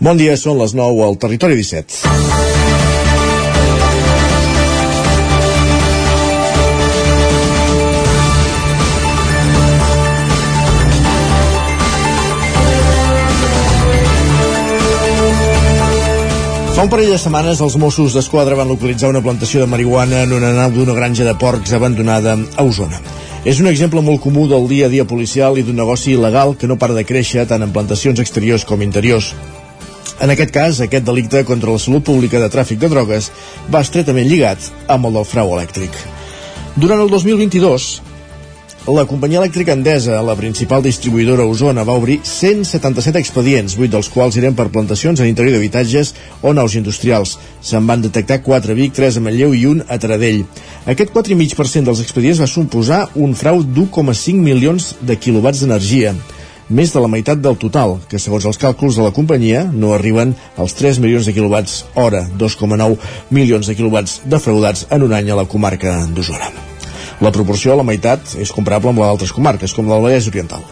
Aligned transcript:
Bon 0.00 0.16
dia, 0.16 0.32
són 0.40 0.56
les 0.56 0.72
9 0.72 1.02
al 1.04 1.18
Territori 1.20 1.58
17. 1.60 1.98
Fa 16.72 16.86
un 16.86 16.88
parell 16.88 17.12
de 17.12 17.20
setmanes 17.20 17.60
els 17.60 17.76
Mossos 17.76 18.16
d'Esquadra 18.16 18.56
van 18.56 18.72
localitzar 18.72 19.12
una 19.12 19.20
plantació 19.20 19.60
de 19.60 19.68
marihuana 19.68 20.24
en 20.24 20.32
una 20.32 20.56
nau 20.56 20.72
d'una 20.72 20.96
granja 20.96 21.28
de 21.28 21.36
porcs 21.36 21.76
abandonada 21.76 22.38
a 22.56 22.64
Osona. 22.64 23.04
És 23.44 23.60
un 23.60 23.68
exemple 23.68 24.00
molt 24.00 24.24
comú 24.24 24.48
del 24.48 24.64
dia 24.64 24.88
a 24.88 24.94
dia 24.96 25.04
policial 25.04 25.60
i 25.60 25.68
d'un 25.68 25.76
negoci 25.76 26.16
il·legal 26.16 26.56
que 26.56 26.72
no 26.72 26.80
para 26.80 26.96
de 26.96 27.04
créixer 27.04 27.44
tant 27.52 27.60
en 27.60 27.76
plantacions 27.76 28.24
exteriors 28.24 28.64
com 28.64 28.80
interiors. 28.80 29.34
En 30.20 30.28
aquest 30.28 30.50
cas, 30.52 30.82
aquest 30.84 31.06
delicte 31.06 31.40
contra 31.48 31.72
la 31.72 31.80
salut 31.80 32.04
pública 32.04 32.40
de 32.42 32.50
tràfic 32.52 32.76
de 32.82 32.90
drogues 32.92 33.30
va 33.72 33.80
estretament 33.80 34.28
lligat 34.28 34.66
amb 34.92 35.08
el 35.08 35.14
del 35.16 35.24
frau 35.24 35.54
elèctric. 35.54 35.94
Durant 36.76 37.00
el 37.00 37.08
2022, 37.08 37.86
la 38.92 39.06
companyia 39.08 39.40
elèctrica 39.40 39.72
Endesa, 39.72 40.18
la 40.24 40.34
principal 40.36 40.84
distribuïdora 40.84 41.46
a 41.46 41.48
Osona, 41.48 41.86
va 41.88 41.96
obrir 41.96 42.18
177 42.24 43.20
expedients, 43.20 43.78
8 43.78 43.88
dels 43.94 44.10
quals 44.12 44.36
eren 44.40 44.56
per 44.58 44.68
plantacions 44.74 45.20
en 45.20 45.30
interior 45.30 45.56
d'habitatges 45.56 46.12
o 46.42 46.52
naus 46.52 46.76
industrials. 46.76 47.38
Se'n 47.64 47.88
van 47.88 48.04
detectar 48.04 48.42
4 48.44 48.74
a 48.74 48.76
Vic, 48.76 48.92
3 48.96 49.20
a 49.20 49.24
Manlleu 49.24 49.56
i 49.56 49.62
1 49.68 49.86
a 49.88 49.98
Taradell. 50.00 50.42
Aquest 50.84 51.14
4,5% 51.16 51.88
dels 51.88 52.04
expedients 52.04 52.44
va 52.44 52.50
suposar 52.50 53.06
un 53.16 53.32
frau 53.36 53.64
d'1,5 53.64 54.36
milions 54.36 54.92
de 55.00 55.16
quilowatts 55.16 55.64
d'energia 55.64 56.12
més 56.70 56.92
de 56.94 57.02
la 57.02 57.10
meitat 57.10 57.40
del 57.42 57.58
total, 57.58 57.96
que 58.08 58.18
segons 58.22 58.46
els 58.46 58.58
càlculs 58.62 58.96
de 58.96 59.04
la 59.04 59.12
companyia 59.14 59.64
no 59.72 59.92
arriben 59.94 60.36
als 60.56 60.76
3 60.78 61.00
milions 61.02 61.26
de 61.26 61.34
quilowatts 61.34 61.84
hora, 61.98 62.22
2,9 62.38 62.96
milions 63.34 63.66
de 63.66 63.74
quilowatts 63.74 64.20
defraudats 64.24 64.86
en 64.90 65.02
un 65.06 65.14
any 65.16 65.30
a 65.30 65.38
la 65.40 65.48
comarca 65.50 65.96
d'Osona. 66.14 66.52
La 67.20 67.32
proporció 67.34 67.74
a 67.74 67.80
la 67.80 67.84
meitat 67.84 68.36
és 68.40 68.54
comparable 68.54 68.94
amb 68.94 69.02
la 69.02 69.10
d'altres 69.10 69.34
comarques, 69.36 69.74
com 69.74 69.90
la 69.90 69.98
del 69.98 70.06
Vallès 70.06 70.30
Oriental. 70.30 70.62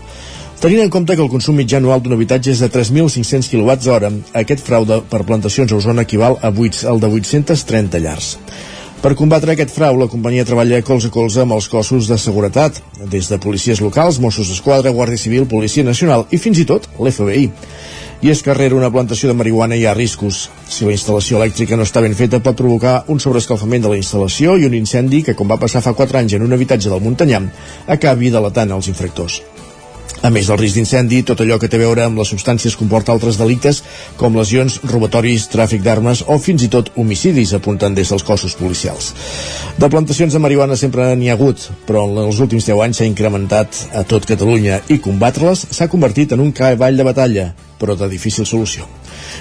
Tenint 0.59 0.81
en 0.83 0.91
compte 0.91 1.15
que 1.15 1.23
el 1.23 1.31
consum 1.31 1.55
mitjà 1.59 1.79
anual 1.79 2.01
d'un 2.03 2.17
habitatge 2.17 2.51
és 2.55 2.63
de 2.65 2.71
3.500 2.73 3.51
kWh, 3.53 4.09
aquest 4.41 4.65
fraude 4.67 5.03
per 5.11 5.27
plantacions 5.27 5.71
a 5.71 5.77
Osona 5.79 6.07
equival 6.07 6.39
a 6.43 6.51
8, 6.51 6.87
al 6.91 6.99
de 7.03 7.11
830 7.21 8.01
llars. 8.03 8.33
Per 8.99 9.13
combatre 9.15 9.53
aquest 9.53 9.71
frau, 9.71 9.95
la 9.95 10.09
companyia 10.11 10.43
treballa 10.43 10.81
colze 10.83 11.07
a 11.07 11.13
colze 11.15 11.45
amb 11.45 11.55
els 11.55 11.69
cossos 11.71 12.09
de 12.11 12.17
seguretat, 12.19 12.81
des 13.13 13.29
de 13.31 13.37
policies 13.39 13.79
locals, 13.79 14.19
Mossos 14.19 14.49
d'Esquadra, 14.51 14.91
Guàrdia 14.91 15.21
Civil, 15.23 15.47
Policia 15.47 15.87
Nacional 15.87 16.25
i 16.35 16.41
fins 16.43 16.59
i 16.59 16.65
tot 16.67 16.89
l'FBI. 16.99 17.45
I 18.27 18.33
és 18.33 18.43
que 18.43 18.51
darrere 18.51 18.75
una 18.75 18.91
plantació 18.91 19.31
de 19.31 19.37
marihuana 19.39 19.79
hi 19.79 19.85
ha 19.87 19.95
riscos. 19.95 20.49
Si 20.67 20.83
la 20.83 20.97
instal·lació 20.97 21.39
elèctrica 21.39 21.79
no 21.79 21.87
està 21.87 22.03
ben 22.03 22.19
feta, 22.19 22.43
pot 22.43 22.59
provocar 22.59 23.05
un 23.15 23.23
sobreescalfament 23.23 23.87
de 23.87 23.95
la 23.95 24.01
instal·lació 24.01 24.59
i 24.59 24.67
un 24.67 24.75
incendi 24.75 25.23
que, 25.23 25.37
com 25.39 25.47
va 25.47 25.61
passar 25.63 25.85
fa 25.85 25.95
4 25.95 26.19
anys 26.25 26.35
en 26.35 26.49
un 26.49 26.59
habitatge 26.59 26.91
del 26.91 27.05
Muntanyà, 27.07 27.45
acabi 27.87 28.35
delatant 28.35 28.75
els 28.75 28.91
infractors. 28.91 29.39
A 30.23 30.31
més 30.35 30.49
del 30.51 30.59
risc 30.59 30.75
d'incendi, 30.75 31.21
tot 31.23 31.41
allò 31.45 31.59
que 31.63 31.69
té 31.71 31.79
a 31.79 31.83
veure 31.85 32.03
amb 32.05 32.19
les 32.19 32.31
substàncies 32.33 32.75
comporta 32.79 33.13
altres 33.15 33.39
delictes 33.39 33.83
com 34.19 34.35
lesions, 34.37 34.81
robatoris, 34.91 35.47
tràfic 35.53 35.85
d'armes 35.85 36.25
o 36.27 36.39
fins 36.43 36.65
i 36.67 36.71
tot 36.73 36.91
homicidis, 36.99 37.55
apunten 37.55 37.95
des 37.95 38.11
dels 38.11 38.27
cossos 38.27 38.57
policials. 38.59 39.13
De 39.79 39.91
plantacions 39.93 40.35
de 40.35 40.43
marihuana 40.43 40.77
sempre 40.77 41.13
n'hi 41.15 41.31
ha 41.31 41.39
hagut, 41.39 41.69
però 41.87 42.09
en 42.09 42.19
els 42.27 42.43
últims 42.43 42.67
10 42.67 42.83
anys 42.89 43.03
s'ha 43.03 43.11
incrementat 43.11 43.85
a 43.95 44.03
tot 44.03 44.27
Catalunya 44.27 44.83
i 44.89 44.99
combatre-les 45.05 45.69
s'ha 45.71 45.91
convertit 45.93 46.35
en 46.35 46.43
un 46.43 46.53
cavall 46.53 46.99
de 46.99 47.07
batalla, 47.07 47.53
però 47.79 47.95
de 47.95 48.11
difícil 48.11 48.47
solució. 48.47 48.91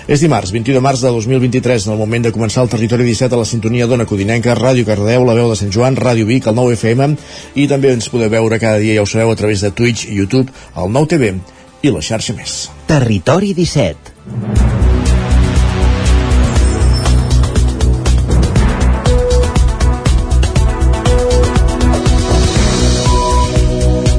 És 0.08 0.24
dimarts, 0.24 0.54
21 0.56 0.78
de 0.78 0.84
març 0.84 1.04
de 1.04 1.12
2023, 1.14 1.88
en 1.88 1.96
el 1.96 2.02
moment 2.02 2.28
de 2.28 2.34
començar 2.36 2.64
el 2.64 2.72
Territori 2.72 3.08
17 3.08 3.36
a 3.36 3.42
la 3.42 3.50
sintonia 3.50 3.88
d'Ona 3.88 4.08
Codinenca, 4.10 4.56
Ràdio 4.58 4.88
Cardeu, 4.88 5.26
La 5.28 5.36
Veu 5.38 5.52
de 5.52 5.60
Sant 5.60 5.74
Joan, 5.74 6.00
Ràdio 6.00 6.28
Vic, 6.30 6.48
el 6.48 6.58
9 6.58 6.80
FM, 6.80 7.14
i 7.56 7.68
també 7.68 7.94
ens 7.94 8.10
podeu 8.14 8.32
veure 8.34 8.60
cada 8.64 8.82
dia, 8.84 8.98
ja 8.98 9.06
ho 9.06 9.10
sabeu, 9.10 9.32
a 9.32 9.40
través 9.40 9.62
de 9.66 9.72
Twitch, 9.72 10.08
YouTube, 10.10 10.52
el 10.76 10.92
9 10.92 11.14
TV 11.16 11.36
i 11.84 11.94
la 11.94 12.04
xarxa 12.04 12.36
més. 12.38 12.60
Territori 12.88 13.54
17 13.58 14.87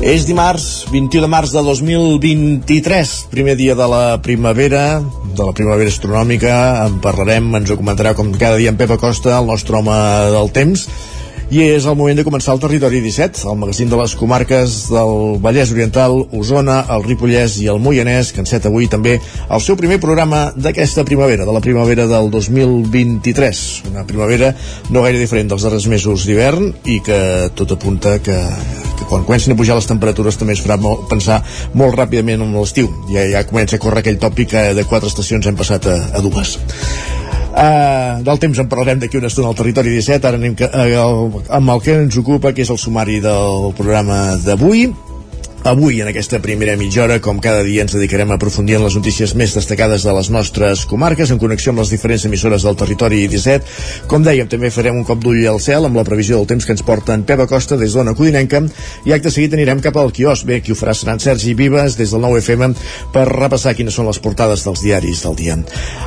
És 0.08 0.22
dimarts, 0.24 0.86
21 0.88 1.20
de 1.20 1.28
març 1.28 1.50
de 1.52 1.60
2023, 1.60 3.10
primer 3.28 3.58
dia 3.58 3.74
de 3.76 3.84
la 3.92 4.16
primavera, 4.24 5.02
de 5.36 5.44
la 5.44 5.52
primavera 5.52 5.92
astronòmica, 5.92 6.54
en 6.86 6.96
parlarem, 7.04 7.50
ens 7.58 7.68
ho 7.68 7.76
comentarà 7.76 8.14
com 8.16 8.30
cada 8.32 8.56
dia 8.56 8.72
en 8.72 8.78
Pep 8.80 8.94
Acosta, 8.96 9.34
el 9.36 9.50
nostre 9.50 9.76
home 9.76 9.98
del 10.32 10.48
temps, 10.56 10.86
i 11.48 11.62
és 11.64 11.86
el 11.88 11.96
moment 11.96 12.18
de 12.18 12.24
començar 12.26 12.52
el 12.52 12.60
Territori 12.60 12.98
17, 13.00 13.46
el 13.48 13.56
magazín 13.56 13.88
de 13.88 13.96
les 13.96 14.12
comarques 14.20 14.72
del 14.92 15.38
Vallès 15.40 15.70
Oriental, 15.72 16.18
Osona, 16.36 16.82
el 16.92 17.06
Ripollès 17.06 17.54
i 17.62 17.70
el 17.72 17.80
Moianès, 17.80 18.34
que 18.36 18.42
enceta 18.44 18.68
avui 18.68 18.88
també 18.92 19.14
el 19.16 19.62
seu 19.64 19.78
primer 19.80 19.96
programa 20.02 20.50
d'aquesta 20.52 21.06
primavera, 21.08 21.46
de 21.48 21.54
la 21.56 21.62
primavera 21.64 22.04
del 22.10 22.28
2023. 22.34 23.62
Una 23.94 24.04
primavera 24.04 24.52
no 24.90 25.04
gaire 25.06 25.22
diferent 25.22 25.48
dels 25.48 25.64
darrers 25.64 25.88
mesos 25.88 26.26
d'hivern 26.28 26.68
i 26.84 26.98
que 27.06 27.20
tot 27.56 27.72
apunta 27.72 28.18
que, 28.20 28.36
que 28.98 29.08
quan 29.08 29.24
comencin 29.24 29.54
a 29.54 29.56
pujar 29.56 29.78
les 29.78 29.88
temperatures 29.88 30.36
també 30.36 30.52
es 30.52 30.64
farà 30.64 30.76
molt, 30.76 31.06
pensar 31.08 31.40
molt 31.72 31.96
ràpidament 31.96 32.44
en 32.44 32.52
l'estiu. 32.58 32.92
Ja, 33.08 33.24
ja 33.24 33.46
comença 33.48 33.80
a 33.80 33.82
córrer 33.86 34.04
aquell 34.04 34.20
tòpic 34.20 34.52
que 34.52 34.66
de 34.76 34.84
quatre 34.84 35.08
estacions 35.08 35.48
hem 35.48 35.56
passat 35.56 35.88
a, 35.88 35.96
a 36.12 36.24
dues. 36.24 36.58
Uh, 37.58 38.20
del 38.22 38.38
temps 38.38 38.58
en 38.62 38.68
parlarem 38.70 39.00
d'aquí 39.02 39.18
una 39.18 39.26
estona 39.32 39.48
al 39.50 39.56
Territori 39.58 39.90
17 39.90 40.28
ara 40.28 40.38
anem 40.38 40.52
que, 40.54 40.68
uh, 40.70 41.40
amb 41.56 41.72
el 41.74 41.80
que 41.82 41.96
ens 42.04 42.18
ocupa 42.20 42.52
que 42.54 42.62
és 42.62 42.70
el 42.70 42.78
sumari 42.78 43.18
del 43.24 43.72
programa 43.74 44.36
d'avui 44.44 44.84
Avui, 45.64 46.00
en 46.00 46.06
aquesta 46.08 46.38
primera 46.38 46.76
mitja 46.78 47.02
hora, 47.02 47.18
com 47.20 47.40
cada 47.42 47.64
dia, 47.66 47.82
ens 47.82 47.92
dedicarem 47.92 48.30
a 48.30 48.36
aprofundir 48.38 48.76
en 48.78 48.84
les 48.86 48.94
notícies 48.94 49.34
més 49.34 49.52
destacades 49.56 50.04
de 50.06 50.12
les 50.14 50.30
nostres 50.30 50.84
comarques, 50.86 51.32
en 51.34 51.40
connexió 51.42 51.72
amb 51.72 51.82
les 51.82 51.90
diferents 51.90 52.24
emissores 52.28 52.62
del 52.62 52.76
territori 52.78 53.24
17. 53.28 54.06
Com 54.08 54.22
dèiem, 54.22 54.46
també 54.48 54.70
farem 54.70 54.96
un 54.96 55.04
cop 55.04 55.18
d'ull 55.20 55.42
al 55.50 55.58
cel 55.60 55.84
amb 55.88 55.98
la 55.98 56.04
previsió 56.06 56.38
del 56.38 56.46
temps 56.46 56.64
que 56.64 56.72
ens 56.76 56.84
porta 56.86 57.16
en 57.18 57.24
Pep 57.26 57.42
Acosta 57.42 57.76
des 57.76 57.96
d'Ona 57.96 58.14
Codinenca 58.14 58.62
i 59.04 59.12
acte 59.12 59.32
seguit 59.34 59.56
anirem 59.58 59.82
cap 59.82 59.98
al 59.98 60.12
quiosc. 60.14 60.46
Bé, 60.48 60.60
qui 60.62 60.72
ho 60.72 60.78
farà 60.78 60.94
serà 60.94 61.16
en 61.16 61.20
Sergi 61.24 61.56
Vives 61.58 61.98
des 61.98 62.14
del 62.14 62.22
9 62.22 62.38
FM 62.38 62.70
per 63.12 63.26
repassar 63.28 63.74
quines 63.74 63.98
són 63.98 64.06
les 64.08 64.22
portades 64.22 64.62
dels 64.64 64.86
diaris 64.86 65.24
del 65.26 65.36
dia. 65.42 65.58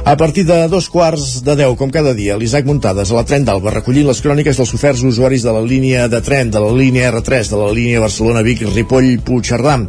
A 0.05 0.15
partir 0.17 0.47
de 0.47 0.61
dos 0.71 0.87
quarts 0.89 1.41
de 1.43 1.57
deu, 1.59 1.75
com 1.75 1.91
cada 1.91 2.15
dia, 2.17 2.39
l'Isaac 2.39 2.65
Muntades 2.65 3.11
a 3.11 3.19
la 3.19 3.25
tren 3.27 3.43
d'Alba 3.45 3.75
recollint 3.75 4.07
les 4.07 4.23
cròniques 4.23 4.57
dels 4.57 4.73
oferts 4.79 5.03
usuaris 5.03 5.43
de 5.43 5.53
la 5.53 5.61
línia 5.61 6.07
de 6.07 6.23
tren, 6.23 6.49
de 6.49 6.63
la 6.63 6.71
línia 6.71 7.11
R3, 7.11 7.51
de 7.51 7.59
la 7.59 7.69
línia 7.75 8.01
Barcelona-Vic, 8.07 8.63
Ripoll, 8.71 9.19
Puig, 9.25 9.40
Puigcerdà. 9.41 9.79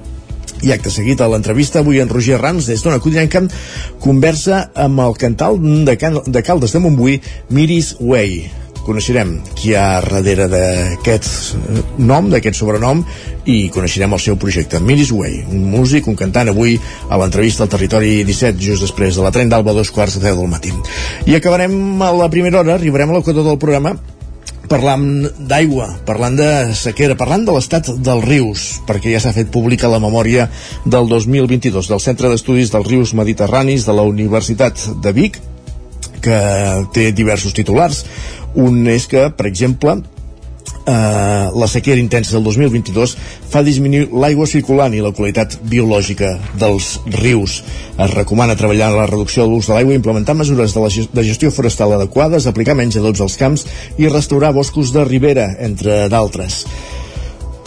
I 0.63 0.71
acte 0.73 0.89
seguit 0.91 1.21
a 1.21 1.27
l'entrevista 1.29 1.81
avui 1.83 1.99
en 2.01 2.09
Roger 2.09 2.39
Rams 2.41 2.69
des 2.71 2.81
d'Ona 2.81 3.01
Codinenca 3.03 3.43
conversa 4.01 4.71
amb 4.79 5.03
el 5.05 5.17
cantal 5.19 5.59
de, 5.61 5.97
Caldes 6.43 6.73
de 6.73 6.81
Montbui 6.81 7.19
Miris 7.51 7.97
Way. 8.01 8.47
Coneixerem 8.87 9.35
qui 9.59 9.71
hi 9.71 9.75
ha 9.77 10.01
darrere 10.01 10.47
d'aquest 10.51 11.99
nom, 11.99 12.31
d'aquest 12.33 12.57
sobrenom 12.59 13.05
i 13.45 13.69
coneixerem 13.75 14.17
el 14.17 14.23
seu 14.25 14.39
projecte 14.41 14.81
Miris 14.81 15.13
Way, 15.13 15.43
un 15.53 15.69
músic, 15.75 16.09
un 16.09 16.17
cantant 16.17 16.49
avui 16.49 16.79
a 17.11 17.21
l'entrevista 17.21 17.67
al 17.67 17.75
Territori 17.75 18.23
17 18.25 18.57
just 18.63 18.87
després 18.87 19.19
de 19.19 19.27
la 19.27 19.35
tren 19.35 19.53
d'Alba 19.53 19.77
dos 19.77 19.93
quarts 19.93 20.17
de 20.17 20.25
10 20.31 20.41
del 20.41 20.51
matí. 20.51 20.73
I 21.29 21.37
acabarem 21.37 21.77
a 22.01 22.11
la 22.17 22.33
primera 22.33 22.65
hora 22.65 22.79
arribarem 22.79 23.13
a 23.13 23.21
l'equador 23.21 23.51
del 23.51 23.61
programa 23.61 23.99
parlant 24.73 25.05
d'aigua, 25.37 25.91
parlant 26.09 26.37
de 26.39 26.49
sequera, 26.79 27.13
parlant 27.19 27.43
de 27.45 27.53
l'estat 27.53 27.91
dels 28.01 28.25
rius, 28.25 28.63
perquè 28.89 29.11
ja 29.13 29.21
s'ha 29.21 29.35
fet 29.37 29.51
pública 29.53 29.91
la 29.93 30.01
memòria 30.01 30.47
del 30.89 31.11
2022 31.11 31.91
del 31.91 32.01
Centre 32.01 32.31
d'Estudis 32.33 32.73
dels 32.73 32.89
Rius 32.89 33.13
Mediterranis 33.19 33.85
de 33.85 33.97
la 33.99 34.07
Universitat 34.09 34.81
de 35.05 35.13
Vic, 35.13 35.37
que 36.25 36.39
té 36.97 37.11
diversos 37.13 37.53
titulars. 37.53 38.07
Un 38.57 38.87
és 38.89 39.05
que, 39.11 39.27
per 39.37 39.51
exemple, 39.51 39.99
eh, 40.87 41.51
la 41.55 41.69
sequera 41.69 42.01
intensa 42.01 42.35
del 42.37 42.45
2022 42.45 43.17
fa 43.53 43.63
disminuir 43.63 44.09
l'aigua 44.13 44.47
circulant 44.51 44.95
i 44.95 45.03
la 45.05 45.13
qualitat 45.17 45.59
biològica 45.69 46.35
dels 46.59 46.95
rius. 47.19 47.61
Es 47.99 48.15
recomana 48.15 48.57
treballar 48.59 48.91
en 48.93 48.99
la 49.01 49.11
reducció 49.11 49.45
de 49.45 49.53
l'ús 49.53 49.69
de 49.69 49.77
l'aigua, 49.77 49.99
implementar 49.99 50.37
mesures 50.39 50.75
de, 50.75 50.81
la 50.81 50.91
de 51.21 51.27
gestió 51.29 51.53
forestal 51.53 51.95
adequades, 51.97 52.47
aplicar 52.47 52.79
menys 52.79 52.99
adots 53.01 53.23
als 53.23 53.39
camps 53.41 53.67
i 53.99 54.09
restaurar 54.09 54.55
boscos 54.57 54.93
de 54.93 55.05
ribera, 55.05 55.53
entre 55.61 56.07
d'altres. 56.13 56.65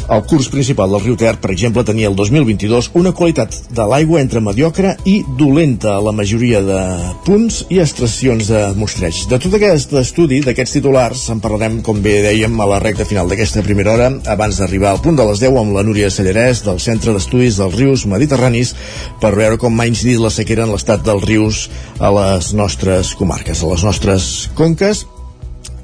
El 0.06 0.22
curs 0.30 0.52
principal 0.54 0.92
del 0.94 1.02
riu 1.02 1.16
Ter, 1.18 1.34
per 1.42 1.50
exemple, 1.50 1.82
tenia 1.88 2.10
el 2.12 2.16
2022 2.18 2.92
una 3.00 3.12
qualitat 3.18 3.56
de 3.74 3.86
l'aigua 3.90 4.20
entre 4.22 4.42
mediocre 4.44 4.92
i 5.10 5.16
dolenta 5.40 5.96
a 5.96 6.04
la 6.06 6.14
majoria 6.14 6.62
de 6.62 6.82
punts 7.26 7.64
i 7.74 7.80
estacions 7.82 8.52
de 8.52 8.62
mostreig. 8.78 9.24
De 9.32 9.40
tot 9.42 9.58
aquest 9.58 9.96
estudi, 9.98 10.44
d'aquests 10.46 10.78
titulars, 10.78 11.24
en 11.34 11.42
parlarem, 11.42 11.80
com 11.86 12.04
bé 12.06 12.20
dèiem, 12.28 12.54
a 12.62 12.70
la 12.70 12.78
recta 12.84 13.08
final 13.10 13.32
d'aquesta 13.32 13.66
primera 13.66 13.96
hora, 13.96 14.12
abans 14.36 14.62
d'arribar 14.62 14.94
al 14.94 15.02
punt 15.02 15.18
de 15.18 15.26
les 15.26 15.42
10 15.42 15.58
amb 15.64 15.74
la 15.80 15.86
Núria 15.88 16.12
Sallarès 16.14 16.62
del 16.68 16.80
Centre 16.86 17.16
d'Estudis 17.16 17.58
dels 17.58 17.80
Rius 17.80 18.06
Mediterranis 18.06 18.76
per 19.24 19.34
veure 19.34 19.58
com 19.58 19.82
ha 19.82 19.90
incidit 19.90 20.22
la 20.22 20.34
sequera 20.34 20.70
en 20.70 20.76
l'estat 20.76 21.02
dels 21.02 21.26
rius 21.26 21.66
a 21.98 22.14
les 22.14 22.54
nostres 22.54 23.16
comarques, 23.18 23.66
a 23.66 23.74
les 23.74 23.90
nostres 23.90 24.32
conques 24.54 25.08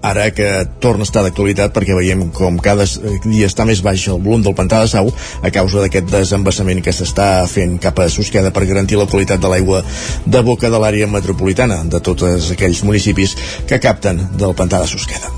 ara 0.02 0.32
que 0.32 0.48
torna 0.82 1.06
a 1.06 1.10
estar 1.10 1.24
d'actualitat 1.26 1.74
perquè 1.76 1.96
veiem 1.98 2.28
com 2.36 2.58
cada 2.62 2.86
dia 3.26 3.50
està 3.50 3.66
més 3.70 3.84
baix 3.86 4.08
el 4.10 4.22
volum 4.22 4.44
del 4.46 4.58
pantà 4.58 4.82
de 4.82 4.90
Sau 4.92 5.12
a 5.42 5.52
causa 5.54 5.84
d'aquest 5.84 6.10
desembassament 6.12 6.82
que 6.84 6.94
s'està 6.96 7.46
fent 7.52 7.78
cap 7.82 8.00
a 8.02 8.10
Susqueda 8.10 8.52
per 8.52 8.66
garantir 8.70 9.00
la 9.00 9.10
qualitat 9.10 9.42
de 9.42 9.52
l'aigua 9.52 9.84
de 10.26 10.42
boca 10.46 10.70
de 10.70 10.82
l'àrea 10.82 11.08
metropolitana 11.08 11.84
de 11.86 12.02
tots 12.02 12.52
aquells 12.56 12.84
municipis 12.88 13.38
que 13.70 13.80
capten 13.80 14.28
del 14.38 14.58
pantà 14.58 14.82
de 14.82 14.90
Susqueda. 14.92 15.30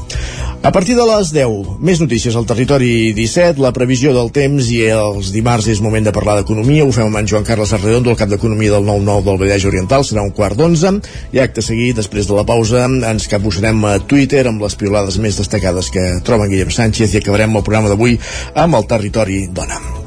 A 0.63 0.71
partir 0.71 0.95
de 0.95 1.03
les 1.03 1.27
10, 1.35 1.73
més 1.83 1.99
notícies 1.99 2.37
al 2.39 2.45
territori 2.47 3.11
17, 3.11 3.59
la 3.59 3.73
previsió 3.75 4.13
del 4.15 4.29
temps 4.31 4.69
i 4.71 4.77
els 4.95 5.33
dimarts 5.35 5.67
és 5.67 5.81
moment 5.83 6.05
de 6.07 6.13
parlar 6.15 6.37
d'economia. 6.37 6.85
Ho 6.85 6.93
fem 6.95 7.09
amb 7.09 7.19
en 7.19 7.27
Joan 7.27 7.43
Carles 7.43 7.73
Arredondo, 7.75 8.13
el 8.13 8.19
cap 8.21 8.31
d'economia 8.31 8.71
del 8.71 8.87
9-9 8.87 9.25
del 9.25 9.41
Vallès 9.41 9.65
Oriental. 9.67 10.07
Serà 10.07 10.23
un 10.23 10.31
quart 10.31 10.55
d'onze. 10.55 10.93
I 11.35 11.43
acte 11.43 11.65
seguit, 11.67 11.97
després 11.99 12.31
de 12.31 12.37
la 12.37 12.47
pausa, 12.47 12.85
ens 12.87 13.27
capbussarem 13.27 13.83
a 13.91 13.97
Twitter 14.07 14.45
amb 14.47 14.63
les 14.63 14.79
piolades 14.79 15.19
més 15.19 15.41
destacades 15.41 15.91
que 15.91 16.05
troben 16.23 16.47
Guillem 16.47 16.71
Sánchez 16.71 17.11
i 17.11 17.19
acabarem 17.19 17.59
el 17.59 17.67
programa 17.67 17.91
d'avui 17.91 18.15
amb 18.55 18.79
el 18.79 18.87
territori 18.87 19.43
dona. 19.51 20.02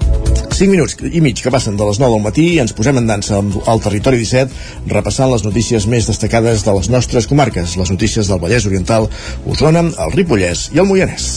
5 0.57 0.73
minuts 0.73 0.97
i 1.13 1.21
mig 1.21 1.37
que 1.45 1.53
passen 1.53 1.77
de 1.77 1.85
les 1.85 1.99
9 2.01 2.17
del 2.17 2.25
matí 2.25 2.47
i 2.55 2.61
ens 2.63 2.73
posem 2.77 2.97
en 2.97 3.11
dansa 3.11 3.43
al 3.69 3.83
territori 3.85 4.23
17 4.23 4.89
repassant 4.95 5.29
les 5.29 5.45
notícies 5.45 5.85
més 5.85 6.09
destacades 6.09 6.65
de 6.65 6.79
les 6.79 6.89
nostres 6.89 7.29
comarques, 7.29 7.77
les 7.77 7.93
notícies 7.93 8.33
del 8.33 8.41
Vallès 8.41 8.65
Oriental, 8.65 9.11
Osona, 9.45 9.85
el 9.85 10.17
Ripollès 10.17 10.71
i 10.73 10.81
el 10.81 10.89
Moianès. 10.89 11.35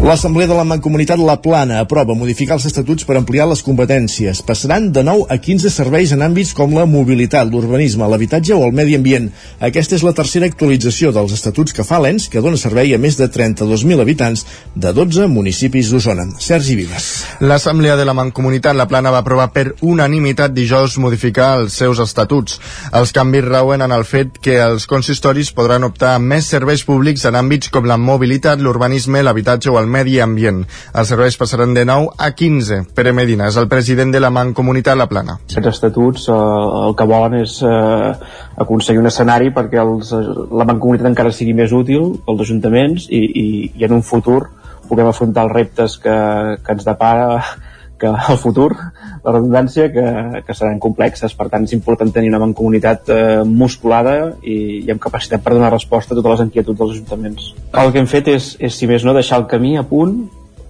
L'Assemblea 0.00 0.46
de 0.48 0.54
la 0.56 0.64
Mancomunitat 0.64 1.20
La 1.20 1.34
Plana 1.44 1.82
aprova 1.84 2.14
modificar 2.16 2.56
els 2.56 2.64
estatuts 2.64 3.04
per 3.04 3.18
ampliar 3.18 3.44
les 3.50 3.60
competències. 3.60 4.38
Passaran 4.48 4.86
de 4.96 5.02
nou 5.04 5.26
a 5.28 5.36
15 5.36 5.68
serveis 5.68 6.14
en 6.16 6.24
àmbits 6.24 6.54
com 6.56 6.72
la 6.72 6.86
mobilitat, 6.88 7.50
l'urbanisme, 7.52 8.08
l'habitatge 8.08 8.56
o 8.56 8.62
el 8.64 8.72
medi 8.72 8.96
ambient. 8.96 9.26
Aquesta 9.68 9.98
és 9.98 10.04
la 10.06 10.14
tercera 10.16 10.48
actualització 10.48 11.12
dels 11.12 11.34
estatuts 11.36 11.76
que 11.76 11.84
fa 11.84 11.98
l'ENS, 12.00 12.30
que 12.32 12.40
dona 12.40 12.56
servei 12.56 12.94
a 12.96 12.98
més 13.02 13.18
de 13.20 13.28
32.000 13.28 14.00
habitants 14.00 14.46
de 14.72 14.94
12 14.96 15.26
municipis 15.28 15.92
d'Osona. 15.92 16.24
Sergi 16.40 16.78
Vives. 16.80 17.10
L'Assemblea 17.44 17.98
de 18.00 18.08
la 18.08 18.16
Mancomunitat 18.16 18.80
La 18.80 18.88
Plana 18.88 19.12
va 19.12 19.20
aprovar 19.20 19.50
per 19.52 19.74
unanimitat 19.84 20.56
dijous 20.56 20.96
modificar 20.96 21.50
els 21.60 21.76
seus 21.76 22.00
estatuts. 22.00 22.56
Els 22.96 23.12
canvis 23.12 23.44
rauen 23.50 23.84
en 23.84 23.92
el 23.92 24.08
fet 24.08 24.40
que 24.40 24.56
els 24.64 24.88
consistoris 24.88 25.52
podran 25.52 25.84
optar 25.92 26.16
a 26.16 26.24
més 26.24 26.48
serveis 26.48 26.88
públics 26.88 27.28
en 27.28 27.36
àmbits 27.36 27.68
com 27.68 27.84
la 27.84 28.00
mobilitat, 28.00 28.64
l'urbanisme, 28.64 29.20
l'habitatge 29.20 29.68
o 29.68 29.76
el 29.76 29.89
medi 29.90 30.18
ambient. 30.22 30.62
Els 30.94 31.10
serveis 31.12 31.36
passaran 31.40 31.74
de 31.76 31.84
9 31.88 32.14
a 32.18 32.30
15. 32.36 32.80
Pere 32.96 33.14
Medina 33.16 33.48
és 33.50 33.58
el 33.60 33.68
president 33.70 34.14
de 34.14 34.22
la 34.22 34.30
Mancomunitat 34.34 34.98
La 34.98 35.08
Plana. 35.10 35.38
Aquests 35.50 35.72
estatuts 35.74 36.28
eh, 36.30 36.38
el 36.86 36.96
que 36.98 37.08
volen 37.10 37.40
és 37.42 37.58
eh, 37.66 38.12
aconseguir 38.64 39.02
un 39.02 39.10
escenari 39.10 39.52
perquè 39.56 39.82
els, 39.82 40.14
la 40.50 40.68
Mancomunitat 40.68 41.10
encara 41.10 41.34
sigui 41.34 41.56
més 41.58 41.74
útil 41.76 42.14
pels 42.26 42.46
ajuntaments 42.46 43.10
i, 43.10 43.24
i, 43.26 43.48
i 43.76 43.88
en 43.88 43.98
un 43.98 44.06
futur 44.06 44.44
puguem 44.90 45.10
afrontar 45.10 45.46
els 45.46 45.54
reptes 45.54 45.98
que, 46.02 46.16
que 46.64 46.74
ens 46.74 46.86
depara 46.86 47.42
que 48.00 48.10
el 48.10 48.40
futur, 48.40 48.70
la 49.24 49.34
redundància, 49.34 49.90
que, 49.92 50.42
que 50.46 50.56
seran 50.56 50.80
complexes. 50.82 51.36
Per 51.36 51.48
tant, 51.52 51.68
és 51.68 51.76
important 51.76 52.10
tenir 52.14 52.32
una 52.32 52.42
mancomunitat 52.42 53.12
eh, 53.12 53.20
musculada 53.46 54.16
i, 54.42 54.80
i 54.86 54.90
amb 54.92 55.02
capacitat 55.02 55.44
per 55.44 55.54
donar 55.56 55.72
resposta 55.74 56.14
a 56.14 56.18
totes 56.18 56.36
les 56.36 56.44
inquietuds 56.48 56.80
dels 56.80 56.96
ajuntaments. 56.96 57.54
El 57.84 57.94
que 57.94 58.02
hem 58.02 58.10
fet 58.10 58.32
és, 58.32 58.52
és 58.60 58.76
si 58.76 58.88
més 58.90 59.06
no, 59.06 59.16
deixar 59.16 59.42
el 59.42 59.48
camí 59.50 59.76
a 59.78 59.86
punt 59.86 60.22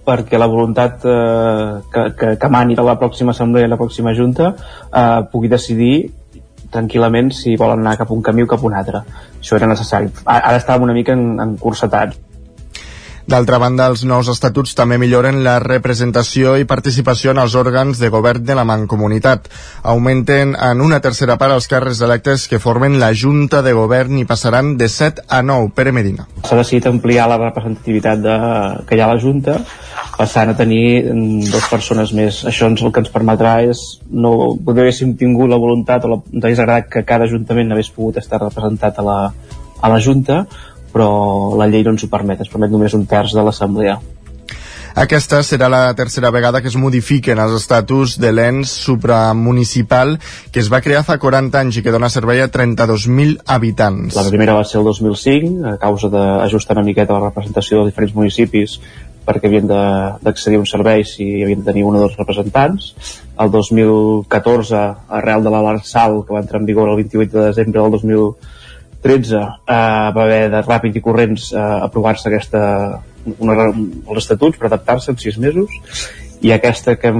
perquè 0.05 0.39
la 0.39 0.49
voluntat 0.49 1.05
eh, 1.05 1.81
que, 1.93 2.07
que, 2.17 2.33
que 2.41 2.49
mani 2.49 2.75
de 2.77 2.85
la 2.85 2.97
pròxima 2.99 3.35
assemblea 3.35 3.67
i 3.67 3.71
la 3.71 3.79
pròxima 3.79 4.15
junta 4.17 4.55
eh, 4.55 5.21
pugui 5.31 5.51
decidir 5.51 6.09
tranquil·lament 6.71 7.31
si 7.35 7.57
volen 7.59 7.83
anar 7.83 7.97
cap 7.99 8.11
un 8.15 8.23
camí 8.23 8.45
o 8.45 8.49
cap 8.49 8.63
un 8.63 8.75
altre. 8.77 9.03
Això 9.39 9.57
era 9.59 9.69
necessari. 9.69 10.09
Ara 10.25 10.57
estàvem 10.57 10.87
una 10.87 10.95
mica 10.97 11.15
en, 11.17 11.35
encursetats. 11.43 12.19
D'altra 13.31 13.61
banda, 13.63 13.85
els 13.87 14.01
nous 14.03 14.27
estatuts 14.27 14.73
també 14.75 14.97
milloren 14.99 15.37
la 15.45 15.53
representació 15.63 16.57
i 16.59 16.65
participació 16.67 17.31
en 17.31 17.37
els 17.39 17.53
òrgans 17.55 18.01
de 18.01 18.09
govern 18.11 18.43
de 18.43 18.57
la 18.57 18.65
Mancomunitat. 18.67 19.45
Augmenten 19.87 20.51
en 20.59 20.81
una 20.83 20.99
tercera 20.99 21.37
part 21.39 21.55
els 21.55 21.69
càrrecs 21.71 22.01
electes 22.03 22.49
que 22.51 22.59
formen 22.59 22.97
la 22.99 23.13
Junta 23.15 23.61
de 23.63 23.71
Govern 23.77 24.17
i 24.19 24.25
passaran 24.27 24.73
de 24.75 24.89
7 24.91 25.23
a 25.29 25.39
9. 25.47 25.71
Pere 25.77 25.93
Medina. 25.95 26.27
S'ha 26.43 26.57
decidit 26.59 26.89
ampliar 26.91 27.29
la 27.31 27.37
representativitat 27.39 28.19
de, 28.19 28.35
que 28.89 28.99
hi 28.99 29.05
ha 29.05 29.07
a 29.07 29.13
la 29.13 29.23
Junta, 29.23 29.55
passant 30.17 30.51
a 30.51 30.57
tenir 30.59 30.83
mm, 31.13 31.47
dues 31.53 31.71
persones 31.71 32.11
més. 32.17 32.41
Això 32.51 32.67
ens, 32.67 32.83
el 32.83 32.91
que 32.91 33.05
ens 33.05 33.15
permetrà 33.15 33.61
és, 33.63 33.85
no, 34.11 34.57
poder 34.59 34.89
haguéssim 34.89 35.15
tingut 35.15 35.55
la 35.55 35.61
voluntat 35.61 36.03
o 36.03 36.17
la, 36.17 36.19
ens 36.35 36.43
hagués 36.43 36.59
agradat 36.59 36.91
que 36.97 37.07
cada 37.07 37.31
ajuntament 37.31 37.71
hagués 37.71 37.95
pogut 37.95 38.19
estar 38.19 38.43
representat 38.43 38.99
a 38.99 39.07
la, 39.07 39.19
a 39.79 39.89
la 39.89 40.03
Junta, 40.03 40.43
però 40.93 41.11
la 41.59 41.69
llei 41.71 41.85
no 41.85 41.95
ens 41.95 42.05
ho 42.05 42.11
permet, 42.11 42.41
ens 42.43 42.51
permet 42.51 42.73
només 42.73 42.97
un 42.97 43.05
terç 43.09 43.35
de 43.37 43.45
l'assemblea. 43.45 43.99
Aquesta 44.91 45.39
serà 45.47 45.69
la 45.71 45.93
tercera 45.95 46.31
vegada 46.35 46.59
que 46.61 46.67
es 46.67 46.75
modifiquen 46.75 47.39
els 47.39 47.53
estatus 47.55 48.17
de 48.19 48.31
l'ens 48.35 48.71
supramunicipal 48.87 50.17
que 50.51 50.59
es 50.59 50.67
va 50.71 50.81
crear 50.83 51.05
fa 51.07 51.15
40 51.21 51.61
anys 51.61 51.79
i 51.79 51.83
que 51.85 51.93
dona 51.95 52.09
servei 52.11 52.41
a 52.43 52.49
32.000 52.51 53.39
habitants. 53.47 54.17
La 54.19 54.27
primera 54.27 54.57
va 54.57 54.65
ser 54.67 54.81
el 54.81 54.89
2005, 54.89 55.63
a 55.71 55.77
causa 55.79 56.11
d'ajustar 56.11 56.75
una 56.75 56.85
miqueta 56.89 57.15
la 57.15 57.29
representació 57.29 57.79
dels 57.79 57.93
diferents 57.93 58.17
municipis 58.19 58.79
perquè 59.25 59.47
havien 59.47 59.69
d'accedir 59.69 60.57
a 60.57 60.63
un 60.63 60.67
servei 60.67 61.05
si 61.07 61.27
havien 61.45 61.61
de 61.61 61.69
tenir 61.71 61.85
un 61.85 61.95
o 61.95 62.01
dos 62.01 62.17
representants. 62.17 62.91
El 63.39 63.51
2014, 63.53 64.81
arrel 65.07 65.45
de 65.45 65.53
l'Arsal, 65.53 66.23
que 66.25 66.33
va 66.33 66.41
entrar 66.41 66.59
en 66.59 66.65
vigor 66.67 66.89
el 66.89 66.99
28 67.03 67.37
de 67.37 67.45
desembre 67.45 67.81
del 67.81 67.95
2014, 67.95 68.59
13 69.01 69.35
eh, 69.35 69.47
va 70.15 70.25
haver 70.25 70.43
de 70.53 70.61
ràpid 70.65 70.97
i 70.97 71.03
corrents 71.03 71.51
eh, 71.53 71.61
aprovar-se 71.87 72.29
aquesta 72.29 72.61
una, 73.37 73.69
els 73.69 74.21
estatuts 74.23 74.57
per 74.57 74.69
adaptar-se 74.69 75.13
en 75.13 75.19
sis 75.21 75.37
mesos 75.41 75.73
i 76.41 76.53
aquesta 76.53 76.95
que, 76.97 77.11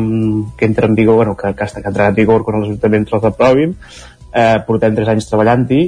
que 0.58 0.66
entra 0.66 0.88
en 0.90 0.96
vigor, 0.98 1.20
bueno, 1.22 1.36
que, 1.38 1.54
que, 1.54 1.68
entrarà 1.82 2.10
en 2.10 2.18
vigor 2.18 2.46
quan 2.46 2.58
els 2.58 2.72
ajuntaments 2.72 3.14
els 3.14 3.28
aprovin, 3.30 3.76
eh, 4.34 4.56
portem 4.66 4.98
3 4.98 5.14
anys 5.14 5.30
treballant-hi 5.30 5.84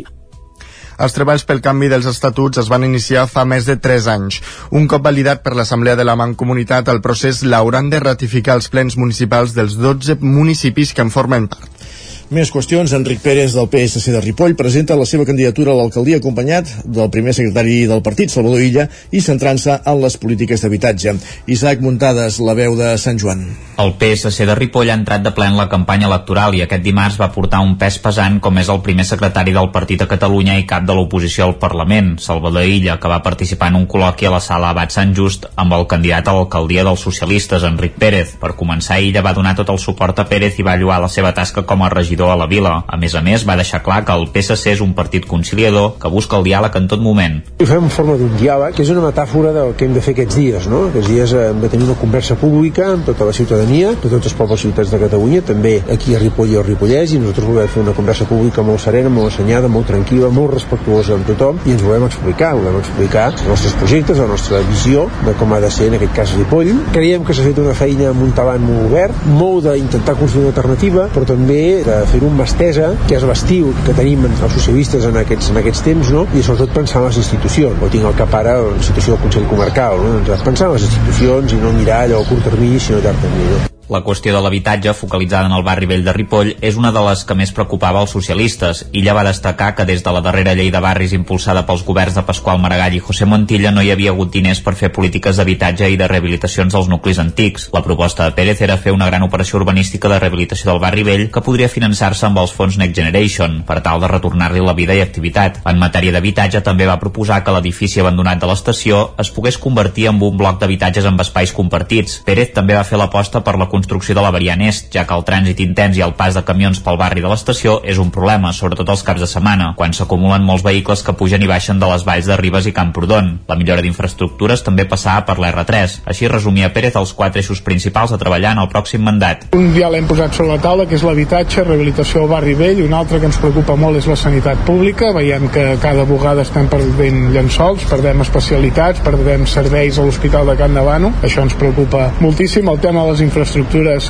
els 1.03 1.15
treballs 1.15 1.43
pel 1.49 1.61
canvi 1.65 1.87
dels 1.89 2.05
estatuts 2.09 2.59
es 2.61 2.69
van 2.69 2.85
iniciar 2.85 3.25
fa 3.27 3.43
més 3.49 3.65
de 3.65 3.75
3 3.81 4.07
anys. 4.13 4.39
Un 4.77 4.85
cop 4.87 5.01
validat 5.03 5.41
per 5.43 5.55
l'Assemblea 5.57 5.97
de 5.97 6.05
la 6.05 6.15
Mancomunitat, 6.19 6.91
el 6.93 7.01
procés 7.01 7.41
l'hauran 7.43 7.89
de 7.89 8.01
ratificar 8.03 8.59
els 8.59 8.69
plens 8.69 8.97
municipals 9.01 9.55
dels 9.57 9.79
12 9.81 10.19
municipis 10.21 10.93
que 10.93 11.01
en 11.01 11.09
formen 11.09 11.49
part. 11.49 11.82
Més 12.31 12.51
qüestions. 12.53 12.93
Enric 12.95 13.19
Pérez 13.19 13.53
del 13.53 13.67
PSC 13.67 14.13
de 14.13 14.21
Ripoll 14.23 14.55
presenta 14.55 14.95
la 14.95 15.05
seva 15.05 15.25
candidatura 15.27 15.73
a 15.73 15.75
l'alcaldia 15.75 16.21
acompanyat 16.21 16.69
del 16.85 17.09
primer 17.11 17.33
secretari 17.35 17.83
del 17.89 18.01
partit, 18.05 18.31
Salvador 18.31 18.63
Illa, 18.63 18.87
i 19.11 19.19
centrant-se 19.21 19.75
en 19.83 19.99
les 20.01 20.15
polítiques 20.17 20.63
d'habitatge. 20.63 21.17
Isaac 21.51 21.83
Muntades, 21.83 22.39
la 22.39 22.55
veu 22.55 22.77
de 22.79 22.95
Sant 22.97 23.19
Joan. 23.19 23.43
El 23.83 23.95
PSC 23.99 24.45
de 24.45 24.55
Ripoll 24.55 24.91
ha 24.93 24.95
entrat 24.95 25.23
de 25.25 25.33
ple 25.33 25.47
en 25.49 25.57
la 25.57 25.67
campanya 25.67 26.07
electoral 26.07 26.53
i 26.55 26.61
aquest 26.63 26.83
dimarts 26.85 27.17
va 27.19 27.31
portar 27.33 27.63
un 27.65 27.75
pes 27.81 27.97
pesant 27.99 28.39
com 28.39 28.59
és 28.61 28.69
el 28.69 28.83
primer 28.85 29.05
secretari 29.09 29.53
del 29.53 29.71
partit 29.73 30.03
a 30.05 30.09
Catalunya 30.09 30.59
i 30.61 30.67
cap 30.69 30.85
de 30.85 30.93
l'oposició 30.95 31.47
al 31.47 31.57
Parlament, 31.61 32.13
Salvador 32.21 32.69
Illa, 32.69 32.99
que 33.01 33.09
va 33.09 33.23
participar 33.25 33.71
en 33.73 33.81
un 33.81 33.87
col·loqui 33.89 34.29
a 34.29 34.33
la 34.35 34.41
sala 34.45 34.69
Abat 34.69 34.93
Sant 34.93 35.15
Just 35.17 35.49
amb 35.57 35.73
el 35.73 35.87
candidat 35.89 36.29
a 36.29 36.37
l'alcaldia 36.37 36.85
dels 36.85 37.01
socialistes, 37.01 37.65
Enric 37.65 37.97
Pérez. 37.99 38.35
Per 38.39 38.53
començar, 38.57 39.01
Illa 39.01 39.25
va 39.25 39.33
donar 39.33 39.55
tot 39.57 39.73
el 39.73 39.81
suport 39.81 40.21
a 40.21 40.27
Pérez 40.29 40.61
i 40.61 40.65
va 40.65 40.77
lluar 40.77 41.01
la 41.01 41.09
seva 41.09 41.33
tasca 41.33 41.65
com 41.65 41.81
a 41.81 41.89
regidor 41.89 42.12
regidor 42.13 42.31
a 42.31 42.35
la 42.35 42.47
vila. 42.47 42.83
A 42.87 42.97
més 42.97 43.15
a 43.15 43.21
més, 43.21 43.43
va 43.47 43.55
deixar 43.57 43.81
clar 43.83 44.03
que 44.05 44.13
el 44.13 44.27
PSC 44.29 44.73
és 44.73 44.81
un 44.81 44.93
partit 44.93 45.25
conciliador 45.25 45.95
que 45.99 46.09
busca 46.09 46.37
el 46.37 46.45
diàleg 46.45 46.75
en 46.77 46.87
tot 46.87 47.01
moment. 47.01 47.41
Ho 47.59 47.65
fem 47.65 47.83
en 47.83 47.89
forma 47.89 48.15
d'un 48.17 48.35
diàleg, 48.37 48.75
que 48.75 48.83
és 48.83 48.91
una 48.93 49.01
metàfora 49.07 49.53
del 49.53 49.73
que 49.75 49.85
hem 49.87 49.93
de 49.93 50.01
fer 50.01 50.13
aquests 50.13 50.37
dies, 50.37 50.67
no? 50.69 50.87
Aquests 50.89 51.09
dies 51.09 51.33
hem 51.33 51.61
de 51.61 51.69
tenir 51.69 51.87
una 51.87 51.97
conversa 51.97 52.35
pública 52.35 52.91
amb 52.93 53.05
tota 53.05 53.25
la 53.25 53.33
ciutadania, 53.33 53.93
de 53.95 54.11
tots 54.11 54.29
els 54.29 54.37
pobles 54.37 54.61
ciutats 54.61 54.91
de 54.93 54.99
Catalunya, 55.01 55.41
també 55.47 55.79
aquí 55.91 56.13
a 56.15 56.21
Ripoll 56.21 56.53
i 56.53 56.59
al 56.59 56.67
Ripollès, 56.67 57.15
i 57.15 57.21
nosaltres 57.21 57.49
volem 57.49 57.71
fer 57.73 57.83
una 57.83 57.95
conversa 57.97 58.27
pública 58.29 58.65
molt 58.65 58.83
serena, 58.83 59.09
molt 59.09 59.31
assenyada, 59.31 59.71
molt 59.71 59.89
tranquil·la, 59.89 60.29
molt 60.33 60.53
respectuosa 60.53 61.17
amb 61.17 61.27
tothom, 61.29 61.61
i 61.65 61.73
ens 61.73 61.83
volem 61.85 62.07
explicar, 62.07 62.53
volem 62.59 62.79
explicar 62.81 63.29
els 63.33 63.45
nostres 63.49 63.75
projectes, 63.81 64.21
la 64.21 64.29
nostra 64.29 64.61
visió 64.69 65.07
de 65.25 65.35
com 65.39 65.53
ha 65.53 65.61
de 65.63 65.71
ser 65.73 65.89
en 65.89 65.97
aquest 65.97 66.15
cas 66.17 66.35
Ripoll. 66.37 66.73
Creiem 66.93 67.25
que 67.25 67.35
s'ha 67.35 67.47
fet 67.47 67.61
una 67.63 67.75
feina 67.77 68.11
amb 68.11 68.23
un 68.27 68.33
talant 68.35 68.63
molt 68.63 68.87
obert, 68.91 69.25
molt 69.33 69.67
d'intentar 69.67 70.17
construir 70.19 70.47
una 70.47 70.53
alternativa, 70.53 71.07
però 71.13 71.25
també 71.27 71.63
de 71.85 72.02
fer-ho 72.09 72.29
amb 72.31 72.43
estesa, 72.45 72.91
que 73.07 73.17
és 73.17 73.25
l'estiu 73.27 73.73
que 73.85 73.95
tenim 73.97 74.25
els 74.29 74.43
socialistes 74.57 75.07
en 75.09 75.19
aquests, 75.23 75.51
en 75.53 75.61
aquests 75.63 75.83
temps, 75.87 76.13
no? 76.15 76.25
i 76.33 76.43
sobretot 76.45 76.73
pensar 76.77 77.01
en 77.01 77.09
les 77.09 77.21
institucions. 77.23 77.79
No 77.81 77.91
tinc 77.93 78.09
al 78.09 78.17
cap 78.19 78.33
ara 78.39 78.57
la 78.63 78.79
situació 78.79 79.15
del 79.15 79.23
Consell 79.25 79.47
Comarcal, 79.51 80.01
no? 80.01 80.17
doncs 80.29 80.47
pensar 80.47 80.69
en 80.69 80.77
les 80.77 80.87
institucions 80.89 81.53
i 81.53 81.61
no 81.61 81.75
mirar 81.77 82.03
allò 82.07 82.23
a 82.23 82.29
curt 82.29 82.49
termini, 82.49 82.79
sinó 82.79 83.01
a 83.01 83.07
llarg 83.07 83.23
termini. 83.27 83.53
No? 83.53 83.73
La 83.93 83.99
qüestió 84.01 84.31
de 84.33 84.39
l'habitatge, 84.41 84.89
focalitzada 84.97 85.45
en 85.45 85.53
el 85.53 85.61
barri 85.61 85.85
vell 85.85 86.01
de 86.01 86.13
Ripoll, 86.15 86.47
és 86.65 86.77
una 86.81 86.89
de 86.91 87.01
les 87.05 87.19
que 87.29 87.35
més 87.37 87.51
preocupava 87.53 87.99
els 88.01 88.13
socialistes. 88.15 88.79
Illa 88.97 89.13
va 89.13 89.21
destacar 89.27 89.67
que 89.77 89.85
des 89.85 90.01
de 90.01 90.13
la 90.15 90.23
darrera 90.25 90.55
llei 90.57 90.71
de 90.73 90.79
barris 90.81 91.11
impulsada 91.13 91.61
pels 91.67 91.83
governs 91.85 92.15
de 92.17 92.23
Pasqual 92.25 92.57
Maragall 92.57 92.95
i 92.97 93.01
José 93.05 93.27
Montilla 93.29 93.69
no 93.69 93.83
hi 93.85 93.91
havia 93.93 94.09
hagut 94.09 94.31
diners 94.33 94.63
per 94.65 94.73
fer 94.79 94.89
polítiques 94.95 95.37
d'habitatge 95.37 95.91
i 95.93 95.99
de 96.01 96.07
rehabilitacions 96.09 96.73
dels 96.73 96.89
nuclis 96.89 97.19
antics. 97.21 97.67
La 97.75 97.83
proposta 97.85 98.25
de 98.25 98.33
Pérez 98.33 98.63
era 98.65 98.79
fer 98.81 98.95
una 98.97 99.11
gran 99.11 99.27
operació 99.27 99.59
urbanística 99.59 100.09
de 100.09 100.17
rehabilitació 100.23 100.71
del 100.71 100.81
barri 100.81 101.05
vell 101.05 101.27
que 101.29 101.45
podria 101.45 101.69
finançar-se 101.69 102.25
amb 102.25 102.41
els 102.41 102.57
fons 102.57 102.79
Next 102.81 102.97
Generation, 102.97 103.61
per 103.69 103.77
tal 103.85 104.01
de 104.01 104.09
retornar-li 104.09 104.65
la 104.65 104.73
vida 104.73 104.97
i 104.97 105.03
activitat. 105.05 105.61
En 105.69 105.77
matèria 105.77 106.15
d'habitatge 106.17 106.63
també 106.65 106.89
va 106.89 106.97
proposar 106.97 107.43
que 107.43 107.53
l'edifici 107.53 108.01
abandonat 108.01 108.41
de 108.41 108.49
l'estació 108.49 109.05
es 109.21 109.29
pogués 109.29 109.61
convertir 109.61 110.09
en 110.09 110.17
un 110.17 110.41
bloc 110.41 110.57
d'habitatges 110.57 111.05
amb 111.05 111.21
espais 111.21 111.53
compartits. 111.53 112.23
Pérez 112.25 112.57
també 112.57 112.73
va 112.73 112.89
fer 112.89 112.97
l'aposta 112.97 113.45
per 113.45 113.53
la 113.61 113.69
construcció 113.83 114.15
de 114.15 114.21
la 114.23 114.31
variant 114.31 114.61
est, 114.63 114.87
ja 114.95 115.03
que 115.03 115.15
el 115.17 115.25
trànsit 115.27 115.59
intens 115.59 115.97
i 115.99 116.03
el 116.05 116.13
pas 116.15 116.33
de 116.37 116.43
camions 116.47 116.79
pel 116.79 116.95
barri 116.99 117.21
de 117.21 117.27
l'estació 117.27 117.81
és 117.83 117.99
un 117.99 118.13
problema, 118.15 118.53
sobretot 118.55 118.87
els 118.93 119.03
caps 119.03 119.19
de 119.19 119.27
setmana, 119.27 119.73
quan 119.75 119.91
s'acumulen 119.91 120.45
molts 120.47 120.63
vehicles 120.63 121.03
que 121.03 121.15
pugen 121.19 121.43
i 121.43 121.49
baixen 121.49 121.81
de 121.81 121.89
les 121.91 122.05
valls 122.07 122.29
de 122.29 122.37
Ribes 122.39 122.69
i 122.69 122.73
Camprodon. 122.75 123.33
La 123.49 123.57
millora 123.59 123.83
d'infraestructures 123.83 124.63
també 124.63 124.85
passava 124.87 125.25
per 125.27 125.35
l'R3. 125.35 125.97
Així 126.07 126.29
resumia 126.31 126.71
Pérez 126.71 126.95
els 126.95 127.11
quatre 127.17 127.43
eixos 127.43 127.59
principals 127.65 128.13
a 128.13 128.19
treballar 128.21 128.53
en 128.55 128.63
el 128.63 128.69
pròxim 128.71 129.03
mandat. 129.03 129.49
Un 129.57 129.73
ja 129.75 129.91
l'hem 129.91 130.07
posat 130.07 130.37
sobre 130.37 130.53
la 130.53 130.61
taula, 130.63 130.87
que 130.87 130.95
és 130.95 131.03
l'habitatge, 131.03 131.67
rehabilitació 131.67 132.23
al 132.23 132.31
barri 132.31 132.55
vell, 132.55 132.81
un 132.87 132.95
altre 132.95 133.19
que 133.19 133.27
ens 133.27 133.41
preocupa 133.41 133.75
molt 133.75 133.99
és 133.99 134.07
la 134.07 134.17
sanitat 134.19 134.63
pública, 134.63 135.11
veiem 135.17 135.49
que 135.51 135.67
cada 135.83 136.07
vegada 136.07 136.47
estem 136.47 136.71
perdent 136.71 137.33
llençols, 137.35 137.83
perdem 137.91 138.23
especialitats, 138.23 139.03
perdem 139.03 139.43
serveis 139.49 139.99
a 139.99 140.07
l'Hospital 140.07 140.47
de 140.53 140.57
Can 140.61 140.79
Davano, 140.79 141.11
això 141.21 141.43
ens 141.43 141.57
preocupa 141.59 142.07
moltíssim. 142.23 142.69
El 142.71 142.79
tema 142.79 143.03
de 143.03 143.11
les 143.11 143.25
infraestructures 143.27 143.62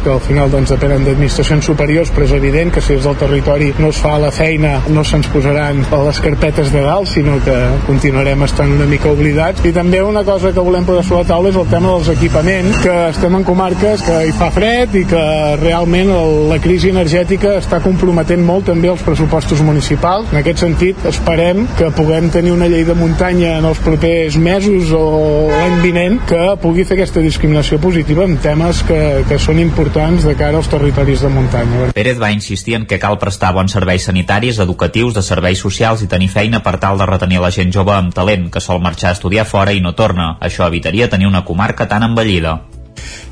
que 0.04 0.10
al 0.10 0.20
final 0.20 0.50
doncs, 0.52 0.72
depenen 0.74 1.04
d'administracions 1.06 1.66
superiors, 1.66 2.10
però 2.12 2.26
és 2.26 2.34
evident 2.36 2.72
que 2.74 2.82
si 2.82 2.96
des 2.96 3.04
del 3.04 3.16
territori 3.20 3.72
no 3.80 3.90
es 3.90 4.00
fa 4.02 4.18
la 4.20 4.32
feina 4.32 4.80
no 4.90 5.04
se'ns 5.04 5.28
posaran 5.32 5.84
a 5.92 6.00
les 6.08 6.20
carpetes 6.20 6.72
de 6.72 6.82
dalt, 6.82 7.08
sinó 7.08 7.38
que 7.44 7.56
continuarem 7.88 8.44
estant 8.44 8.72
una 8.74 8.86
mica 8.90 9.12
oblidats. 9.12 9.64
I 9.66 9.74
també 9.74 10.02
una 10.04 10.24
cosa 10.24 10.52
que 10.54 10.60
volem 10.64 10.86
posar 10.86 11.04
sobre 11.04 11.22
la 11.24 11.30
taula 11.30 11.50
és 11.50 11.60
el 11.60 11.68
tema 11.72 11.92
dels 11.94 12.10
equipaments, 12.16 12.80
que 12.84 12.96
estem 13.10 13.36
en 13.36 13.44
comarques 13.44 14.04
que 14.04 14.20
hi 14.28 14.34
fa 14.38 14.50
fred 14.54 14.96
i 14.96 15.06
que 15.10 15.24
realment 15.62 16.12
el, 16.14 16.36
la 16.50 16.60
crisi 16.64 16.92
energètica 16.94 17.58
està 17.60 17.82
comprometent 17.84 18.44
molt 18.44 18.68
també 18.72 18.92
els 18.92 19.04
pressupostos 19.06 19.62
municipals. 19.62 20.32
En 20.34 20.42
aquest 20.42 20.64
sentit, 20.66 21.00
esperem 21.10 21.66
que 21.78 21.92
puguem 21.96 22.30
tenir 22.34 22.54
una 22.56 22.70
llei 22.72 22.86
de 22.88 22.98
muntanya 22.98 23.58
en 23.60 23.70
els 23.70 23.82
propers 23.84 24.38
mesos 24.38 24.92
o 24.98 25.06
l'any 25.52 25.80
vinent 25.84 26.20
que 26.30 26.42
pugui 26.62 26.86
fer 26.88 26.98
aquesta 26.98 27.24
discriminació 27.24 27.80
positiva 27.84 28.26
en 28.28 28.38
temes 28.44 28.84
que, 28.88 29.02
que 29.30 29.40
són 29.44 29.60
importants 29.60 30.24
de 30.24 30.38
cara 30.40 30.56
als 30.56 30.70
territoris 30.72 31.20
de 31.26 31.28
muntanya. 31.28 31.90
Pérez 31.96 32.20
va 32.22 32.32
insistir 32.32 32.78
en 32.78 32.86
que 32.88 33.00
cal 33.00 33.18
prestar 33.20 33.52
bons 33.52 33.74
serveis 33.76 34.06
sanitaris, 34.08 34.62
educatius, 34.64 35.18
de 35.18 35.24
serveis 35.26 35.60
socials 35.60 36.04
i 36.06 36.08
tenir 36.08 36.30
feina 36.32 36.62
per 36.64 36.78
tal 36.80 37.02
de 37.02 37.08
retenir 37.10 37.42
la 37.44 37.52
gent 37.52 37.74
jove 37.76 37.92
amb 37.92 38.16
talent 38.16 38.48
que 38.54 38.64
sol 38.64 38.80
marxar 38.80 39.12
a 39.12 39.18
estudiar 39.18 39.44
fora 39.50 39.76
i 39.76 39.84
no 39.84 39.92
torna. 40.00 40.38
Això 40.40 40.64
evitaria 40.72 41.10
tenir 41.12 41.28
una 41.28 41.44
comarca 41.44 41.90
tan 41.92 42.08
envellida. 42.08 42.62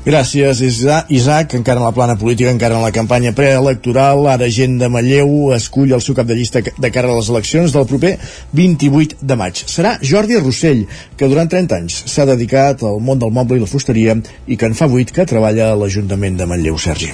Gràcies, 0.04 0.60
Isaac. 0.62 1.54
Encara 1.54 1.78
en 1.78 1.86
la 1.86 1.94
plana 1.94 2.16
política, 2.18 2.50
encara 2.50 2.74
en 2.74 2.82
la 2.82 2.90
campanya 2.90 3.30
preelectoral, 3.38 4.26
ara 4.26 4.48
gent 4.50 4.78
de 4.80 4.88
Manlleu 4.90 5.52
escull 5.54 5.92
el 5.94 6.02
seu 6.02 6.16
cap 6.18 6.26
de 6.26 6.34
llista 6.34 6.58
de 6.62 6.90
cara 6.90 7.12
a 7.12 7.16
les 7.16 7.28
eleccions 7.30 7.72
del 7.72 7.86
proper 7.86 8.16
28 8.52 9.22
de 9.22 9.36
maig. 9.38 9.62
Serà 9.70 9.94
Jordi 10.02 10.40
Rossell, 10.40 10.84
que 11.16 11.28
durant 11.30 11.48
30 11.48 11.78
anys 11.78 12.00
s'ha 12.10 12.26
dedicat 12.26 12.82
al 12.82 12.98
món 13.00 13.22
del 13.22 13.30
moble 13.30 13.56
i 13.56 13.62
la 13.62 13.70
fusteria 13.70 14.16
i 14.46 14.58
que 14.58 14.66
en 14.66 14.74
fa 14.74 14.88
8 14.90 15.14
que 15.14 15.26
treballa 15.30 15.70
a 15.70 15.78
l'Ajuntament 15.78 16.36
de 16.40 16.48
Manlleu, 16.50 16.76
Sergi. 16.82 17.12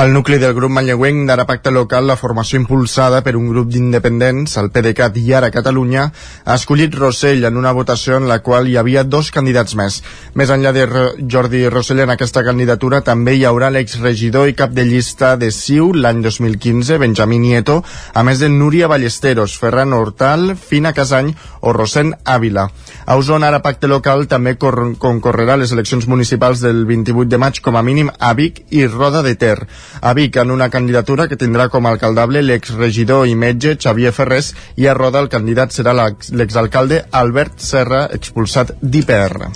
El 0.00 0.14
nucli 0.14 0.40
del 0.40 0.54
grup 0.56 0.72
manlleuenc 0.72 1.28
d'Ara 1.28 1.44
Pacte 1.44 1.70
Local, 1.70 2.08
la 2.08 2.16
formació 2.16 2.58
impulsada 2.60 3.20
per 3.26 3.36
un 3.36 3.50
grup 3.52 3.68
d'independents, 3.68 4.56
el 4.56 4.72
PDeCAT 4.72 5.20
i 5.20 5.26
Ara 5.36 5.52
Catalunya, 5.52 6.08
ha 6.44 6.56
escollit 6.56 6.96
Rossell 6.96 7.44
en 7.44 7.60
una 7.60 7.76
votació 7.76 8.16
en 8.16 8.28
la 8.30 8.40
qual 8.40 8.68
hi 8.68 8.78
havia 8.80 9.04
dos 9.04 9.30
candidats 9.30 9.76
més. 9.76 10.00
Més 10.34 10.50
enllà 10.50 10.72
de 10.72 10.88
Jordi 11.20 11.66
Rossell 11.68 11.99
en 12.02 12.10
aquesta 12.12 12.42
candidatura 12.46 13.00
també 13.06 13.34
hi 13.36 13.44
haurà 13.48 13.68
l'exregidor 13.72 14.48
i 14.48 14.54
cap 14.58 14.72
de 14.76 14.84
llista 14.88 15.34
de 15.40 15.50
CiU 15.54 15.90
l'any 15.94 16.22
2015, 16.24 16.98
Benjamí 17.02 17.38
Nieto, 17.38 17.80
a 18.14 18.22
més 18.26 18.40
de 18.42 18.48
Núria 18.48 18.88
Ballesteros, 18.88 19.56
Ferran 19.60 19.92
Hortal, 19.92 20.54
Fina 20.56 20.92
Casany 20.96 21.34
o 21.60 21.72
Rosent 21.72 22.14
Ávila. 22.24 22.68
A 23.06 23.16
Osona, 23.16 23.48
ara 23.48 23.60
pacte 23.62 23.90
local, 23.90 24.26
també 24.30 24.56
concorrerà 24.56 25.58
les 25.60 25.72
eleccions 25.76 26.06
municipals 26.06 26.64
del 26.64 26.84
28 26.88 27.28
de 27.30 27.42
maig 27.42 27.60
com 27.60 27.76
a 27.76 27.84
mínim 27.84 28.10
a 28.18 28.32
Vic 28.38 28.64
i 28.70 28.86
Roda 28.86 29.22
de 29.26 29.34
Ter. 29.34 29.58
A 30.00 30.14
Vic, 30.14 30.36
en 30.36 30.50
una 30.50 30.70
candidatura 30.70 31.28
que 31.28 31.40
tindrà 31.40 31.68
com 31.68 31.86
a 31.86 31.94
alcaldable 31.94 32.42
l'exregidor 32.46 33.26
i 33.26 33.34
metge 33.34 33.76
Xavier 33.76 34.14
Ferrés 34.16 34.54
i 34.76 34.86
a 34.86 34.94
Roda 34.94 35.20
el 35.20 35.28
candidat 35.28 35.74
serà 35.74 35.96
l'exalcalde 35.96 37.04
Albert 37.10 37.58
Serra, 37.58 38.06
expulsat 38.14 38.76
d'IPR. 38.80 39.50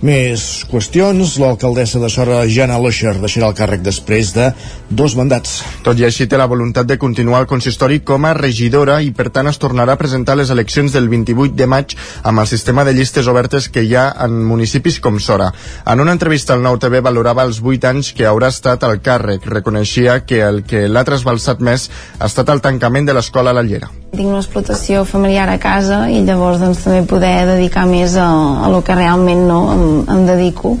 Més 0.00 0.64
qüestions. 0.64 1.34
L'alcaldessa 1.36 2.00
de 2.00 2.08
Sora, 2.08 2.38
Jana 2.48 2.78
Loixer, 2.80 3.18
deixarà 3.20 3.50
el 3.50 3.56
càrrec 3.58 3.82
després 3.84 4.30
de 4.32 4.46
dos 4.88 5.12
mandats. 5.12 5.58
Tot 5.84 5.98
i 6.00 6.06
així 6.08 6.24
té 6.24 6.38
la 6.40 6.46
voluntat 6.48 6.88
de 6.88 6.96
continuar 6.96 7.42
al 7.42 7.48
consistori 7.50 7.98
com 8.00 8.24
a 8.24 8.32
regidora 8.32 8.96
i 9.04 9.10
per 9.12 9.28
tant 9.28 9.50
es 9.52 9.60
tornarà 9.60 9.98
a 9.98 10.00
presentar 10.00 10.38
les 10.40 10.48
eleccions 10.54 10.96
del 10.96 11.10
28 11.12 11.52
de 11.52 11.68
maig 11.68 11.92
amb 12.24 12.40
el 12.40 12.48
sistema 12.48 12.86
de 12.88 12.94
llistes 12.96 13.28
obertes 13.28 13.68
que 13.68 13.84
hi 13.84 13.92
ha 13.92 14.06
en 14.24 14.40
municipis 14.48 14.96
com 15.04 15.20
Sora. 15.20 15.50
En 15.84 16.00
una 16.00 16.16
entrevista 16.16 16.56
al 16.56 16.64
Nou 16.64 16.80
TV 16.80 17.04
valorava 17.04 17.44
els 17.44 17.60
8 17.60 17.92
anys 17.92 18.14
que 18.16 18.24
haurà 18.24 18.48
estat 18.48 18.88
al 18.88 19.02
càrrec. 19.04 19.44
Reconeixia 19.52 20.22
que 20.24 20.40
el 20.40 20.62
que 20.64 20.86
l'ha 20.88 21.04
trasbalsat 21.04 21.60
més 21.60 21.90
ha 22.18 22.32
estat 22.32 22.48
el 22.48 22.64
tancament 22.64 23.04
de 23.04 23.20
l'escola 23.20 23.52
a 23.52 23.60
la 23.60 23.68
Llera. 23.68 23.92
Tinc 24.10 24.26
una 24.26 24.40
explotació 24.40 25.04
familiar 25.06 25.44
a 25.52 25.60
casa 25.62 26.06
i 26.10 26.24
llavors 26.24 26.58
doncs, 26.58 26.80
també 26.82 27.04
poder 27.06 27.44
dedicar 27.46 27.84
més 27.86 28.16
a, 28.18 28.26
a 28.64 28.72
lo 28.72 28.80
que 28.82 28.96
realment 28.96 29.44
no, 29.46 29.60
em, 30.08 30.24
dedico 30.26 30.78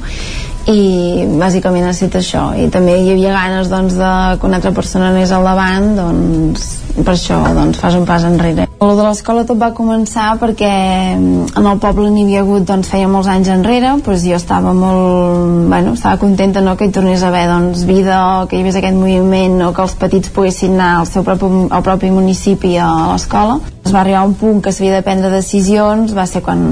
i 0.68 1.24
bàsicament 1.40 1.86
ha 1.86 1.94
estat 1.94 2.18
això. 2.20 2.50
I 2.58 2.68
també 2.72 2.98
hi 3.00 3.12
havia 3.14 3.32
ganes 3.32 3.70
doncs, 3.72 3.96
de 3.96 4.12
que 4.40 4.46
una 4.46 4.60
altra 4.60 4.72
persona 4.76 5.08
anés 5.08 5.32
al 5.32 5.46
davant 5.46 5.94
doncs, 5.96 6.66
per 7.00 7.14
això 7.14 7.38
doncs, 7.56 7.78
fas 7.80 7.96
un 7.96 8.04
pas 8.08 8.24
enrere. 8.26 8.66
El 8.80 8.94
de 8.96 9.04
l'escola 9.04 9.44
tot 9.48 9.58
va 9.60 9.70
començar 9.76 10.34
perquè 10.40 10.70
en 11.16 11.66
el 11.66 11.80
poble 11.82 12.10
n'hi 12.10 12.24
havia 12.26 12.44
hagut 12.44 12.66
doncs, 12.68 12.88
feia 12.92 13.08
molts 13.08 13.28
anys 13.28 13.50
enrere 13.52 13.94
doncs 14.04 14.24
jo 14.24 14.36
estava 14.36 14.72
molt 14.76 15.68
bueno, 15.70 15.94
estava 15.96 16.20
contenta 16.20 16.62
no, 16.64 16.76
que 16.76 16.88
hi 16.88 16.94
tornés 16.94 17.22
a 17.22 17.28
haver 17.28 17.46
doncs, 17.50 17.84
vida 17.88 18.20
o 18.42 18.46
que 18.48 18.56
hi 18.56 18.64
hagués 18.64 18.80
aquest 18.80 18.96
moviment 18.96 19.60
o 19.66 19.72
que 19.76 19.84
els 19.84 19.96
petits 20.00 20.32
poguessin 20.32 20.76
anar 20.76 20.92
al 21.00 21.10
seu 21.10 21.24
propi, 21.26 21.50
al 21.70 21.84
propi 21.86 22.12
municipi 22.12 22.76
a 22.80 22.88
l'escola. 23.12 23.60
Es 23.84 23.92
va 23.92 24.02
arribar 24.02 24.24
a 24.24 24.28
un 24.28 24.36
punt 24.40 24.60
que 24.64 24.72
s'havia 24.72 24.98
de 24.98 25.04
prendre 25.04 25.32
decisions 25.32 26.12
va 26.16 26.26
ser 26.28 26.44
quan 26.44 26.64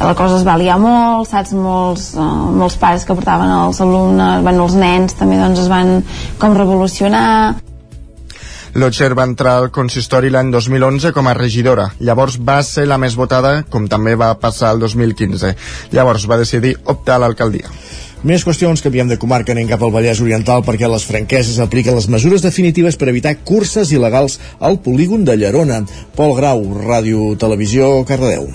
la 0.00 0.14
cosa 0.14 0.36
es 0.36 0.44
va 0.44 0.58
liar 0.60 0.76
molt 0.80 1.30
saps, 1.30 1.54
molts, 1.56 2.10
uh, 2.16 2.26
molts 2.52 2.76
pares 2.80 3.05
que 3.06 3.14
portaven 3.14 3.52
els 3.52 3.80
alumnes, 3.84 4.42
bueno, 4.42 4.66
els 4.66 4.76
nens 4.78 5.16
també 5.18 5.38
doncs 5.40 5.64
es 5.64 5.70
van 5.72 6.00
com 6.42 6.58
revolucionar 6.58 7.26
Lotxer 8.76 9.14
va 9.16 9.24
entrar 9.24 9.54
al 9.56 9.70
consistori 9.72 10.28
l'any 10.28 10.50
2011 10.52 11.14
com 11.16 11.30
a 11.30 11.32
regidora. 11.36 11.86
Llavors 12.04 12.36
va 12.36 12.58
ser 12.66 12.84
la 12.84 12.98
més 13.00 13.16
votada, 13.16 13.62
com 13.72 13.86
també 13.88 14.12
va 14.20 14.34
passar 14.42 14.74
el 14.74 14.82
2015. 14.82 15.54
Llavors 15.96 16.26
va 16.28 16.36
decidir 16.42 16.74
optar 16.84 17.16
a 17.16 17.22
l'alcaldia. 17.24 17.72
Més 18.26 18.44
qüestions 18.44 18.82
que 18.82 18.92
havíem 18.92 19.08
de 19.08 19.18
comarca 19.22 19.54
anem 19.56 19.70
cap 19.70 19.80
al 19.80 19.94
Vallès 19.96 20.20
Oriental 20.20 20.64
perquè 20.66 20.92
les 20.92 21.08
franqueses 21.08 21.56
apliquen 21.62 21.96
les 21.96 22.10
mesures 22.12 22.44
definitives 22.44 23.00
per 23.00 23.08
evitar 23.12 23.36
curses 23.48 23.96
il·legals 23.96 24.36
al 24.60 24.80
polígon 24.84 25.24
de 25.24 25.40
Llerona. 25.40 25.82
Pol 26.16 26.36
Grau, 26.36 26.64
Ràdio 26.84 27.32
Televisió, 27.40 28.02
Cardedeu. 28.04 28.50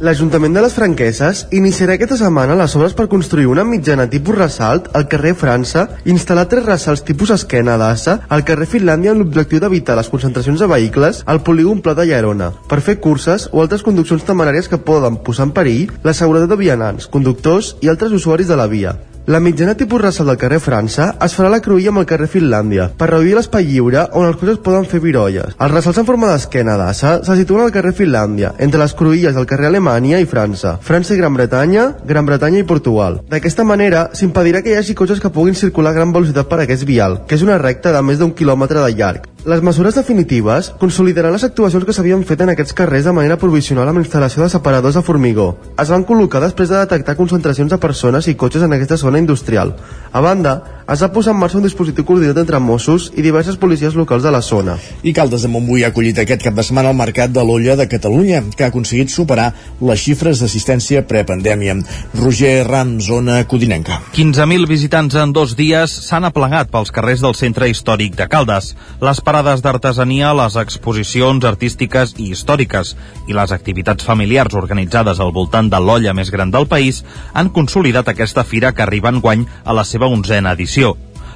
L'Ajuntament 0.00 0.54
de 0.56 0.62
les 0.64 0.72
Franqueses 0.72 1.42
iniciarà 1.52 1.92
aquesta 1.98 2.16
setmana 2.16 2.54
les 2.56 2.72
obres 2.78 2.94
per 2.96 3.04
construir 3.12 3.50
una 3.52 3.66
mitjana 3.68 4.06
tipus 4.08 4.38
ressalt 4.38 4.86
al 4.96 5.04
carrer 5.12 5.34
França 5.36 5.82
i 6.06 6.14
instal·lar 6.14 6.46
tres 6.48 6.64
ressalts 6.64 7.04
tipus 7.04 7.34
esquena 7.34 7.74
d'assa 7.76 8.14
al 8.32 8.46
carrer 8.48 8.70
Finlàndia 8.70 9.12
amb 9.12 9.20
l'objectiu 9.20 9.60
d'evitar 9.60 9.98
les 9.98 10.08
concentracions 10.08 10.64
de 10.64 10.70
vehicles 10.72 11.20
al 11.26 11.42
polígon 11.44 11.84
Pla 11.84 11.92
de 11.98 12.08
Llerona 12.08 12.48
per 12.72 12.80
fer 12.86 12.96
curses 13.04 13.50
o 13.52 13.60
altres 13.60 13.84
conduccions 13.84 14.24
temeràries 14.24 14.72
que 14.72 14.80
poden 14.80 15.20
posar 15.20 15.50
en 15.50 15.52
perill 15.60 15.92
la 16.00 16.16
seguretat 16.16 16.48
de 16.48 16.60
vianants, 16.64 17.04
conductors 17.04 17.74
i 17.84 17.92
altres 17.92 18.16
usuaris 18.16 18.48
de 18.48 18.56
la 18.56 18.70
via. 18.72 18.96
La 19.30 19.38
mitjana 19.38 19.76
tipus 19.76 20.02
racial 20.02 20.26
del 20.26 20.38
carrer 20.42 20.58
França 20.58 21.04
es 21.22 21.36
farà 21.38 21.52
la 21.52 21.60
cruïlla 21.62 21.92
amb 21.92 22.00
el 22.00 22.06
carrer 22.12 22.26
Finlàndia 22.32 22.88
per 22.98 23.06
reduir 23.12 23.36
l'espai 23.36 23.68
lliure 23.68 24.02
on 24.18 24.26
els 24.26 24.40
cotxes 24.40 24.58
poden 24.64 24.88
fer 24.90 24.98
virolles. 25.04 25.54
Els 25.54 25.70
ressalts 25.70 26.00
en 26.02 26.08
forma 26.08 26.32
d'esquena 26.32 26.74
d'assa 26.80 27.12
se 27.22 27.38
situen 27.38 27.62
al 27.62 27.70
carrer 27.70 27.94
Finlàndia, 27.94 28.56
entre 28.58 28.82
les 28.82 28.96
cruïlles 28.98 29.38
del 29.38 29.46
carrer 29.46 29.70
Alemanya 29.70 30.18
i 30.18 30.26
França, 30.26 30.80
França 30.82 31.14
i 31.14 31.22
Gran 31.22 31.38
Bretanya, 31.38 31.92
Gran 32.10 32.26
Bretanya 32.26 32.64
i 32.64 32.66
Portugal. 32.74 33.22
D'aquesta 33.30 33.62
manera 33.62 34.08
s'impedirà 34.18 34.64
que 34.66 34.74
hi 34.74 34.80
hagi 34.82 34.98
cotxes 34.98 35.22
que 35.22 35.30
puguin 35.30 35.54
circular 35.54 35.94
a 35.94 36.00
gran 36.00 36.10
velocitat 36.10 36.50
per 36.50 36.64
aquest 36.64 36.82
vial, 36.90 37.20
que 37.28 37.38
és 37.38 37.46
una 37.46 37.62
recta 37.62 37.94
de 37.94 38.02
més 38.02 38.18
d'un 38.18 38.34
quilòmetre 38.34 38.82
de 38.82 38.96
llarg. 38.98 39.30
Les 39.46 39.62
mesures 39.64 39.94
definitives 39.96 40.66
consolidaran 40.76 41.32
les 41.32 41.44
actuacions 41.46 41.86
que 41.88 41.94
s'havien 41.96 42.26
fet 42.28 42.42
en 42.44 42.50
aquests 42.52 42.74
carrers 42.76 43.06
de 43.08 43.14
manera 43.16 43.38
provisional 43.40 43.88
amb 43.88 44.02
instal·lació 44.02 44.42
de 44.42 44.50
separadors 44.52 44.98
de 44.98 45.02
formigó. 45.06 45.46
Es 45.80 45.88
van 45.88 46.04
col·locar 46.04 46.42
després 46.44 46.68
de 46.68 46.82
detectar 46.82 47.16
concentracions 47.16 47.72
de 47.72 47.78
persones 47.80 48.28
i 48.28 48.34
cotxes 48.36 48.66
en 48.66 48.76
aquesta 48.76 48.98
zona 49.00 49.19
industrial. 49.20 49.76
A 50.12 50.20
banda, 50.20 50.79
es 50.90 51.02
va 51.04 51.12
posar 51.14 51.36
en 51.36 51.38
marxa 51.38 51.58
un 51.58 51.62
dispositiu 51.62 52.02
coordinat 52.02 52.40
entre 52.40 52.58
Mossos 52.58 53.12
i 53.14 53.22
diverses 53.22 53.54
policies 53.62 53.94
locals 53.94 54.24
de 54.26 54.30
la 54.34 54.40
zona. 54.42 54.72
I 55.06 55.12
Caldes 55.14 55.44
de 55.46 55.50
Montbui 55.52 55.84
ha 55.84 55.90
acollit 55.92 56.18
aquest 56.18 56.42
cap 56.42 56.56
de 56.56 56.64
setmana 56.66 56.90
el 56.90 56.96
Mercat 56.98 57.30
de 57.30 57.44
l'Olla 57.46 57.76
de 57.78 57.86
Catalunya, 57.86 58.40
que 58.56 58.64
ha 58.66 58.70
aconseguit 58.72 59.12
superar 59.14 59.52
les 59.86 60.02
xifres 60.02 60.42
d'assistència 60.42 61.04
prepandèmia. 61.06 61.76
Roger 62.18 62.66
Ram, 62.66 62.96
zona 62.98 63.44
Codinenca. 63.46 64.00
15.000 64.16 64.66
visitants 64.66 65.14
en 65.14 65.30
dos 65.36 65.54
dies 65.54 65.94
s'han 66.08 66.26
aplegat 66.26 66.72
pels 66.74 66.90
carrers 66.90 67.22
del 67.22 67.38
centre 67.38 67.70
històric 67.70 68.18
de 68.18 68.26
Caldes. 68.26 68.72
Les 68.98 69.22
parades 69.22 69.62
d'artesania, 69.62 70.34
les 70.34 70.58
exposicions 70.58 71.46
artístiques 71.46 72.16
i 72.18 72.32
històriques 72.34 72.96
i 73.30 73.38
les 73.38 73.54
activitats 73.54 74.02
familiars 74.10 74.58
organitzades 74.58 75.22
al 75.22 75.30
voltant 75.38 75.70
de 75.70 75.78
l'olla 75.78 76.16
més 76.18 76.34
gran 76.34 76.50
del 76.50 76.66
país 76.66 77.04
han 77.32 77.54
consolidat 77.54 78.10
aquesta 78.10 78.42
fira 78.42 78.74
que 78.74 78.82
arriba 78.82 79.14
en 79.14 79.22
guany 79.22 79.46
a 79.62 79.76
la 79.76 79.86
seva 79.86 80.10
onzena 80.10 80.58
edició. 80.58 80.79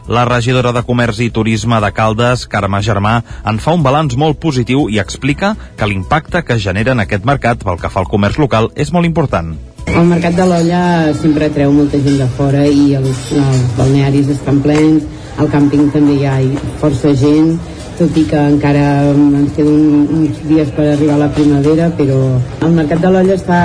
La 0.09 0.25
regidora 0.29 0.71
de 0.77 0.83
Comerç 0.85 1.19
i 1.25 1.31
Turisme 1.33 1.79
de 1.81 1.89
Caldes, 1.97 2.43
Carme 2.53 2.81
Germà, 2.85 3.15
en 3.49 3.57
fa 3.57 3.73
un 3.77 3.83
balanç 3.85 4.17
molt 4.21 4.37
positiu 4.41 4.87
i 4.93 4.99
explica 5.01 5.55
que 5.79 5.89
l'impacte 5.89 6.43
que 6.45 6.59
genera 6.61 6.93
en 6.93 7.01
aquest 7.01 7.25
mercat 7.25 7.65
pel 7.65 7.81
que 7.81 7.89
fa 7.89 8.03
al 8.03 8.11
comerç 8.11 8.37
local 8.43 8.69
és 8.77 8.93
molt 8.93 9.09
important. 9.09 9.55
El 9.89 10.09
mercat 10.11 10.37
de 10.37 10.45
l'olla 10.49 10.83
sempre 11.21 11.49
atreu 11.49 11.73
molta 11.73 12.01
gent 12.05 12.21
de 12.21 12.29
fora 12.37 12.67
i 12.69 12.95
els, 12.99 13.23
els 13.33 13.65
balnearis 13.79 14.29
estan 14.37 14.61
plens, 14.65 15.05
al 15.41 15.49
càmping 15.53 15.89
també 15.93 16.19
hi 16.21 16.29
ha 16.29 16.37
força 16.81 17.15
gent, 17.17 17.55
tot 17.99 18.17
i 18.19 18.25
que 18.31 18.41
encara 18.55 18.85
ens 19.13 19.53
queden 19.57 20.07
uns 20.19 20.41
dies 20.49 20.71
per 20.77 20.87
arribar 20.93 21.17
a 21.17 21.23
la 21.25 21.31
primavera, 21.37 21.91
però 21.99 22.19
el 22.67 22.75
mercat 22.79 23.03
de 23.05 23.13
l'olla 23.15 23.37
està 23.39 23.59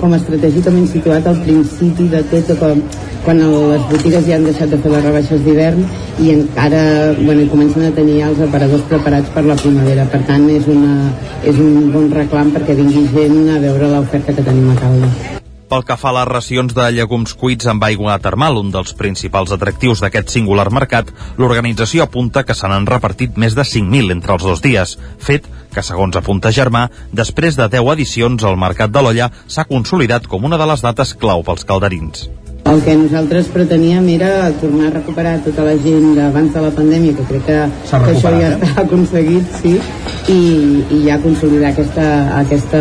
com 0.00 0.16
estratègicament 0.16 0.88
situat 0.90 1.26
al 1.26 1.38
principi 1.46 2.08
de 2.12 2.22
tot, 2.32 2.52
quan 3.26 3.40
les 3.42 3.86
botigues 3.90 4.26
ja 4.26 4.36
han 4.36 4.44
deixat 4.46 4.70
de 4.70 4.78
fer 4.82 4.92
les 4.92 5.06
rebaixes 5.06 5.42
d'hivern 5.46 5.80
i 6.22 6.30
encara 6.34 6.82
bueno, 7.22 7.48
comencen 7.50 7.88
a 7.88 7.94
tenir 7.96 8.20
els 8.28 8.42
aparadors 8.46 8.86
preparats 8.90 9.32
per 9.34 9.44
la 9.48 9.58
primavera. 9.62 10.06
Per 10.12 10.22
tant, 10.28 10.46
és, 10.50 10.68
una, 10.70 11.10
és 11.42 11.58
un 11.58 11.90
bon 11.94 12.06
reclam 12.14 12.54
perquè 12.54 12.78
vingui 12.78 13.08
gent 13.16 13.42
a 13.56 13.58
veure 13.66 13.90
l'oferta 13.96 14.36
que 14.36 14.46
tenim 14.46 14.70
a 14.70 14.78
Caldes. 14.84 15.45
Pel 15.66 15.82
que 15.82 15.96
fa 15.98 16.12
a 16.12 16.14
les 16.14 16.28
racions 16.28 16.74
de 16.76 16.84
llegums 16.94 17.32
cuits 17.34 17.66
amb 17.72 17.82
aigua 17.82 18.14
termal, 18.22 18.60
un 18.60 18.70
dels 18.70 18.94
principals 18.94 19.50
atractius 19.56 20.02
d'aquest 20.04 20.30
singular 20.36 20.68
mercat, 20.70 21.10
l'organització 21.42 22.06
apunta 22.06 22.44
que 22.46 22.54
se 22.54 22.70
n'han 22.70 22.86
repartit 22.86 23.34
més 23.34 23.58
de 23.58 23.66
5.000 23.66 24.14
entre 24.14 24.38
els 24.38 24.46
dos 24.46 24.62
dies, 24.62 24.94
fet 25.18 25.50
que, 25.74 25.82
segons 25.82 26.22
apunta 26.22 26.54
Germà, 26.54 26.86
després 27.10 27.58
de 27.58 27.66
10 27.74 27.94
edicions, 27.98 28.46
el 28.46 28.62
Mercat 28.62 28.94
de 28.94 29.02
l'Olla 29.02 29.32
s'ha 29.46 29.66
consolidat 29.66 30.30
com 30.30 30.46
una 30.46 30.62
de 30.62 30.70
les 30.70 30.86
dates 30.86 31.16
clau 31.18 31.42
pels 31.42 31.66
calderins. 31.66 32.28
El 32.66 32.80
que 32.82 32.96
nosaltres 32.98 33.46
preteníem 33.54 34.08
era 34.10 34.50
tornar 34.58 34.88
a 34.88 34.94
recuperar 34.96 35.36
tota 35.44 35.62
la 35.62 35.76
gent 35.78 36.16
d'abans 36.16 36.50
de 36.50 36.62
la 36.64 36.72
pandèmia, 36.74 37.14
que 37.14 37.26
crec 37.28 37.44
que, 37.46 37.58
que 37.92 38.14
això 38.16 38.32
ja 38.34 38.48
està 38.56 38.82
aconseguit, 38.82 39.52
sí, 39.60 39.76
i, 40.34 40.38
i 40.96 40.98
ja 41.04 41.20
consolidar 41.22 41.70
aquesta, 41.70 42.06
aquesta, 42.40 42.80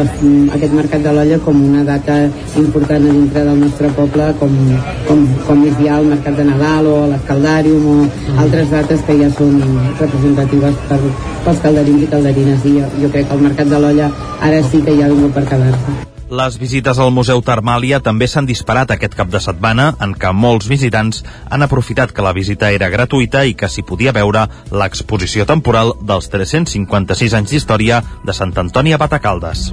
aquest 0.57 0.73
mercat 0.73 1.05
de 1.05 1.13
l'olla 1.13 1.37
com 1.45 1.61
una 1.67 1.83
data 1.85 2.15
important 2.63 3.05
a 3.05 3.13
dintre 3.19 3.45
del 3.45 3.61
nostre 3.61 3.93
poble, 3.99 4.31
com, 4.41 4.57
com, 5.05 5.21
com 5.45 5.63
és 5.69 5.77
ja 5.83 5.99
el 5.99 6.09
mercat 6.15 6.41
de 6.41 6.47
Nadal 6.49 6.89
o 6.89 6.97
l'Escaldàrium 7.13 7.85
o 7.93 7.99
altres 8.41 8.73
dates 8.73 9.05
que 9.05 9.19
ja 9.21 9.29
són 9.37 9.61
representatives 10.01 10.81
per, 10.89 10.99
pels 11.45 11.63
calderins 11.67 12.09
i 12.09 12.11
calderines. 12.17 12.65
I 12.65 12.75
jo, 12.79 12.91
jo 13.05 13.13
crec 13.13 13.29
que 13.29 13.37
el 13.37 13.47
mercat 13.51 13.69
de 13.69 13.85
l'olla 13.85 14.11
ara 14.41 14.65
sí 14.65 14.81
que 14.81 14.97
ja 14.97 15.05
ha 15.05 15.13
vingut 15.13 15.37
per 15.37 15.45
quedar-se. 15.53 16.14
Les 16.29 16.55
visites 16.57 16.97
al 16.97 17.11
Museu 17.13 17.37
Termàlia 17.45 17.99
també 18.01 18.25
s'han 18.25 18.47
disparat 18.49 18.89
aquest 18.89 19.13
cap 19.13 19.29
de 19.29 19.37
setmana, 19.37 19.91
en 20.01 20.15
què 20.17 20.31
molts 20.33 20.65
visitants 20.65 21.21
han 21.53 21.61
aprofitat 21.61 22.09
que 22.11 22.25
la 22.25 22.33
visita 22.33 22.71
era 22.73 22.89
gratuïta 22.89 23.43
i 23.45 23.53
que 23.53 23.69
s'hi 23.69 23.83
podia 23.85 24.13
veure 24.15 24.47
l'exposició 24.73 25.45
temporal 25.45 25.93
dels 26.01 26.31
356 26.33 27.35
anys 27.37 27.53
d'història 27.53 28.01
de 28.25 28.33
Sant 28.33 28.55
Antoni 28.57 28.95
a 28.95 28.97
Batacaldes. 28.97 29.69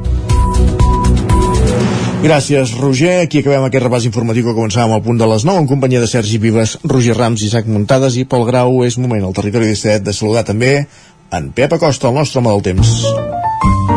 Gràcies, 2.22 2.76
Roger. 2.78 3.22
Aquí 3.24 3.40
acabem 3.40 3.64
aquest 3.66 3.86
repàs 3.88 4.04
informatiu 4.06 4.44
que 4.44 4.54
començàvem 4.54 4.92
al 4.92 5.02
punt 5.02 5.18
de 5.18 5.26
les 5.32 5.48
9 5.48 5.64
en 5.64 5.70
companyia 5.72 6.04
de 6.04 6.10
Sergi 6.10 6.36
Vives, 6.38 6.76
Roger 6.84 7.16
Rams, 7.16 7.42
Isaac 7.48 7.66
Muntades 7.66 8.20
i 8.20 8.28
Pol 8.28 8.44
Grau. 8.46 8.84
És 8.84 9.00
moment 9.00 9.24
al 9.24 9.34
territori 9.34 9.72
17 9.72 10.04
de 10.04 10.14
saludar 10.14 10.44
també 10.44 10.84
en 11.32 11.50
Pep 11.56 11.80
Acosta, 11.80 12.12
el 12.12 12.20
nostre 12.20 12.44
home 12.44 12.52
del 12.52 12.62
temps. 12.74 13.91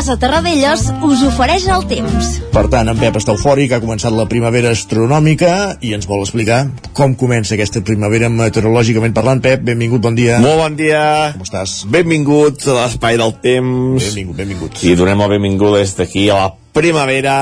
Casa 0.00 0.14
Terradellos 0.16 0.86
us 1.04 1.20
ofereix 1.28 1.66
el 1.68 1.82
temps. 1.84 2.28
Per 2.54 2.62
tant, 2.72 2.88
en 2.88 2.96
Pep 2.96 3.18
està 3.18 3.34
eufòric, 3.34 3.74
ha 3.76 3.82
començat 3.82 4.14
la 4.16 4.24
primavera 4.30 4.70
astronòmica 4.72 5.50
i 5.84 5.90
ens 5.92 6.08
vol 6.08 6.22
explicar 6.24 6.62
com 6.96 7.12
comença 7.20 7.52
aquesta 7.52 7.82
primavera 7.84 8.30
meteorològicament 8.32 9.12
parlant. 9.18 9.42
Pep, 9.44 9.60
benvingut, 9.68 10.00
bon 10.06 10.16
dia. 10.16 10.38
Molt 10.40 10.56
bon 10.62 10.78
dia. 10.78 11.02
Com 11.34 11.44
estàs? 11.44 11.74
Benvinguts 11.92 12.70
a 12.72 12.78
l'espai 12.78 13.20
del 13.20 13.36
temps. 13.44 14.06
Benvingut, 14.06 14.40
benvingut. 14.40 14.80
I 14.88 14.96
donem 15.02 15.20
la 15.20 15.28
benvinguda 15.34 15.84
des 15.84 15.92
d'aquí 16.00 16.24
a 16.32 16.40
la 16.46 16.48
primavera. 16.80 17.36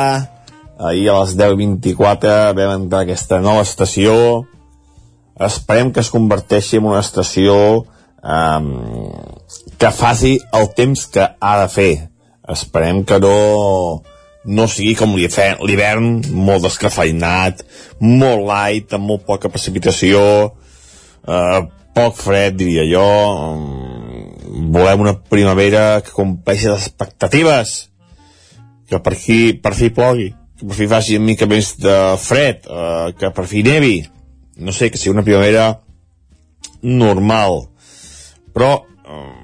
Ahir 0.90 1.06
a 1.14 1.22
les 1.22 1.38
10.24 1.38 2.36
vam 2.58 2.76
entrar 2.80 3.06
aquesta 3.06 3.38
nova 3.38 3.62
estació. 3.62 4.18
Esperem 5.38 5.94
que 5.94 6.02
es 6.02 6.10
converteixi 6.10 6.82
en 6.82 6.90
una 6.90 7.06
estació 7.06 7.56
um, 7.86 8.70
que 9.78 9.96
faci 10.02 10.40
el 10.50 10.72
temps 10.74 11.06
que 11.06 11.30
ha 11.38 11.58
de 11.62 11.74
fer 11.78 11.92
esperem 12.54 13.04
que 13.04 13.18
no 13.22 14.02
no 14.48 14.64
sigui 14.70 14.94
com 14.96 15.16
l'hivern 15.18 16.22
molt 16.32 16.64
descafeinat 16.64 17.64
molt 18.00 18.46
light, 18.48 18.94
amb 18.96 19.10
molt 19.10 19.26
poca 19.26 19.50
precipitació 19.52 20.22
eh, 21.28 21.60
poc 21.98 22.16
fred 22.16 22.56
diria 22.56 22.86
jo. 22.88 23.04
Mm, 23.58 24.70
volem 24.72 25.04
una 25.04 25.16
primavera 25.18 26.00
que 26.04 26.14
compleixi 26.14 26.70
les 26.70 26.86
expectatives 26.86 27.78
que 28.88 29.00
per 29.04 29.14
fi, 29.18 29.40
per 29.60 29.74
fi 29.76 29.90
plogui 29.92 30.30
que 30.58 30.66
per 30.66 30.74
fi 30.74 30.88
faci 30.90 31.16
una 31.16 31.28
mica 31.28 31.46
més 31.46 31.74
de 31.78 31.96
fred 32.18 32.66
eh, 32.66 33.12
que 33.18 33.30
per 33.34 33.46
fi 33.46 33.62
nevi. 33.62 33.98
No 34.58 34.74
sé, 34.74 34.90
que 34.90 34.98
sigui 34.98 35.14
una 35.14 35.22
primavera 35.22 35.68
normal. 36.82 37.60
Però 38.54 38.72
eh, 38.82 39.37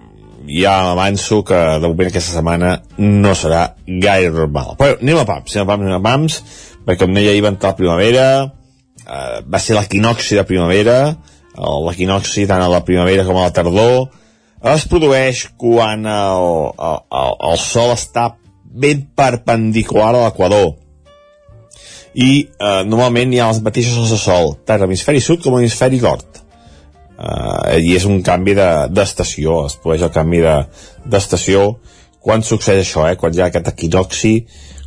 ja 0.48 0.90
avanço 0.90 1.42
que 1.44 1.54
de 1.54 1.88
moment 1.88 2.10
aquesta 2.10 2.36
setmana 2.36 2.74
no 2.98 3.32
serà 3.38 3.74
gaire 3.86 4.32
normal. 4.32 4.74
Però 4.78 4.98
anem 5.00 5.20
a 5.20 5.26
pams, 5.28 5.56
anem 5.56 5.64
a 5.64 5.70
pams, 5.70 5.86
anem 5.86 5.96
a 5.96 6.04
pams, 6.04 6.38
perquè 6.84 7.00
com 7.04 7.16
deia 7.16 7.32
ahir 7.32 7.44
va 7.44 7.54
entrar 7.54 7.72
la 7.72 7.80
primavera, 7.80 8.26
eh, 9.06 9.40
va 9.46 9.62
ser 9.62 9.78
l'equinoxi 9.78 10.38
de 10.38 10.44
primavera, 10.48 10.98
l'equinoxi 11.88 12.46
tant 12.50 12.62
a 12.62 12.70
la 12.70 12.84
primavera 12.84 13.24
com 13.24 13.38
a 13.38 13.48
la 13.48 13.54
tardor, 13.54 14.08
es 14.74 14.86
produeix 14.88 15.46
quan 15.60 16.06
el, 16.08 16.46
el, 16.72 17.02
el, 17.20 17.36
el 17.50 17.60
sol 17.60 17.92
està 17.94 18.30
ben 18.64 19.04
perpendicular 19.16 20.14
a 20.14 20.24
l'equador. 20.24 20.72
I 22.14 22.30
eh, 22.46 22.82
normalment 22.86 23.32
hi 23.34 23.42
ha 23.42 23.50
les 23.50 23.60
mateixes 23.64 23.96
hores 23.98 24.14
de 24.14 24.20
sol 24.22 24.54
tant 24.62 24.78
a 24.78 24.84
l'hemisferi 24.84 25.22
sud 25.22 25.42
com 25.42 25.54
a 25.54 25.58
l'hemisferi 25.58 25.98
nord 26.02 26.43
uh, 27.18 27.74
i 27.78 27.94
és 27.96 28.06
un 28.08 28.22
canvi 28.26 28.54
d'estació, 28.56 29.60
de, 29.62 29.72
es 29.72 29.78
produeix 29.80 30.06
el 30.06 30.14
canvi 30.14 30.42
d'estació 30.44 31.66
de, 31.72 31.94
quan 32.24 32.42
succeeix 32.42 32.80
això, 32.86 33.04
eh? 33.10 33.18
quan 33.20 33.34
hi 33.34 33.42
ha 33.42 33.50
aquest 33.50 33.68
equinoxi, 33.74 34.34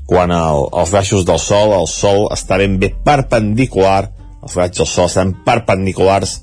quan 0.09 0.31
el, 0.33 0.63
els 0.81 0.93
baixos 0.93 1.25
del 1.27 1.39
Sol, 1.43 1.75
el 1.77 1.89
Sol 1.91 2.25
està 2.33 2.57
ben 2.57 2.79
bé 2.81 2.89
perpendicular, 3.05 4.07
els 4.41 4.55
raigs 4.57 4.79
del 4.79 4.89
Sol 4.89 5.09
estan 5.11 5.35
perpendiculars 5.45 6.39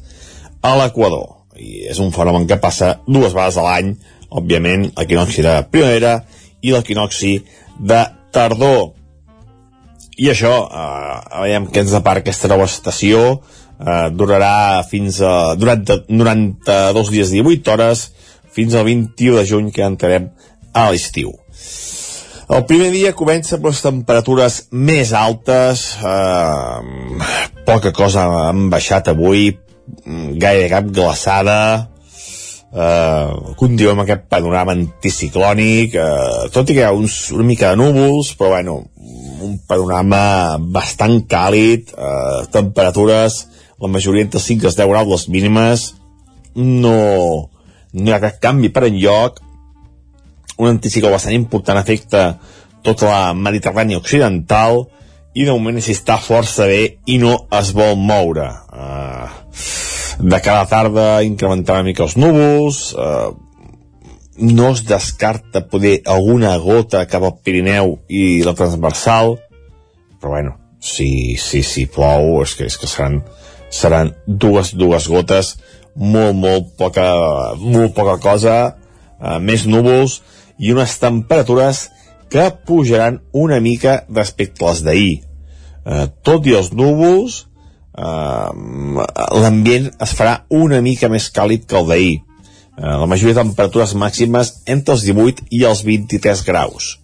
a 0.62 0.76
l'equador. 0.78 1.30
I 1.58 1.88
és 1.90 2.00
un 2.02 2.12
fenomen 2.14 2.46
que 2.50 2.60
passa 2.62 2.98
dues 3.06 3.34
vegades 3.34 3.58
a 3.58 3.64
l'any, 3.66 3.94
òbviament, 4.34 4.90
l'equinoxi 4.98 5.42
de 5.46 5.56
primavera 5.72 6.18
i 6.62 6.74
l'equinoxi 6.74 7.34
de 7.78 8.00
tardor. 8.34 8.92
I 10.14 10.30
això, 10.30 10.54
eh, 10.70 11.18
veiem 11.42 11.66
que 11.66 11.82
ens 11.82 11.94
depara 11.94 12.22
aquesta 12.22 12.50
nova 12.50 12.70
estació, 12.70 13.40
eh, 13.78 14.08
durarà 14.12 14.82
fins 14.88 15.20
a 15.22 15.54
durant 15.58 15.84
92 16.08 17.12
dies 17.14 17.32
i 17.32 17.42
18 17.42 17.74
hores 17.74 18.08
fins 18.54 18.74
al 18.74 18.86
21 18.86 19.40
de 19.40 19.46
juny 19.48 19.72
que 19.74 19.86
entrarem 19.86 20.30
a 20.74 20.90
l'estiu. 20.90 21.32
El 22.44 22.66
primer 22.68 22.90
dia 22.92 23.14
comença 23.16 23.56
amb 23.56 23.70
les 23.70 23.80
temperatures 23.80 24.58
més 24.70 25.14
altes, 25.16 25.84
eh, 26.04 27.24
poca 27.64 27.92
cosa 27.96 28.26
han 28.50 28.68
baixat 28.70 29.08
avui, 29.14 29.48
gaire 30.44 30.68
cap 30.68 30.90
glaçada, 30.92 31.88
eh, 32.74 33.54
continuem 33.56 33.94
amb 33.94 34.04
aquest 34.04 34.26
panorama 34.28 34.74
anticiclònic, 34.76 35.94
eh, 35.94 36.48
tot 36.52 36.68
i 36.68 36.74
que 36.74 36.82
hi 36.82 36.86
ha 36.88 36.92
uns, 36.92 37.30
una 37.32 37.46
mica 37.48 37.70
de 37.70 37.80
núvols, 37.80 38.34
però 38.36 38.54
bueno, 38.56 38.82
un 39.44 39.58
panorama 39.66 40.56
bastant 40.58 41.22
càlid, 41.28 41.92
eh, 41.96 42.46
temperatures, 42.50 43.46
la 43.80 43.90
majoria 43.90 44.24
entre 44.26 44.40
5 44.40 44.68
i 44.68 44.70
10 44.70 44.90
graus 44.90 45.10
les 45.10 45.28
mínimes, 45.28 45.86
no, 46.54 46.98
no 47.92 48.10
hi 48.10 48.14
ha 48.14 48.22
cap 48.22 48.40
canvi 48.42 48.70
per 48.74 48.86
enlloc, 48.88 49.40
un 50.58 50.70
anticicló 50.70 51.10
bastant 51.10 51.34
important 51.34 51.80
afecta 51.80 52.26
tota 52.84 53.08
la 53.08 53.22
Mediterrània 53.34 53.98
occidental 53.98 54.84
i 55.34 55.46
de 55.46 55.54
moment 55.54 55.80
s'hi 55.82 55.96
està 55.96 56.18
força 56.22 56.68
bé 56.70 56.82
i 57.10 57.18
no 57.18 57.34
es 57.58 57.72
vol 57.74 57.96
moure. 57.98 58.46
Uh, 58.70 59.32
de 60.20 60.38
cada 60.44 60.68
tarda 60.70 61.06
incrementarà 61.26 61.82
una 61.82 61.88
mica 61.88 62.04
els 62.06 62.14
núvols, 62.20 62.92
uh, 62.94 63.32
no 64.38 64.68
es 64.74 64.84
descarta 64.86 65.64
poder 65.70 66.00
alguna 66.10 66.56
gota 66.58 67.04
cap 67.10 67.22
al 67.22 67.38
Pirineu 67.42 67.98
i 68.08 68.42
la 68.46 68.54
transversal, 68.54 69.36
però 70.20 70.36
bueno, 70.36 70.54
si, 70.78 71.36
si, 71.40 71.62
si 71.62 71.86
plou 71.90 72.42
és 72.42 72.54
que, 72.58 72.68
és 72.70 72.78
que 72.78 72.90
seran, 72.90 73.22
seran 73.74 74.14
dues, 74.26 74.74
dues 74.78 75.08
gotes, 75.10 75.56
molt, 75.94 76.38
molt 76.38 76.72
poca, 76.78 77.08
molt 77.58 77.94
poca 77.96 78.16
cosa, 78.22 78.56
uh, 79.18 79.38
més 79.42 79.66
núvols, 79.66 80.20
i 80.58 80.72
unes 80.74 80.98
temperatures 81.02 81.88
que 82.30 82.50
pujaran 82.66 83.20
una 83.32 83.60
mica 83.60 84.04
respecte 84.10 84.64
a 84.64 84.72
les 84.72 84.82
d'ahir. 84.86 85.14
Eh, 85.84 86.06
tot 86.26 86.46
i 86.48 86.54
els 86.56 86.72
núvols, 86.72 87.44
eh, 87.94 88.50
l'ambient 89.44 89.90
es 90.02 90.14
farà 90.18 90.40
una 90.50 90.80
mica 90.82 91.10
més 91.12 91.28
càlid 91.30 91.66
que 91.68 91.78
el 91.78 91.86
d'ahir. 91.90 92.16
Eh, 92.18 92.96
la 93.02 93.06
majoria 93.06 93.36
de 93.36 93.42
temperatures 93.42 93.94
màximes 93.94 94.54
entre 94.66 94.96
els 94.96 95.04
18 95.06 95.46
i 95.50 95.62
els 95.68 95.84
23 95.86 96.42
graus. 96.46 96.98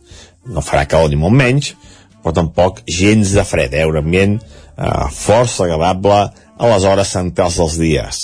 No 0.46 0.64
farà 0.64 0.86
calor 0.88 1.10
ni 1.10 1.20
molt 1.20 1.36
menys, 1.36 1.74
però 2.22 2.34
tampoc 2.36 2.82
gens 2.88 3.34
de 3.36 3.44
fred, 3.46 3.74
eh? 3.74 3.86
un 3.88 3.98
ambient 4.00 4.38
eh, 4.40 5.08
força 5.14 5.64
agradable 5.66 6.20
a 6.60 6.70
les 6.74 6.84
hores 6.84 7.12
centrals 7.16 7.58
dels 7.60 7.78
dies. 7.80 8.22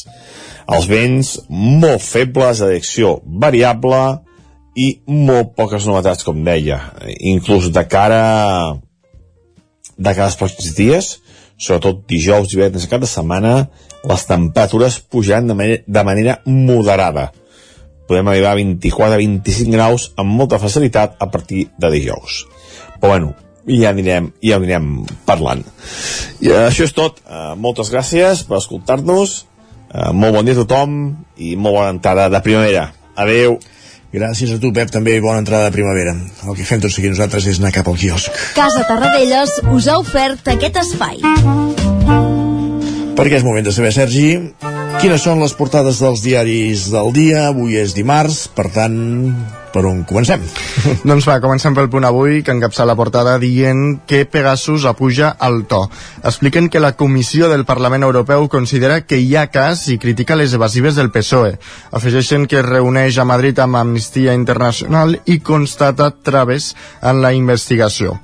Els 0.67 0.89
vents 0.91 1.37
molt 1.49 2.03
febles, 2.03 2.61
de 2.61 2.73
direcció 2.73 3.21
variable, 3.25 4.03
i 4.77 4.91
molt 5.09 5.55
poques 5.57 5.87
novetats, 5.89 6.27
com 6.27 6.43
deia. 6.45 6.81
Inclús 7.25 7.71
de 7.73 7.85
cara 7.89 8.77
de 9.97 10.13
cada 10.13 10.29
pròxims 10.37 10.75
dies, 10.77 11.15
sobretot 11.57 12.05
dijous, 12.11 12.51
divendres 12.53 12.85
cada 12.91 13.09
setmana, 13.09 13.71
les 14.07 14.27
temperatures 14.29 15.01
pujaran 15.01 15.49
de 15.49 15.57
manera, 15.57 15.83
de 15.87 16.05
manera 16.05 16.37
moderada. 16.45 17.31
Podem 18.07 18.29
arribar 18.31 18.53
a 18.53 18.61
24-25 18.61 19.73
graus 19.73 20.11
amb 20.21 20.37
molta 20.37 20.61
facilitat 20.63 21.17
a 21.19 21.31
partir 21.33 21.67
de 21.79 21.91
dijous. 21.91 22.45
Però 23.01 23.15
bueno, 23.15 23.33
ja 23.67 23.91
anirem, 23.91 24.31
ja 24.43 24.59
anirem 24.61 25.05
parlant. 25.29 25.65
I 26.41 26.51
uh, 26.53 26.67
això 26.67 26.87
és 26.87 26.95
tot. 26.97 27.23
Uh, 27.27 27.55
moltes 27.59 27.91
gràcies 27.93 28.45
per 28.49 28.61
escoltar-nos. 28.61 29.39
Uh, 29.87 30.13
molt 30.13 30.37
bon 30.39 30.47
dia 30.47 30.57
a 30.57 30.63
tothom 30.63 30.99
i 31.39 31.55
molt 31.57 31.81
bona 31.81 31.95
entrada 31.97 32.29
de 32.33 32.43
primavera. 32.45 32.91
Adeu. 33.17 33.59
Gràcies 34.17 34.53
a 34.55 34.61
tu, 34.63 34.71
Pep, 34.73 34.89
també 34.93 35.19
bona 35.21 35.43
entrada 35.43 35.69
de 35.69 35.75
primavera. 35.75 36.15
El 36.47 36.57
que 36.57 36.65
fem 36.65 36.81
tots 36.81 36.97
aquí 36.97 37.11
nosaltres 37.13 37.49
és 37.51 37.61
anar 37.61 37.75
cap 37.75 37.91
al 37.91 37.99
quiosc. 38.01 38.31
Casa 38.57 38.87
Tarradellas 38.89 39.59
us 39.75 39.91
ha 39.91 39.99
ofert 40.01 40.55
aquest 40.55 40.81
espai. 40.87 41.21
Perquè 43.17 43.39
és 43.39 43.45
moment 43.47 43.65
de 43.65 43.73
saber, 43.73 43.95
Sergi, 43.97 44.27
quines 45.01 45.23
són 45.25 45.41
les 45.41 45.55
portades 45.57 46.03
dels 46.03 46.21
diaris 46.21 46.91
del 46.93 47.15
dia. 47.17 47.47
Avui 47.49 47.79
és 47.81 47.95
dimarts, 47.97 48.43
per 48.53 48.67
tant, 48.75 48.97
per 49.73 49.87
on 49.89 50.03
comencem? 50.05 50.43
doncs 51.09 51.25
va, 51.25 51.39
comencem 51.41 51.73
pel 51.73 51.89
punt 51.89 52.05
avui, 52.05 52.43
que 52.45 52.53
encapça 52.53 52.85
la 52.85 52.97
portada 52.99 53.39
dient 53.41 54.03
que 54.05 54.27
Pegasus 54.29 54.85
apuja 54.85 55.31
el 55.49 55.63
to. 55.71 55.81
Expliquen 56.29 56.69
que 56.69 56.83
la 56.83 56.93
Comissió 56.93 57.49
del 57.49 57.65
Parlament 57.65 58.05
Europeu 58.05 58.51
considera 58.53 59.01
que 59.09 59.17
hi 59.17 59.33
ha 59.33 59.47
cas 59.49 59.87
i 59.89 59.97
critica 60.03 60.37
les 60.37 60.53
evasives 60.53 61.01
del 61.01 61.09
PSOE. 61.15 61.55
Afegeixen 61.97 62.45
que 62.45 62.61
es 62.61 62.69
reuneix 62.69 63.17
a 63.17 63.25
Madrid 63.25 63.65
amb 63.65 63.81
Amnistia 63.81 64.37
Internacional 64.37 65.17
i 65.25 65.39
constata 65.41 66.13
traves 66.21 66.75
en 67.01 67.25
la 67.25 67.33
investigació. 67.33 68.21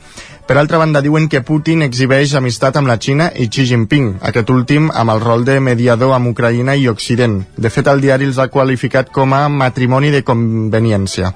Per 0.53 0.59
altra 0.61 0.77
banda, 0.77 1.01
diuen 1.01 1.31
que 1.33 1.41
Putin 1.41 1.81
exhibeix 1.81 2.35
amistat 2.37 2.77
amb 2.77 2.91
la 2.91 2.99
Xina 3.01 3.31
i 3.41 3.47
Xi 3.49 3.63
Jinping, 3.71 4.11
aquest 4.29 4.51
últim 4.53 4.91
amb 4.93 5.15
el 5.15 5.23
rol 5.23 5.47
de 5.49 5.55
mediador 5.65 6.13
amb 6.13 6.29
Ucraïna 6.29 6.75
i 6.77 6.91
Occident. 6.93 7.39
De 7.57 7.71
fet, 7.73 7.89
el 7.89 8.05
diari 8.05 8.29
els 8.29 8.37
ha 8.37 8.51
qualificat 8.53 9.09
com 9.09 9.33
a 9.33 9.47
matrimoni 9.49 10.11
de 10.13 10.21
conveniència. 10.21 11.33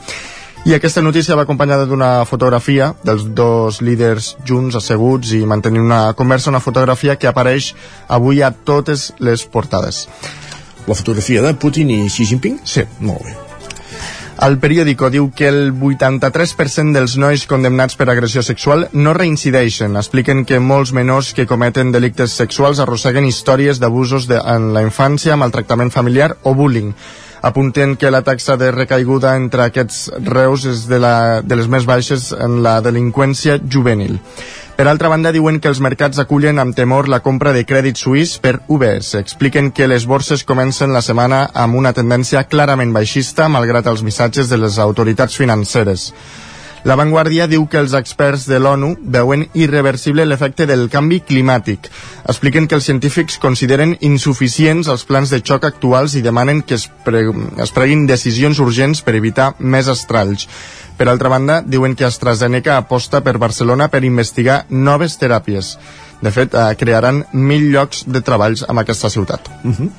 I 0.68 0.76
aquesta 0.76 1.00
notícia 1.00 1.33
va 1.33 1.46
acompanyada 1.48 1.88
d'una 1.88 2.11
fotografia 2.29 2.90
dels 3.09 3.24
dos 3.40 3.81
líders 3.81 4.35
junts, 4.44 4.76
asseguts 4.76 5.33
i 5.33 5.40
mantenint 5.48 5.88
una 5.88 6.12
conversa, 6.12 6.52
una 6.52 6.61
fotografia 6.61 7.16
que 7.16 7.33
apareix 7.33 7.72
avui 8.20 8.44
a 8.44 8.52
totes 8.52 9.14
les 9.16 9.48
portades. 9.48 10.05
La 10.85 10.92
fotografia 10.92 11.40
de 11.40 11.57
Putin 11.57 11.96
i 12.02 12.02
Xi 12.12 12.29
Jinping? 12.35 12.61
Sí. 12.68 12.85
Molt 13.00 13.24
bé. 13.24 13.45
El 14.37 14.59
periòdico 14.61 15.09
diu 15.09 15.31
que 15.33 15.46
el 15.49 15.70
83% 15.72 16.92
dels 16.92 17.14
nois 17.16 17.46
condemnats 17.49 17.96
per 17.96 18.11
agressió 18.12 18.42
sexual 18.44 18.85
no 18.92 19.14
reincideixen. 19.16 19.96
Expliquen 19.96 20.44
que 20.44 20.61
molts 20.61 20.92
menors 20.92 21.33
que 21.33 21.46
cometen 21.49 21.94
delictes 21.94 22.37
sexuals 22.37 22.83
arrosseguen 22.85 23.25
històries 23.25 23.81
d'abusos 23.81 24.29
en 24.37 24.75
la 24.77 24.85
infància, 24.85 25.40
maltractament 25.40 25.94
familiar 25.94 26.35
o 26.44 26.53
bullying 26.55 26.92
apunten 27.46 27.96
que 27.96 28.11
la 28.11 28.22
taxa 28.27 28.57
de 28.57 28.72
recaiguda 28.75 29.37
entre 29.38 29.68
aquests 29.68 30.09
reus 30.27 30.64
és 30.66 30.87
de, 30.90 30.99
la, 30.99 31.42
de 31.42 31.59
les 31.59 31.68
més 31.70 31.87
baixes 31.87 32.33
en 32.35 32.59
la 32.64 32.81
delinqüència 32.83 33.61
juvenil. 33.62 34.18
Per 34.76 34.84
altra 34.90 35.08
banda, 35.08 35.30
diuen 35.32 35.56
que 35.56 35.70
els 35.72 35.78
mercats 35.80 36.18
acullen 36.20 36.58
amb 36.60 36.74
temor 36.76 37.06
la 37.08 37.22
compra 37.24 37.54
de 37.56 37.62
crèdit 37.64 37.96
suís 37.96 38.34
per 38.44 38.58
UBS. 38.68 39.14
Expliquen 39.16 39.70
que 39.72 39.86
les 39.88 40.04
borses 40.04 40.44
comencen 40.44 40.92
la 40.92 41.00
setmana 41.00 41.46
amb 41.62 41.78
una 41.80 41.94
tendència 41.96 42.42
clarament 42.44 42.92
baixista, 42.92 43.48
malgrat 43.48 43.88
els 43.88 44.04
missatges 44.04 44.52
de 44.52 44.58
les 44.60 44.76
autoritats 44.84 45.40
financeres. 45.40 46.10
La 46.84 46.94
Vanguardia 46.94 47.46
diu 47.50 47.66
que 47.66 47.80
els 47.80 47.94
experts 47.98 48.46
de 48.46 48.58
l'ONU 48.60 48.92
veuen 49.16 49.46
irreversible 49.54 50.26
l'efecte 50.26 50.66
del 50.66 50.88
canvi 50.92 51.20
climàtic. 51.20 51.88
Expliquen 52.28 52.68
que 52.68 52.76
els 52.78 52.86
científics 52.86 53.38
consideren 53.42 53.96
insuficients 54.00 54.88
els 54.92 55.04
plans 55.08 55.32
de 55.32 55.40
xoc 55.42 55.64
actuals 55.64 56.14
i 56.14 56.22
demanen 56.22 56.62
que 56.62 56.76
es, 56.78 56.88
pre 57.04 57.24
es 57.62 57.72
preguin 57.74 58.06
decisions 58.06 58.60
urgents 58.62 59.02
per 59.02 59.16
evitar 59.18 59.54
més 59.58 59.88
estralls. 59.88 60.46
Per 60.96 61.08
altra 61.10 61.28
banda, 61.28 61.60
diuen 61.60 61.94
que 61.94 62.06
AstraZeneca 62.06 62.78
aposta 62.80 63.20
per 63.20 63.36
Barcelona 63.38 63.88
per 63.92 64.04
investigar 64.04 64.64
noves 64.70 65.18
teràpies. 65.20 65.76
De 66.22 66.32
fet, 66.32 66.54
eh, 66.54 66.74
crearan 66.80 67.24
mil 67.32 67.68
llocs 67.72 68.06
de 68.06 68.22
treballs 68.24 68.64
en 68.68 68.78
aquesta 68.78 69.10
ciutat. 69.10 69.50
Uh 69.64 69.72
-huh. 69.72 69.90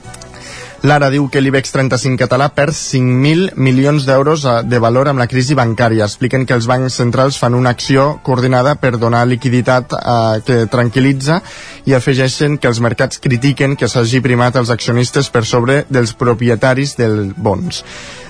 Lara 0.85 1.07
diu 1.09 1.25
que 1.33 1.41
l'IBEX 1.41 1.71
35 1.73 2.19
català 2.21 2.51
perd 2.53 2.75
5.000 2.77 3.55
milions 3.57 4.05
d'euros 4.05 4.43
eh, 4.45 4.59
de 4.61 4.77
valor 4.77 5.09
amb 5.09 5.17
la 5.17 5.25
crisi 5.27 5.57
bancària. 5.57 6.05
Expliquen 6.05 6.45
que 6.45 6.53
els 6.53 6.67
bancs 6.69 6.99
centrals 7.01 7.39
fan 7.41 7.57
una 7.57 7.73
acció 7.73 8.19
coordinada 8.23 8.75
per 8.77 8.93
donar 9.01 9.25
liquiditat 9.25 9.97
eh, 9.97 10.43
que 10.45 10.59
tranquil·litza 10.69 11.41
i 11.89 11.97
afegeixen 11.97 12.59
que 12.61 12.69
els 12.69 12.81
mercats 12.83 13.17
critiquen 13.23 13.73
que 13.75 13.89
s'hagi 13.89 14.21
primat 14.21 14.61
els 14.61 14.69
accionistes 14.69 15.31
per 15.33 15.43
sobre 15.49 15.81
dels 15.89 16.13
propietaris 16.13 16.93
dels 17.01 17.33
bons. 17.35 17.81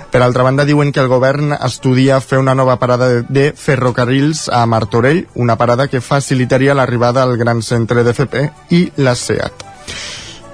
Per 0.08 0.22
altra 0.24 0.48
banda, 0.48 0.64
diuen 0.64 0.94
que 0.96 1.04
el 1.04 1.12
govern 1.12 1.52
estudia 1.52 2.22
fer 2.24 2.40
una 2.40 2.56
nova 2.56 2.78
parada 2.80 3.26
de 3.28 3.50
ferrocarrils 3.52 4.48
a 4.48 4.64
Martorell, 4.66 5.26
una 5.36 5.58
parada 5.60 5.90
que 5.92 6.00
facilitaria 6.00 6.74
l'arribada 6.74 7.28
al 7.28 7.36
gran 7.36 7.62
centre 7.62 8.08
d'FP 8.08 8.48
i 8.72 8.86
la 9.04 9.20
SEAT. 9.20 9.68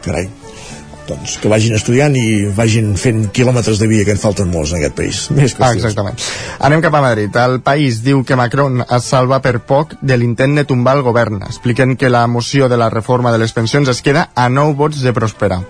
Carai, 0.03 0.31
doncs 1.07 1.37
que 1.41 1.51
vagin 1.51 1.75
estudiant 1.77 2.15
i 2.17 2.45
vagin 2.55 2.93
fent 2.99 3.25
quilòmetres 3.35 3.81
de 3.81 3.89
via 3.91 4.05
que 4.07 4.15
en 4.15 4.21
falten 4.21 4.51
molts 4.53 4.73
en 4.73 4.81
aquest 4.81 4.97
país. 4.97 5.23
Més 5.35 5.55
ah, 5.59 5.71
exactament. 5.75 6.19
Anem 6.63 6.83
cap 6.83 6.95
a 6.95 7.03
Madrid. 7.03 7.33
El 7.43 7.59
país 7.65 8.01
diu 8.05 8.23
que 8.27 8.37
Macron 8.39 8.83
es 8.83 9.09
salva 9.09 9.41
per 9.43 9.57
poc 9.67 9.97
de 10.01 10.17
l'intent 10.19 10.55
de 10.59 10.67
tombar 10.69 10.97
el 10.97 11.03
govern. 11.05 11.41
Expliquen 11.47 11.97
que 11.97 12.11
la 12.13 12.25
moció 12.27 12.69
de 12.69 12.79
la 12.79 12.89
reforma 12.93 13.33
de 13.33 13.41
les 13.43 13.53
pensions 13.53 13.89
es 13.89 14.01
queda 14.05 14.29
a 14.35 14.49
nou 14.49 14.75
vots 14.77 15.03
de 15.03 15.13
prosperar. 15.15 15.63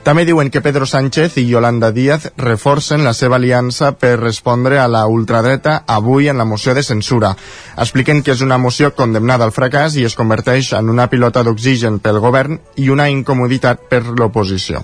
També 0.00 0.24
diuen 0.24 0.48
que 0.48 0.62
Pedro 0.64 0.86
Sánchez 0.88 1.36
i 1.36 1.44
Yolanda 1.44 1.90
Díaz 1.92 2.30
reforcen 2.40 3.04
la 3.04 3.12
seva 3.12 3.36
aliança 3.36 3.92
per 4.00 4.14
respondre 4.16 4.78
a 4.80 4.88
la 4.88 5.02
ultradreta 5.06 5.82
avui 5.86 6.30
en 6.32 6.40
la 6.40 6.46
moció 6.48 6.72
de 6.74 6.82
censura. 6.82 7.34
Expliquen 7.76 8.22
que 8.24 8.32
és 8.32 8.40
una 8.40 8.56
moció 8.56 8.94
condemnada 8.96 9.44
al 9.44 9.52
fracàs 9.52 9.98
i 10.00 10.06
es 10.08 10.16
converteix 10.16 10.72
en 10.78 10.88
una 10.88 11.10
pilota 11.12 11.44
d'oxigen 11.44 12.00
pel 12.00 12.18
govern 12.24 12.56
i 12.80 12.88
una 12.88 13.10
incomoditat 13.12 13.84
per 13.92 14.06
l'oposició. 14.08 14.80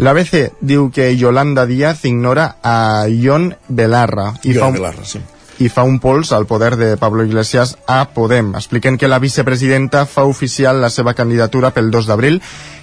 L'ABC 0.00 0.56
diu 0.64 0.88
que 0.90 1.12
Yolanda 1.12 1.66
Díaz 1.68 2.06
ignora 2.08 2.56
a 2.64 3.06
Ion 3.12 3.52
Belarra 3.68 4.32
i, 4.42 4.56
fa 4.56 4.72
un, 4.72 4.80
Belarra, 4.80 5.04
sí. 5.04 5.20
i 5.60 5.68
fa 5.68 5.84
un 5.84 6.00
pols 6.00 6.32
al 6.32 6.48
poder 6.48 6.78
de 6.80 6.94
Pablo 6.96 7.26
Iglesias 7.28 7.76
a 7.86 8.06
Podem. 8.14 8.54
Expliquen 8.56 8.96
que 8.96 9.12
la 9.12 9.20
vicepresidenta 9.20 10.06
fa 10.06 10.24
oficial 10.24 10.80
la 10.80 10.88
seva 10.88 11.12
candidatura 11.12 11.70
pel 11.76 11.92
2 11.92 12.08
d'abril 12.08 12.40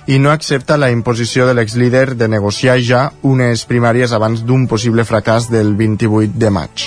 i 0.09 0.17
no 0.17 0.31
accepta 0.33 0.77
la 0.81 0.89
imposició 0.89 1.45
de 1.45 1.53
l'exlíder 1.53 2.15
de 2.17 2.27
negociar 2.27 2.79
ja 2.81 3.01
unes 3.21 3.61
primàries 3.69 4.09
abans 4.17 4.41
d'un 4.41 4.65
possible 4.67 5.05
fracàs 5.05 5.51
del 5.53 5.75
28 5.77 6.33
de 6.33 6.49
maig. 6.49 6.85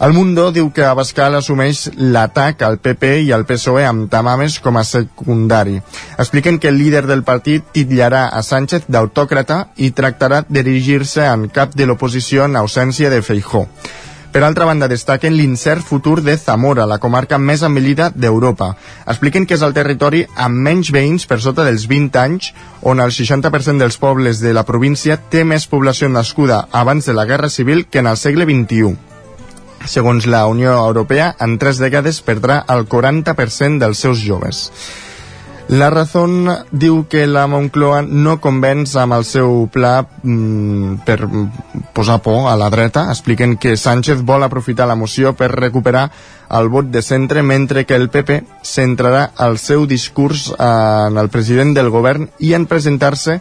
El 0.00 0.14
Mundo 0.16 0.46
diu 0.54 0.70
que 0.72 0.84
Abascal 0.86 1.34
assumeix 1.36 1.82
l'atac 1.98 2.62
al 2.64 2.78
PP 2.80 3.10
i 3.26 3.32
al 3.36 3.42
PSOE 3.48 3.82
amb 3.84 4.06
Tamames 4.12 4.60
com 4.64 4.78
a 4.78 4.84
secundari. 4.86 5.74
Expliquen 6.16 6.60
que 6.62 6.70
el 6.70 6.78
líder 6.78 7.02
del 7.10 7.24
partit 7.26 7.66
titllarà 7.74 8.28
a 8.30 8.40
Sánchez 8.46 8.86
d'autòcrata 8.88 9.58
i 9.76 9.90
tractarà 9.90 10.44
de 10.48 10.62
dirigir-se 10.62 11.26
en 11.26 11.50
cap 11.52 11.74
de 11.74 11.90
l'oposició 11.90 12.46
en 12.46 12.56
ausència 12.62 13.10
de 13.10 13.20
Feijó. 13.26 13.66
Per 14.30 14.44
altra 14.46 14.64
banda, 14.64 14.86
destaquen 14.86 15.34
l'incert 15.34 15.82
futur 15.82 16.20
de 16.22 16.36
Zamora, 16.38 16.84
la 16.86 17.00
comarca 17.02 17.38
més 17.38 17.64
envellida 17.66 18.12
d'Europa. 18.14 18.68
Expliquen 19.10 19.42
que 19.42 19.56
és 19.58 19.64
el 19.66 19.74
territori 19.74 20.22
amb 20.38 20.62
menys 20.68 20.92
veïns 20.94 21.26
per 21.26 21.40
sota 21.42 21.66
dels 21.66 21.88
20 21.90 22.20
anys, 22.22 22.52
on 22.86 23.02
el 23.02 23.10
60% 23.10 23.82
dels 23.82 23.98
pobles 23.98 24.38
de 24.38 24.54
la 24.54 24.62
província 24.68 25.18
té 25.18 25.42
més 25.42 25.66
població 25.66 26.08
nascuda 26.08 26.68
abans 26.70 27.10
de 27.10 27.16
la 27.18 27.26
Guerra 27.26 27.50
Civil 27.50 27.88
que 27.90 28.04
en 28.04 28.06
el 28.06 28.20
segle 28.22 28.46
XXI. 28.46 28.94
Segons 29.90 30.26
la 30.30 30.46
Unió 30.46 30.78
Europea, 30.78 31.32
en 31.40 31.58
tres 31.58 31.82
dècades 31.82 32.22
perdrà 32.22 32.62
el 32.70 32.86
40% 32.86 33.82
dels 33.82 33.98
seus 33.98 34.22
joves. 34.22 34.68
La 35.70 35.88
Razón 35.88 36.48
diu 36.74 37.04
que 37.06 37.28
la 37.30 37.44
Moncloa 37.46 38.00
no 38.02 38.32
convenç 38.42 38.96
amb 38.98 39.14
el 39.14 39.22
seu 39.28 39.68
pla 39.70 40.00
mm, 40.02 41.04
per 41.06 41.20
posar 41.94 42.16
por 42.24 42.48
a 42.50 42.56
la 42.58 42.72
dreta. 42.74 43.04
Expliquen 43.12 43.54
que 43.54 43.76
Sánchez 43.78 44.24
vol 44.26 44.42
aprofitar 44.42 44.88
la 44.90 44.98
moció 44.98 45.36
per 45.38 45.52
recuperar 45.54 46.08
el 46.58 46.72
vot 46.74 46.90
de 46.90 47.04
centre, 47.06 47.44
mentre 47.46 47.84
que 47.86 47.94
el 47.94 48.08
PP 48.10 48.40
centrarà 48.66 49.28
el 49.46 49.60
seu 49.62 49.86
discurs 49.86 50.48
en 50.58 51.22
el 51.22 51.30
president 51.30 51.70
del 51.78 51.94
govern 51.94 52.26
i 52.40 52.50
en 52.58 52.66
presentar-se 52.66 53.38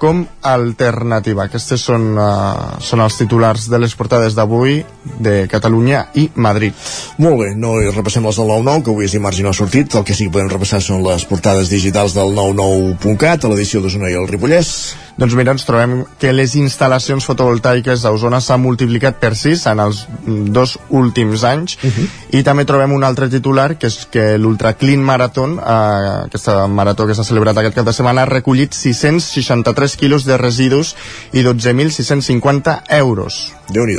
com 0.00 0.24
alternativa. 0.48 1.44
Aquestes 1.46 1.84
són, 1.84 2.14
uh, 2.16 2.80
són 2.80 3.04
els 3.04 3.18
titulars 3.20 3.68
de 3.70 3.80
les 3.82 3.94
portades 3.94 4.34
d'avui 4.34 4.80
de 5.20 5.44
Catalunya 5.52 6.06
i 6.18 6.28
Madrid. 6.34 6.74
Molt 7.20 7.38
bé, 7.42 7.50
no 7.56 7.76
hi 7.80 7.92
repassem 7.92 8.24
les 8.26 8.40
del 8.40 8.48
9-9, 8.48 8.84
que 8.86 8.94
avui 8.94 9.08
és 9.08 9.16
dimarts 9.16 9.40
i 9.40 9.46
no 9.46 9.52
ha 9.52 9.60
sortit. 9.60 9.94
El 9.94 10.06
que 10.08 10.16
sí 10.16 10.26
que 10.26 10.34
podem 10.38 10.50
repassar 10.52 10.80
són 10.84 11.04
les 11.04 11.28
portades 11.28 11.70
digitals 11.72 12.16
del 12.16 12.34
99.cat, 12.36 13.44
a 13.44 13.52
l'edició 13.52 13.84
d'Osona 13.84 14.10
i 14.10 14.18
el 14.18 14.28
Ripollès. 14.30 14.74
Doncs 15.20 15.34
mira, 15.36 15.52
ens 15.52 15.66
trobem 15.68 16.04
que 16.20 16.30
les 16.32 16.54
instal·lacions 16.56 17.26
fotovoltaiques 17.28 18.06
a 18.08 18.12
Osona 18.14 18.38
s'han 18.40 18.62
multiplicat 18.62 19.18
per 19.20 19.34
6 19.36 19.66
en 19.68 19.82
els 19.84 19.98
dos 20.54 20.78
últims 20.96 21.44
anys 21.44 21.76
uh 21.76 21.90
-huh. 21.90 22.06
i 22.38 22.42
també 22.42 22.64
trobem 22.64 22.92
un 22.92 23.04
altre 23.04 23.28
titular 23.28 23.76
que 23.76 23.86
és 23.86 24.06
que 24.10 24.38
l'Ultra 24.38 24.72
Clean 24.74 25.02
Marathon, 25.02 25.58
eh, 25.58 26.24
aquesta 26.24 26.66
marató 26.66 27.06
que 27.06 27.14
s'ha 27.14 27.24
celebrat 27.24 27.58
aquest 27.58 27.74
cap 27.74 27.86
de 27.86 27.92
setmana, 27.92 28.22
ha 28.22 28.26
recollit 28.26 28.72
663 28.72 29.89
quilos 29.96 30.24
de 30.24 30.38
residus 30.38 30.94
i 31.32 31.42
12.650 31.42 32.82
euros. 33.00 33.52
déu 33.68 33.86
nhi 33.86 33.98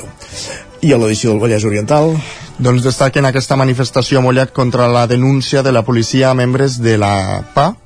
I 0.82 0.93
a 0.93 0.97
l'edició 0.97 1.32
del 1.32 1.41
Vallès 1.41 1.65
Oriental? 1.65 2.15
Doncs 2.58 2.84
destaquen 2.84 3.25
aquesta 3.25 3.56
manifestació 3.56 4.19
a 4.19 4.21
Mollet 4.21 4.51
contra 4.54 4.88
la 4.88 5.08
denúncia 5.08 5.63
de 5.63 5.71
la 5.71 5.84
policia 5.84 6.30
a 6.30 6.34
membres 6.34 6.82
de 6.82 6.97
la 6.97 7.43
PA 7.54 7.80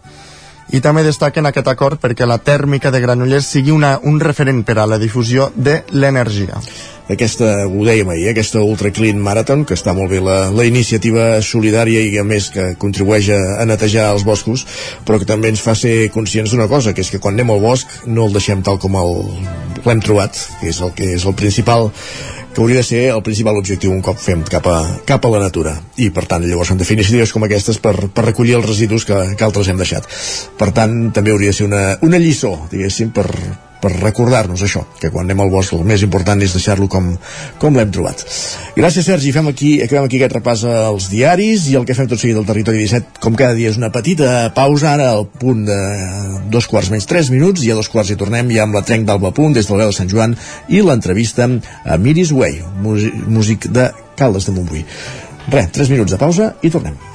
i 0.73 0.81
també 0.81 1.03
destaquen 1.05 1.45
aquest 1.45 1.67
acord 1.69 2.01
perquè 2.01 2.25
la 2.25 2.39
tèrmica 2.41 2.91
de 2.91 3.01
Granollers 3.03 3.47
sigui 3.53 3.73
una, 3.75 3.99
un 4.03 4.19
referent 4.19 4.63
per 4.65 4.79
a 4.79 4.87
la 4.89 4.97
difusió 5.01 5.51
de 5.55 5.83
l'energia. 5.93 6.57
Aquesta, 7.05 7.67
ho 7.69 7.83
dèiem 7.85 8.09
ahir, 8.09 8.31
aquesta 8.31 8.63
Ultra 8.65 8.89
Clean 8.89 9.19
Marathon, 9.21 9.61
que 9.69 9.75
està 9.77 9.93
molt 9.93 10.09
bé 10.09 10.23
la, 10.25 10.49
la 10.49 10.65
iniciativa 10.65 11.35
solidària 11.45 12.01
i 12.01 12.17
a 12.17 12.23
més 12.25 12.49
que 12.49 12.71
contribueix 12.81 13.29
a, 13.29 13.41
a 13.61 13.65
netejar 13.69 14.07
els 14.15 14.25
boscos, 14.25 14.65
però 15.05 15.19
que 15.21 15.29
també 15.29 15.51
ens 15.53 15.61
fa 15.61 15.75
ser 15.77 16.09
conscients 16.15 16.55
d'una 16.55 16.65
cosa, 16.71 16.95
que 16.97 17.05
és 17.05 17.13
que 17.13 17.21
quan 17.21 17.37
anem 17.37 17.53
al 17.53 17.61
bosc 17.61 18.07
no 18.09 18.25
el 18.25 18.33
deixem 18.33 18.65
tal 18.65 18.81
com 18.81 18.97
l'hem 18.97 20.01
trobat, 20.01 20.39
que 20.63 20.73
és 20.73 20.81
el 20.81 20.95
que 20.97 21.13
és 21.13 21.29
el 21.29 21.37
principal 21.37 21.91
que 22.55 22.63
hauria 22.63 22.79
de 22.79 22.87
ser 22.87 23.03
el 23.11 23.21
principal 23.23 23.59
objectiu 23.59 23.91
un 23.91 24.01
cop 24.01 24.17
fem 24.21 24.45
cap 24.47 24.67
a, 24.71 24.79
cap 25.05 25.25
a 25.27 25.31
la 25.33 25.43
natura. 25.43 25.75
I 25.99 26.07
per 26.15 26.23
tant 26.31 26.45
llavors 26.47 26.71
hem 26.71 26.79
de 26.79 26.87
fer 26.87 26.95
iniciatives 26.95 27.35
com 27.35 27.43
aquestes 27.43 27.81
per, 27.83 27.93
per 28.07 28.29
recollir 28.29 28.55
els 28.55 28.69
residus 28.69 29.03
que, 29.05 29.17
que 29.35 29.47
altres 29.47 29.67
hem 29.67 29.81
deixat. 29.81 30.07
Per 30.55 30.71
tant 30.71 30.95
també 31.15 31.35
hauria 31.35 31.51
de 31.51 31.59
ser 31.59 31.67
una, 31.67 31.83
una 32.07 32.21
lliçó 32.21 32.55
diguéssim 32.71 33.11
per, 33.15 33.27
per 33.85 33.93
recordar-nos 34.01 34.63
això, 34.65 34.81
que 34.97 35.11
quan 35.13 35.27
anem 35.27 35.43
al 35.43 35.51
bosc 35.53 35.75
el 35.77 35.83
més 35.85 36.01
important 36.05 36.41
és 36.41 36.55
deixar-lo 36.57 36.87
com, 36.89 37.11
com 37.61 37.77
l'hem 37.77 37.91
trobat. 37.93 38.23
Gràcies, 38.73 39.05
Sergi. 39.05 39.33
Fem 39.35 39.51
aquí, 39.51 39.75
acabem 39.85 40.07
aquí 40.07 40.17
aquest 40.17 40.37
repàs 40.39 40.65
als 40.69 41.09
diaris 41.11 41.67
i 41.69 41.77
el 41.77 41.85
que 41.85 41.97
fem 41.97 42.09
tot 42.09 42.21
seguit 42.21 42.39
al 42.39 42.47
Territori 42.49 42.81
17, 42.81 43.21
com 43.21 43.37
cada 43.37 43.53
dia, 43.57 43.69
és 43.69 43.77
una 43.77 43.91
petita 43.93 44.49
pausa, 44.57 44.95
ara 44.95 45.11
al 45.13 45.27
punt 45.29 45.65
de 45.69 45.79
dos 46.53 46.69
quarts 46.71 46.89
menys 46.93 47.05
tres 47.09 47.29
minuts, 47.33 47.65
i 47.65 47.71
a 47.71 47.77
dos 47.77 47.91
quarts 47.93 48.09
hi 48.09 48.19
tornem 48.19 48.49
ja 48.55 48.65
amb 48.65 48.77
la 48.77 48.85
trenc 48.85 49.05
d'Alba 49.05 49.35
Punt 49.37 49.53
des 49.57 49.69
del 49.69 49.83
Veu 49.83 49.93
de 49.93 49.97
Sant 49.97 50.09
Joan 50.11 50.37
i 50.73 50.81
l'entrevista 50.81 51.45
a 51.45 51.99
Miris 52.01 52.33
Way, 52.33 52.63
músic 52.81 53.69
de 53.69 53.91
Caldes 54.17 54.49
de 54.49 54.55
Montbui. 54.55 54.85
Res, 55.51 55.69
tres 55.75 55.93
minuts 55.93 56.15
de 56.15 56.21
pausa 56.21 56.55
i 56.65 56.73
tornem. 56.73 57.14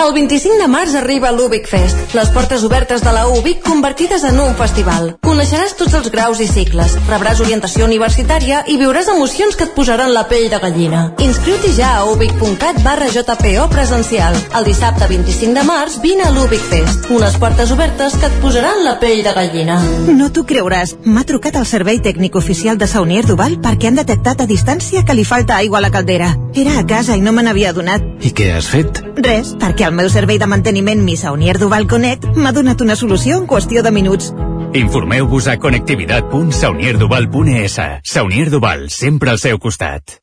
El 0.00 0.14
25 0.14 0.56
de 0.56 0.66
març 0.66 0.94
arriba 0.96 1.28
l'Ubic 1.30 1.66
Fest, 1.68 2.14
les 2.16 2.30
portes 2.32 2.62
obertes 2.64 3.02
de 3.04 3.10
la 3.12 3.26
UBIC 3.28 3.58
convertides 3.62 4.22
en 4.24 4.38
un 4.40 4.54
festival. 4.56 5.10
Coneixeràs 5.26 5.74
tots 5.76 5.92
els 5.98 6.08
graus 6.14 6.40
i 6.40 6.46
cicles, 6.48 6.94
rebràs 7.10 7.42
orientació 7.44 7.84
universitària 7.84 8.62
i 8.72 8.78
viuràs 8.80 9.10
emocions 9.12 9.58
que 9.58 9.66
et 9.68 9.74
posaran 9.76 10.14
la 10.14 10.22
pell 10.30 10.48
de 10.48 10.58
gallina. 10.62 11.02
Inscriu-t'hi 11.20 11.74
ja 11.76 11.90
a 11.98 12.06
ubic.cat 12.08 12.80
barra 12.82 13.10
JPO 13.12 13.66
presencial. 13.74 14.38
El 14.56 14.70
dissabte 14.70 15.10
25 15.10 15.52
de 15.58 15.66
març 15.68 15.98
vine 16.00 16.24
a 16.24 16.32
l'Ubic 16.32 16.64
Fest, 16.72 17.10
unes 17.12 17.36
portes 17.42 17.76
obertes 17.76 18.16
que 18.16 18.32
et 18.32 18.40
posaran 18.40 18.80
la 18.86 18.96
pell 19.04 19.20
de 19.26 19.36
gallina. 19.36 19.76
No 20.08 20.30
t'ho 20.32 20.46
creuràs, 20.48 20.96
m'ha 21.04 21.26
trucat 21.28 21.60
el 21.60 21.68
servei 21.68 22.00
tècnic 22.00 22.40
oficial 22.40 22.80
de 22.80 22.88
Saunier 22.88 23.26
Duval 23.28 23.60
perquè 23.60 23.92
han 23.92 24.00
detectat 24.00 24.40
a 24.40 24.48
distància 24.48 25.04
que 25.04 25.18
li 25.18 25.28
falta 25.28 25.60
aigua 25.60 25.78
a 25.78 25.84
la 25.84 25.92
caldera. 25.92 26.32
Era 26.56 26.80
a 26.80 26.88
casa 26.88 27.20
i 27.20 27.20
no 27.20 27.36
me 27.36 27.44
n'havia 27.44 27.76
adonat. 27.76 28.02
I 28.24 28.32
què 28.32 28.50
has 28.56 28.72
fet? 28.72 29.04
Res, 29.20 29.52
perquè 29.60 29.89
el 29.90 29.96
meu 29.98 30.06
servei 30.08 30.38
de 30.38 30.46
manteniment 30.46 31.02
Mi 31.02 31.16
Saunier 31.18 31.58
Duval 31.58 31.88
Connect 31.90 32.22
m'ha 32.38 32.52
donat 32.54 32.78
una 32.84 32.94
solució 32.96 33.38
en 33.40 33.46
qüestió 33.50 33.82
de 33.82 33.90
minuts. 33.90 34.32
Informeu-vos 34.78 35.48
a 35.50 35.58
connectivitat.saunierduval.es. 35.58 37.78
Saunier 38.14 38.50
Duval, 38.54 38.86
sempre 38.94 39.34
al 39.34 39.42
seu 39.42 39.58
costat. 39.58 40.22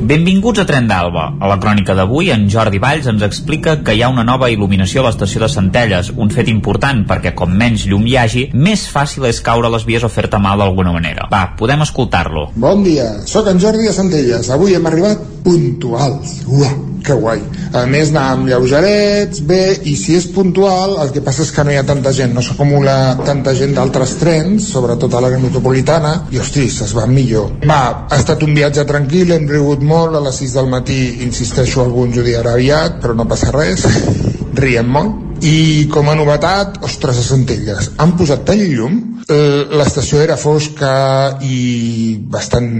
Benvinguts 0.00 0.62
a 0.62 0.64
Tren 0.64 0.86
d'Alba. 0.88 1.26
A 1.44 1.48
la 1.50 1.58
crònica 1.60 1.92
d'avui, 1.92 2.30
en 2.32 2.46
Jordi 2.48 2.78
Valls 2.80 3.08
ens 3.10 3.24
explica 3.26 3.74
que 3.84 3.92
hi 3.92 4.00
ha 4.00 4.08
una 4.08 4.24
nova 4.24 4.48
il·luminació 4.48 5.02
a 5.02 5.10
l'estació 5.10 5.42
de 5.44 5.50
Centelles, 5.52 6.08
un 6.16 6.32
fet 6.32 6.48
important 6.48 7.04
perquè 7.10 7.34
com 7.36 7.52
menys 7.52 7.84
llum 7.90 8.08
hi 8.08 8.16
hagi, 8.16 8.46
més 8.54 8.86
fàcil 8.88 9.28
és 9.28 9.42
caure 9.44 9.68
les 9.68 9.84
vies 9.84 10.06
o 10.06 10.08
fer-te 10.08 10.40
mal 10.40 10.64
d'alguna 10.64 10.96
manera. 10.96 11.28
Va, 11.32 11.50
podem 11.60 11.84
escoltar-lo. 11.84 12.48
Bon 12.56 12.80
dia, 12.86 13.10
sóc 13.28 13.52
en 13.52 13.60
Jordi 13.60 13.90
de 13.90 13.96
Centelles. 13.96 14.48
Avui 14.48 14.78
hem 14.78 14.88
arribat 14.88 15.20
puntuals. 15.44 16.40
Uah, 16.48 16.72
que 17.04 17.16
guai. 17.16 17.40
A 17.76 17.84
més, 17.88 18.10
anàvem 18.10 18.48
lleugerets, 18.50 19.42
bé, 19.46 19.62
i 19.86 19.94
si 19.98 20.16
és 20.18 20.26
puntual, 20.34 20.96
el 21.04 21.12
que 21.14 21.22
passa 21.24 21.44
és 21.44 21.52
que 21.54 21.64
no 21.64 21.72
hi 21.72 21.78
ha 21.80 21.84
tanta 21.86 22.12
gent, 22.16 22.32
no 22.34 22.42
s'acumula 22.44 22.96
tanta 23.24 23.54
gent 23.56 23.76
d'altres 23.76 24.16
trens, 24.20 24.68
sobretot 24.74 25.14
a 25.14 25.22
la 25.24 25.30
metropolitana, 25.40 26.14
i 26.34 26.40
hostis, 26.42 26.80
es 26.86 26.94
va 26.96 27.06
millor. 27.10 27.52
Va, 27.66 27.80
ha 28.10 28.18
estat 28.18 28.42
un 28.46 28.56
viatge 28.56 28.84
tranquil, 28.88 29.32
hem 29.36 29.48
rigut 29.50 29.84
molt, 29.90 30.16
a 30.16 30.22
les 30.24 30.38
6 30.42 30.54
del 30.58 30.68
matí, 30.70 31.00
insisteixo, 31.26 31.82
algú 31.82 32.06
ens 32.06 32.18
ho 32.18 32.26
dirà 32.26 32.54
aviat, 32.54 33.00
però 33.02 33.16
no 33.18 33.26
passa 33.30 33.50
res, 33.54 33.86
riem 34.60 34.88
molt. 34.98 35.26
I 35.46 35.88
com 35.92 36.10
a 36.12 36.14
novetat, 36.18 36.82
ostres, 36.84 37.16
a 37.16 37.24
Centelles, 37.24 37.94
han 38.02 38.12
posat 38.18 38.44
tant 38.48 38.60
llum, 38.60 38.98
eh, 39.24 39.64
l'estació 39.80 40.20
era 40.20 40.36
fosca 40.36 40.92
i 41.40 42.18
bastant, 42.28 42.70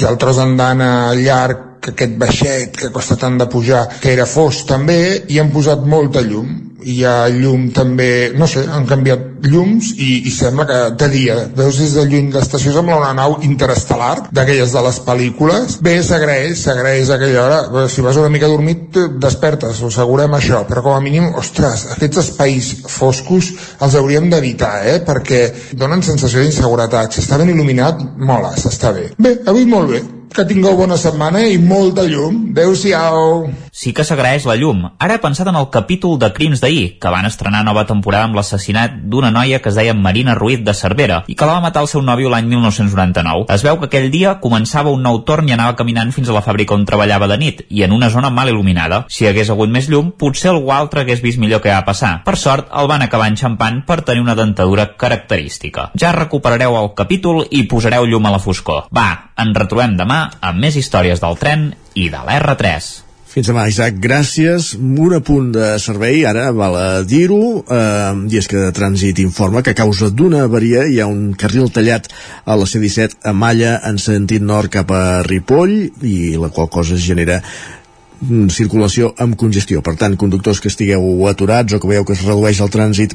ja 0.00 0.10
el 0.10 0.18
tros 0.18 0.42
andana 0.42 1.14
llarg 1.14 1.67
que 1.80 1.94
aquest 1.94 2.16
baixet 2.20 2.80
que 2.82 2.92
costa 2.94 3.18
tant 3.20 3.38
de 3.40 3.48
pujar, 3.50 3.86
que 4.02 4.12
era 4.14 4.26
fos 4.26 4.64
també, 4.68 5.00
i 5.28 5.38
han 5.42 5.52
posat 5.54 5.86
molta 5.86 6.24
llum 6.24 6.68
hi 6.88 7.02
ha 7.04 7.28
llum 7.28 7.68
també, 7.74 8.32
no 8.38 8.46
sé, 8.46 8.62
han 8.70 8.86
canviat 8.86 9.46
llums 9.48 9.90
i, 9.96 10.22
i 10.28 10.32
sembla 10.32 10.66
que 10.68 10.78
de 11.00 11.08
dia, 11.12 11.36
veus 11.56 11.78
des 11.80 11.94
de 11.96 12.04
lluny 12.08 12.30
l'estació 12.34 12.72
sembla 12.74 12.98
una 13.00 13.12
nau 13.16 13.38
interestel·lar 13.46 14.28
d'aquelles 14.34 14.74
de 14.74 14.82
les 14.86 15.00
pel·lícules. 15.06 15.78
Bé, 15.84 15.96
s'agraeix, 16.06 16.62
s'agraeix 16.62 17.10
aquella 17.14 17.44
hora. 17.44 17.88
Si 17.92 18.04
vas 18.04 18.18
una 18.20 18.32
mica 18.32 18.50
dormit, 18.50 18.98
despertes, 19.20 19.82
ho 19.82 19.90
assegurem 19.92 20.36
això, 20.38 20.62
però 20.68 20.84
com 20.86 20.96
a 20.96 21.02
mínim, 21.04 21.30
ostres, 21.38 21.88
aquests 21.96 22.22
espais 22.24 22.70
foscos 22.86 23.52
els 23.84 23.98
hauríem 23.98 24.30
d'evitar, 24.30 24.76
eh? 24.92 25.00
perquè 25.06 25.42
donen 25.78 26.04
sensació 26.06 26.44
d'inseguretat. 26.44 27.14
Si 27.14 27.24
està 27.24 27.40
ben 27.40 27.50
il·luminat, 27.54 28.06
mola, 28.18 28.54
s'està 28.58 28.94
bé. 28.94 29.10
Bé, 29.18 29.40
avui 29.50 29.66
molt 29.68 29.92
bé 29.96 30.06
que 30.38 30.44
tingueu 30.46 30.76
bona 30.78 30.94
setmana 30.94 31.40
i 31.50 31.56
molta 31.58 32.04
llum. 32.06 32.36
Adéu-siau. 32.52 33.48
Sí 33.78 33.92
que 33.94 34.02
s'agraeix 34.02 34.42
la 34.48 34.56
llum. 34.58 34.80
Ara 34.98 35.14
he 35.14 35.20
pensat 35.22 35.46
en 35.46 35.56
el 35.58 35.68
capítol 35.70 36.16
de 36.18 36.32
Crims 36.34 36.58
d'ahir, 36.58 36.96
que 36.98 37.10
van 37.14 37.28
estrenar 37.28 37.60
nova 37.62 37.84
temporada 37.86 38.26
amb 38.26 38.34
l'assassinat 38.34 38.96
d'una 39.12 39.30
noia 39.30 39.60
que 39.62 39.70
es 39.70 39.76
deia 39.78 39.94
Marina 39.94 40.34
Ruiz 40.34 40.64
de 40.66 40.74
Cervera 40.74 41.20
i 41.30 41.36
que 41.38 41.46
la 41.46 41.54
va 41.54 41.62
matar 41.62 41.84
el 41.86 41.90
seu 41.92 42.02
nòvio 42.02 42.32
l'any 42.32 42.48
1999. 42.50 43.46
Es 43.54 43.62
veu 43.62 43.78
que 43.78 43.86
aquell 43.86 44.10
dia 44.10 44.34
començava 44.42 44.90
un 44.90 45.06
nou 45.06 45.20
torn 45.28 45.46
i 45.46 45.54
anava 45.54 45.76
caminant 45.78 46.10
fins 46.16 46.26
a 46.26 46.34
la 46.34 46.42
fàbrica 46.42 46.74
on 46.74 46.88
treballava 46.90 47.30
de 47.30 47.38
nit 47.38 47.62
i 47.70 47.86
en 47.86 47.94
una 47.94 48.10
zona 48.10 48.34
mal 48.34 48.50
il·luminada. 48.50 49.04
Si 49.14 49.30
hagués 49.30 49.54
hagut 49.54 49.70
més 49.70 49.86
llum, 49.86 50.10
potser 50.10 50.50
algú 50.50 50.74
altre 50.74 51.06
hagués 51.06 51.22
vist 51.22 51.38
millor 51.38 51.62
què 51.62 51.70
va 51.70 51.86
passar. 51.86 52.16
Per 52.26 52.34
sort, 52.34 52.74
el 52.74 52.90
van 52.90 53.06
acabar 53.06 53.30
enxampant 53.30 53.84
per 53.86 54.02
tenir 54.02 54.26
una 54.26 54.34
dentadura 54.34 54.90
característica. 54.98 55.92
Ja 55.94 56.16
recuperareu 56.18 56.82
el 56.82 56.96
capítol 56.98 57.44
i 57.46 57.68
posareu 57.70 58.10
llum 58.10 58.26
a 58.26 58.34
la 58.34 58.42
foscor. 58.42 58.88
Va, 58.90 59.10
ens 59.38 59.54
retrobem 59.54 59.94
demà 59.94 60.24
amb 60.40 60.66
més 60.66 60.74
històries 60.74 61.22
del 61.22 61.38
tren 61.38 61.70
i 61.94 62.10
de 62.10 62.26
l'R3. 62.26 63.06
Fins 63.28 63.50
demà, 63.50 63.66
Isaac. 63.68 63.98
Gràcies. 64.00 64.70
Un 64.78 65.12
apunt 65.12 65.50
de 65.52 65.74
servei, 65.82 66.22
ara 66.24 66.46
val 66.56 66.76
a 66.80 66.86
dir-ho, 67.04 67.60
eh, 67.60 68.14
i 68.32 68.38
és 68.40 68.48
que 68.48 68.56
de 68.56 68.72
trànsit 68.72 69.20
informa 69.20 69.60
que 69.62 69.74
a 69.74 69.76
causa 69.76 70.08
d'una 70.08 70.46
avaria 70.46 70.86
hi 70.88 70.96
ha 71.00 71.06
un 71.06 71.34
carril 71.36 71.68
tallat 71.68 72.08
a 72.46 72.56
la 72.56 72.64
C-17 72.64 73.20
a 73.28 73.34
Malla 73.36 73.74
en 73.84 74.00
sentit 74.00 74.40
nord 74.40 74.72
cap 74.72 74.90
a 74.90 75.20
Ripoll 75.28 75.76
i 76.08 76.16
la 76.40 76.48
qual 76.48 76.70
cosa 76.72 76.96
genera 76.96 77.42
mm, 77.42 78.48
circulació 78.48 79.12
amb 79.18 79.36
congestió. 79.36 79.84
Per 79.84 79.98
tant, 80.00 80.16
conductors 80.16 80.64
que 80.64 80.72
estigueu 80.72 81.28
aturats 81.28 81.76
o 81.76 81.82
que 81.82 81.92
veieu 81.92 82.08
que 82.08 82.16
es 82.16 82.24
redueix 82.24 82.64
el 82.64 82.72
trànsit 82.72 83.12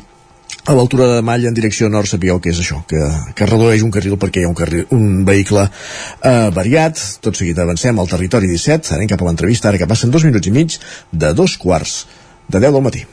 a 0.66 0.74
l'altura 0.74 1.08
de 1.16 1.22
Malla 1.22 1.50
en 1.52 1.56
direcció 1.58 1.90
nord 1.92 2.08
sapigueu 2.08 2.40
que 2.40 2.54
és 2.54 2.60
això, 2.64 2.80
que, 2.88 3.02
que 3.36 3.48
redueix 3.50 3.84
un 3.84 3.92
carril 3.92 4.16
perquè 4.20 4.42
hi 4.42 4.48
ha 4.48 4.52
un, 4.52 4.58
carril, 4.58 4.86
un 4.96 5.24
vehicle 5.28 5.66
eh, 5.68 6.50
variat. 6.56 7.00
Tot 7.24 7.36
seguit 7.36 7.60
avancem 7.60 8.00
al 8.00 8.12
territori 8.12 8.48
17, 8.52 8.94
anem 8.96 9.12
cap 9.12 9.24
a 9.24 9.28
l'entrevista, 9.28 9.70
ara 9.70 9.82
que 9.82 9.90
passen 9.90 10.14
dos 10.14 10.24
minuts 10.28 10.48
i 10.48 10.56
mig 10.56 10.78
de 11.12 11.34
dos 11.36 11.58
quarts 11.60 12.04
de 12.48 12.60
10 12.60 12.74
del 12.76 12.84
matí. 12.84 13.06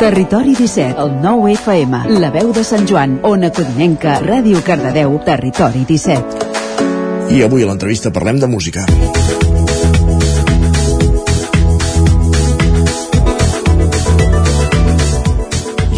Territori 0.00 0.56
17, 0.56 0.96
el 0.98 1.14
9 1.22 1.52
FM, 1.60 2.02
la 2.18 2.32
veu 2.34 2.52
de 2.56 2.64
Sant 2.66 2.88
Joan, 2.88 3.20
Ona 3.22 3.52
Codinenca, 3.54 4.18
Ràdio 4.24 4.64
Cardedeu, 4.64 5.18
Territori 5.26 5.84
17. 5.88 6.50
I 7.32 7.44
avui 7.46 7.62
a 7.62 7.70
l'entrevista 7.70 8.12
parlem 8.12 8.40
de 8.42 8.50
música. 8.50 8.84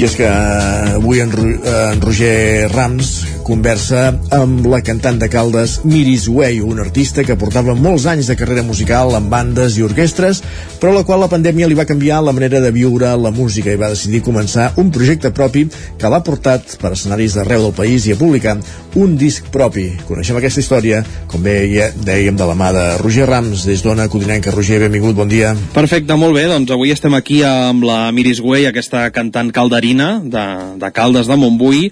És 0.05 0.19
que 0.19 0.27
avui 0.29 1.23
en, 1.23 1.31
en 1.33 2.03
Roger 2.05 2.69
Rams 2.75 3.23
conversa 3.45 4.09
amb 4.35 4.65
la 4.67 4.81
cantant 4.83 5.19
de 5.21 5.29
Caldes 5.31 5.77
Miris 5.85 6.25
Way, 6.33 6.63
un 6.65 6.81
artista 6.81 7.23
que 7.27 7.37
portava 7.39 7.77
molts 7.77 8.07
anys 8.11 8.31
de 8.31 8.37
carrera 8.41 8.65
musical 8.65 9.13
amb 9.15 9.29
bandes 9.31 9.77
i 9.79 9.85
orquestres, 9.85 10.41
però 10.81 10.95
a 10.95 10.99
la 10.99 11.05
qual 11.05 11.21
la 11.23 11.29
pandèmia 11.31 11.69
li 11.69 11.77
va 11.77 11.87
canviar 11.87 12.23
la 12.25 12.33
manera 12.33 12.63
de 12.65 12.73
viure 12.75 13.13
la 13.21 13.33
música 13.35 13.71
i 13.73 13.81
va 13.81 13.93
decidir 13.93 14.25
començar 14.25 14.71
un 14.81 14.91
projecte 14.95 15.31
propi 15.37 15.67
que 16.01 16.11
l'ha 16.11 16.23
portat 16.25 16.79
per 16.81 16.95
escenaris 16.97 17.37
d'arreu 17.37 17.69
del 17.69 17.77
país 17.77 18.09
i 18.09 18.17
a 18.17 18.19
publicar 18.19 18.57
un 18.97 19.19
disc 19.21 19.47
propi. 19.53 19.91
Coneixem 20.09 20.41
aquesta 20.41 20.65
història, 20.65 21.05
com 21.29 21.45
bé 21.45 21.93
dèiem, 22.01 22.37
de 22.39 22.49
la 22.49 22.57
mà 22.59 22.73
de 22.75 22.85
Roger 23.03 23.29
Rams, 23.29 23.67
des 23.69 23.85
d'Ona 23.85 24.09
Codinenca. 24.09 24.55
Roger, 24.55 24.81
benvingut, 24.87 25.15
bon 25.19 25.29
dia. 25.29 25.53
Perfecte, 25.77 26.17
molt 26.17 26.37
bé, 26.39 26.49
doncs 26.49 26.73
avui 26.73 26.95
estem 26.95 27.15
aquí 27.15 27.43
amb 27.45 27.85
la 27.85 28.09
Miris 28.15 28.41
Way, 28.41 28.71
aquesta 28.71 29.09
cantant 29.15 29.53
calderina 29.55 30.19
de, 30.25 30.45
de 30.81 30.93
Caldes 30.95 31.29
de 31.31 31.39
Montbui, 31.39 31.91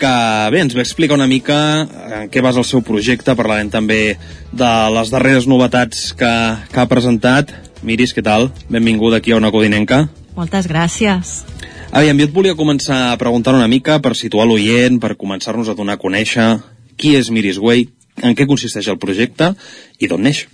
que 0.00 0.14
bé, 0.50 0.60
ens 0.64 0.74
va 0.74 0.82
explicar 0.82 1.16
una 1.18 1.28
mica 1.30 1.56
en 2.20 2.30
què 2.32 2.42
vas 2.44 2.58
el 2.58 2.66
seu 2.66 2.82
projecte, 2.86 3.36
parlarem 3.38 3.70
també 3.70 4.16
de 4.52 4.72
les 4.96 5.12
darreres 5.12 5.46
novetats 5.50 6.10
que, 6.18 6.32
que 6.72 6.82
ha 6.82 6.90
presentat. 6.90 7.52
Miris, 7.84 8.14
què 8.16 8.24
tal? 8.24 8.48
Benvinguda 8.72 9.20
aquí 9.20 9.34
a 9.34 9.38
una 9.38 9.52
Codinenca. 9.54 10.06
Moltes 10.34 10.66
gràcies. 10.70 11.42
Aviam, 11.94 12.18
jo 12.18 12.26
et 12.26 12.34
volia 12.34 12.56
començar 12.58 13.12
a 13.12 13.18
preguntar 13.20 13.54
una 13.54 13.70
mica 13.70 14.00
per 14.02 14.16
situar 14.18 14.48
l'oient, 14.50 14.98
per 14.98 15.14
començar-nos 15.20 15.70
a 15.70 15.76
donar 15.78 15.94
a 15.94 16.02
conèixer 16.02 16.48
qui 16.98 17.14
és 17.18 17.30
Miris 17.30 17.60
Way, 17.62 17.86
en 18.22 18.34
què 18.34 18.46
consisteix 18.50 18.88
el 18.90 18.98
projecte 18.98 19.52
i 20.02 20.10
d'on 20.10 20.26
neix. 20.26 20.46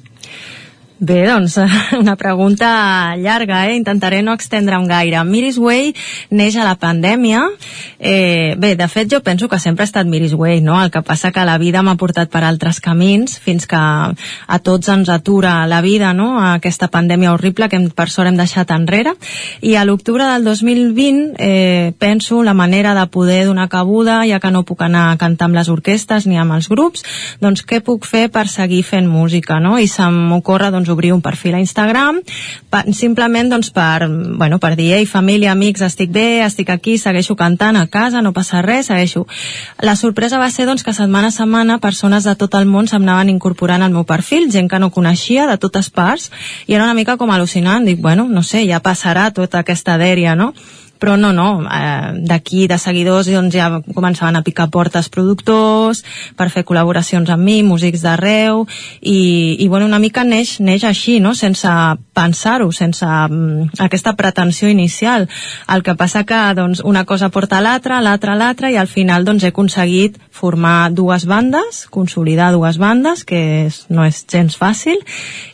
Bé, 1.00 1.24
doncs, 1.24 1.56
una 1.98 2.14
pregunta 2.16 3.16
llarga, 3.16 3.70
eh? 3.70 3.76
Intentaré 3.78 4.20
no 4.20 4.34
extendre'm 4.36 4.84
gaire. 4.84 5.22
Miris 5.24 5.56
Way 5.56 5.94
neix 6.36 6.58
a 6.60 6.66
la 6.66 6.74
pandèmia. 6.76 7.46
Eh, 7.96 8.52
bé, 8.60 8.74
de 8.76 8.88
fet, 8.88 9.08
jo 9.08 9.22
penso 9.24 9.48
que 9.48 9.56
sempre 9.58 9.86
ha 9.86 9.88
estat 9.88 10.04
Miris 10.04 10.34
Way, 10.36 10.60
no? 10.60 10.76
El 10.76 10.90
que 10.92 11.00
passa 11.00 11.30
que 11.32 11.44
la 11.48 11.56
vida 11.56 11.80
m'ha 11.80 11.96
portat 11.96 12.28
per 12.28 12.42
altres 12.44 12.82
camins 12.84 13.38
fins 13.40 13.64
que 13.64 13.80
a 13.80 14.58
tots 14.60 14.90
ens 14.92 15.08
atura 15.08 15.54
la 15.66 15.80
vida, 15.80 16.12
no? 16.12 16.34
Aquesta 16.50 16.90
pandèmia 16.92 17.32
horrible 17.32 17.70
que 17.72 17.80
per 17.96 18.10
sort 18.12 18.28
hem 18.28 18.36
deixat 18.36 18.68
enrere. 18.76 19.16
I 19.64 19.78
a 19.80 19.86
l'octubre 19.88 20.28
del 20.34 20.44
2020 20.44 21.40
eh, 21.40 21.94
penso 21.96 22.42
la 22.44 22.52
manera 22.52 22.92
de 22.92 23.06
poder 23.08 23.46
donar 23.46 23.70
cabuda, 23.72 24.20
ja 24.28 24.36
que 24.36 24.52
no 24.52 24.66
puc 24.68 24.84
anar 24.84 25.08
a 25.14 25.16
cantar 25.16 25.48
amb 25.48 25.56
les 25.62 25.72
orquestes 25.72 26.28
ni 26.28 26.36
amb 26.36 26.58
els 26.58 26.68
grups, 26.68 27.08
doncs 27.40 27.64
què 27.64 27.80
puc 27.80 28.04
fer 28.04 28.28
per 28.28 28.48
seguir 28.52 28.84
fent 28.84 29.08
música, 29.08 29.62
no? 29.64 29.78
I 29.80 29.88
se'm 29.88 30.36
ocorre, 30.36 30.68
doncs, 30.68 30.89
obrir 30.90 31.12
un 31.12 31.22
perfil 31.22 31.54
a 31.54 31.60
Instagram 31.62 32.20
per, 32.70 32.82
simplement 32.94 33.50
doncs, 33.50 33.70
per, 33.74 34.08
bueno, 34.08 34.58
per 34.62 34.74
dir 34.78 34.92
ei, 34.98 35.06
família, 35.06 35.52
amics, 35.52 35.82
estic 35.86 36.12
bé, 36.14 36.42
estic 36.44 36.70
aquí 36.70 36.96
segueixo 36.98 37.36
cantant 37.36 37.78
a 37.80 37.86
casa, 37.86 38.22
no 38.22 38.34
passa 38.36 38.62
res 38.62 38.90
segueixo. 38.90 39.26
La 39.80 39.96
sorpresa 39.96 40.38
va 40.38 40.50
ser 40.50 40.66
doncs, 40.68 40.84
que 40.84 40.94
setmana 40.96 41.30
a 41.30 41.36
setmana 41.36 41.78
persones 41.78 42.24
de 42.24 42.34
tot 42.36 42.54
el 42.58 42.66
món 42.66 42.90
se'm 42.90 43.02
anaven 43.02 43.32
incorporant 43.32 43.82
al 43.82 43.94
meu 43.94 44.04
perfil, 44.04 44.50
gent 44.50 44.68
que 44.68 44.78
no 44.78 44.90
coneixia 44.90 45.46
de 45.50 45.58
totes 45.58 45.90
parts, 45.90 46.30
i 46.66 46.74
era 46.74 46.84
una 46.84 46.98
mica 46.98 47.16
com 47.16 47.30
al·lucinant, 47.30 47.86
dic, 47.86 48.00
bueno, 48.00 48.28
no 48.28 48.42
sé, 48.42 48.66
ja 48.68 48.82
passarà 48.84 49.30
tota 49.34 49.64
aquesta 49.64 49.98
dèria, 49.98 50.36
no? 50.36 50.52
Però 51.00 51.16
no, 51.16 51.32
no, 51.32 51.64
eh, 51.64 52.12
d'aquí 52.28 52.66
de 52.70 52.78
seguidors 52.78 53.30
doncs 53.32 53.56
ja 53.56 53.70
començaven 53.94 54.36
a 54.36 54.44
picar 54.46 54.68
portes 54.70 55.08
productors 55.08 56.04
per 56.36 56.50
fer 56.52 56.64
col·laboracions 56.68 57.30
amb 57.32 57.44
mi, 57.44 57.60
músics 57.64 58.04
d'arreu 58.04 58.66
i, 59.00 59.56
i 59.58 59.68
bueno, 59.68 59.88
una 59.88 59.98
mica 59.98 60.24
neix, 60.24 60.58
neix 60.60 60.84
així, 60.84 61.18
no? 61.24 61.34
sense 61.34 61.70
pensar-ho, 62.14 62.70
sense 62.72 63.06
um, 63.06 63.66
aquesta 63.80 64.14
pretensió 64.18 64.68
inicial. 64.68 65.26
El 65.72 65.84
que 65.86 65.96
passa 65.96 66.24
que 66.28 66.40
doncs, 66.58 66.84
una 66.84 67.06
cosa 67.08 67.30
porta 67.32 67.62
l'altra, 67.64 68.00
l'altra 68.04 68.36
l'altra 68.36 68.70
i 68.70 68.76
al 68.76 68.90
final 68.90 69.24
doncs, 69.24 69.44
he 69.44 69.54
aconseguit 69.54 70.18
formar 70.40 70.90
dues 70.96 71.26
bandes, 71.28 71.84
consolidar 71.92 72.50
dues 72.52 72.78
bandes, 72.80 73.24
que 73.28 73.40
és, 73.66 73.82
no 73.92 74.06
és 74.08 74.22
gens 74.30 74.56
fàcil, 74.56 75.00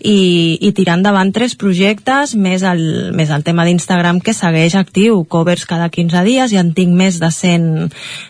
i, 0.00 0.58
i 0.60 0.72
tirar 0.76 0.98
endavant 1.00 1.32
tres 1.34 1.56
projectes, 1.58 2.36
més 2.38 2.62
el, 2.66 3.12
més 3.16 3.32
el 3.34 3.46
tema 3.46 3.66
d'Instagram 3.66 4.20
que 4.22 4.34
segueix 4.36 4.76
actiu, 4.78 5.24
covers 5.36 5.66
cada 5.68 5.90
15 5.92 6.24
dies 6.24 6.56
i 6.56 6.60
en 6.62 6.72
tinc 6.76 6.96
més 6.96 7.20
de 7.20 7.30
100, 7.30 7.68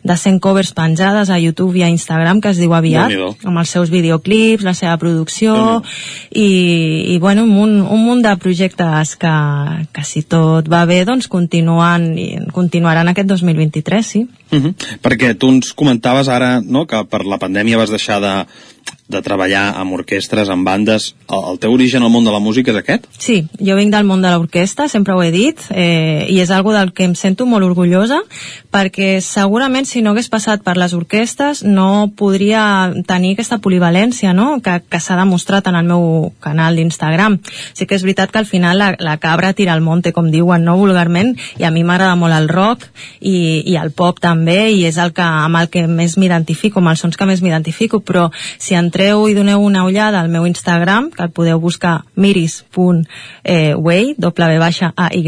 de 0.06 0.18
100 0.26 0.42
covers 0.42 0.74
penjades 0.76 1.30
a 1.30 1.38
YouTube 1.38 1.78
i 1.78 1.86
a 1.86 1.92
Instagram 1.92 2.42
que 2.42 2.50
es 2.50 2.60
diu 2.60 2.74
aviat, 2.74 3.14
amb 3.46 3.62
els 3.62 3.72
seus 3.72 3.94
videoclips, 3.94 4.66
la 4.66 4.74
seva 4.74 4.98
producció 4.98 5.56
i, 6.34 6.50
i 7.14 7.18
bueno, 7.22 7.46
un 7.46 7.76
un 7.86 8.04
munt 8.04 8.22
de 8.22 8.34
projectes 8.36 9.16
que, 9.16 9.34
que 9.92 10.04
si 10.04 10.22
tot 10.22 10.68
va 10.72 10.84
bé 10.88 11.02
doncs 11.08 11.28
continuen 11.32 12.08
i 12.18 12.28
continuaran 12.54 13.08
aquest 13.12 13.30
2023, 13.30 14.06
sí. 14.06 14.26
Uh 14.50 14.58
-huh. 14.58 14.74
Perquè 15.02 15.34
tu 15.36 15.48
ens 15.48 15.72
comentaves 15.72 16.28
ara 16.28 16.60
no, 16.60 16.86
que 16.86 17.04
per 17.04 17.24
la 17.24 17.38
pandèmia 17.38 17.76
vas 17.76 17.90
deixar 17.90 18.20
de, 18.20 18.46
de 19.08 19.22
treballar 19.22 19.76
amb 19.78 19.94
orquestres, 19.94 20.48
amb 20.50 20.66
bandes. 20.66 21.12
El, 21.30 21.42
el 21.52 21.58
teu 21.62 21.74
origen 21.74 22.02
al 22.02 22.10
món 22.10 22.26
de 22.26 22.32
la 22.34 22.40
música 22.42 22.72
és 22.72 22.78
aquest? 22.80 23.06
Sí, 23.22 23.38
jo 23.62 23.76
vinc 23.78 23.94
del 23.94 24.06
món 24.06 24.22
de 24.22 24.32
l'orquestra, 24.32 24.88
sempre 24.90 25.14
ho 25.14 25.22
he 25.22 25.30
dit, 25.30 25.62
eh, 25.70 26.26
i 26.30 26.40
és 26.42 26.50
algo 26.50 26.74
del 26.74 26.90
que 26.92 27.06
em 27.06 27.14
sento 27.18 27.46
molt 27.46 27.66
orgullosa, 27.68 28.18
perquè 28.74 29.20
segurament 29.22 29.86
si 29.86 30.02
no 30.02 30.10
hagués 30.10 30.30
passat 30.32 30.64
per 30.66 30.76
les 30.76 30.94
orquestes 30.96 31.62
no 31.62 32.10
podria 32.18 32.92
tenir 33.06 33.36
aquesta 33.36 33.60
polivalència 33.62 34.34
no? 34.34 34.58
que, 34.62 34.80
que 34.90 35.00
s'ha 35.00 35.18
demostrat 35.20 35.70
en 35.70 35.78
el 35.78 35.86
meu 35.86 36.32
canal 36.42 36.76
d'Instagram. 36.76 37.38
Sí 37.78 37.86
que 37.86 37.94
és 37.94 38.06
veritat 38.06 38.34
que 38.34 38.42
al 38.42 38.50
final 38.50 38.82
la, 38.82 38.90
la 38.98 39.16
cabra 39.22 39.54
tira 39.54 39.74
al 39.74 39.86
monte, 39.86 40.12
com 40.12 40.32
diuen, 40.34 40.66
no 40.66 40.76
vulgarment, 40.80 41.36
i 41.60 41.66
a 41.66 41.70
mi 41.70 41.86
m'agrada 41.86 42.18
molt 42.18 42.34
el 42.34 42.50
rock 42.50 42.90
i, 43.20 43.62
i 43.70 43.78
el 43.78 43.94
pop 43.94 44.18
també, 44.18 44.35
i 44.44 44.84
és 44.86 44.98
el 44.98 45.12
que, 45.16 45.22
amb 45.22 45.56
el 45.56 45.70
que 45.72 45.86
més 45.88 46.16
m'identifico, 46.18 46.80
amb 46.80 46.92
els 46.92 47.00
sons 47.00 47.16
que 47.16 47.28
més 47.28 47.42
m'identifico, 47.42 48.00
però 48.00 48.28
si 48.34 48.76
entreu 48.76 49.26
i 49.28 49.34
doneu 49.34 49.62
una 49.62 49.84
ullada 49.86 50.20
al 50.20 50.28
meu 50.28 50.46
Instagram, 50.46 51.10
que 51.14 51.24
el 51.24 51.30
podeu 51.30 51.60
buscar 51.60 52.02
miris.way, 52.14 54.14
doble 54.18 54.58
baixa 54.58 54.92
a 54.96 55.08
y, 55.14 55.24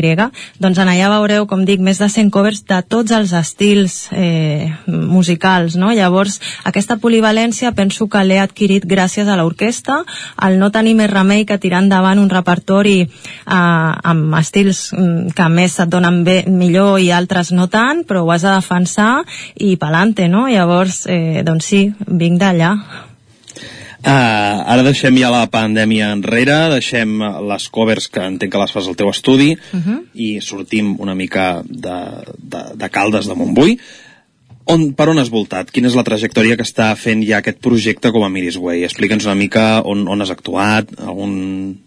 doncs 0.59 0.79
en 0.79 0.89
allà 0.89 1.09
veureu, 1.11 1.47
com 1.47 1.65
dic, 1.65 1.81
més 1.81 1.99
de 1.99 2.09
100 2.09 2.31
covers 2.31 2.65
de 2.69 2.83
tots 2.83 3.13
els 3.15 3.33
estils 3.33 4.09
eh, 4.13 4.71
musicals, 4.87 5.77
no? 5.77 5.93
Llavors, 5.93 6.41
aquesta 6.65 6.99
polivalència 6.99 7.73
penso 7.73 8.09
que 8.09 8.25
l'he 8.25 8.41
adquirit 8.41 8.87
gràcies 8.87 9.29
a 9.29 9.39
l'orquestra, 9.39 10.03
al 10.37 10.59
no 10.59 10.71
tenir 10.75 10.97
més 10.99 11.11
remei 11.11 11.45
que 11.49 11.59
tirar 11.59 11.83
endavant 11.85 12.19
un 12.19 12.31
repertori 12.31 13.01
eh, 13.03 13.09
amb 13.49 14.35
estils 14.39 14.89
mm, 14.93 15.35
que 15.37 15.49
més 15.53 15.79
et 15.79 15.91
donen 15.91 16.23
bé, 16.27 16.43
millor 16.49 16.99
i 17.01 17.11
altres 17.15 17.53
no 17.55 17.69
tant, 17.73 18.05
però 18.09 18.25
ho 18.25 18.33
has 18.35 18.45
de 18.47 18.53
defensar 18.53 18.98
i 19.57 19.77
pelante, 19.77 20.29
no? 20.29 20.47
Llavors, 20.49 21.05
eh, 21.07 21.45
doncs 21.47 21.71
sí, 21.73 21.85
vinc 22.07 22.41
d'allà. 22.41 22.73
Uh, 23.99 24.63
ara 24.71 24.85
deixem 24.87 25.17
ja 25.19 25.29
la 25.35 25.49
pandèmia 25.51 26.13
enrere, 26.15 26.69
deixem 26.71 27.17
les 27.49 27.65
covers 27.75 28.07
que 28.07 28.23
entenc 28.23 28.53
que 28.53 28.61
les 28.61 28.71
fas 28.71 28.87
al 28.87 28.95
teu 28.97 29.11
estudi 29.11 29.57
Uh 29.59 29.81
-huh. 29.81 29.99
i 30.15 30.41
sortim 30.41 30.95
una 31.01 31.15
mica 31.15 31.63
de, 31.67 31.99
de, 32.39 32.63
de 32.75 32.89
Caldes 32.91 33.27
de 33.27 33.35
Montbui. 33.35 33.79
On, 34.65 34.93
per 34.93 35.09
on 35.09 35.19
has 35.19 35.31
voltat? 35.31 35.71
Quina 35.71 35.89
és 35.89 35.95
la 35.97 36.05
trajectòria 36.05 36.57
que 36.57 36.63
està 36.63 36.95
fent 36.97 37.23
ja 37.25 37.39
aquest 37.39 37.59
projecte 37.59 38.13
com 38.13 38.23
a 38.23 38.29
Miris 38.29 38.57
Way? 38.57 38.85
Explica'ns 38.85 39.25
una 39.25 39.35
mica 39.35 39.83
on, 39.85 40.07
on 40.09 40.21
has 40.21 40.31
actuat, 40.31 40.89
algun 41.01 41.79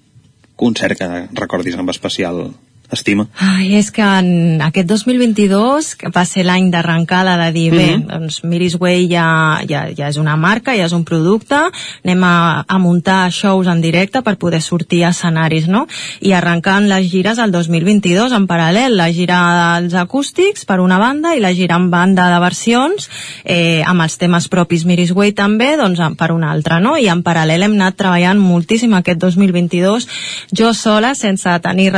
concert 0.55 0.97
que 0.97 1.27
recordis 1.33 1.75
amb 1.75 1.89
especial 1.89 2.53
estima. 2.91 3.27
Ai, 3.39 3.75
és 3.79 3.91
que 3.91 4.03
en 4.03 4.61
aquest 4.61 4.87
2022, 4.89 5.95
que 5.95 6.09
va 6.13 6.25
ser 6.25 6.43
l'any 6.45 6.69
d'arrencada 6.71 7.37
de 7.45 7.51
dir, 7.51 7.71
bé, 7.71 7.97
Mhm. 7.97 8.07
doncs 8.07 8.43
Miris 8.43 8.75
Way 8.79 9.07
ja, 9.09 9.61
ja, 9.67 9.87
ja 9.95 10.07
és 10.09 10.17
una 10.17 10.35
marca, 10.35 10.75
ja 10.75 10.85
és 10.85 10.91
un 10.93 11.03
producte, 11.05 11.55
anem 12.03 12.23
a, 12.23 12.65
a 12.67 12.77
muntar 12.77 13.31
shows 13.31 13.67
en 13.67 13.81
directe 13.81 14.21
per 14.21 14.37
poder 14.37 14.61
sortir 14.61 15.05
a 15.05 15.09
escenaris, 15.09 15.67
no? 15.67 15.87
I 16.19 16.33
arrencant 16.33 16.87
les 16.89 17.09
gires 17.11 17.39
al 17.39 17.51
2022 17.51 18.31
en 18.31 18.47
paral·lel, 18.47 18.95
la 18.97 19.11
gira 19.11 19.79
dels 19.79 19.93
acústics 19.93 20.65
per 20.65 20.79
una 20.79 20.97
banda 20.99 21.35
i 21.35 21.39
la 21.39 21.53
gira 21.53 21.75
en 21.75 21.89
banda 21.89 22.29
de 22.33 22.39
versions 22.39 23.09
eh, 23.45 23.83
amb 23.85 24.01
els 24.01 24.17
temes 24.17 24.47
propis 24.47 24.85
Miris 24.85 25.11
Way 25.11 25.31
també, 25.33 25.77
doncs 25.77 25.99
per 26.17 26.31
una 26.31 26.51
altra, 26.51 26.79
no? 26.79 26.97
I 26.97 27.07
en 27.07 27.23
paral·lel 27.23 27.63
hem 27.63 27.73
anat 27.79 27.95
treballant 27.95 28.39
moltíssim 28.39 28.93
aquest 28.93 29.19
2022, 29.19 30.07
jo 30.51 30.73
sola, 30.73 31.13
sense 31.15 31.49
tenir 31.61 31.91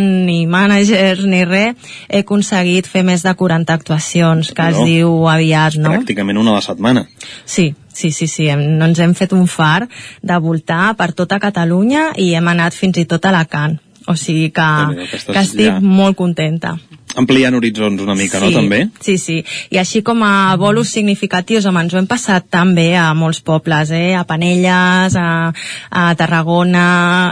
representant 0.00 0.26
ni 0.26 0.46
managers 0.46 1.24
ni 1.24 1.44
res, 1.44 1.74
he 2.08 2.20
aconseguit 2.24 2.86
fer 2.86 3.02
més 3.04 3.22
de 3.22 3.34
40 3.34 3.72
actuacions, 3.72 4.52
que 4.52 4.68
es 4.68 4.76
No. 4.76 4.84
diu 4.84 5.28
aviat, 5.28 5.74
no? 5.76 5.90
Pràcticament 5.92 6.38
una 6.38 6.50
a 6.52 6.54
la 6.54 6.60
setmana. 6.60 7.06
Sí, 7.44 7.74
sí, 7.92 8.10
sí, 8.10 8.26
sí. 8.26 8.48
Hem, 8.48 8.78
no 8.78 8.86
ens 8.86 8.98
hem 8.98 9.14
fet 9.14 9.32
un 9.32 9.46
far 9.46 9.88
de 10.22 10.38
voltar 10.38 10.96
per 10.96 11.12
tota 11.12 11.38
Catalunya 11.38 12.12
i 12.16 12.34
hem 12.34 12.48
anat 12.48 12.72
fins 12.74 12.96
i 12.98 13.04
tot 13.04 13.24
a 13.24 13.28
Alacant. 13.30 13.78
O 14.06 14.16
sigui 14.16 14.50
que, 14.50 14.62
que 15.32 15.38
estic 15.38 15.66
ja- 15.66 15.80
molt 15.80 16.16
contenta. 16.16 16.78
Ampliant 17.18 17.56
horitzons 17.58 17.98
una 18.04 18.14
mica, 18.14 18.38
no, 18.38 18.52
també? 18.54 18.84
Sí, 19.02 19.16
sí. 19.18 19.40
I 19.74 19.80
així 19.80 20.04
com 20.06 20.20
a 20.22 20.54
bolos 20.60 20.92
significatius, 20.94 21.64
home, 21.66 21.82
ens 21.82 21.94
ho 21.94 21.98
hem 21.98 22.06
passat 22.06 22.46
també 22.52 22.92
a 22.94 23.08
molts 23.18 23.40
pobles, 23.42 23.90
eh? 23.90 24.14
A 24.14 24.22
Panelles, 24.28 25.16
a, 25.18 25.50
a 25.90 26.04
Tarragona, 26.14 26.84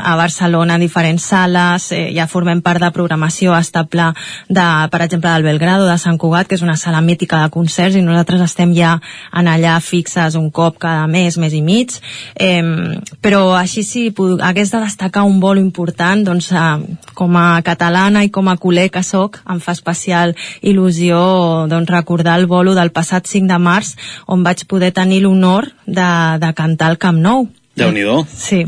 a 0.03 0.17
Barcelona, 0.19 0.75
a 0.75 0.83
diferents 0.83 1.29
sales, 1.31 1.93
eh, 1.95 2.09
ja 2.17 2.27
formem 2.27 2.63
part 2.65 2.83
de 2.83 2.91
programació 2.95 3.55
estable 3.55 4.09
de, 4.49 4.67
per 4.91 5.03
exemple, 5.07 5.31
del 5.31 5.47
Belgrado, 5.47 5.87
de 5.87 5.95
Sant 6.03 6.19
Cugat, 6.19 6.51
que 6.51 6.59
és 6.59 6.67
una 6.67 6.77
sala 6.77 7.01
mítica 7.05 7.45
de 7.45 7.55
concerts, 7.55 7.95
i 7.95 8.03
nosaltres 8.03 8.43
estem 8.49 8.75
ja 8.75 8.97
en 9.31 9.47
allà 9.47 9.77
fixes 9.85 10.35
un 10.41 10.51
cop 10.51 10.83
cada 10.83 11.07
mes, 11.07 11.39
mes 11.39 11.55
i 11.55 11.63
mig. 11.63 11.95
Eh, 12.35 12.99
però 13.23 13.55
així 13.55 13.87
si 13.87 14.09
hagués 14.43 14.75
de 14.75 14.83
destacar 14.83 15.23
un 15.23 15.39
bolo 15.39 15.63
important, 15.63 16.27
doncs 16.27 16.51
eh, 16.51 16.67
com 17.15 17.39
a 17.39 17.63
catalana 17.63 18.27
i 18.27 18.35
com 18.35 18.51
a 18.51 18.59
culer 18.59 18.89
que 18.91 19.07
sóc, 19.07 19.39
em 19.47 19.63
fa 19.69 19.77
especial 19.77 20.35
il·lusió 20.65 21.21
doncs, 21.69 21.93
recordar 21.93 22.39
el 22.41 22.49
bolo 22.49 22.75
del 22.79 22.93
passat 22.95 23.29
5 23.29 23.51
de 23.51 23.61
març 23.61 23.95
on 24.27 24.43
vaig 24.47 24.65
poder 24.71 24.95
tenir 24.97 25.23
l'honor 25.25 25.69
de, 25.85 26.11
de 26.41 26.53
cantar 26.57 26.93
al 26.93 27.01
Camp 27.01 27.21
Nou. 27.21 27.49
Déu-n'hi-do. 27.79 28.23
Sí. 28.33 28.65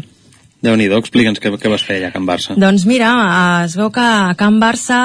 Déu-n'hi-do, 0.61 0.98
explica'ns 1.00 1.40
què, 1.40 1.52
què 1.56 1.70
vas 1.72 1.84
fer 1.86 1.96
allà 1.96 2.11
a 2.11 2.14
Can 2.14 2.26
Barça. 2.28 2.54
Doncs 2.61 2.84
mira, 2.84 3.08
eh, 3.08 3.64
es 3.64 3.76
veu 3.78 3.88
que 3.94 4.04
a 4.04 4.34
Can 4.36 4.58
Barça 4.61 4.98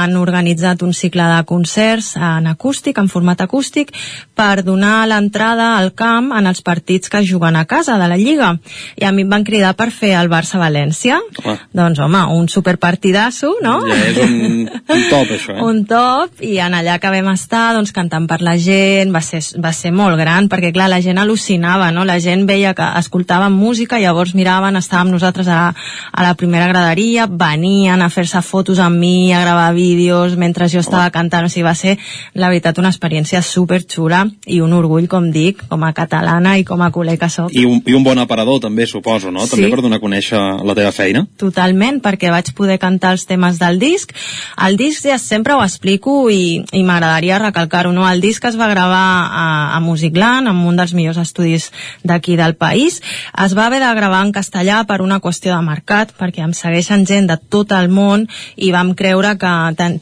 han 0.00 0.16
organitzat 0.16 0.80
un 0.86 0.94
cicle 0.96 1.26
de 1.28 1.42
concerts 1.44 2.14
en 2.16 2.48
acústic, 2.48 2.96
en 2.96 3.10
format 3.12 3.42
acústic, 3.44 3.92
per 4.32 4.62
donar 4.64 5.04
l'entrada 5.10 5.74
al 5.76 5.92
camp 5.92 6.30
en 6.32 6.48
els 6.48 6.62
partits 6.64 7.12
que 7.12 7.20
juguen 7.28 7.58
a 7.60 7.66
casa 7.68 7.98
de 8.00 8.08
la 8.08 8.16
Lliga. 8.16 8.54
I 8.96 9.04
a 9.04 9.12
mi 9.12 9.26
em 9.26 9.34
van 9.34 9.44
cridar 9.44 9.74
per 9.76 9.90
fer 9.92 10.14
el 10.16 10.32
Barça-València. 10.32 11.20
Home. 11.44 11.58
Doncs 11.76 12.00
home, 12.00 12.24
un 12.32 12.48
superpartidasso, 12.48 13.52
no? 13.60 13.76
Ja 13.90 14.00
és 14.08 14.22
un, 14.24 14.64
un 14.64 15.04
top, 15.10 15.36
això, 15.36 15.58
eh? 15.58 15.60
un 15.68 15.84
top 15.84 16.40
i 16.40 16.56
en 16.64 16.78
allà 16.78 16.96
que 17.02 17.12
vam 17.12 17.28
estar 17.34 17.66
doncs, 17.76 17.92
cantant 17.92 18.24
per 18.30 18.40
la 18.40 18.56
gent 18.56 19.12
va 19.12 19.20
ser, 19.20 19.42
va 19.60 19.74
ser 19.76 19.92
molt 19.92 20.16
gran 20.20 20.48
perquè 20.48 20.72
clar, 20.72 20.88
la 20.88 21.02
gent 21.04 21.20
al·lucinava 21.20 21.90
no? 21.92 22.06
la 22.08 22.16
gent 22.22 22.46
veia 22.48 22.72
que 22.78 22.88
escoltaven 23.02 23.52
música 23.52 24.00
llavors 24.00 24.32
miraven, 24.38 24.80
estàvem 24.80 25.01
estàvem 25.02 25.12
nosaltres 25.12 25.48
a, 25.48 25.74
a 26.12 26.22
la 26.22 26.34
primera 26.34 26.68
graderia, 26.70 27.26
venien 27.26 28.02
a 28.02 28.08
fer-se 28.10 28.40
fotos 28.42 28.78
amb 28.78 28.98
mi, 28.98 29.32
a 29.32 29.40
gravar 29.42 29.74
vídeos 29.74 30.36
mentre 30.36 30.68
jo 30.68 30.80
estava 30.80 31.10
cantant, 31.10 31.46
o 31.46 31.50
sigui, 31.50 31.64
va 31.66 31.74
ser 31.74 31.96
la 32.34 32.48
veritat 32.48 32.78
una 32.78 32.90
experiència 32.92 33.42
super 33.42 33.82
xula 33.82 34.24
i 34.46 34.60
un 34.62 34.72
orgull, 34.72 35.08
com 35.08 35.30
dic, 35.32 35.64
com 35.68 35.82
a 35.82 35.92
catalana 35.92 36.56
i 36.58 36.64
com 36.64 36.82
a 36.82 36.90
culer 36.92 37.18
que 37.18 37.28
soc. 37.28 37.52
I 37.52 37.66
un, 37.66 37.82
I 37.86 37.96
un 37.98 38.04
bon 38.04 38.18
aparador 38.18 38.60
també, 38.62 38.86
suposo, 38.86 39.32
no? 39.32 39.46
Sí. 39.46 39.56
També 39.56 39.70
per 39.72 39.82
donar 39.82 39.98
a 39.98 40.04
conèixer 40.04 40.40
la 40.62 40.76
teva 40.78 40.92
feina. 40.94 41.24
Totalment, 41.40 42.00
perquè 42.04 42.30
vaig 42.32 42.52
poder 42.54 42.78
cantar 42.82 43.14
els 43.16 43.26
temes 43.26 43.58
del 43.58 43.80
disc. 43.82 44.14
El 44.62 44.78
disc 44.78 45.06
ja 45.06 45.18
sempre 45.18 45.56
ho 45.56 45.64
explico 45.64 46.30
i, 46.30 46.62
i 46.72 46.84
m'agradaria 46.86 47.40
recalcar-ho, 47.42 47.92
no? 47.92 48.06
El 48.08 48.22
disc 48.22 48.44
es 48.46 48.58
va 48.60 48.70
gravar 48.70 49.02
a, 49.26 49.46
a 49.76 49.80
Musicland, 49.82 50.50
en 50.52 50.62
un 50.68 50.78
dels 50.78 50.94
millors 50.94 51.20
estudis 51.22 51.70
d'aquí 52.06 52.36
del 52.38 52.54
país. 52.58 53.00
Es 53.42 53.56
va 53.58 53.66
haver 53.66 53.82
de 53.82 53.92
gravar 53.98 54.22
en 54.26 54.32
castellà 54.34 54.82
per 54.92 55.00
una 55.00 55.20
qüestió 55.24 55.54
de 55.56 55.64
mercat, 55.64 56.12
perquè 56.18 56.44
em 56.44 56.52
segueixen 56.52 57.06
gent 57.08 57.30
de 57.30 57.38
tot 57.50 57.72
el 57.72 57.88
món 57.88 58.26
i 58.60 58.68
vam 58.74 58.92
creure 58.98 59.32
que 59.40 59.52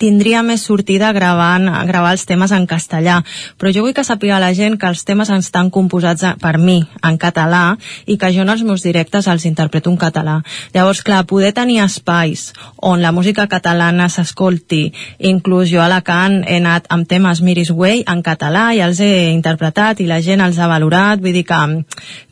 tindria 0.01 0.43
més 0.43 0.65
sortida 0.67 1.13
gravant, 1.15 1.69
gravar 1.87 2.11
els 2.17 2.27
temes 2.27 2.51
en 2.57 2.67
castellà. 2.67 3.21
Però 3.61 3.71
jo 3.71 3.85
vull 3.85 3.95
que 3.95 4.03
sàpiga 4.07 4.41
la 4.43 4.51
gent 4.57 4.75
que 4.81 4.89
els 4.91 5.05
temes 5.07 5.31
estan 5.31 5.71
composats 5.71 6.25
per 6.43 6.57
mi 6.59 6.81
en 7.07 7.19
català 7.23 7.77
i 8.11 8.17
que 8.19 8.33
jo 8.35 8.43
en 8.43 8.51
els 8.51 8.65
meus 8.67 8.83
directes 8.83 9.29
els 9.31 9.47
interpreto 9.47 9.93
en 9.93 9.99
català. 10.01 10.41
Llavors, 10.75 11.05
clar, 11.07 11.23
poder 11.31 11.53
tenir 11.55 11.79
espais 11.85 12.49
on 12.83 13.03
la 13.05 13.13
música 13.13 13.47
catalana 13.47 14.09
s'escolti, 14.11 14.91
inclús 15.31 15.71
jo 15.71 15.81
a 15.81 15.87
Alacant 15.87 16.41
he 16.49 16.59
anat 16.59 16.87
amb 16.91 17.07
temes 17.09 17.41
Miris 17.47 17.71
Way 17.71 18.05
en 18.11 18.25
català 18.27 18.71
i 18.75 18.83
els 18.83 18.99
he 19.05 19.31
interpretat 19.31 20.01
i 20.01 20.09
la 20.11 20.21
gent 20.25 20.43
els 20.43 20.59
ha 20.59 20.69
valorat, 20.71 21.21
vull 21.23 21.35
dir 21.37 21.45
que, 21.47 21.61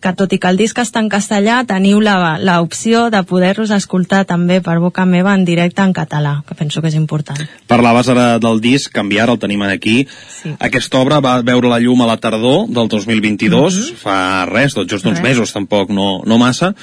que 0.03 0.13
tot 0.19 0.33
i 0.35 0.39
que 0.43 0.51
el 0.51 0.59
disc 0.61 0.79
està 0.83 1.03
en 1.03 1.11
castellà 1.13 1.61
teniu 1.69 2.01
la- 2.03 2.39
l'opció 2.57 3.09
de 3.13 3.21
poder-los 3.29 3.73
escoltar 3.75 4.25
també 4.29 4.61
per 4.65 4.79
boca 4.81 5.05
meva 5.05 5.35
en 5.37 5.45
directe 5.45 5.83
en 5.85 5.93
català, 5.93 6.39
que 6.49 6.57
penso 6.59 6.81
que 6.81 6.89
és 6.89 6.97
important. 6.99 7.41
Parlaves 7.71 8.09
ara 8.09 8.39
del 8.43 8.63
disc, 8.65 8.93
Canviar, 8.95 9.29
el 9.31 9.39
tenim 9.39 9.63
aquí. 9.67 10.07
Sí. 10.39 10.55
Aquesta 10.59 10.99
obra 10.99 11.21
va 11.21 11.41
veure 11.43 11.69
la 11.69 11.81
llum 11.83 12.03
a 12.03 12.09
la 12.11 12.17
tardor 12.17 12.69
del 12.69 12.89
2022, 12.89 13.75
mm 13.75 13.83
-hmm. 13.83 13.97
fa 13.97 14.47
res, 14.47 14.75
tot 14.75 14.89
just 14.91 15.07
uns 15.07 15.21
mesos, 15.21 15.53
tampoc 15.53 15.91
no, 15.91 16.23
no 16.25 16.39
massa. 16.39 16.75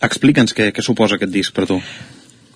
Explica'ns 0.00 0.54
què, 0.54 0.72
què 0.72 0.82
suposa 0.82 1.14
aquest 1.14 1.32
disc 1.32 1.52
per 1.52 1.66
tu. 1.66 1.80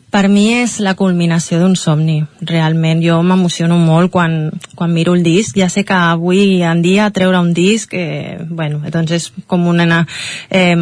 Per 0.08 0.24
mi 0.32 0.46
és 0.56 0.78
la 0.80 0.94
culminació 0.96 1.58
d'un 1.60 1.74
somni, 1.76 2.22
realment. 2.48 3.02
Jo 3.04 3.18
m'emociono 3.20 3.76
molt 3.76 4.08
quan, 4.08 4.38
quan 4.74 4.92
miro 4.94 5.12
el 5.12 5.20
disc. 5.22 5.58
Ja 5.60 5.68
sé 5.68 5.82
que 5.84 5.92
avui 5.92 6.62
en 6.64 6.80
dia 6.80 7.10
treure 7.12 7.36
un 7.44 7.50
disc, 7.52 7.92
eh, 7.92 8.38
bueno, 8.48 8.80
doncs 8.88 9.12
és 9.12 9.26
com 9.46 9.66
una, 9.68 10.06
eh, 10.48 10.76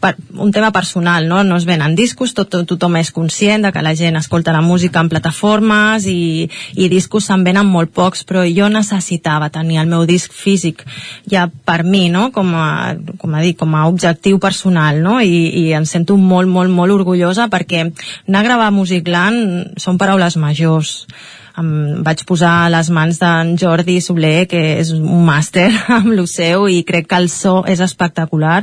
per, 0.00 0.12
un 0.36 0.52
tema 0.52 0.72
personal, 0.72 1.28
no? 1.28 1.42
No 1.42 1.56
es 1.56 1.64
venen 1.64 1.96
discos, 1.96 2.34
tot, 2.36 2.50
tot, 2.52 2.66
tothom 2.68 2.98
és 3.00 3.12
conscient 3.16 3.64
de 3.64 3.72
que 3.72 3.82
la 3.82 3.94
gent 3.96 4.20
escolta 4.20 4.52
la 4.52 4.60
música 4.60 5.00
en 5.00 5.08
plataformes 5.08 6.04
i, 6.04 6.50
i 6.76 6.90
discos 6.92 7.30
se'n 7.30 7.44
venen 7.44 7.64
molt 7.64 7.94
pocs, 7.96 8.26
però 8.28 8.44
jo 8.44 8.68
necessitava 8.68 9.48
tenir 9.48 9.80
el 9.80 9.88
meu 9.88 10.04
disc 10.04 10.36
físic 10.36 10.84
ja 11.24 11.46
per 11.48 11.80
mi, 11.82 12.10
no? 12.12 12.28
Com 12.28 12.52
a, 12.52 12.92
com 13.16 13.34
a 13.34 13.40
dir, 13.40 13.56
com 13.56 13.72
a 13.74 13.86
objectiu 13.88 14.36
personal, 14.38 15.00
no? 15.00 15.16
I, 15.24 15.48
i 15.64 15.66
em 15.72 15.88
sento 15.88 16.20
molt, 16.20 16.52
molt, 16.52 16.68
molt 16.68 16.92
orgullosa 17.00 17.48
perquè 17.48 17.86
anar 18.28 18.44
a 18.44 18.49
gravar 18.50 18.72
Musicland 18.74 19.78
són 19.78 20.00
paraules 20.00 20.36
majors 20.40 21.04
em 21.60 22.02
vaig 22.06 22.22
posar 22.28 22.52
a 22.64 22.70
les 22.72 22.90
mans 22.94 23.18
d'en 23.20 23.52
Jordi 23.60 23.98
Soler, 24.04 24.46
que 24.50 24.60
és 24.80 24.92
un 24.96 25.24
màster 25.26 25.68
amb 25.98 26.12
lo 26.16 26.26
seu 26.30 26.66
i 26.70 26.82
crec 26.86 27.08
que 27.10 27.20
el 27.20 27.28
so 27.32 27.60
és 27.68 27.82
espectacular. 27.84 28.62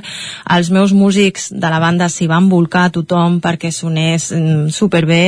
Els 0.58 0.72
meus 0.74 0.94
músics 0.96 1.50
de 1.54 1.72
la 1.74 1.82
banda 1.84 2.10
s'hi 2.10 2.30
van 2.32 2.50
volcar 2.52 2.88
a 2.88 2.94
tothom 3.00 3.40
perquè 3.44 3.72
sonés 3.76 4.32
mm, 4.34 4.70
superbé 4.74 5.24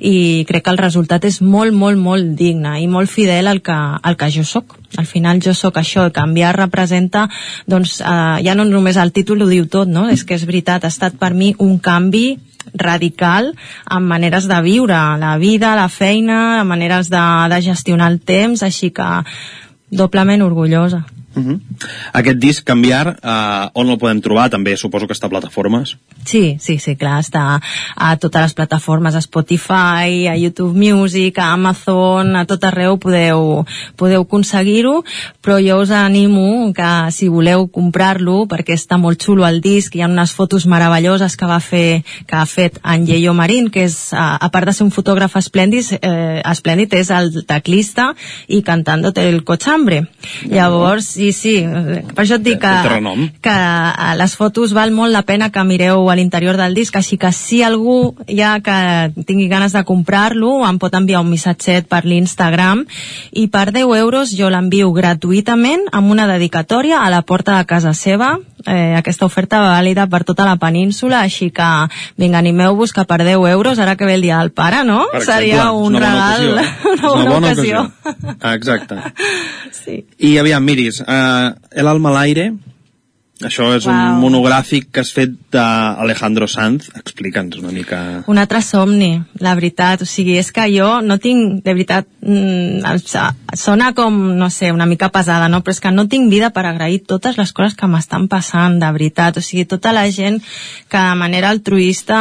i 0.00 0.44
crec 0.48 0.66
que 0.66 0.74
el 0.74 0.82
resultat 0.82 1.26
és 1.28 1.40
molt, 1.42 1.76
molt, 1.76 2.00
molt 2.00 2.36
digne 2.38 2.78
i 2.80 2.88
molt 2.88 3.10
fidel 3.10 3.50
al 3.50 3.64
que, 3.64 3.76
al 3.76 4.16
que 4.16 4.30
jo 4.32 4.46
sóc. 4.46 4.79
Al 4.98 5.06
final 5.06 5.38
jo 5.42 5.54
sóc 5.54 5.76
això, 5.78 6.08
i 6.08 6.14
canviar 6.14 6.56
representa, 6.56 7.28
doncs, 7.66 8.00
eh, 8.00 8.42
ja 8.42 8.56
no 8.58 8.64
només 8.66 8.98
el 8.98 9.12
títol 9.12 9.42
ho 9.44 9.48
diu 9.50 9.68
tot, 9.70 9.88
no? 9.88 10.08
És 10.10 10.24
que 10.24 10.34
és 10.34 10.46
veritat, 10.48 10.84
ha 10.84 10.90
estat 10.90 11.14
per 11.18 11.32
mi 11.34 11.54
un 11.58 11.78
canvi 11.78 12.38
radical 12.74 13.54
en 13.90 14.02
maneres 14.04 14.48
de 14.48 14.60
viure 14.62 14.98
la 15.18 15.36
vida, 15.38 15.76
la 15.76 15.88
feina, 15.88 16.64
maneres 16.64 17.08
de, 17.10 17.22
de 17.54 17.62
gestionar 17.62 18.10
el 18.10 18.20
temps, 18.20 18.62
així 18.62 18.90
que 18.90 19.08
doblement 19.90 20.42
orgullosa. 20.42 21.04
Uh 21.34 21.42
-huh. 21.42 21.60
Aquest 22.12 22.38
disc, 22.38 22.64
Canviar, 22.64 23.16
eh, 23.22 23.70
on 23.74 23.88
el 23.88 23.98
podem 23.98 24.20
trobar? 24.20 24.50
També 24.50 24.76
suposo 24.76 25.06
que 25.06 25.14
està 25.14 25.26
a 25.26 25.28
plataformes. 25.28 25.96
Sí, 26.24 26.58
sí, 26.60 26.78
sí, 26.78 26.96
clar, 26.96 27.20
està 27.20 27.60
a 27.96 28.16
totes 28.16 28.42
les 28.42 28.54
plataformes, 28.54 29.14
a 29.14 29.20
Spotify, 29.20 30.26
a 30.28 30.36
YouTube 30.36 30.74
Music, 30.74 31.38
a 31.38 31.52
Amazon, 31.52 32.36
a 32.36 32.44
tot 32.44 32.64
arreu 32.64 32.98
podeu, 32.98 33.64
podeu 33.96 34.22
aconseguir-ho, 34.22 35.04
però 35.40 35.58
jo 35.60 35.80
us 35.80 35.90
animo 35.90 36.72
que 36.72 37.10
si 37.12 37.28
voleu 37.28 37.68
comprar-lo, 37.68 38.46
perquè 38.46 38.74
està 38.74 38.98
molt 38.98 39.22
xulo 39.22 39.46
el 39.46 39.60
disc, 39.60 39.94
hi 39.94 40.02
ha 40.02 40.08
unes 40.08 40.32
fotos 40.32 40.66
meravelloses 40.66 41.36
que 41.36 41.46
va 41.46 41.60
fer, 41.60 42.02
que 42.26 42.36
ha 42.36 42.46
fet 42.46 42.80
en 42.84 43.06
Yeyo 43.06 43.34
Marín, 43.34 43.70
que 43.70 43.84
és, 43.84 44.12
a, 44.12 44.36
a 44.36 44.50
part 44.50 44.66
de 44.66 44.72
ser 44.72 44.84
un 44.84 44.90
fotògraf 44.90 45.36
esplèndid, 45.36 45.98
eh, 46.00 46.42
esplèndid 46.44 46.92
és 46.94 47.10
el 47.10 47.44
teclista 47.46 48.14
i 48.48 48.62
cantándote 48.62 49.28
el 49.28 49.44
cochambre. 49.44 50.04
Llavors, 50.50 51.16
sí, 51.20 51.32
sí, 51.36 51.54
eh, 51.60 52.00
per 52.14 52.24
això 52.24 52.38
et 52.38 52.44
dic 52.46 52.62
que, 52.62 53.00
que 53.44 53.52
a 53.52 54.14
les 54.16 54.34
fotos 54.38 54.72
val 54.72 54.92
molt 54.96 55.12
la 55.12 55.20
pena 55.28 55.50
que 55.52 55.64
mireu 55.68 56.08
a 56.08 56.16
l'interior 56.16 56.56
del 56.56 56.72
disc, 56.78 56.96
així 56.96 57.18
que 57.20 57.28
si 57.36 57.60
algú 57.66 58.14
ja 58.24 58.54
que 58.64 58.78
tingui 59.28 59.50
ganes 59.52 59.76
de 59.76 59.84
comprar-lo 59.84 60.54
em 60.64 60.78
pot 60.80 60.96
enviar 60.96 61.20
un 61.20 61.28
missatget 61.28 61.90
per 61.92 62.06
l'Instagram 62.08 62.86
i 63.36 63.48
per 63.52 63.68
10 63.68 64.00
euros 64.00 64.32
jo 64.36 64.48
l'envio 64.48 64.88
gratuïtament 64.96 65.90
amb 65.92 66.08
una 66.14 66.28
dedicatòria 66.30 67.04
a 67.04 67.12
la 67.12 67.20
porta 67.20 67.58
de 67.58 67.68
casa 67.68 67.92
seva 67.92 68.38
eh, 68.66 68.94
aquesta 68.98 69.26
oferta 69.26 69.60
va 69.62 69.70
vàlida 69.76 70.06
per 70.10 70.22
tota 70.28 70.46
la 70.48 70.56
península 70.60 71.22
així 71.24 71.50
que 71.54 71.68
vinga, 72.20 72.40
animeu-vos 72.40 72.92
que 72.92 73.04
per 73.08 73.20
10 73.22 73.46
euros 73.52 73.78
ara 73.78 73.96
que 73.96 74.08
ve 74.08 74.16
el 74.18 74.26
dia 74.26 74.38
del 74.38 74.52
pare, 74.52 74.84
no? 74.84 75.06
Per 75.12 75.22
exemple, 75.22 75.34
Seria 75.34 75.70
un 75.72 75.96
una 75.96 76.00
bona 76.00 76.36
regal 76.36 76.52
ocasió. 76.52 76.80
una 76.90 76.94
És 76.94 77.00
una 77.00 77.12
bona, 77.12 77.30
bona 77.30 77.52
ocasió, 77.52 77.84
ocasió. 77.84 78.54
Exacte. 78.54 79.00
Sí. 79.80 80.02
I 80.18 80.34
aviam, 80.36 80.64
miris, 80.66 80.98
uh, 81.00 81.54
El 81.70 81.88
alma 81.88 82.10
al 82.10 82.18
aire, 82.18 82.50
això 83.46 83.70
és 83.76 83.86
Uau. 83.86 83.94
un 83.96 84.20
monogràfic 84.20 84.90
que 84.92 85.00
has 85.00 85.12
fet 85.16 85.32
d'Alejandro 85.52 86.46
Sanz. 86.50 86.90
Explica'ns 86.96 87.56
una 87.60 87.72
mica... 87.72 88.00
Un 88.30 88.38
altre 88.38 88.60
somni, 88.62 89.14
la 89.40 89.54
veritat. 89.56 90.02
O 90.04 90.08
sigui, 90.08 90.36
és 90.40 90.50
que 90.52 90.66
jo 90.72 91.00
no 91.02 91.16
tinc, 91.22 91.62
de 91.64 91.72
veritat, 91.74 92.06
mm, 92.20 92.84
sona 93.56 93.92
com, 93.96 94.18
no 94.36 94.50
sé, 94.50 94.70
una 94.72 94.86
mica 94.86 95.08
pesada, 95.10 95.48
no? 95.48 95.62
Però 95.64 95.72
és 95.74 95.80
que 95.80 95.90
no 95.94 96.06
tinc 96.08 96.30
vida 96.30 96.50
per 96.54 96.66
agrair 96.68 97.00
totes 97.06 97.38
les 97.40 97.52
coses 97.56 97.74
que 97.78 97.88
m'estan 97.90 98.28
passant, 98.28 98.78
de 98.80 98.90
veritat. 98.92 99.36
O 99.40 99.44
sigui, 99.44 99.64
tota 99.64 99.92
la 99.96 100.04
gent 100.10 100.40
que 100.90 100.98
de 100.98 101.14
manera 101.18 101.50
altruista 101.50 102.20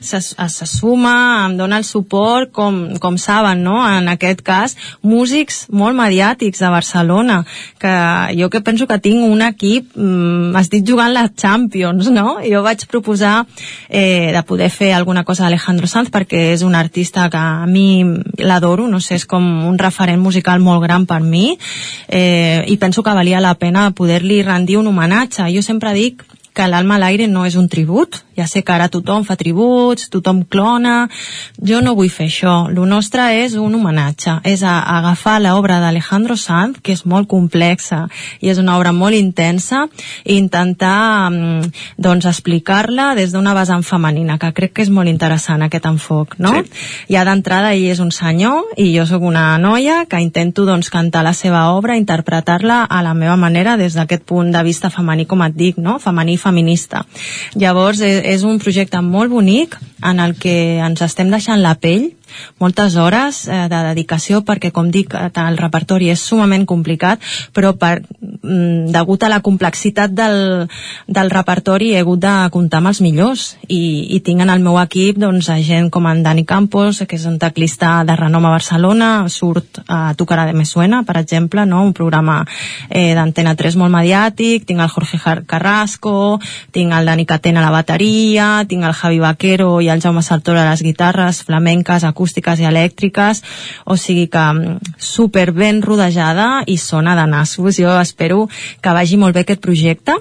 s'as- 0.00 0.34
se 0.48 0.66
suma, 0.66 1.46
em 1.48 1.56
dona 1.56 1.78
el 1.78 1.84
suport, 1.84 2.52
com, 2.52 2.98
com 3.00 3.16
saben, 3.18 3.62
no? 3.64 3.80
En 3.88 4.08
aquest 4.08 4.42
cas, 4.42 4.76
músics 5.02 5.66
molt 5.70 5.96
mediàtics 5.96 6.58
de 6.60 6.68
Barcelona, 6.68 7.44
que 7.78 7.94
jo 8.38 8.50
que 8.50 8.60
penso 8.60 8.86
que 8.86 8.98
tinc 8.98 9.22
un 9.24 9.42
equip, 9.42 9.96
mm, 9.96 10.57
estic 10.60 10.86
jugant 10.86 11.12
la 11.14 11.26
Champions, 11.28 12.10
no? 12.14 12.38
Jo 12.44 12.62
vaig 12.64 12.84
proposar 12.90 13.44
eh, 13.88 14.30
de 14.34 14.42
poder 14.46 14.70
fer 14.70 14.92
alguna 14.94 15.24
cosa 15.24 15.44
d'Alejandro 15.44 15.88
Sanz 15.90 16.12
perquè 16.14 16.52
és 16.54 16.64
un 16.66 16.74
artista 16.74 17.28
que 17.30 17.40
a 17.40 17.66
mi 17.66 18.04
l'adoro, 18.38 18.88
no 18.88 19.00
sé, 19.00 19.16
és 19.18 19.26
com 19.26 19.44
un 19.68 19.78
referent 19.78 20.20
musical 20.20 20.60
molt 20.60 20.82
gran 20.84 21.06
per 21.06 21.20
mi 21.22 21.56
eh, 22.08 22.64
i 22.66 22.76
penso 22.76 23.02
que 23.02 23.14
valia 23.14 23.40
la 23.40 23.54
pena 23.54 23.90
poder-li 23.90 24.42
rendir 24.42 24.78
un 24.78 24.90
homenatge. 24.90 25.48
Jo 25.54 25.62
sempre 25.62 25.94
dic 25.96 26.24
que 26.54 26.66
l'Alma 26.66 26.96
a 26.96 27.04
l'aire 27.04 27.28
no 27.30 27.44
és 27.46 27.54
un 27.54 27.68
tribut, 27.70 28.24
ja 28.38 28.46
sé 28.46 28.62
que 28.62 28.72
ara 28.72 28.88
tothom 28.92 29.24
fa 29.26 29.36
tributs, 29.38 30.08
tothom 30.12 30.44
clona, 30.46 31.08
jo 31.58 31.82
no 31.82 31.96
vull 31.98 32.10
fer 32.12 32.28
això, 32.30 32.54
lo 32.70 32.86
nostre 32.86 33.26
és 33.42 33.56
un 33.58 33.74
homenatge, 33.74 34.38
és 34.46 34.62
a, 34.62 34.78
a 34.78 34.98
agafar 34.98 35.38
l'obra 35.42 35.80
d'Alejandro 35.82 36.36
Sanz, 36.38 36.78
que 36.82 36.94
és 36.94 37.04
molt 37.06 37.28
complexa 37.30 38.04
i 38.40 38.52
és 38.52 38.60
una 38.62 38.76
obra 38.78 38.92
molt 38.94 39.16
intensa, 39.18 39.86
i 40.24 40.38
intentar 40.38 41.30
mm, 41.30 41.72
doncs 41.98 42.28
explicar-la 42.30 43.12
des 43.18 43.34
d'una 43.34 43.54
vessant 43.56 43.82
femenina, 43.86 44.38
que 44.38 44.52
crec 44.54 44.76
que 44.76 44.86
és 44.86 44.92
molt 44.94 45.10
interessant 45.10 45.64
aquest 45.66 45.88
enfoc, 45.90 46.38
no? 46.38 46.54
Sí. 46.58 46.86
Ja 47.14 47.24
d'entrada 47.26 47.72
ell 47.74 47.88
és 47.90 48.02
un 48.04 48.12
senyor 48.14 48.74
i 48.78 48.90
jo 48.94 49.06
sóc 49.08 49.24
una 49.26 49.50
noia 49.58 50.04
que 50.08 50.20
intento 50.22 50.66
doncs 50.68 50.90
cantar 50.94 51.24
la 51.26 51.34
seva 51.34 51.68
obra, 51.74 51.96
interpretar-la 51.98 52.84
a 52.84 53.02
la 53.02 53.14
meva 53.14 53.36
manera 53.36 53.76
des 53.80 53.96
d'aquest 53.98 54.24
punt 54.28 54.52
de 54.54 54.62
vista 54.66 54.90
femení, 54.90 55.26
com 55.26 55.42
et 55.46 55.56
dic, 55.56 55.78
no? 55.82 55.98
Femení 56.02 56.36
i 56.36 56.40
feminista. 56.40 57.04
Llavors, 57.58 58.00
és, 58.04 58.22
és 58.28 58.44
un 58.44 58.58
projecte 58.60 59.00
molt 59.00 59.32
bonic 59.32 59.78
en 60.04 60.20
el 60.20 60.34
que 60.36 60.54
ens 60.84 61.00
estem 61.06 61.30
deixant 61.32 61.62
la 61.64 61.74
pell 61.80 62.10
moltes 62.60 62.96
hores 62.96 63.46
eh, 63.48 63.66
de 63.70 63.82
dedicació 63.90 64.42
perquè 64.46 64.72
com 64.74 64.90
dic 64.90 65.14
eh, 65.14 65.30
el 65.48 65.58
repertori 65.60 66.10
és 66.12 66.22
sumament 66.22 66.66
complicat 66.66 67.22
però 67.54 67.74
per 67.78 68.00
mm, 68.00 68.90
degut 68.94 69.22
a 69.24 69.32
la 69.32 69.40
complexitat 69.44 70.12
del, 70.12 70.68
del 71.06 71.30
repertori 71.30 71.92
he 71.94 72.02
hagut 72.02 72.20
de 72.22 72.34
comptar 72.52 72.82
amb 72.82 72.92
els 72.92 73.02
millors 73.04 73.48
i, 73.68 74.14
i 74.16 74.20
tinc 74.24 74.42
en 74.44 74.52
el 74.52 74.62
meu 74.64 74.78
equip 74.80 75.18
doncs, 75.20 75.48
a 75.52 75.58
gent 75.64 75.90
com 75.90 76.06
en 76.08 76.22
Dani 76.22 76.44
Campos, 76.48 77.02
que 77.08 77.16
és 77.18 77.26
un 77.28 77.38
teclista 77.40 78.02
de 78.06 78.16
renom 78.16 78.46
a 78.46 78.54
Barcelona, 78.54 79.10
surt 79.28 79.82
a 79.86 80.14
Tu 80.18 80.26
cara 80.26 80.46
de 80.46 80.54
me 80.56 80.64
suena, 80.66 81.02
per 81.04 81.18
exemple, 81.20 81.64
no? 81.66 81.82
un 81.84 81.92
programa 81.92 82.40
eh, 82.88 83.14
d'Antena 83.14 83.54
3 83.58 83.76
molt 83.80 83.92
mediàtic, 83.94 84.66
tinc 84.68 84.82
el 84.84 84.92
Jorge 84.92 85.18
Carrasco, 85.46 86.38
tinc 86.72 86.94
el 86.94 87.08
Dani 87.08 87.26
Catena 87.26 87.62
a 87.62 87.66
la 87.66 87.74
bateria, 87.74 88.64
tinc 88.68 88.84
el 88.84 88.96
Javi 88.96 89.20
Vaquero 89.22 89.80
i 89.84 89.90
el 89.92 90.02
Jaume 90.04 90.22
Sartora 90.22 90.64
a 90.64 90.70
les 90.70 90.82
guitarres 90.82 91.42
flamenques, 91.46 92.04
acústiques 92.18 92.58
i 92.58 92.66
elèctriques, 92.66 93.44
o 93.86 93.94
sigui 93.94 94.26
que 94.26 94.42
mm, 94.42 94.98
super 94.98 95.52
ben 95.54 95.78
rodejada 95.86 96.64
i 96.66 96.74
sona 96.82 97.14
de 97.14 97.28
nassos. 97.30 97.78
Jo 97.78 97.94
espero 98.02 98.48
que 98.82 98.96
vagi 98.98 99.20
molt 99.22 99.38
bé 99.38 99.46
aquest 99.46 99.62
projecte 99.62 100.18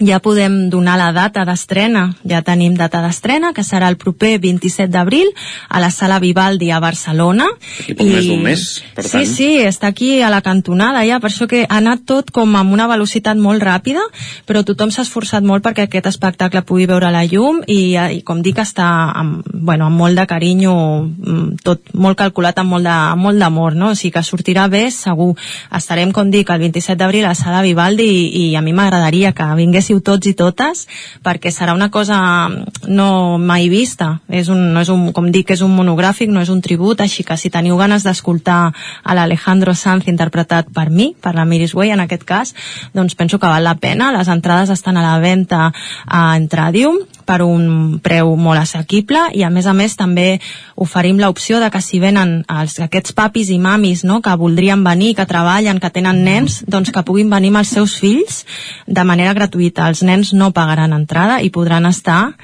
ja 0.00 0.18
podem 0.20 0.68
donar 0.70 0.96
la 0.98 1.10
data 1.12 1.44
d'estrena, 1.48 2.08
ja 2.24 2.42
tenim 2.44 2.76
data 2.76 3.00
d'estrena, 3.04 3.52
que 3.56 3.64
serà 3.64 3.88
el 3.88 3.96
proper 4.00 4.36
27 4.42 4.90
d'abril 4.92 5.30
a 5.68 5.80
la 5.80 5.90
Sala 5.90 6.18
Vivaldi 6.20 6.70
a 6.70 6.80
Barcelona. 6.80 7.48
I 7.86 7.94
poc 7.94 8.06
I... 8.06 8.10
més 8.12 8.28
d'un 8.28 8.42
mes, 8.44 8.64
per 8.96 9.04
sí, 9.04 9.12
tant. 9.12 9.26
Sí, 9.26 9.34
sí, 9.34 9.48
està 9.64 9.90
aquí 9.92 10.10
a 10.22 10.30
la 10.32 10.42
cantonada 10.44 11.04
ja, 11.06 11.20
per 11.22 11.30
això 11.30 11.48
que 11.48 11.64
ha 11.64 11.80
anat 11.80 12.04
tot 12.08 12.30
com 12.34 12.56
amb 12.58 12.74
una 12.74 12.88
velocitat 12.90 13.38
molt 13.40 13.62
ràpida, 13.64 14.02
però 14.46 14.62
tothom 14.66 14.92
s'ha 14.92 15.04
esforçat 15.06 15.46
molt 15.46 15.64
perquè 15.64 15.86
aquest 15.86 16.10
espectacle 16.12 16.64
pugui 16.66 16.88
veure 16.90 17.10
la 17.12 17.24
llum 17.28 17.62
i, 17.66 17.96
i 17.96 18.20
com 18.26 18.42
dic, 18.44 18.60
està 18.62 18.86
amb, 19.16 19.46
bueno, 19.52 19.88
amb 19.88 20.00
molt 20.00 20.18
de 20.18 20.26
carinyo, 20.28 20.74
mm, 21.06 21.62
tot 21.64 21.92
molt 21.94 22.18
calculat 22.20 22.58
amb 22.60 22.76
molt 22.76 23.40
d'amor, 23.40 23.76
no? 23.76 23.92
O 23.92 23.98
sigui 23.98 24.14
que 24.16 24.24
sortirà 24.26 24.66
bé, 24.72 24.86
segur. 24.90 25.32
Estarem, 25.74 26.12
com 26.12 26.30
dic, 26.30 26.50
el 26.50 26.62
27 26.66 26.98
d'abril 27.00 27.24
a 27.24 27.32
la 27.32 27.38
Sala 27.38 27.62
Vivaldi 27.64 28.06
i, 28.06 28.26
i 28.42 28.46
a 28.56 28.62
mi 28.64 28.74
m'agradaria 28.76 29.32
que 29.36 29.46
vingués 29.58 29.85
anéssiu 29.86 30.00
tots 30.02 30.26
i 30.26 30.34
totes 30.34 30.86
perquè 31.22 31.50
serà 31.50 31.74
una 31.74 31.90
cosa 31.90 32.48
no 32.86 33.38
mai 33.38 33.68
vista. 33.68 34.20
És 34.28 34.48
un, 34.48 34.72
no 34.74 34.80
és 34.80 34.88
un, 34.90 35.12
com 35.12 35.30
dic, 35.30 35.50
és 35.50 35.62
un 35.62 35.74
monogràfic 35.74 36.30
no 36.30 36.42
és 36.42 36.50
un 36.50 36.60
tribut, 36.60 37.00
així 37.00 37.22
que 37.24 37.36
si 37.36 37.50
teniu 37.50 37.76
ganes 37.76 38.02
d'escoltar 38.02 38.72
a 39.02 39.14
l'Alejandro 39.14 39.74
Sanz 39.74 40.08
interpretat 40.08 40.72
per 40.72 40.90
mi, 40.90 41.14
per 41.14 41.34
la 41.34 41.44
Miris 41.44 41.74
Way 41.74 41.94
en 41.94 42.00
aquest 42.00 42.24
cas, 42.24 42.54
doncs 42.94 43.14
penso 43.14 43.38
que 43.38 43.46
val 43.46 43.64
la 43.64 43.76
pena. 43.76 44.12
Les 44.12 44.28
entrades 44.28 44.70
estan 44.70 44.96
a 44.96 45.04
la 45.04 45.18
venda 45.20 45.72
a 46.06 46.36
Entradium 46.36 46.98
per 47.26 47.42
un 47.44 47.98
preu 48.02 48.32
molt 48.38 48.62
assequible 48.62 49.26
i 49.34 49.42
a 49.42 49.50
més 49.52 49.66
a 49.66 49.74
més 49.76 49.96
també 49.98 50.38
oferim 50.76 51.18
l'opció 51.20 51.60
de 51.60 51.70
que 51.74 51.82
si 51.84 52.00
venen 52.02 52.38
els, 52.52 52.78
aquests 52.84 53.16
papis 53.16 53.50
i 53.50 53.58
mamis 53.62 54.04
no, 54.06 54.20
que 54.22 54.36
voldrien 54.38 54.84
venir, 54.86 55.14
que 55.18 55.26
treballen, 55.28 55.80
que 55.82 55.92
tenen 55.92 56.22
nens, 56.24 56.62
doncs 56.70 56.92
que 56.94 57.04
puguin 57.06 57.32
venir 57.32 57.52
amb 57.52 57.62
els 57.64 57.74
seus 57.76 57.96
fills 58.00 58.44
de 58.86 59.04
manera 59.04 59.34
gratuïta. 59.36 59.90
Els 59.90 60.04
nens 60.06 60.32
no 60.36 60.52
pagaran 60.56 60.94
entrada 60.96 61.40
i 61.42 61.50
podran 61.50 61.88
estar 61.90 62.36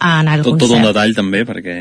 en 0.00 0.28
el 0.28 0.44
tot, 0.44 0.56
concert. 0.56 0.68
Tot 0.68 0.78
un 0.78 0.88
detall 0.88 1.16
també, 1.16 1.44
perquè 1.48 1.78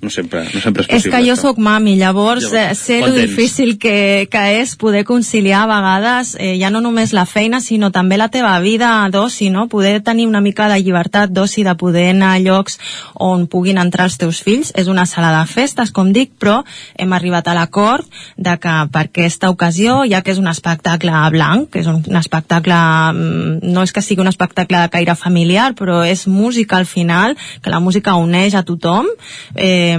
no 0.00 0.10
sempre, 0.10 0.44
no 0.44 0.60
sempre 0.60 0.82
és 0.84 0.88
possible. 0.88 0.96
És 0.98 1.06
que 1.08 1.20
jo 1.24 1.36
sóc 1.40 1.58
mami, 1.58 1.96
llavors, 1.96 2.44
llavors 2.44 2.72
eh, 2.72 2.74
sé 2.76 3.00
lo 3.00 3.14
difícil 3.16 3.78
que, 3.80 4.28
que 4.30 4.42
és 4.60 4.76
poder 4.76 5.04
conciliar 5.08 5.64
a 5.64 5.70
vegades 5.70 6.34
eh, 6.38 6.54
ja 6.60 6.70
no 6.70 6.82
només 6.84 7.14
la 7.16 7.24
feina, 7.26 7.62
sinó 7.64 7.90
també 7.94 8.18
la 8.20 8.28
teva 8.28 8.52
vida 8.60 8.90
d'oci, 9.10 9.48
no? 9.50 9.66
Poder 9.72 10.02
tenir 10.04 10.26
una 10.28 10.42
mica 10.44 10.68
de 10.68 10.78
llibertat 10.82 11.32
d'oci, 11.32 11.64
de 11.64 11.74
poder 11.80 12.10
anar 12.12 12.34
a 12.36 12.42
llocs 12.44 12.78
on 13.14 13.46
puguin 13.48 13.80
entrar 13.80 14.10
els 14.10 14.18
teus 14.20 14.42
fills. 14.44 14.72
És 14.76 14.90
una 14.92 15.06
sala 15.08 15.32
de 15.38 15.46
festes, 15.48 15.90
com 15.90 16.12
dic, 16.12 16.34
però 16.38 16.60
hem 16.94 17.16
arribat 17.16 17.48
a 17.48 17.56
l'acord 17.56 18.04
de 18.36 18.56
que 18.60 18.76
per 18.92 19.06
aquesta 19.08 19.50
ocasió, 19.50 20.02
ja 20.04 20.20
que 20.22 20.34
és 20.34 20.42
un 20.42 20.50
espectacle 20.52 21.24
blanc, 21.32 21.70
que 21.72 21.80
és 21.80 21.90
un, 21.90 22.02
un 22.04 22.20
espectacle, 22.20 22.76
mm, 23.16 23.72
no 23.72 23.86
és 23.86 23.96
que 23.96 24.04
sigui 24.04 24.22
un 24.22 24.30
espectacle 24.30 24.84
de 24.84 24.92
caire 24.92 25.16
familiar, 25.16 25.72
però 25.78 26.02
és 26.04 26.26
música 26.28 26.76
al 26.76 26.86
final, 26.86 27.36
que 27.62 27.72
la 27.72 27.80
música 27.80 28.18
uneix 28.20 28.54
a 28.54 28.64
tothom, 28.66 29.08
eh, 29.54 29.95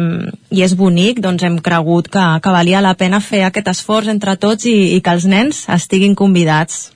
i 0.54 0.64
és 0.66 0.76
bonic, 0.78 1.22
doncs 1.24 1.43
hem 1.43 1.58
cregut 1.64 2.10
que, 2.12 2.26
que 2.43 2.54
valia 2.54 2.84
la 2.84 2.95
pena 3.00 3.22
fer 3.24 3.43
aquest 3.48 3.72
esforç 3.74 4.12
entre 4.14 4.38
tots 4.39 4.68
i, 4.70 4.95
i 4.98 5.02
que 5.02 5.16
els 5.18 5.28
nens 5.30 5.66
estiguin 5.74 6.16
convidats. 6.16 6.88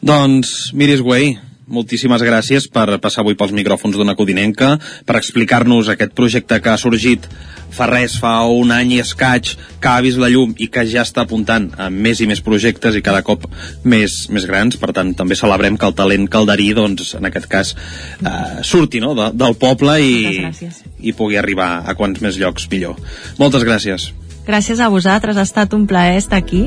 Doncs, 0.00 0.72
Miris 0.72 1.02
Güey, 1.04 1.34
moltíssimes 1.70 2.22
gràcies 2.26 2.66
per 2.72 2.98
passar 3.02 3.22
avui 3.24 3.38
pels 3.38 3.54
micròfons 3.56 3.96
d'una 3.96 4.16
codinenca, 4.18 4.74
per 5.06 5.16
explicar-nos 5.20 5.88
aquest 5.92 6.12
projecte 6.18 6.60
que 6.60 6.72
ha 6.72 6.78
sorgit 6.80 7.28
fa 7.70 7.86
res, 7.86 8.16
fa 8.18 8.34
un 8.50 8.72
any 8.74 8.96
i 8.96 9.00
escaig, 9.02 9.54
que 9.80 9.90
ha 9.90 10.02
vist 10.04 10.18
la 10.20 10.28
llum 10.32 10.54
i 10.58 10.68
que 10.72 10.84
ja 10.90 11.04
està 11.06 11.24
apuntant 11.24 11.70
a 11.78 11.88
més 11.90 12.20
i 12.20 12.28
més 12.30 12.42
projectes 12.44 12.98
i 12.98 13.04
cada 13.06 13.22
cop 13.26 13.46
més, 13.84 14.26
més 14.34 14.46
grans. 14.50 14.76
Per 14.80 14.90
tant, 14.96 15.14
també 15.16 15.38
celebrem 15.38 15.78
que 15.78 15.88
el 15.88 15.96
talent 15.98 16.26
calderí, 16.30 16.72
doncs, 16.76 17.14
en 17.18 17.30
aquest 17.30 17.46
cas, 17.50 17.74
eh, 18.20 18.62
surti 18.66 19.02
no? 19.02 19.14
de, 19.18 19.30
del 19.38 19.56
poble 19.60 20.00
i, 20.02 20.50
i 21.00 21.14
pugui 21.16 21.38
arribar 21.40 21.72
a 21.86 21.94
quants 21.98 22.20
més 22.24 22.40
llocs 22.40 22.66
millor. 22.72 22.98
Moltes 23.38 23.66
gràcies. 23.66 24.10
Gràcies 24.46 24.80
a 24.80 24.90
vosaltres, 24.90 25.38
ha 25.38 25.46
estat 25.46 25.76
un 25.76 25.86
plaer 25.86 26.18
estar 26.18 26.40
aquí. 26.40 26.66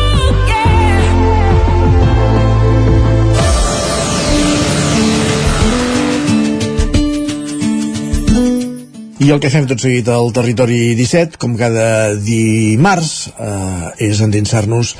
I 9.21 9.27
el 9.29 9.37
que 9.37 9.51
fem 9.53 9.67
tot 9.69 9.77
seguit 9.77 10.07
al 10.09 10.31
Territori 10.33 10.95
17, 10.97 11.37
com 11.37 11.51
cada 11.53 12.15
dimarts, 12.17 13.27
eh, 13.29 14.07
és 14.07 14.17
endinsar-nos 14.25 14.95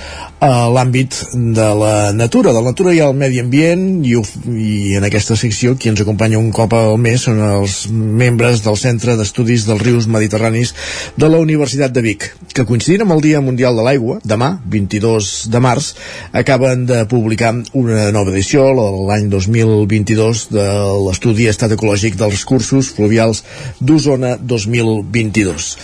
a 0.46 0.68
l'àmbit 0.70 1.16
de 1.34 1.70
la 1.80 2.12
natura, 2.14 2.52
de 2.54 2.62
la 2.62 2.70
natura 2.70 2.94
i 2.94 3.00
el 3.02 3.16
medi 3.18 3.42
ambient, 3.42 4.06
i, 4.06 4.14
i 4.54 4.94
en 5.00 5.08
aquesta 5.08 5.34
secció 5.34 5.74
qui 5.74 5.90
ens 5.90 6.04
acompanya 6.04 6.38
un 6.38 6.52
cop 6.54 6.76
al 6.78 7.00
mes 7.02 7.26
són 7.26 7.42
els 7.42 7.88
membres 7.90 8.62
del 8.62 8.78
Centre 8.78 9.16
d'Estudis 9.18 9.66
dels 9.66 9.82
Rius 9.82 10.06
Mediterranis 10.06 10.76
de 11.18 11.32
la 11.32 11.42
Universitat 11.42 11.90
de 11.90 12.06
Vic, 12.06 12.30
que 12.54 12.68
coincidint 12.70 13.08
amb 13.08 13.18
el 13.18 13.26
Dia 13.26 13.42
Mundial 13.42 13.74
de 13.74 13.88
l'Aigua, 13.90 14.20
demà, 14.22 14.52
22 14.70 15.32
de 15.50 15.64
març, 15.66 15.96
acaben 16.44 16.86
de 16.86 17.02
publicar 17.10 17.56
una 17.74 18.12
nova 18.14 18.30
edició, 18.36 18.70
l'any 18.70 19.34
2022, 19.34 20.46
de 20.54 20.70
l'estudi 21.08 21.50
Estat 21.50 21.74
Ecològic 21.74 22.22
dels 22.22 22.46
Cursos 22.46 22.94
Fluvials 22.94 23.42
d'Osona 23.82 24.11
Osona 24.12 24.36
2022. 24.38 25.78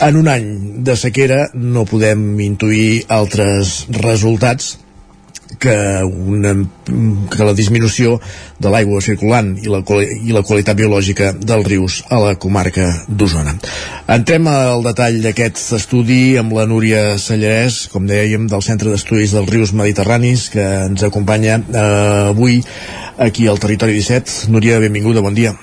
En 0.00 0.16
un 0.16 0.28
any 0.30 0.50
de 0.82 0.94
sequera 0.98 1.48
no 1.54 1.84
podem 1.86 2.38
intuir 2.42 3.04
altres 3.10 3.86
resultats 3.94 4.78
que, 5.58 5.74
una, 6.04 6.52
que 7.30 7.46
la 7.46 7.54
disminució 7.54 8.16
de 8.58 8.70
l'aigua 8.70 9.00
circulant 9.02 9.54
i 9.62 9.70
la, 9.70 9.80
i 9.94 10.34
la 10.34 10.42
qualitat 10.46 10.78
biològica 10.78 11.30
dels 11.38 11.66
rius 11.70 12.00
a 12.10 12.18
la 12.22 12.34
comarca 12.34 12.88
d'Osona. 13.08 13.54
Entrem 14.18 14.50
al 14.50 14.82
detall 14.86 15.22
d'aquest 15.22 15.62
estudi 15.78 16.36
amb 16.38 16.54
la 16.58 16.66
Núria 16.66 17.16
Sallarès, 17.22 17.86
com 17.94 18.10
dèiem, 18.10 18.50
del 18.50 18.66
Centre 18.66 18.90
d'Estudis 18.90 19.34
dels 19.38 19.50
Rius 19.54 19.74
Mediterranis, 19.74 20.50
que 20.50 20.66
ens 20.90 21.06
acompanya 21.06 21.58
eh, 21.62 21.88
avui 22.34 22.60
aquí 23.18 23.48
al 23.48 23.62
Territori 23.62 23.98
17. 23.98 24.52
Núria, 24.54 24.82
benvinguda, 24.82 25.22
bon 25.22 25.34
dia. 25.34 25.56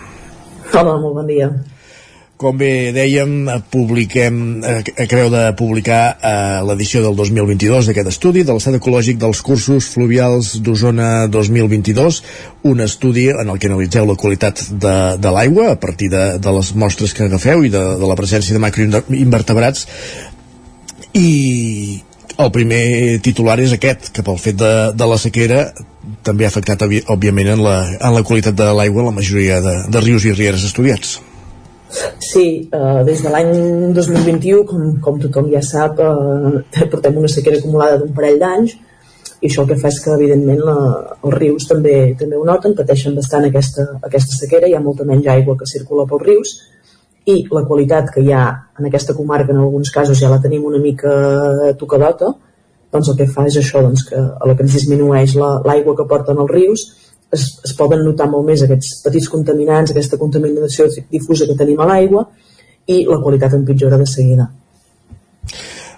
Hola, 0.73 0.97
molt 0.99 1.21
bon 1.21 1.31
dia. 1.31 1.53
Com 2.35 2.57
bé 2.59 2.91
dèiem, 2.91 3.45
publiquem, 3.71 4.39
eh, 4.59 4.81
acabeu 5.05 5.29
de 5.31 5.43
publicar 5.55 6.17
eh, 6.19 6.63
l'edició 6.67 6.99
del 7.05 7.15
2022 7.15 7.87
d'aquest 7.87 8.09
estudi 8.11 8.41
de 8.43 8.51
l'estat 8.51 8.75
ecològic 8.75 9.21
dels 9.21 9.39
cursos 9.39 9.85
fluvials 9.93 10.49
d'Osona 10.59 11.29
2022, 11.31 12.17
un 12.67 12.81
estudi 12.83 13.29
en 13.31 13.53
el 13.53 13.55
que 13.55 13.69
analitzeu 13.69 14.03
la 14.09 14.17
qualitat 14.19 14.65
de, 14.67 14.95
de 15.15 15.31
l'aigua 15.31 15.69
a 15.71 15.77
partir 15.79 16.09
de, 16.11 16.23
de 16.43 16.53
les 16.57 16.73
mostres 16.75 17.15
que 17.15 17.23
agafeu 17.23 17.63
i 17.63 17.71
de, 17.71 17.83
de 18.01 18.09
la 18.09 18.17
presència 18.19 18.57
de 18.57 18.59
macroinvertebrats 18.65 19.85
i 21.15 21.29
el 22.35 22.51
primer 22.51 22.81
titular 23.23 23.55
és 23.63 23.77
aquest, 23.77 24.09
que 24.11 24.25
pel 24.27 24.41
fet 24.43 24.59
de, 24.59 24.73
de 24.91 25.07
la 25.07 25.21
sequera 25.23 25.69
també 26.27 26.43
ha 26.43 26.51
afectat, 26.51 26.83
òbviament, 26.83 27.53
en 27.55 27.63
la, 27.63 27.77
en 27.95 28.11
la 28.17 28.25
qualitat 28.27 28.59
de 28.59 28.67
l'aigua 28.75 29.07
la 29.07 29.15
majoria 29.15 29.61
de, 29.63 29.77
de 29.87 30.03
rius 30.03 30.27
i 30.27 30.35
rieres 30.35 30.67
estudiats. 30.67 31.15
Sí, 32.19 32.69
eh, 32.71 33.03
des 33.05 33.21
de 33.21 33.29
l'any 33.29 33.53
2021, 33.93 34.63
com, 34.65 34.95
com 35.01 35.19
tothom 35.21 35.51
ja 35.51 35.61
sap, 35.61 35.99
eh, 36.01 36.85
portem 36.91 37.17
una 37.21 37.31
sequera 37.31 37.61
acumulada 37.61 37.99
d'un 38.01 38.13
parell 38.15 38.39
d'anys 38.41 38.75
i 39.41 39.49
això 39.49 39.63
el 39.63 39.69
que 39.69 39.77
fa 39.77 39.91
és 39.91 39.99
que, 40.01 40.13
evidentment, 40.15 40.61
la, 40.65 40.77
els 41.21 41.35
rius 41.35 41.67
també 41.69 42.15
també 42.19 42.39
ho 42.39 42.45
noten, 42.47 42.73
pateixen 42.77 43.15
bastant 43.17 43.45
aquesta, 43.47 43.85
aquesta 44.07 44.37
sequera, 44.39 44.67
hi 44.67 44.73
ha 44.77 44.81
molta 44.81 45.05
menys 45.05 45.27
aigua 45.35 45.57
que 45.59 45.69
circula 45.69 46.07
pels 46.09 46.25
rius 46.25 46.55
i 47.29 47.39
la 47.51 47.65
qualitat 47.69 48.11
que 48.13 48.21
hi 48.21 48.33
ha 48.33 48.45
en 48.79 48.89
aquesta 48.89 49.15
comarca, 49.17 49.53
en 49.53 49.61
alguns 49.61 49.91
casos 49.93 50.19
ja 50.19 50.29
la 50.29 50.41
tenim 50.41 50.65
una 50.65 50.81
mica 50.81 51.13
tocadota, 51.79 52.31
doncs 52.93 53.09
el 53.11 53.17
que 53.19 53.27
fa 53.29 53.45
és 53.49 53.57
això, 53.59 53.81
doncs, 53.83 54.05
que 54.09 54.17
a 54.17 54.47
la 54.47 54.55
que 54.55 54.65
ens 54.65 54.77
disminueix 54.77 55.35
l'aigua 55.37 55.93
la, 55.93 55.97
que 55.99 56.07
porten 56.09 56.41
els 56.41 56.53
rius 56.53 56.85
es, 57.33 57.47
es 57.65 57.73
poden 57.77 58.03
notar 58.05 58.27
molt 58.29 58.45
més 58.47 58.63
aquests 58.65 59.01
petits 59.05 59.29
contaminants, 59.31 59.91
aquesta 59.91 60.19
contaminació 60.21 60.87
difusa 61.11 61.47
que 61.47 61.57
tenim 61.57 61.81
a 61.81 61.89
l'aigua 61.89 62.27
i 62.87 63.03
la 63.07 63.21
qualitat 63.21 63.55
empitjora 63.57 63.97
de 63.97 64.05
seguida. 64.09 64.49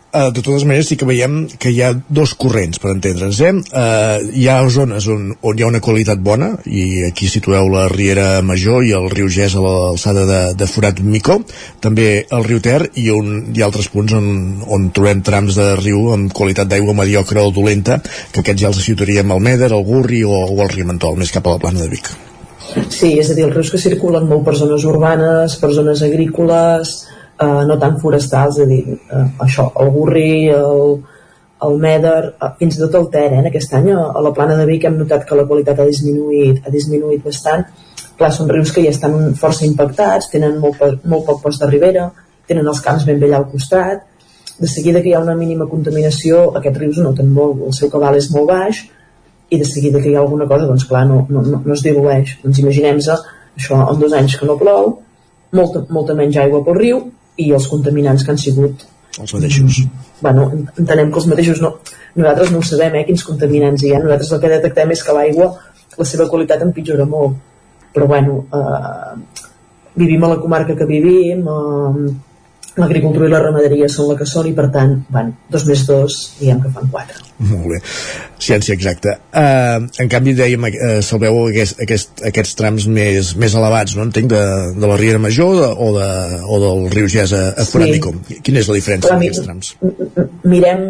Uh, 0.07 0.29
de 0.31 0.39
totes 0.39 0.63
maneres 0.63 0.87
sí 0.87 0.95
que 0.95 1.03
veiem 1.03 1.49
que 1.59 1.67
hi 1.67 1.81
ha 1.83 1.89
dos 2.07 2.31
corrents 2.39 2.79
per 2.79 2.93
entendre'ns 2.93 3.41
eh? 3.43 3.49
Uh, 3.75 4.29
hi 4.39 4.45
ha 4.47 4.61
zones 4.71 5.03
on, 5.11 5.33
on 5.43 5.57
hi 5.59 5.65
ha 5.65 5.67
una 5.67 5.81
qualitat 5.83 6.21
bona 6.23 6.53
i 6.63 7.03
aquí 7.09 7.27
situeu 7.27 7.67
la 7.73 7.89
Riera 7.91 8.39
Major 8.39 8.85
i 8.87 8.93
el 8.95 9.09
riu 9.11 9.27
Gès 9.27 9.57
a 9.59 9.63
l'alçada 9.65 10.23
de, 10.29 10.39
de 10.55 10.69
Forat 10.71 11.01
Micó 11.03 11.35
també 11.83 12.07
el 12.23 12.47
riu 12.47 12.63
Ter 12.63 12.87
i 13.03 13.09
un, 13.11 13.33
ha 13.51 13.65
altres 13.67 13.91
punts 13.91 14.15
on, 14.15 14.29
on 14.71 14.87
trobem 14.95 15.25
trams 15.27 15.59
de 15.59 15.67
riu 15.81 16.13
amb 16.15 16.31
qualitat 16.31 16.71
d'aigua 16.71 16.95
mediocre 16.95 17.43
o 17.43 17.51
dolenta 17.51 17.99
que 17.99 18.45
aquests 18.45 18.63
ja 18.63 18.71
els 18.71 18.79
situaríem 18.87 19.35
al 19.35 19.43
Meder, 19.43 19.73
al 19.75 19.83
Gurri 19.83 20.23
o, 20.23 20.39
o 20.47 20.63
al 20.63 20.71
Rimentol, 20.71 21.19
més 21.19 21.35
cap 21.35 21.51
a 21.51 21.57
la 21.57 21.63
plana 21.65 21.83
de 21.83 21.91
Vic 21.91 22.13
Sí, 22.87 23.17
és 23.19 23.27
a 23.27 23.35
dir, 23.35 23.43
els 23.43 23.59
rius 23.59 23.75
que 23.75 23.83
circulen 23.83 24.31
molt 24.31 24.47
per 24.47 24.55
zones 24.55 24.87
urbanes, 24.87 25.59
per 25.59 25.75
zones 25.75 25.99
agrícoles, 26.07 26.95
eh, 27.39 27.63
no 27.69 27.77
tant 27.81 27.99
forestals, 28.01 28.59
és 28.59 28.65
a 28.65 28.69
dir, 28.69 28.97
eh, 28.97 29.23
això, 29.45 29.69
el 29.81 29.91
Gurri, 29.95 30.49
el, 30.53 30.97
el 31.67 31.77
Meder, 31.83 32.33
eh, 32.41 32.51
fins 32.59 32.77
i 32.77 32.83
tot 32.83 32.95
el 32.99 33.09
Ter, 33.13 33.29
eh? 33.39 33.43
aquest 33.49 33.73
any 33.79 33.91
a, 33.93 34.09
a 34.11 34.23
la 34.25 34.33
plana 34.33 34.57
de 34.59 34.65
Vic 34.69 34.85
hem 34.85 34.97
notat 34.97 35.25
que 35.27 35.37
la 35.37 35.47
qualitat 35.49 35.79
ha 35.79 35.87
disminuït, 35.89 36.63
ha 36.65 36.73
disminuït 36.73 37.23
bastant. 37.25 37.65
Clar, 38.17 38.31
són 38.33 38.49
rius 38.49 38.73
que 38.73 38.81
ja 38.81 38.93
estan 38.93 39.35
força 39.37 39.65
impactats, 39.67 40.31
tenen 40.33 40.57
molt, 40.61 40.81
molt 41.05 41.25
poc 41.27 41.43
post 41.43 41.61
de 41.61 41.69
ribera, 41.69 42.09
tenen 42.49 42.67
els 42.67 42.81
camps 42.81 43.05
ben 43.05 43.19
bé 43.21 43.27
allà 43.29 43.43
al 43.43 43.49
costat, 43.51 44.05
de 44.57 44.67
seguida 44.67 45.03
que 45.03 45.11
hi 45.11 45.13
ha 45.13 45.21
una 45.21 45.35
mínima 45.37 45.67
contaminació, 45.69 46.47
aquests 46.57 46.79
rius 46.81 47.01
noten 47.03 47.27
molt, 47.33 47.59
el 47.67 47.75
seu 47.77 47.91
cabal 47.93 48.17
és 48.17 48.31
molt 48.33 48.49
baix, 48.49 48.79
i 49.53 49.59
de 49.61 49.67
seguida 49.69 50.01
que 50.01 50.09
hi 50.09 50.15
ha 50.15 50.23
alguna 50.23 50.47
cosa, 50.49 50.65
doncs 50.65 50.87
clar, 50.89 51.03
no, 51.07 51.25
no, 51.29 51.43
no, 51.45 51.61
no 51.63 51.75
es 51.75 51.83
dilueix. 51.85 52.33
Doncs 52.41 52.63
imaginem-se, 52.63 53.19
això 53.59 53.83
en 53.83 54.01
dos 54.01 54.15
anys 54.17 54.35
que 54.39 54.49
no 54.49 54.57
plou, 54.59 54.95
molta, 55.55 55.83
molta 55.93 56.17
menys 56.17 56.39
aigua 56.41 56.63
pel 56.65 56.79
riu, 56.81 57.03
i 57.37 57.51
els 57.53 57.67
contaminants 57.71 58.23
que 58.25 58.33
han 58.33 58.41
sigut 58.41 58.85
els 59.21 59.33
mateixos. 59.33 59.81
Bueno, 60.21 60.45
entenem 60.77 61.09
que 61.11 61.21
els 61.21 61.27
mateixos 61.31 61.61
no, 61.63 61.73
nosaltres 62.17 62.51
no 62.53 62.61
ho 62.61 62.65
sabem, 62.65 62.99
eh, 62.99 63.05
quins 63.07 63.25
contaminants 63.25 63.83
hi 63.83 63.93
ha. 63.93 64.01
Nosaltres 64.03 64.33
el 64.35 64.41
que 64.43 64.53
detectem 64.53 64.93
és 64.93 65.03
que 65.05 65.15
l'aigua 65.17 65.49
la 65.97 66.05
seva 66.05 66.27
qualitat 66.29 66.63
empitjora 66.65 67.07
molt. 67.09 67.37
Però 67.93 68.05
bueno 68.05 68.43
eh, 68.53 69.43
vivim 69.97 70.23
a 70.23 70.33
la 70.35 70.39
comarca 70.41 70.75
que 70.77 70.85
vivim 70.85 71.47
eh, 71.49 72.07
l'agricultura 72.81 73.27
i 73.27 73.31
la 73.31 73.41
ramaderia 73.41 73.87
són 73.91 74.11
la 74.11 74.17
que 74.19 74.27
són 74.29 74.47
i 74.49 74.53
per 74.57 74.67
tant, 74.73 74.93
van, 75.13 75.31
dos 75.53 75.65
més 75.67 75.83
dos 75.87 76.17
diem 76.39 76.59
que 76.63 76.71
fan 76.73 76.89
quatre. 76.93 77.19
Molt 77.37 77.67
bé, 77.71 77.79
ciència 78.41 78.75
exacta. 78.77 79.15
Uh, 79.29 79.87
en 80.01 80.11
canvi 80.11 80.33
dèiem, 80.37 80.67
uh, 80.69 80.99
salveu 81.05 81.39
aquest, 81.47 81.81
aquest, 81.85 82.23
aquests 82.29 82.57
trams 82.57 82.87
més, 82.89 83.33
més 83.37 83.57
elevats, 83.57 83.97
no 83.97 84.05
entenc, 84.07 84.29
de, 84.33 84.41
de 84.77 84.91
la 84.91 84.97
Riera 84.99 85.21
Major 85.21 85.53
de, 85.57 85.69
o, 85.69 85.89
de, 85.97 86.09
o 86.45 86.59
del 86.63 86.85
riu 86.93 87.09
Gès 87.13 87.33
a, 87.37 87.43
a 87.53 87.67
Foràmico. 87.69 88.13
Sí. 88.27 88.39
Quina 88.45 88.61
és 88.63 88.69
la 88.71 88.77
diferència 88.79 89.11
Clar, 89.11 89.19
aquests 89.21 89.45
trams? 89.45 89.73
Mirem 90.47 90.83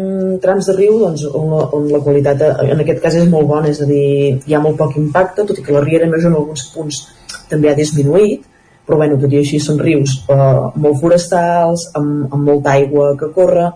trams 0.44 0.68
de 0.68 0.76
riu 0.76 1.00
doncs, 1.02 1.24
on, 1.32 1.48
la, 1.52 1.64
on 1.76 1.88
la 1.92 2.02
qualitat 2.04 2.44
en 2.48 2.84
aquest 2.84 3.02
cas 3.04 3.16
és 3.20 3.28
molt 3.32 3.48
bona, 3.48 3.72
és 3.72 3.80
a 3.84 3.88
dir, 3.88 4.38
hi 4.44 4.56
ha 4.56 4.62
molt 4.64 4.78
poc 4.80 4.96
impacte, 5.00 5.44
tot 5.48 5.56
i 5.60 5.64
que 5.64 5.76
la 5.76 5.84
Riera 5.84 6.08
Major 6.10 6.32
en 6.32 6.40
alguns 6.40 6.68
punts 6.74 7.02
també 7.48 7.70
ha 7.70 7.76
disminuït, 7.78 8.44
però 8.88 8.96
bueno, 9.02 9.18
tot 9.20 9.34
i 9.34 9.42
així 9.42 9.60
són 9.60 9.78
rius 9.84 10.14
eh, 10.32 10.62
molt 10.80 10.96
forestals, 11.02 11.90
amb, 11.98 12.32
amb 12.32 12.42
molta 12.48 12.72
aigua 12.78 13.12
que 13.20 13.28
corre 13.34 13.66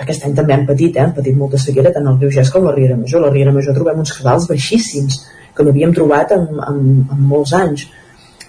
aquest 0.00 0.24
any 0.26 0.32
també 0.34 0.54
han 0.54 0.64
patit, 0.66 0.96
eh? 0.96 1.02
han 1.04 1.12
patit 1.14 1.36
molta 1.38 1.60
sequera 1.60 1.92
tant 1.94 2.08
el 2.10 2.16
riu 2.22 2.32
Gès 2.34 2.50
com 2.50 2.64
la 2.66 2.72
Riera 2.74 2.96
Major 2.98 3.22
la 3.22 3.32
Riera 3.34 3.52
Major 3.54 3.76
trobem 3.76 4.00
uns 4.02 4.14
cabals 4.16 4.48
baixíssims 4.50 5.20
que 5.54 5.66
no 5.66 5.74
havíem 5.74 5.92
trobat 5.94 6.32
en, 6.34 6.48
en, 6.70 6.80
en 7.04 7.20
molts 7.30 7.52
anys 7.58 7.84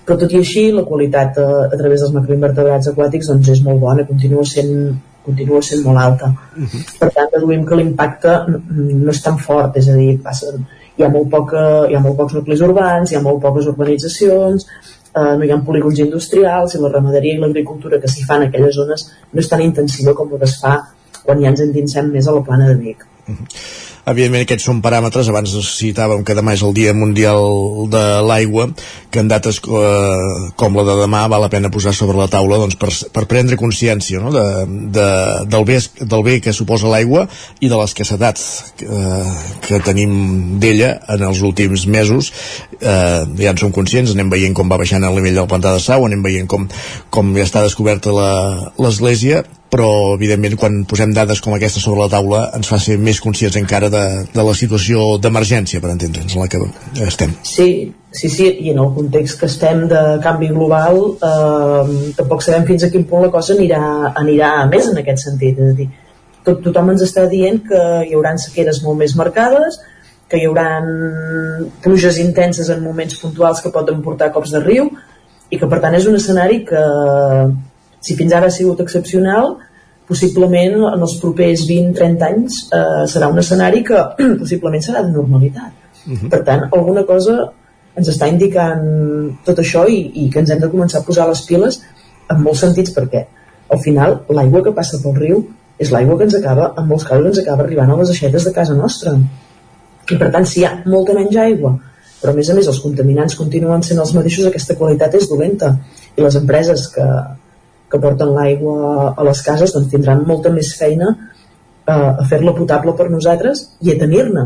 però 0.06 0.18
tot 0.22 0.32
i 0.34 0.40
així 0.40 0.70
la 0.74 0.86
qualitat 0.88 1.38
a, 1.42 1.50
eh, 1.50 1.68
a 1.74 1.82
través 1.82 2.02
dels 2.02 2.16
macroinvertebrats 2.16 2.94
aquàtics 2.94 3.30
doncs 3.34 3.52
és 3.58 3.62
molt 3.66 3.84
bona, 3.84 4.08
continua 4.08 4.46
sent, 4.48 4.74
continua 5.28 5.62
sent 5.66 5.86
molt 5.86 6.02
alta 6.02 6.32
uh 6.32 6.64
mhm. 6.64 6.66
-huh. 6.72 6.98
per 7.04 7.12
tant 7.20 7.30
deduïm 7.36 7.66
que 7.66 7.76
l'impacte 7.76 8.40
no 8.48 9.12
és 9.12 9.22
tan 9.22 9.38
fort 9.38 9.78
és 9.78 9.90
a 9.90 9.94
dir, 9.94 10.22
passa, 10.24 10.48
hi, 10.98 11.04
ha 11.04 11.10
molt 11.10 11.30
poca, 11.30 11.86
hi 11.90 11.96
ha 11.96 12.00
molt 12.00 12.18
pocs 12.18 12.34
nuclis 12.34 12.62
urbans 12.62 13.12
hi 13.12 13.16
ha 13.16 13.22
molt 13.22 13.42
poques 13.42 13.68
urbanitzacions 13.68 14.66
eh, 15.16 15.32
no 15.38 15.46
hi 15.46 15.52
ha 15.54 15.62
polígons 15.70 16.02
industrials 16.06 16.76
i 16.76 16.84
la 16.84 16.92
ramaderia 16.94 17.38
i 17.38 17.42
l'agricultura 17.44 18.00
que 18.02 18.12
s'hi 18.12 18.28
fan 18.28 18.44
en 18.44 18.50
aquelles 18.50 18.76
zones 18.76 19.08
no 19.32 19.42
és 19.44 19.50
tan 19.50 19.64
intensiva 19.66 20.14
com 20.14 20.32
el 20.34 20.44
que 20.44 20.50
es 20.52 20.60
fa 20.62 20.76
quan 21.24 21.42
ja 21.42 21.52
ens 21.54 21.66
endinsem 21.66 22.12
més 22.14 22.28
a 22.28 22.36
la 22.38 22.44
plana 22.46 22.70
de 22.70 22.76
Vic. 22.84 23.06
Uh 23.28 23.32
mhm. 23.32 23.38
-huh. 23.42 23.85
Evidentment 24.06 24.44
aquests 24.46 24.68
són 24.70 24.82
paràmetres, 24.86 25.30
abans 25.32 25.54
citàvem 25.66 26.22
que 26.26 26.36
demà 26.38 26.54
és 26.54 26.62
el 26.66 26.76
Dia 26.78 26.94
Mundial 26.94 27.42
de 27.90 28.04
l'Aigua, 28.22 28.68
que 29.10 29.24
en 29.24 29.32
dates 29.32 29.58
eh, 29.66 30.52
com 30.60 30.78
la 30.78 30.86
de 30.86 30.98
demà 31.00 31.24
val 31.32 31.42
la 31.42 31.50
pena 31.50 31.72
posar 31.74 31.94
sobre 31.98 32.20
la 32.20 32.28
taula 32.30 32.60
doncs, 32.62 32.78
per, 32.78 32.92
per 33.16 33.26
prendre 33.32 33.58
consciència 33.58 34.22
no? 34.22 34.30
de, 34.36 34.46
de, 34.94 35.08
del, 35.50 35.66
bé, 35.66 35.80
del 36.02 36.26
bé 36.28 36.38
que 36.46 36.54
suposa 36.54 36.92
l'aigua 36.92 37.26
i 37.66 37.72
de 37.72 37.80
l'escassetat 37.80 38.42
eh, 38.86 39.34
que 39.66 39.82
tenim 39.86 40.60
d'ella 40.62 40.96
en 41.16 41.26
els 41.32 41.42
últims 41.46 41.88
mesos. 41.90 42.32
Eh, 42.78 43.22
ja 43.42 43.56
en 43.56 43.62
som 43.62 43.74
conscients, 43.74 44.14
anem 44.14 44.30
veient 44.30 44.54
com 44.54 44.70
va 44.70 44.82
baixant 44.82 45.04
el 45.04 45.18
nivell 45.18 45.42
del 45.42 45.50
pantà 45.50 45.74
de 45.74 45.82
Sau, 45.82 46.06
anem 46.06 46.22
veient 46.26 46.50
com, 46.52 46.70
com 47.10 47.34
ja 47.38 47.46
està 47.50 47.66
descoberta 47.66 48.14
l'església, 48.78 49.42
però 49.76 50.16
evidentment 50.16 50.56
quan 50.56 50.78
posem 50.88 51.12
dades 51.12 51.42
com 51.44 51.56
aquesta 51.56 51.82
sobre 51.84 52.06
la 52.06 52.12
taula 52.14 52.46
ens 52.56 52.70
fa 52.72 52.78
ser 52.80 52.96
més 53.02 53.20
conscients 53.24 53.58
encara 53.60 53.90
de, 53.92 54.04
de 54.32 54.46
la 54.48 54.54
situació 54.56 55.18
d'emergència 55.20 55.82
per 55.84 55.92
entendre'ns 55.92 56.38
en 56.38 56.46
la 56.46 56.48
que 56.52 56.62
estem. 57.04 57.34
Sí, 57.44 57.68
sí, 58.16 58.30
sí, 58.32 58.48
i 58.64 58.72
en 58.72 58.80
el 58.80 58.94
context 58.96 59.42
que 59.42 59.50
estem 59.52 59.84
de 59.92 60.04
canvi 60.24 60.54
global 60.54 61.02
eh, 61.16 62.14
tampoc 62.16 62.46
sabem 62.46 62.64
fins 62.72 62.88
a 62.88 62.92
quin 62.94 63.04
punt 63.10 63.28
la 63.28 63.34
cosa 63.34 63.52
anirà, 63.58 63.82
anirà 64.24 64.54
més 64.72 64.88
en 64.94 65.04
aquest 65.04 65.26
sentit. 65.28 65.60
És 65.60 65.74
a 65.74 65.78
dir, 65.82 65.90
tot, 66.48 66.64
tothom 66.70 66.94
ens 66.96 67.04
està 67.04 67.28
dient 67.28 67.60
que 67.68 67.84
hi 68.08 68.16
haurà 68.16 68.32
sequeres 68.40 68.80
molt 68.86 69.02
més 69.04 69.18
marcades 69.20 69.82
que 70.32 70.40
hi 70.40 70.48
haurà 70.48 70.80
pluges 71.84 72.18
intenses 72.24 72.72
en 72.74 72.82
moments 72.82 73.20
puntuals 73.22 73.60
que 73.62 73.76
poden 73.76 74.00
portar 74.06 74.32
cops 74.34 74.56
de 74.56 74.64
riu 74.64 74.88
i 75.52 75.60
que 75.60 75.68
per 75.70 75.84
tant 75.84 75.94
és 76.00 76.08
un 76.10 76.16
escenari 76.18 76.64
que 76.66 76.82
si 78.06 78.16
fins 78.18 78.34
ara 78.38 78.50
ha 78.50 78.54
sigut 78.54 78.82
excepcional, 78.84 79.56
possiblement 80.08 80.76
en 80.92 81.02
els 81.02 81.18
propers 81.22 81.66
20-30 81.70 82.26
anys 82.30 82.58
eh, 82.70 83.04
serà 83.12 83.30
un 83.32 83.42
escenari 83.42 83.84
que 83.84 84.02
possiblement 84.42 84.84
serà 84.84 85.04
de 85.06 85.14
normalitat. 85.14 85.72
Uh 86.06 86.12
mhm. 86.12 86.18
-huh. 86.18 86.30
Per 86.30 86.44
tant, 86.44 86.68
alguna 86.72 87.06
cosa 87.06 87.52
ens 87.96 88.10
està 88.12 88.28
indicant 88.28 88.84
tot 89.46 89.60
això 89.60 89.86
i, 89.88 90.00
i 90.26 90.30
que 90.30 90.40
ens 90.40 90.52
hem 90.52 90.60
de 90.60 90.72
començar 90.72 91.00
a 91.00 91.08
posar 91.08 91.28
les 91.30 91.42
piles 91.48 91.80
en 92.30 92.42
molts 92.42 92.60
sentits 92.66 92.94
perquè 92.96 93.26
al 93.70 93.80
final 93.80 94.20
l'aigua 94.30 94.64
que 94.64 94.76
passa 94.76 95.00
pel 95.04 95.16
riu 95.16 95.46
és 95.80 95.92
l'aigua 95.92 96.18
que 96.18 96.28
ens 96.28 96.36
acaba, 96.36 96.74
en 96.78 96.88
molts 96.88 97.04
casos 97.08 97.26
ens 97.26 97.40
acaba 97.40 97.64
arribant 97.64 97.92
a 97.92 97.98
les 98.02 98.10
aixetes 98.10 98.46
de 98.48 98.54
casa 98.56 98.76
nostra 98.76 99.16
i 100.12 100.18
per 100.18 100.30
tant 100.32 100.46
si 100.46 100.62
hi 100.62 100.66
ha 100.66 100.74
molta 100.86 101.16
menys 101.18 101.36
aigua 101.36 101.74
però 102.22 102.34
a 102.34 102.36
més 102.36 102.50
a 102.50 102.56
més 102.58 102.68
els 102.68 102.82
contaminants 102.84 103.36
continuen 103.40 103.84
sent 103.84 104.00
els 104.00 104.14
mateixos 104.16 104.48
aquesta 104.50 104.78
qualitat 104.80 105.16
és 105.20 105.28
dolenta 105.30 105.74
i 106.16 106.24
les 106.24 106.38
empreses 106.40 106.88
que, 106.94 107.08
que 107.92 108.02
porten 108.02 108.34
l'aigua 108.36 109.14
a 109.16 109.26
les 109.28 109.42
cases 109.46 109.74
doncs 109.74 109.92
tindran 109.94 110.26
molta 110.28 110.52
més 110.54 110.74
feina 110.80 111.12
eh, 111.14 111.92
a 111.94 112.26
fer-la 112.30 112.56
potable 112.58 112.96
per 112.98 113.10
nosaltres 113.14 113.66
i 113.82 113.94
a 113.94 113.98
tenir-ne 114.02 114.46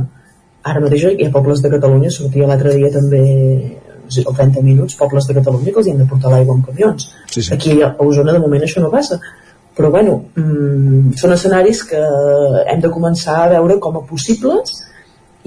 ara 0.70 0.84
mateix 0.84 1.06
hi 1.12 1.28
ha 1.28 1.36
pobles 1.36 1.62
de 1.64 1.72
Catalunya 1.76 2.12
sortia 2.12 2.48
l'altre 2.48 2.76
dia 2.76 2.92
també 2.96 3.22
o 4.10 4.32
30 4.34 4.64
minuts, 4.66 4.96
pobles 4.98 5.28
de 5.30 5.36
Catalunya 5.38 5.72
que 5.72 5.80
els 5.82 5.88
hi 5.88 5.94
han 5.94 6.02
de 6.02 6.08
portar 6.10 6.32
l'aigua 6.34 6.56
amb 6.58 6.66
camions 6.66 7.12
sí, 7.30 7.42
sí. 7.42 7.54
aquí 7.54 7.78
a 7.86 7.94
Osona 8.06 8.34
de 8.36 8.42
moment 8.44 8.66
això 8.66 8.84
no 8.84 8.92
passa 8.94 9.20
però 9.78 9.92
bueno, 9.94 10.18
mmm, 10.36 11.14
són 11.16 11.32
escenaris 11.32 11.86
que 11.88 12.00
hem 12.68 12.82
de 12.84 12.90
començar 12.92 13.38
a 13.46 13.52
veure 13.54 13.78
com 13.80 13.96
a 13.96 14.02
possibles 14.10 14.74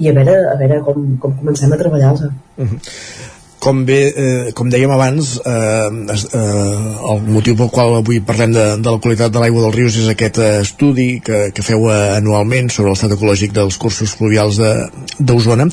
i 0.01 0.09
a 0.09 0.13
veure, 0.15 0.33
a 0.49 0.55
veure 0.57 0.79
com, 0.87 1.03
com 1.21 1.35
comencem 1.37 1.69
a 1.69 1.77
treballar-los. 1.77 2.31
Uh 2.57 2.65
-huh 2.65 3.32
com 3.63 3.85
bé, 3.87 3.99
eh, 4.11 4.51
com 4.51 4.67
dèiem 4.67 4.91
abans 4.91 5.37
eh, 5.39 5.89
eh, 6.11 7.11
el 7.13 7.21
motiu 7.31 7.55
pel 7.55 7.69
qual 7.71 7.93
avui 8.01 8.19
parlem 8.19 8.51
de, 8.51 8.63
de 8.83 8.91
la 8.91 8.99
qualitat 8.99 9.31
de 9.31 9.39
l'aigua 9.39 9.61
dels 9.63 9.77
rius 9.77 9.99
és 10.01 10.09
aquest 10.11 10.39
eh, 10.43 10.49
estudi 10.65 11.05
que, 11.23 11.39
que 11.55 11.63
feu 11.63 11.87
eh, 11.87 12.17
anualment 12.17 12.67
sobre 12.73 12.91
l'estat 12.91 13.13
ecològic 13.15 13.53
dels 13.55 13.77
cursos 13.79 14.11
fluvials 14.19 14.59
d'Osona. 14.59 15.69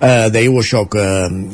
Eh, 0.00 0.30
dèieu 0.32 0.56
això 0.62 0.86
que, 0.88 1.04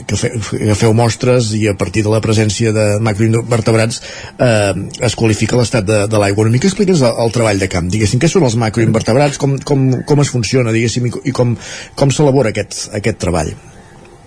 que, 0.07 0.21
fe, 0.21 0.31
que 0.53 0.77
feu 0.79 0.95
mostres 0.95 1.51
i 1.59 1.65
a 1.73 1.75
partir 1.81 2.05
de 2.07 2.15
la 2.15 2.23
presència 2.23 2.71
de 2.77 2.87
macroinvertebrats 3.03 3.99
eh, 4.39 4.87
es 5.11 5.19
qualifica 5.19 5.59
l'estat 5.59 5.89
de, 5.89 6.05
de 6.07 6.23
l'aigua. 6.23 6.47
Una 6.47 6.55
mica 6.55 6.71
explica'ns 6.71 7.03
el, 7.03 7.19
el 7.25 7.35
treball 7.35 7.65
de 7.65 7.71
camp. 7.73 7.91
Diguéssim, 7.91 8.23
què 8.23 8.31
són 8.31 8.47
els 8.47 8.55
macroinvertebrats? 8.63 9.43
Com, 9.43 9.59
com, 9.67 9.91
com 10.07 10.23
es 10.23 10.31
funciona 10.31 10.77
diguéssim 10.77 11.11
i 11.11 11.35
com, 11.35 11.57
com 11.99 12.15
s'elabora 12.15 12.55
aquest, 12.55 12.87
aquest 13.01 13.19
treball 13.27 13.51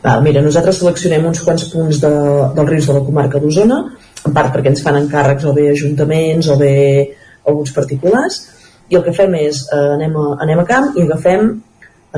Val, 0.03 0.19
mira, 0.19 0.41
nosaltres 0.43 0.81
seleccionem 0.81 1.23
uns 1.29 1.39
quants 1.45 1.63
punts 1.71 2.01
de, 2.03 2.09
dels 2.57 2.69
rius 2.69 2.87
de 2.89 2.95
la 2.97 3.03
comarca 3.07 3.39
d'Osona, 3.39 3.77
en 4.27 4.33
part 4.35 4.51
perquè 4.51 4.73
ens 4.73 4.81
fan 4.83 4.97
encàrrecs 4.99 5.45
o 5.47 5.53
bé 5.55 5.69
ajuntaments 5.71 6.49
o 6.51 6.57
bé 6.59 6.73
alguns 7.47 7.71
particulars, 7.75 8.41
i 8.91 8.97
el 8.99 9.05
que 9.05 9.13
fem 9.15 9.37
és 9.39 9.61
eh, 9.71 9.93
anem, 9.93 10.17
a, 10.19 10.25
anem 10.43 10.59
a 10.59 10.65
camp 10.67 10.89
i 10.97 11.05
agafem 11.05 11.45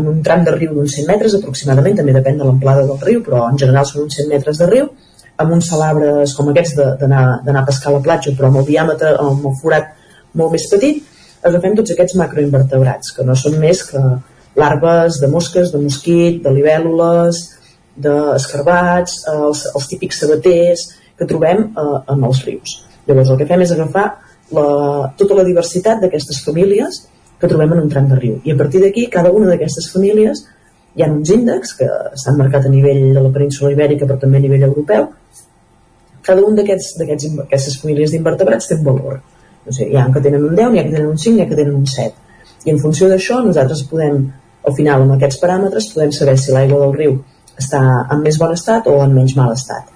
en 0.01 0.07
un 0.09 0.23
tram 0.25 0.41
de 0.47 0.55
riu 0.55 0.73
d'uns 0.73 0.97
100 0.97 1.11
metres 1.11 1.37
aproximadament, 1.37 1.99
també 1.99 2.15
depèn 2.15 2.41
de 2.41 2.47
l'amplada 2.47 2.87
del 2.89 2.97
riu, 3.05 3.21
però 3.23 3.45
en 3.51 3.61
general 3.61 3.85
són 3.85 4.07
uns 4.07 4.17
100 4.17 4.33
metres 4.33 4.61
de 4.63 4.69
riu, 4.71 4.89
amb 5.37 5.53
uns 5.53 5.69
salabres 5.69 6.33
com 6.33 6.49
aquests 6.49 6.81
d'anar 7.03 7.61
a 7.61 7.65
pescar 7.69 7.91
a 7.91 7.97
la 7.99 8.03
platja, 8.07 8.33
però 8.33 8.49
amb 8.49 8.63
el 8.63 8.69
diàmetre, 8.71 9.13
amb 9.21 9.45
el 9.45 9.59
forat 9.61 9.93
molt 10.33 10.57
més 10.57 10.65
petit, 10.73 11.03
agafem 11.45 11.77
tots 11.77 11.93
aquests 11.93 12.17
macroinvertebrats, 12.17 13.13
que 13.13 13.27
no 13.27 13.37
són 13.37 13.59
més 13.61 13.85
que 13.91 14.01
larves 14.57 15.21
de 15.21 15.29
mosques, 15.29 15.69
de 15.71 15.83
mosquit, 15.83 16.41
de 16.41 16.53
libèl·lules, 16.55 17.43
d'escarbats, 17.95 19.23
els, 19.31 19.65
els 19.71 19.89
típics 19.91 20.21
sabaters 20.23 20.85
que 21.17 21.27
trobem 21.29 21.67
eh, 21.67 21.89
en 22.13 22.23
els 22.29 22.41
rius. 22.47 22.79
Llavors 23.07 23.31
el 23.31 23.39
que 23.39 23.49
fem 23.49 23.63
és 23.65 23.73
agafar 23.75 24.05
la, 24.55 24.67
tota 25.17 25.37
la 25.37 25.45
diversitat 25.47 26.01
d'aquestes 26.01 26.41
famílies 26.45 27.03
que 27.39 27.49
trobem 27.51 27.73
en 27.75 27.83
un 27.85 27.91
tram 27.91 28.09
de 28.09 28.17
riu. 28.19 28.39
I 28.43 28.53
a 28.53 28.57
partir 28.59 28.81
d'aquí, 28.83 29.07
cada 29.11 29.31
una 29.35 29.51
d'aquestes 29.51 29.91
famílies 29.93 30.45
hi 30.95 31.03
ha 31.03 31.11
uns 31.11 31.31
índexs 31.31 31.75
que 31.79 31.87
estan 32.15 32.37
marcats 32.39 32.67
a 32.67 32.71
nivell 32.71 33.13
de 33.13 33.21
la 33.21 33.31
península 33.35 33.73
ibèrica 33.73 34.07
però 34.07 34.19
també 34.19 34.39
a 34.39 34.45
nivell 34.45 34.67
europeu. 34.69 35.07
Cada 36.25 36.43
un 36.43 36.55
d'aquestes 36.57 37.79
famílies 37.81 38.13
d'invertebrats 38.13 38.69
té 38.69 38.79
un 38.79 38.85
valor. 38.87 39.19
O 39.65 39.73
sigui, 39.73 39.91
hi 39.93 39.99
ha 39.99 40.07
que 40.13 40.23
tenen 40.23 40.45
un 40.45 40.55
10, 40.55 40.73
hi 40.73 40.79
ha 40.79 40.85
que 40.87 40.93
tenen 40.95 41.11
un 41.11 41.19
5, 41.21 41.37
hi 41.37 41.43
ha 41.43 41.49
que 41.49 41.59
tenen 41.59 41.75
un 41.75 41.85
7. 41.89 42.25
I 42.65 42.73
en 42.73 42.81
funció 42.81 43.09
d'això 43.11 43.41
nosaltres 43.45 43.83
podem, 43.89 44.23
al 44.65 44.75
final, 44.77 45.03
amb 45.05 45.15
aquests 45.17 45.41
paràmetres, 45.41 45.91
podem 45.93 46.13
saber 46.15 46.37
si 46.41 46.53
l'aigua 46.53 46.81
del 46.81 46.95
riu 46.97 47.17
està 47.59 47.81
en 48.11 48.23
més 48.23 48.39
bon 48.41 48.53
estat 48.53 48.87
o 48.91 48.97
en 49.03 49.13
menys 49.15 49.35
mal 49.37 49.53
estat. 49.53 49.91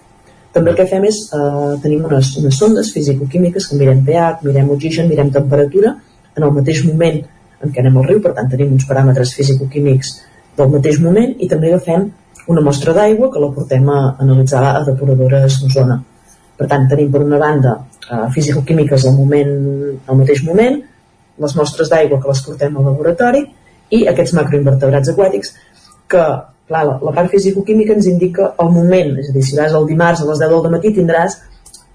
També 0.54 0.72
el 0.72 0.78
que 0.78 0.88
fem 0.90 1.04
és, 1.06 1.18
eh, 1.34 1.74
tenim 1.84 2.06
unes, 2.06 2.32
unes 2.38 2.58
sondes 2.58 2.92
fisicoquímiques 2.94 3.68
que 3.68 3.76
mirem 3.78 4.04
pH, 4.06 4.40
mirem 4.44 4.72
oxigen, 4.72 5.08
mirem 5.08 5.30
temperatura, 5.32 5.96
en 6.36 6.44
el 6.44 6.52
mateix 6.56 6.84
moment 6.86 7.20
en 7.62 7.72
què 7.72 7.84
anem 7.84 7.98
al 7.98 8.08
riu, 8.08 8.22
per 8.24 8.34
tant 8.34 8.50
tenim 8.50 8.74
uns 8.74 8.88
paràmetres 8.90 9.34
fisicoquímics 9.36 10.14
del 10.58 10.70
mateix 10.74 11.00
moment 11.04 11.36
i 11.40 11.48
també 11.48 11.72
agafem 11.72 12.10
una 12.50 12.64
mostra 12.66 12.94
d'aigua 12.94 13.30
que 13.32 13.42
la 13.44 13.52
portem 13.54 13.90
a 13.90 14.00
analitzar 14.20 14.64
a 14.72 14.84
depuradores 14.88 15.60
d'Osona. 15.62 16.00
Per 16.58 16.68
tant, 16.68 16.88
tenim 16.92 17.12
per 17.12 17.22
una 17.24 17.38
banda 17.40 17.76
eh, 18.10 18.28
fisicoquímiques 18.34 19.06
al, 19.06 19.16
moment, 19.16 19.52
al 20.08 20.18
mateix 20.18 20.44
moment, 20.48 20.80
les 21.40 21.56
mostres 21.56 21.92
d'aigua 21.92 22.20
que 22.20 22.32
les 22.32 22.42
portem 22.46 22.78
al 22.78 22.90
laboratori 22.90 23.46
i 23.96 24.06
aquests 24.12 24.36
macroinvertebrats 24.38 25.14
aquàtics 25.14 25.54
que 26.10 26.24
clar, 26.70 26.86
la, 26.88 26.96
la 27.04 27.14
part 27.18 27.34
fisicoquímica 27.34 27.98
ens 27.98 28.08
indica 28.08 28.54
el 28.64 28.72
moment, 28.76 29.18
és 29.20 29.32
a 29.32 29.36
dir, 29.36 29.44
si 29.46 29.58
vas 29.58 29.76
el 29.76 29.90
dimarts 29.90 30.24
a 30.24 30.30
les 30.30 30.42
10 30.42 30.56
del 30.56 30.76
matí 30.78 30.94
tindràs 30.96 31.40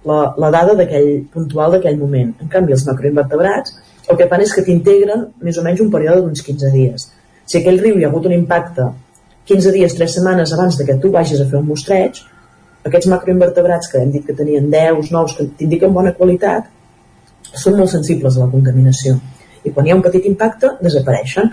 la, 0.05 0.19
la 0.41 0.51
dada 0.53 0.77
d'aquell 0.79 1.25
puntual 1.33 1.77
d'aquell 1.77 1.97
moment. 2.01 2.35
En 2.43 2.51
canvi, 2.53 2.77
els 2.77 2.85
macroinvertebrats 2.91 3.79
el 4.11 4.19
que 4.21 4.29
fan 4.29 4.43
és 4.45 4.53
que 4.53 4.65
t'integren 4.67 5.29
més 5.41 5.57
o 5.57 5.65
menys 5.65 5.81
un 5.81 5.91
període 5.93 6.21
d'uns 6.21 6.45
15 6.45 6.73
dies. 6.75 7.09
Si 7.49 7.59
aquell 7.61 7.81
riu 7.81 7.97
hi 7.97 8.05
ha 8.05 8.11
hagut 8.11 8.29
un 8.29 8.37
impacte 8.37 8.91
15 9.49 9.73
dies, 9.73 9.97
3 9.97 10.15
setmanes 10.19 10.53
abans 10.57 10.77
de 10.79 10.87
que 10.89 10.97
tu 11.01 11.11
vagis 11.13 11.41
a 11.41 11.49
fer 11.49 11.61
un 11.61 11.69
mostreig, 11.69 12.21
aquests 12.85 13.09
macroinvertebrats 13.13 13.91
que 13.93 14.01
hem 14.01 14.13
dit 14.13 14.25
que 14.27 14.37
tenien 14.37 14.71
10, 14.73 15.11
9, 15.13 15.37
que 15.39 15.47
t'indiquen 15.61 15.93
bona 15.93 16.13
qualitat, 16.17 16.69
són 17.53 17.79
molt 17.79 17.93
sensibles 17.93 18.37
a 18.37 18.45
la 18.45 18.51
contaminació. 18.53 19.17
I 19.65 19.73
quan 19.73 19.87
hi 19.87 19.93
ha 19.93 19.99
un 19.99 20.05
petit 20.05 20.27
impacte, 20.29 20.75
desapareixen. 20.85 21.51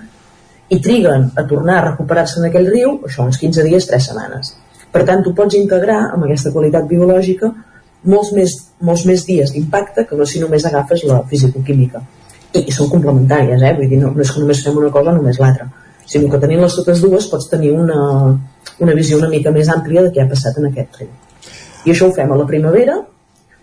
I 0.72 0.80
triguen 0.80 1.30
a 1.36 1.44
tornar 1.48 1.80
a 1.80 1.86
recuperar-se 1.90 2.40
en 2.40 2.48
aquell 2.48 2.70
riu, 2.72 2.96
això, 3.08 3.26
uns 3.28 3.40
15 3.42 3.66
dies, 3.68 3.90
3 3.90 4.08
setmanes. 4.12 4.54
Per 4.92 5.04
tant, 5.08 5.24
tu 5.24 5.34
pots 5.36 5.56
integrar 5.60 6.00
amb 6.14 6.26
aquesta 6.28 6.52
qualitat 6.56 6.88
biològica 6.88 7.52
molts 8.12 8.32
més, 8.34 8.56
molts 8.82 9.06
més 9.06 9.26
dies 9.28 9.52
d'impacte 9.54 10.08
que 10.10 10.18
no 10.18 10.26
si 10.26 10.42
només 10.42 10.66
agafes 10.66 11.04
la 11.06 11.22
fisicoquímica 11.30 12.02
i, 12.54 12.64
i 12.64 12.72
són 12.74 12.90
complementàries, 12.90 13.62
eh? 13.62 13.76
vull 13.78 13.92
dir, 13.92 14.00
no, 14.02 14.10
no 14.16 14.24
és 14.24 14.32
que 14.34 14.42
només 14.42 14.64
fem 14.66 14.80
una 14.80 14.90
cosa 14.94 15.14
només 15.16 15.40
l'altra 15.40 15.70
sinó 16.12 16.32
que 16.32 16.40
tenint 16.42 16.62
les 16.64 16.76
totes 16.76 17.02
dues 17.04 17.28
pots 17.32 17.48
tenir 17.52 17.72
una, 17.78 18.00
una 18.82 18.96
visió 18.98 19.20
una 19.20 19.30
mica 19.32 19.54
més 19.54 19.70
àmplia 19.72 20.04
de 20.06 20.12
què 20.16 20.24
ha 20.24 20.30
passat 20.30 20.58
en 20.60 20.68
aquest 20.72 21.00
riu 21.02 21.12
i 21.86 21.94
això 21.94 22.10
ho 22.10 22.16
fem 22.16 22.32
a 22.32 22.40
la 22.40 22.48
primavera 22.50 22.98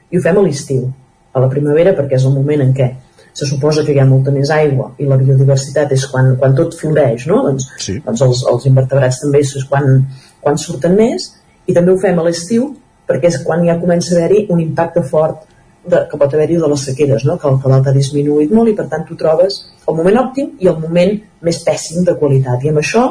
i 0.09 0.19
ho 0.19 0.23
fem 0.25 0.39
a 0.39 0.45
l'estiu 0.47 0.87
a 1.35 1.43
la 1.45 1.51
primavera 1.53 1.95
perquè 1.99 2.17
és 2.19 2.27
el 2.29 2.37
moment 2.39 2.65
en 2.65 2.73
què 2.79 2.89
se 3.33 3.47
suposa 3.47 3.85
que 3.87 3.95
hi 3.95 4.01
ha 4.03 4.07
molta 4.09 4.33
més 4.35 4.51
aigua 4.55 4.91
i 4.99 5.07
la 5.09 5.19
biodiversitat 5.21 5.93
és 5.95 6.07
quan, 6.13 6.35
quan 6.41 6.57
tot 6.59 6.75
floreix 6.79 7.27
no? 7.31 7.43
doncs, 7.47 7.69
sí. 7.85 7.99
doncs 8.05 8.25
els, 8.27 8.45
els 8.53 8.67
invertebrats 8.71 9.23
també 9.25 9.43
és 9.45 9.55
quan, 9.71 10.03
quan 10.41 10.59
surten 10.59 10.97
més 10.99 11.31
i 11.67 11.77
també 11.77 11.93
ho 11.93 12.01
fem 12.01 12.19
a 12.19 12.27
l'estiu 12.27 12.73
perquè 13.09 13.31
és 13.33 13.39
quan 13.45 13.65
ja 13.67 13.79
comença 13.81 14.15
a 14.15 14.19
haver-hi 14.19 14.47
un 14.55 14.61
impacte 14.65 15.05
fort 15.11 15.47
de, 15.89 16.03
que 16.11 16.19
pot 16.21 16.35
haver-hi 16.35 16.59
de 16.61 16.69
les 16.69 16.85
sequeres, 16.91 17.25
no? 17.25 17.39
que 17.41 17.49
el 17.49 17.61
cabal 17.63 17.87
ha 17.87 17.95
disminuït 17.97 18.53
molt 18.53 18.73
i 18.73 18.77
per 18.77 18.89
tant 18.93 19.07
tu 19.09 19.17
trobes 19.17 19.63
el 19.89 19.97
moment 19.97 20.21
òptim 20.25 20.53
i 20.61 20.69
el 20.69 20.79
moment 20.83 21.15
més 21.45 21.63
pèssim 21.65 22.05
de 22.05 22.17
qualitat 22.21 22.65
i 22.65 22.73
amb 22.73 22.83
això 22.83 23.07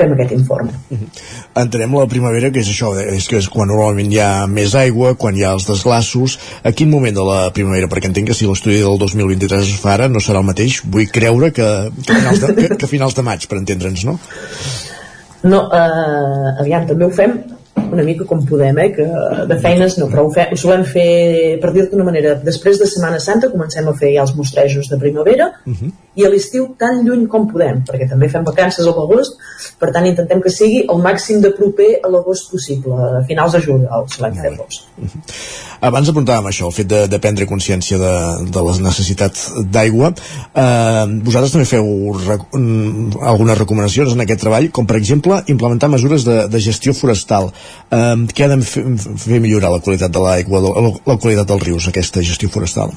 fem 0.00 0.14
aquest 0.16 0.34
informe. 0.36 0.72
-huh. 0.90 1.06
Entenem 1.62 1.94
la 1.98 2.06
primavera, 2.06 2.50
que 2.50 2.60
és 2.60 2.68
això, 2.68 2.92
és 2.96 3.28
que 3.28 3.38
és 3.38 3.48
quan 3.48 3.68
normalment 3.68 4.12
hi 4.12 4.20
ha 4.20 4.46
més 4.46 4.74
aigua, 4.74 5.14
quan 5.14 5.36
hi 5.36 5.44
ha 5.44 5.52
els 5.52 5.66
desglassos. 5.66 6.38
A 6.64 6.72
quin 6.72 6.90
moment 6.90 7.14
de 7.14 7.24
la 7.30 7.50
primavera? 7.52 7.88
Perquè 7.88 8.06
entenc 8.06 8.28
que 8.28 8.34
si 8.34 8.46
l'estudi 8.46 8.80
del 8.80 8.98
2023 8.98 9.62
es 9.62 9.80
fa 9.80 9.94
ara 9.94 10.08
no 10.08 10.18
serà 10.18 10.38
el 10.38 10.50
mateix. 10.50 10.82
Vull 10.84 11.10
creure 11.10 11.52
que, 11.52 11.68
que, 12.06 12.14
finals, 12.14 12.40
de, 12.40 12.54
que, 12.54 12.76
que 12.76 12.86
finals 12.86 13.14
de 13.14 13.22
maig, 13.22 13.46
per 13.46 13.58
entendre'ns, 13.58 14.04
no? 14.04 14.18
No, 15.42 15.68
eh, 15.72 16.60
aviam, 16.60 16.86
també 16.86 17.04
ho 17.04 17.10
fem 17.10 17.59
una 17.76 18.02
mica 18.02 18.24
com 18.24 18.44
podem, 18.46 18.78
eh, 18.78 18.88
que 18.94 19.06
de 19.48 19.58
feines 19.62 19.96
no, 19.98 20.08
però 20.10 20.24
ho, 20.26 20.30
fe, 20.34 20.46
ho 20.50 20.58
solem 20.58 20.84
fer, 20.86 21.58
per 21.62 21.72
dir-ho 21.74 21.90
d'una 21.90 22.06
manera, 22.06 22.34
després 22.44 22.78
de 22.80 22.88
Setmana 22.90 23.20
Santa 23.22 23.50
comencem 23.50 23.88
a 23.88 23.94
fer 23.98 24.12
ja 24.14 24.24
els 24.26 24.34
mostrejos 24.38 24.90
de 24.90 24.98
primavera 24.98 25.50
uh 25.66 25.72
-huh. 25.72 25.90
i 26.14 26.24
a 26.24 26.30
l'estiu 26.30 26.74
tan 26.78 27.02
lluny 27.06 27.26
com 27.28 27.46
podem, 27.50 27.82
perquè 27.86 28.08
també 28.08 28.28
fem 28.28 28.44
vacances 28.44 28.86
a 28.86 28.90
l'agost, 28.90 29.38
per 29.78 29.92
tant 29.92 30.06
intentem 30.06 30.40
que 30.40 30.50
sigui 30.50 30.84
el 30.88 30.98
màxim 30.98 31.40
de 31.40 31.50
proper 31.50 32.00
a 32.02 32.08
l'agost 32.08 32.50
possible, 32.50 32.92
a 32.94 33.24
finals 33.26 33.52
de 33.52 33.60
juliol 33.60 34.06
solem 34.08 34.34
fer 34.34 34.52
agost. 34.52 34.86
Uh 34.98 35.04
-huh. 35.04 35.20
Abans 35.80 36.08
apuntàvem 36.08 36.46
això, 36.46 36.66
el 36.66 36.72
fet 36.72 36.86
de, 36.86 37.06
de 37.08 37.18
prendre 37.18 37.46
consciència 37.46 37.98
de, 37.98 38.14
de 38.50 38.62
les 38.62 38.78
necessitats 38.80 39.52
d'aigua. 39.64 40.12
Eh, 40.54 41.06
vosaltres 41.24 41.52
també 41.52 41.64
feu 41.64 42.12
rec 42.26 42.40
algunes 43.22 43.58
recomanacions 43.58 44.12
en 44.12 44.20
aquest 44.20 44.40
treball, 44.40 44.70
com 44.70 44.86
per 44.86 44.96
exemple 44.96 45.42
implementar 45.46 45.88
mesures 45.88 46.24
de, 46.24 46.48
de 46.48 46.58
gestió 46.58 46.92
forestal 46.92 47.52
eh, 47.90 48.16
què 48.34 48.46
ha 48.46 48.50
de 48.52 48.60
fer, 48.66 48.84
fer 49.24 49.40
millorar 49.40 49.72
la 49.74 49.80
qualitat 49.84 50.12
de 50.14 50.24
l'aigua, 50.24 50.60
la, 50.66 50.92
la 51.12 51.16
qualitat 51.16 51.48
dels 51.48 51.64
rius, 51.68 51.88
aquesta 51.88 52.24
gestió 52.26 52.50
forestal? 52.52 52.94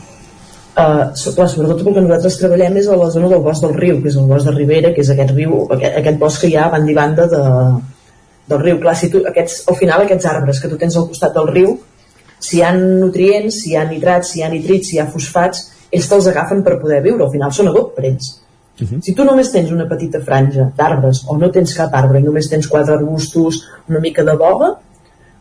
Uh, 0.73 1.13
clar, 1.35 1.45
sobretot 1.51 1.83
el 1.83 1.93
que 1.93 2.01
nosaltres 2.01 2.39
treballem 2.41 2.79
és 2.81 2.87
a 2.89 2.95
la 2.97 3.11
zona 3.13 3.27
del 3.29 3.43
bosc 3.45 3.61
del 3.61 3.75
riu, 3.77 3.99
que 4.01 4.09
és 4.09 4.15
el 4.17 4.25
bosc 4.25 4.47
de 4.49 4.53
Ribera, 4.55 4.89
que 4.95 5.03
és 5.03 5.11
aquest 5.13 5.33
riu, 5.35 5.67
aquest, 5.75 5.99
aquest 5.99 6.17
bosc 6.21 6.41
que 6.41 6.49
hi 6.49 6.55
ha 6.57 6.63
a 6.65 6.71
banda 6.73 6.89
i 6.89 6.95
banda 6.97 7.27
de, 7.29 7.41
del 8.49 8.63
riu. 8.63 8.79
Clar, 8.81 8.95
si 8.97 9.11
tu, 9.13 9.21
aquests, 9.29 9.59
al 9.69 9.77
final 9.77 10.01
aquests 10.01 10.25
arbres 10.31 10.61
que 10.63 10.71
tu 10.71 10.79
tens 10.81 10.97
al 10.97 11.05
costat 11.11 11.37
del 11.37 11.51
riu, 11.51 11.75
si 12.43 12.57
hi 12.57 12.63
ha 12.65 12.73
nutrients, 12.75 13.61
si 13.61 13.71
hi 13.71 13.77
ha 13.77 13.85
nitrats, 13.85 14.33
si 14.33 14.41
hi 14.41 14.47
ha 14.47 14.49
nitrits, 14.49 14.89
si 14.89 14.97
hi 14.97 15.03
ha 15.03 15.07
fosfats, 15.13 15.67
ells 15.93 16.09
te'ls 16.09 16.31
agafen 16.31 16.65
per 16.65 16.79
poder 16.81 17.03
viure, 17.05 17.21
al 17.27 17.31
final 17.35 17.53
són 17.53 17.69
adob 17.69 17.93
per 17.93 18.07
ells. 18.09 18.33
Uh 18.79 18.87
-huh. 18.87 19.01
Si 19.01 19.13
tu 19.13 19.23
només 19.23 19.51
tens 19.51 19.71
una 19.71 19.87
petita 19.87 20.19
franja 20.19 20.71
d'arbres 20.75 21.25
o 21.27 21.37
no 21.37 21.51
tens 21.51 21.73
cap 21.73 21.93
arbre 21.93 22.19
i 22.19 22.23
només 22.23 22.49
tens 22.49 22.67
quatre 22.67 22.93
arbustos, 22.93 23.61
una 23.87 23.99
mica 23.99 24.23
de 24.23 24.35
boga, 24.35 24.69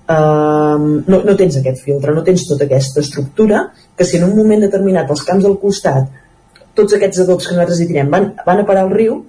eh, 0.09 0.79
no, 1.07 1.23
no 1.25 1.37
tens 1.37 1.57
aquest 1.57 1.85
filtre, 1.85 2.15
no 2.15 2.23
tens 2.23 2.47
tota 2.47 2.65
aquesta 2.65 3.01
estructura 3.01 3.71
que 3.97 4.05
si 4.05 4.17
en 4.17 4.25
un 4.25 4.37
moment 4.37 4.61
determinat 4.61 5.11
els 5.11 5.23
camps 5.23 5.45
al 5.45 5.59
costat 5.59 6.09
tots 6.75 6.97
aquests 6.97 7.23
adobs 7.25 7.47
que 7.47 7.55
nosaltres 7.55 7.83
hi 7.83 7.89
tirem 7.91 8.11
van, 8.13 8.33
van 8.47 8.63
a 8.63 8.67
parar 8.69 8.87
al 8.87 8.95
riu, 8.95 9.21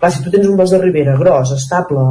clar, 0.00 0.12
si 0.12 0.22
tu 0.24 0.32
tens 0.34 0.48
un 0.48 0.58
bosc 0.58 0.74
de 0.74 0.80
ribera 0.82 1.16
gros, 1.16 1.54
estable, 1.56 2.04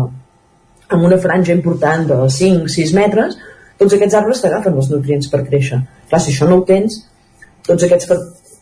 amb 0.91 1.07
una 1.07 1.19
franja 1.21 1.53
important 1.53 2.07
de 2.09 2.19
5-6 2.37 2.93
metres, 2.97 3.37
tots 3.79 3.95
aquests 3.97 4.17
arbres 4.17 4.41
t'agafen 4.43 4.77
els 4.77 4.89
nutrients 4.91 5.29
per 5.31 5.43
créixer. 5.45 5.81
Clar, 6.09 6.21
si 6.21 6.33
això 6.33 6.49
no 6.49 6.59
ho 6.59 6.65
tens, 6.67 6.97
tots 7.67 7.85
aquests 7.87 8.09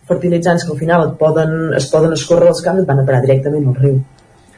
fertilitzants 0.09 0.65
que 0.65 0.73
al 0.73 0.81
final 0.81 1.05
et 1.07 1.15
poden, 1.21 1.55
es 1.77 1.87
poden 1.91 2.13
escórrer 2.17 2.49
als 2.49 2.61
camps 2.65 2.81
et 2.83 2.89
van 2.89 3.01
a 3.01 3.07
parar 3.07 3.21
directament 3.25 3.69
al 3.69 3.77
riu. 3.77 3.97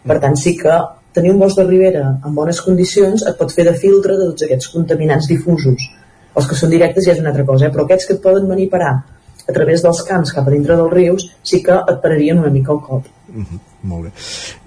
Per 0.07 0.17
tant, 0.23 0.37
sí 0.39 0.55
que 0.57 0.77
tenir 1.13 1.33
un 1.33 1.39
bosc 1.39 1.59
de 1.59 1.67
ribera 1.67 2.05
en 2.25 2.35
bones 2.35 2.61
condicions 2.65 3.25
et 3.27 3.37
pot 3.39 3.51
fer 3.53 3.67
de 3.67 3.75
filtre 3.77 4.17
de 4.17 4.29
tots 4.31 4.47
aquests 4.47 4.71
contaminants 4.73 5.27
difusos. 5.29 5.89
Els 6.31 6.47
que 6.47 6.57
són 6.57 6.71
directes 6.71 7.05
ja 7.05 7.15
és 7.15 7.23
una 7.23 7.33
altra 7.33 7.45
cosa, 7.47 7.67
eh? 7.67 7.73
però 7.73 7.85
aquests 7.85 8.07
que 8.07 8.15
et 8.17 8.23
poden 8.23 8.47
venir 8.49 8.69
a 8.69 8.75
parar 8.77 8.93
a 9.41 9.55
través 9.55 9.83
dels 9.83 10.03
camps 10.07 10.31
cap 10.35 10.47
a 10.47 10.53
dintre 10.53 10.77
dels 10.79 10.93
rius 10.93 11.27
sí 11.43 11.59
que 11.65 11.75
et 11.75 11.99
pararien 12.03 12.39
una 12.39 12.53
mica 12.53 12.71
al 12.71 12.79
cop. 12.85 13.09
-huh, 13.39 13.59
molt 13.83 14.03
bé. 14.03 14.11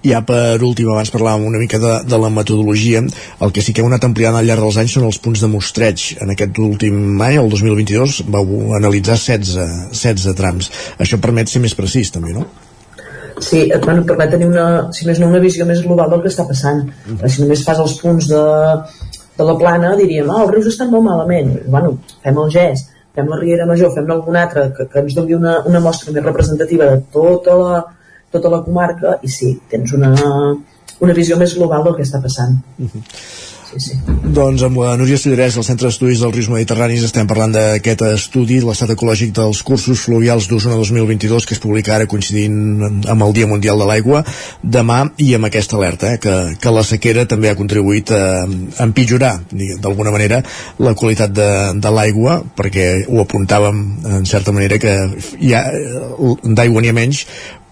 Ja 0.09 0.21
per 0.25 0.61
últim, 0.63 0.89
abans 0.89 1.11
parlàvem 1.13 1.45
una 1.45 1.59
mica 1.61 1.79
de, 1.79 1.93
de 2.03 2.17
la 2.17 2.29
metodologia, 2.29 3.03
el 3.39 3.51
que 3.51 3.61
sí 3.61 3.73
que 3.73 3.81
heu 3.81 3.87
anat 3.87 4.03
ampliant 4.03 4.35
al 4.35 4.45
llarg 4.45 4.61
dels 4.61 4.77
anys 4.77 4.95
són 4.97 5.05
els 5.05 5.19
punts 5.19 5.41
de 5.41 5.47
mostreig. 5.47 6.17
En 6.21 6.31
aquest 6.31 6.57
últim 6.57 7.21
any, 7.21 7.37
el 7.37 7.49
2022, 7.49 8.23
vau 8.27 8.73
analitzar 8.79 9.17
16, 9.17 9.91
16 9.91 10.35
trams. 10.35 10.71
Això 10.99 11.19
permet 11.21 11.47
ser 11.49 11.61
més 11.61 11.75
precís 11.75 12.11
també, 12.11 12.33
no? 12.33 12.45
Sí, 13.39 13.69
et 13.69 13.83
bueno, 13.83 14.05
permet 14.07 14.31
tenir 14.31 14.47
una, 14.47 14.91
si 14.95 15.05
més 15.05 15.19
no, 15.19 15.27
una 15.27 15.39
visió 15.43 15.65
més 15.65 15.81
global 15.83 16.09
del 16.09 16.21
que 16.23 16.31
està 16.31 16.47
passant. 16.47 16.85
Uh 16.85 17.17
-huh. 17.17 17.29
Si 17.29 17.41
només 17.41 17.63
fas 17.63 17.79
els 17.79 17.99
punts 18.01 18.27
de, 18.27 18.43
de 19.37 19.43
la 19.43 19.57
plana, 19.57 19.95
diríem, 19.95 20.29
ah, 20.29 20.43
els 20.43 20.51
rius 20.51 20.67
estan 20.67 20.89
molt 20.89 21.03
malament. 21.03 21.59
Bueno, 21.67 21.97
fem 22.23 22.37
el 22.37 22.51
gest 22.51 22.95
fem 23.15 23.29
la 23.31 23.39
Riera 23.39 23.65
Major, 23.65 23.93
fem 23.95 24.11
alguna 24.11 24.43
altra 24.43 24.69
que, 24.75 24.87
que 24.91 24.99
ens 24.99 25.15
doni 25.15 25.35
una, 25.37 25.59
una 25.69 25.79
mostra 25.79 26.13
més 26.15 26.25
representativa 26.25 26.89
de 26.91 27.01
tota 27.13 27.55
la, 27.61 27.77
tota 28.35 28.53
la 28.53 28.61
comarca 28.67 29.17
i 29.23 29.31
sí, 29.31 29.55
tens 29.71 29.95
una, 29.97 30.13
una 30.99 31.17
visió 31.17 31.39
més 31.41 31.57
global 31.57 31.87
del 31.87 31.97
que 31.97 32.07
està 32.07 32.21
passant. 32.23 32.59
Uh 32.77 32.91
-huh. 32.91 33.03
Sí, 33.75 33.79
sí. 33.81 33.95
Doncs 34.35 34.61
amb 34.63 34.77
la 34.79 34.93
Núria 34.95 35.17
Cillerès 35.19 35.55
del 35.57 35.65
Centre 35.65 35.89
d'Estudis 35.89 36.21
dels 36.21 36.33
Rius 36.35 36.47
Mediterranis 36.53 37.03
estem 37.07 37.27
parlant 37.27 37.51
d'aquest 37.55 38.03
estudi 38.07 38.59
l'estat 38.63 38.93
ecològic 38.93 39.33
dels 39.35 39.61
cursos 39.67 40.03
fluvials 40.05 40.47
d'Osona 40.47 40.77
2022 40.79 41.47
que 41.47 41.55
es 41.57 41.61
publica 41.63 41.95
ara 41.95 42.07
coincidint 42.07 43.07
amb 43.09 43.25
el 43.25 43.33
Dia 43.35 43.49
Mundial 43.49 43.81
de 43.81 43.89
l'Aigua 43.89 44.21
demà 44.77 45.01
i 45.17 45.33
amb 45.35 45.49
aquesta 45.49 45.79
alerta 45.79 46.13
eh, 46.13 46.21
que, 46.21 46.35
que 46.61 46.75
la 46.77 46.85
sequera 46.87 47.25
també 47.27 47.49
ha 47.49 47.57
contribuït 47.59 48.13
a, 48.15 48.23
a 48.45 48.87
empitjorar 48.87 49.33
d'alguna 49.51 50.13
manera 50.13 50.43
la 50.79 50.95
qualitat 50.95 51.35
de, 51.35 51.51
de 51.81 51.95
l'aigua 51.97 52.39
perquè 52.55 52.87
ho 53.09 53.21
apuntàvem 53.25 53.83
en 54.21 54.29
certa 54.29 54.55
manera 54.55 54.79
que 54.79 54.95
hi 55.39 55.55
ha 55.57 55.65
d'aigua 56.45 56.81
n'hi 56.85 56.93
ha 56.93 56.99
menys 57.01 57.25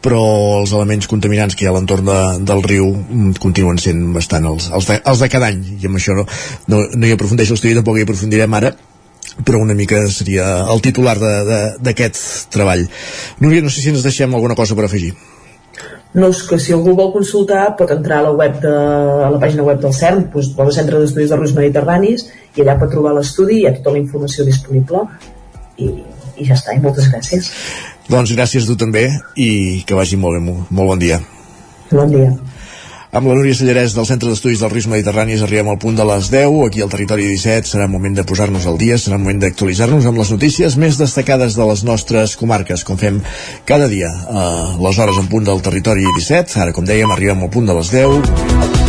però 0.03 0.21
els 0.59 0.73
elements 0.75 1.07
contaminants 1.11 1.55
que 1.55 1.65
hi 1.65 1.69
ha 1.69 1.73
a 1.73 1.77
l'entorn 1.77 2.07
de, 2.09 2.21
del 2.49 2.63
riu 2.65 2.89
mm, 2.93 3.35
continuen 3.43 3.79
sent 3.81 4.05
bastant 4.15 4.47
els, 4.49 4.69
els, 4.75 4.89
de, 4.89 4.99
els 4.99 5.21
de 5.23 5.29
cada 5.31 5.51
any 5.53 5.61
i 5.79 5.89
amb 5.89 5.99
això 5.99 6.17
no, 6.17 6.25
no, 6.71 6.81
no 6.95 7.07
hi 7.07 7.13
aprofundeixo 7.15 7.55
l'estudi 7.55 7.77
tampoc 7.77 7.99
hi 7.99 8.07
aprofundirem 8.07 8.59
ara 8.59 8.73
però 9.47 9.59
una 9.63 9.73
mica 9.73 10.03
seria 10.13 10.45
el 10.69 10.81
titular 10.85 11.15
d'aquest 11.17 12.51
treball. 12.53 12.83
Núria, 13.41 13.63
no 13.65 13.71
sé 13.73 13.81
si 13.81 13.89
ens 13.89 14.03
deixem 14.05 14.35
alguna 14.35 14.53
cosa 14.59 14.77
per 14.77 14.85
afegir. 14.85 15.13
No, 16.13 16.27
és 16.29 16.43
que 16.45 16.59
si 16.61 16.75
algú 16.75 16.93
vol 16.93 17.09
consultar 17.15 17.71
pot 17.79 17.89
entrar 17.95 18.19
a 18.21 18.27
la 18.27 18.33
web 18.37 18.59
de, 18.61 18.69
a 18.69 19.31
la 19.33 19.39
pàgina 19.41 19.65
web 19.65 19.79
del 19.81 19.95
CERN, 19.97 20.27
doncs, 20.33 20.51
el 20.53 20.73
Centre 20.75 20.99
d'Estudis 21.01 21.31
dels 21.31 21.41
Rius 21.41 21.55
Mediterranis, 21.57 22.27
i 22.53 22.61
allà 22.61 22.75
pot 22.77 22.93
trobar 22.93 23.15
l'estudi, 23.17 23.63
hi 23.63 23.65
ha 23.65 23.73
tota 23.79 23.95
la 23.95 24.01
informació 24.03 24.45
disponible, 24.45 25.01
i, 25.81 25.89
i 26.37 26.47
ja 26.47 26.57
està, 26.57 26.75
i 26.75 26.81
moltes 26.83 27.09
gràcies. 27.11 27.51
Doncs 28.09 28.33
gràcies 28.35 28.65
a 28.65 28.71
tu 28.71 28.79
també 28.79 29.07
i 29.39 29.83
que 29.87 29.97
vagi 29.97 30.19
molt 30.19 30.39
bé, 30.39 30.43
molt, 30.47 30.71
molt 30.71 30.93
bon 30.93 31.05
dia. 31.05 31.21
Bon 31.93 32.09
dia. 32.11 32.33
Amb 33.13 33.29
la 33.29 33.35
Núria 33.37 33.53
Sallarès 33.53 33.93
del 33.93 34.07
Centre 34.09 34.31
d'Estudis 34.31 34.63
del 34.63 34.71
Risc 34.71 34.89
Mediterranis 34.89 35.43
arribem 35.45 35.67
al 35.69 35.77
punt 35.77 35.99
de 35.99 36.05
les 36.09 36.31
10. 36.33 36.55
Aquí 36.65 36.81
al 36.81 36.89
territori 36.89 37.27
17 37.29 37.69
serà 37.69 37.85
moment 37.85 38.15
de 38.17 38.25
posar-nos 38.25 38.65
al 38.65 38.79
dia, 38.81 38.97
serà 38.97 39.19
moment 39.21 39.43
d'actualitzar-nos 39.43 40.07
amb 40.09 40.17
les 40.17 40.31
notícies 40.33 40.79
més 40.81 40.97
destacades 40.97 41.53
de 41.53 41.67
les 41.69 41.83
nostres 41.85 42.33
comarques, 42.41 42.81
com 42.81 42.97
fem 42.97 43.21
cada 43.69 43.85
dia 43.91 44.09
a 44.09 44.47
les 44.81 44.97
hores 44.97 45.21
en 45.21 45.29
punt 45.29 45.45
del 45.45 45.61
territori 45.61 46.09
17. 46.17 46.57
Ara, 46.65 46.73
com 46.73 46.89
dèiem, 46.89 47.13
arribem 47.13 47.45
al 47.45 47.53
punt 47.53 47.69
de 47.69 47.77
les 47.77 47.93
10. 47.93 48.82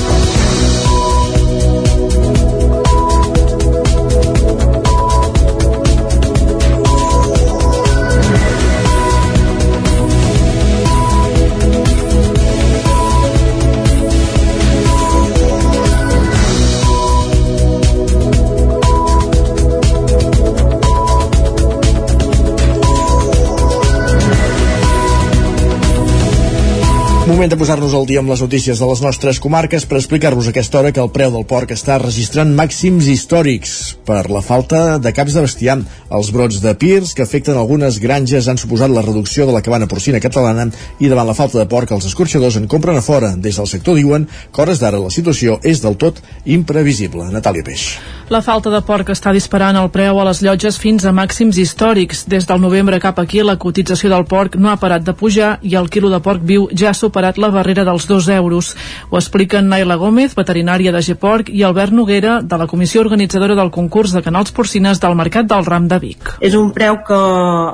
Moment 27.35 27.51
de 27.51 27.57
posar-nos 27.59 27.91
al 27.99 28.05
dia 28.07 28.21
amb 28.23 28.31
les 28.31 28.39
notícies 28.45 28.79
de 28.79 28.87
les 28.87 29.01
nostres 29.03 29.41
comarques 29.43 29.83
per 29.91 29.97
explicar-vos 29.99 30.47
aquesta 30.47 30.79
hora 30.79 30.93
que 30.95 31.01
el 31.03 31.09
preu 31.11 31.33
del 31.35 31.43
porc 31.51 31.73
està 31.75 31.97
registrant 31.99 32.53
màxims 32.55 33.09
històrics 33.11 33.73
per 34.07 34.21
la 34.31 34.39
falta 34.39 35.01
de 35.03 35.11
caps 35.11 35.35
de 35.35 35.43
bestiar. 35.43 35.75
Els 36.15 36.31
brots 36.31 36.61
de 36.63 36.77
pirs 36.79 37.11
que 37.11 37.25
afecten 37.27 37.59
algunes 37.59 37.99
granges 37.99 38.47
han 38.47 38.61
suposat 38.63 38.95
la 38.95 39.03
reducció 39.03 39.49
de 39.49 39.57
la 39.57 39.65
cabana 39.67 39.89
porcina 39.91 40.21
catalana 40.23 40.69
i 41.03 41.11
davant 41.11 41.27
la 41.27 41.35
falta 41.35 41.59
de 41.59 41.67
porc 41.67 41.91
els 41.97 42.07
escorxadors 42.07 42.61
en 42.61 42.69
compren 42.71 43.01
a 43.01 43.03
fora. 43.03 43.33
Des 43.35 43.59
del 43.59 43.67
sector 43.67 43.99
diuen 43.99 44.29
que 44.31 44.63
hores 44.63 44.79
d'ara 44.79 45.03
la 45.03 45.11
situació 45.11 45.59
és 45.65 45.83
del 45.83 45.99
tot 45.99 46.23
imprevisible. 46.47 47.27
Natàlia 47.35 47.67
Peix. 47.67 47.89
La 48.31 48.45
falta 48.47 48.71
de 48.71 48.79
porc 48.87 49.11
està 49.11 49.35
disparant 49.35 49.75
el 49.77 49.91
preu 49.91 50.23
a 50.23 50.29
les 50.31 50.39
llotges 50.41 50.79
fins 50.79 51.03
a 51.03 51.11
màxims 51.11 51.59
històrics. 51.59 52.29
Des 52.31 52.47
del 52.47 52.63
novembre 52.63 53.03
cap 53.03 53.19
aquí 53.19 53.43
la 53.43 53.59
cotització 53.59 54.15
del 54.15 54.25
porc 54.31 54.55
no 54.55 54.71
ha 54.71 54.79
parat 54.79 55.03
de 55.03 55.19
pujar 55.19 55.59
i 55.67 55.75
el 55.75 55.91
quilo 55.91 56.15
de 56.15 56.23
porc 56.23 56.47
viu 56.47 56.71
ja 56.71 56.95
ha 56.95 56.97
superat 57.25 57.39
la 57.39 57.51
barrera 57.51 57.85
dels 57.85 58.07
2 58.07 58.29
euros. 58.37 58.77
Ho 59.11 59.17
expliquen 59.17 59.69
Naila 59.69 59.97
Gómez, 59.97 60.35
veterinària 60.37 60.93
de 60.93 61.01
Geporc, 61.03 61.49
i 61.49 61.63
Albert 61.65 61.93
Noguera, 61.93 62.43
de 62.43 62.57
la 62.59 62.67
comissió 62.67 63.01
organitzadora 63.01 63.55
del 63.55 63.71
concurs 63.71 64.13
de 64.13 64.23
canals 64.23 64.53
porcines 64.53 65.01
del 65.01 65.17
Mercat 65.17 65.47
del 65.47 65.65
Ram 65.65 65.89
de 65.89 65.99
Vic. 65.99 66.37
És 66.41 66.55
un 66.55 66.73
preu 66.73 67.01
que 67.07 67.15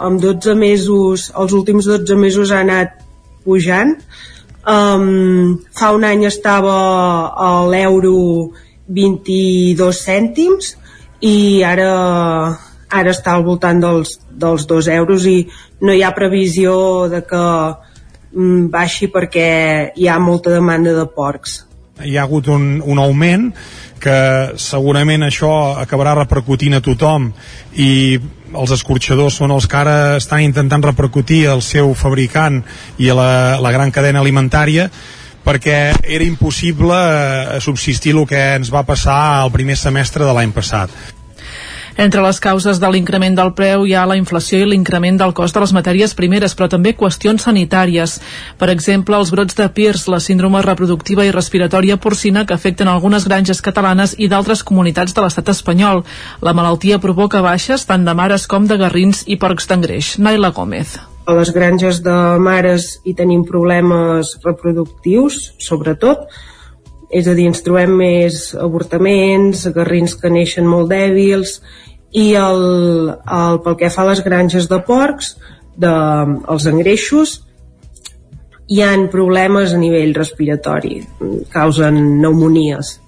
amb 0.06 0.20
12 0.20 0.54
mesos, 0.54 1.32
els 1.34 1.52
últims 1.52 1.84
12 1.86 2.16
mesos 2.16 2.52
ha 2.52 2.60
anat 2.60 2.94
pujant. 3.44 3.96
Um, 4.60 5.58
fa 5.74 5.90
un 5.96 6.04
any 6.04 6.26
estava 6.28 7.32
a 7.34 7.66
l'euro 7.66 8.52
22 8.86 10.04
cèntims 10.04 10.76
i 11.24 11.62
ara 11.64 11.90
ara 12.90 13.10
està 13.10 13.32
al 13.34 13.44
voltant 13.46 13.80
dels, 13.80 14.18
dels 14.30 14.66
2 14.68 14.88
euros 14.98 15.24
i 15.26 15.46
no 15.80 15.94
hi 15.94 16.02
ha 16.02 16.12
previsió 16.12 17.08
de 17.08 17.22
que 17.24 17.40
baixi 18.32 19.10
perquè 19.10 19.92
hi 19.96 20.08
ha 20.08 20.18
molta 20.22 20.52
demanda 20.54 20.94
de 20.94 21.06
porcs. 21.14 21.64
Hi 22.00 22.16
ha 22.16 22.24
hagut 22.24 22.48
un, 22.48 22.80
un 22.80 22.98
augment 22.98 23.50
que 24.00 24.16
segurament 24.56 25.26
això 25.26 25.50
acabarà 25.80 26.14
repercutint 26.16 26.78
a 26.78 26.80
tothom 26.80 27.28
i 27.76 28.18
els 28.50 28.72
escorxadors 28.74 29.36
són 29.36 29.52
els 29.54 29.68
que 29.68 29.76
ara 29.76 29.96
estan 30.16 30.42
intentant 30.46 30.82
repercutir 30.88 31.44
al 31.48 31.60
seu 31.62 31.92
fabricant 31.94 32.62
i 32.98 33.10
a 33.10 33.18
la, 33.18 33.32
la 33.60 33.72
gran 33.74 33.92
cadena 33.92 34.22
alimentària 34.24 34.88
perquè 35.44 35.78
era 36.02 36.24
impossible 36.24 36.96
eh, 36.96 37.60
subsistir 37.60 38.16
el 38.16 38.26
que 38.28 38.40
ens 38.56 38.72
va 38.72 38.86
passar 38.88 39.20
al 39.42 39.52
primer 39.52 39.76
semestre 39.76 40.24
de 40.24 40.34
l'any 40.36 40.52
passat. 40.56 40.92
Entre 41.96 42.22
les 42.22 42.40
causes 42.40 42.78
de 42.80 42.90
l'increment 42.90 43.34
del 43.36 43.52
preu 43.58 43.84
hi 43.86 43.94
ha 43.94 44.06
la 44.06 44.16
inflació 44.18 44.60
i 44.60 44.68
l'increment 44.68 45.18
del 45.20 45.34
cost 45.34 45.56
de 45.56 45.62
les 45.64 45.74
matèries 45.76 46.14
primeres, 46.14 46.54
però 46.54 46.68
també 46.70 46.94
qüestions 46.96 47.46
sanitàries. 47.48 48.18
Per 48.58 48.70
exemple, 48.70 49.18
els 49.18 49.32
brots 49.34 49.58
de 49.58 49.68
PIRS, 49.68 50.06
la 50.12 50.20
síndrome 50.20 50.62
reproductiva 50.62 51.26
i 51.26 51.34
respiratòria 51.34 51.98
porcina 51.98 52.46
que 52.46 52.54
afecten 52.54 52.88
algunes 52.88 53.26
granges 53.28 53.60
catalanes 53.60 54.14
i 54.18 54.28
d'altres 54.28 54.62
comunitats 54.62 55.14
de 55.14 55.24
l'estat 55.24 55.52
espanyol. 55.52 56.04
La 56.40 56.54
malaltia 56.54 57.00
provoca 57.02 57.42
baixes 57.42 57.86
tant 57.86 58.06
de 58.06 58.14
mares 58.14 58.46
com 58.46 58.66
de 58.66 58.78
garrins 58.80 59.24
i 59.26 59.36
porcs 59.36 59.68
d'engreix. 59.70 60.18
Naila 60.18 60.54
Gómez 60.54 60.98
a 61.30 61.34
les 61.36 61.52
granges 61.54 62.00
de 62.02 62.14
mares 62.42 62.96
hi 63.06 63.12
tenim 63.14 63.44
problemes 63.46 64.32
reproductius, 64.42 65.52
sobretot, 65.62 66.24
és 67.10 67.26
a 67.26 67.34
dir, 67.34 67.48
ens 67.50 67.62
trobem 67.66 67.92
més 67.98 68.50
avortaments, 68.54 69.66
garrins 69.74 70.14
que 70.18 70.30
neixen 70.30 70.66
molt 70.68 70.90
dèbils 70.92 71.58
i 72.14 72.32
el, 72.38 72.62
el, 73.10 73.60
pel 73.64 73.78
que 73.78 73.90
fa 73.90 74.04
a 74.04 74.10
les 74.10 74.22
granges 74.26 74.68
de 74.70 74.78
porcs, 74.86 75.34
de, 75.80 75.92
els 76.54 76.66
engreixos, 76.70 77.40
hi 78.70 78.82
han 78.86 79.08
problemes 79.10 79.74
a 79.74 79.78
nivell 79.82 80.14
respiratori, 80.14 81.00
causen 81.50 81.98
pneumonies. 82.20 82.98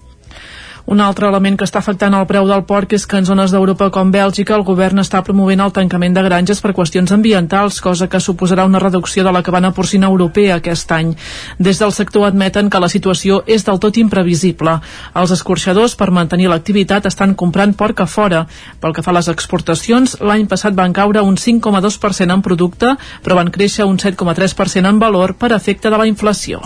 Un 0.85 0.99
altre 0.99 1.29
element 1.29 1.55
que 1.55 1.63
està 1.63 1.79
afectant 1.79 2.11
el 2.17 2.25
preu 2.27 2.43
del 2.49 2.65
porc 2.67 2.91
és 2.97 3.05
que 3.07 3.15
en 3.15 3.23
zones 3.23 3.53
d'Europa 3.53 3.87
com 3.95 4.09
Bèlgica 4.11 4.57
el 4.57 4.65
govern 4.67 4.99
està 4.99 5.21
promovent 5.23 5.61
el 5.63 5.71
tancament 5.71 6.17
de 6.17 6.23
granges 6.25 6.59
per 6.59 6.73
qüestions 6.75 7.13
ambientals, 7.15 7.77
cosa 7.81 8.09
que 8.11 8.19
suposarà 8.19 8.65
una 8.67 8.81
reducció 8.83 9.23
de 9.23 9.31
la 9.31 9.41
cabana 9.47 9.71
porcina 9.71 10.09
europea 10.11 10.57
aquest 10.59 10.91
any. 10.91 11.13
Des 11.57 11.79
del 11.79 11.93
sector 11.95 12.27
admeten 12.27 12.69
que 12.69 12.81
la 12.83 12.89
situació 12.91 13.39
és 13.47 13.63
del 13.63 13.79
tot 13.79 13.97
imprevisible. 14.01 14.73
Els 15.15 15.31
escorxadors, 15.31 15.95
per 15.95 16.11
mantenir 16.11 16.49
l'activitat, 16.51 17.07
estan 17.07 17.33
comprant 17.33 17.77
porc 17.79 18.03
a 18.03 18.09
fora. 18.17 18.43
Pel 18.81 18.93
que 18.93 19.05
fa 19.05 19.15
a 19.15 19.19
les 19.21 19.31
exportacions, 19.31 20.17
l'any 20.19 20.49
passat 20.51 20.75
van 20.75 20.91
caure 20.91 21.23
un 21.23 21.39
5,2% 21.39 22.35
en 22.35 22.43
producte, 22.43 22.97
però 23.23 23.39
van 23.39 23.53
créixer 23.55 23.87
un 23.87 23.95
7,3% 24.03 24.91
en 24.91 24.99
valor 24.99 25.37
per 25.39 25.53
efecte 25.55 25.89
de 25.89 25.97
la 25.97 26.09
inflació. 26.11 26.59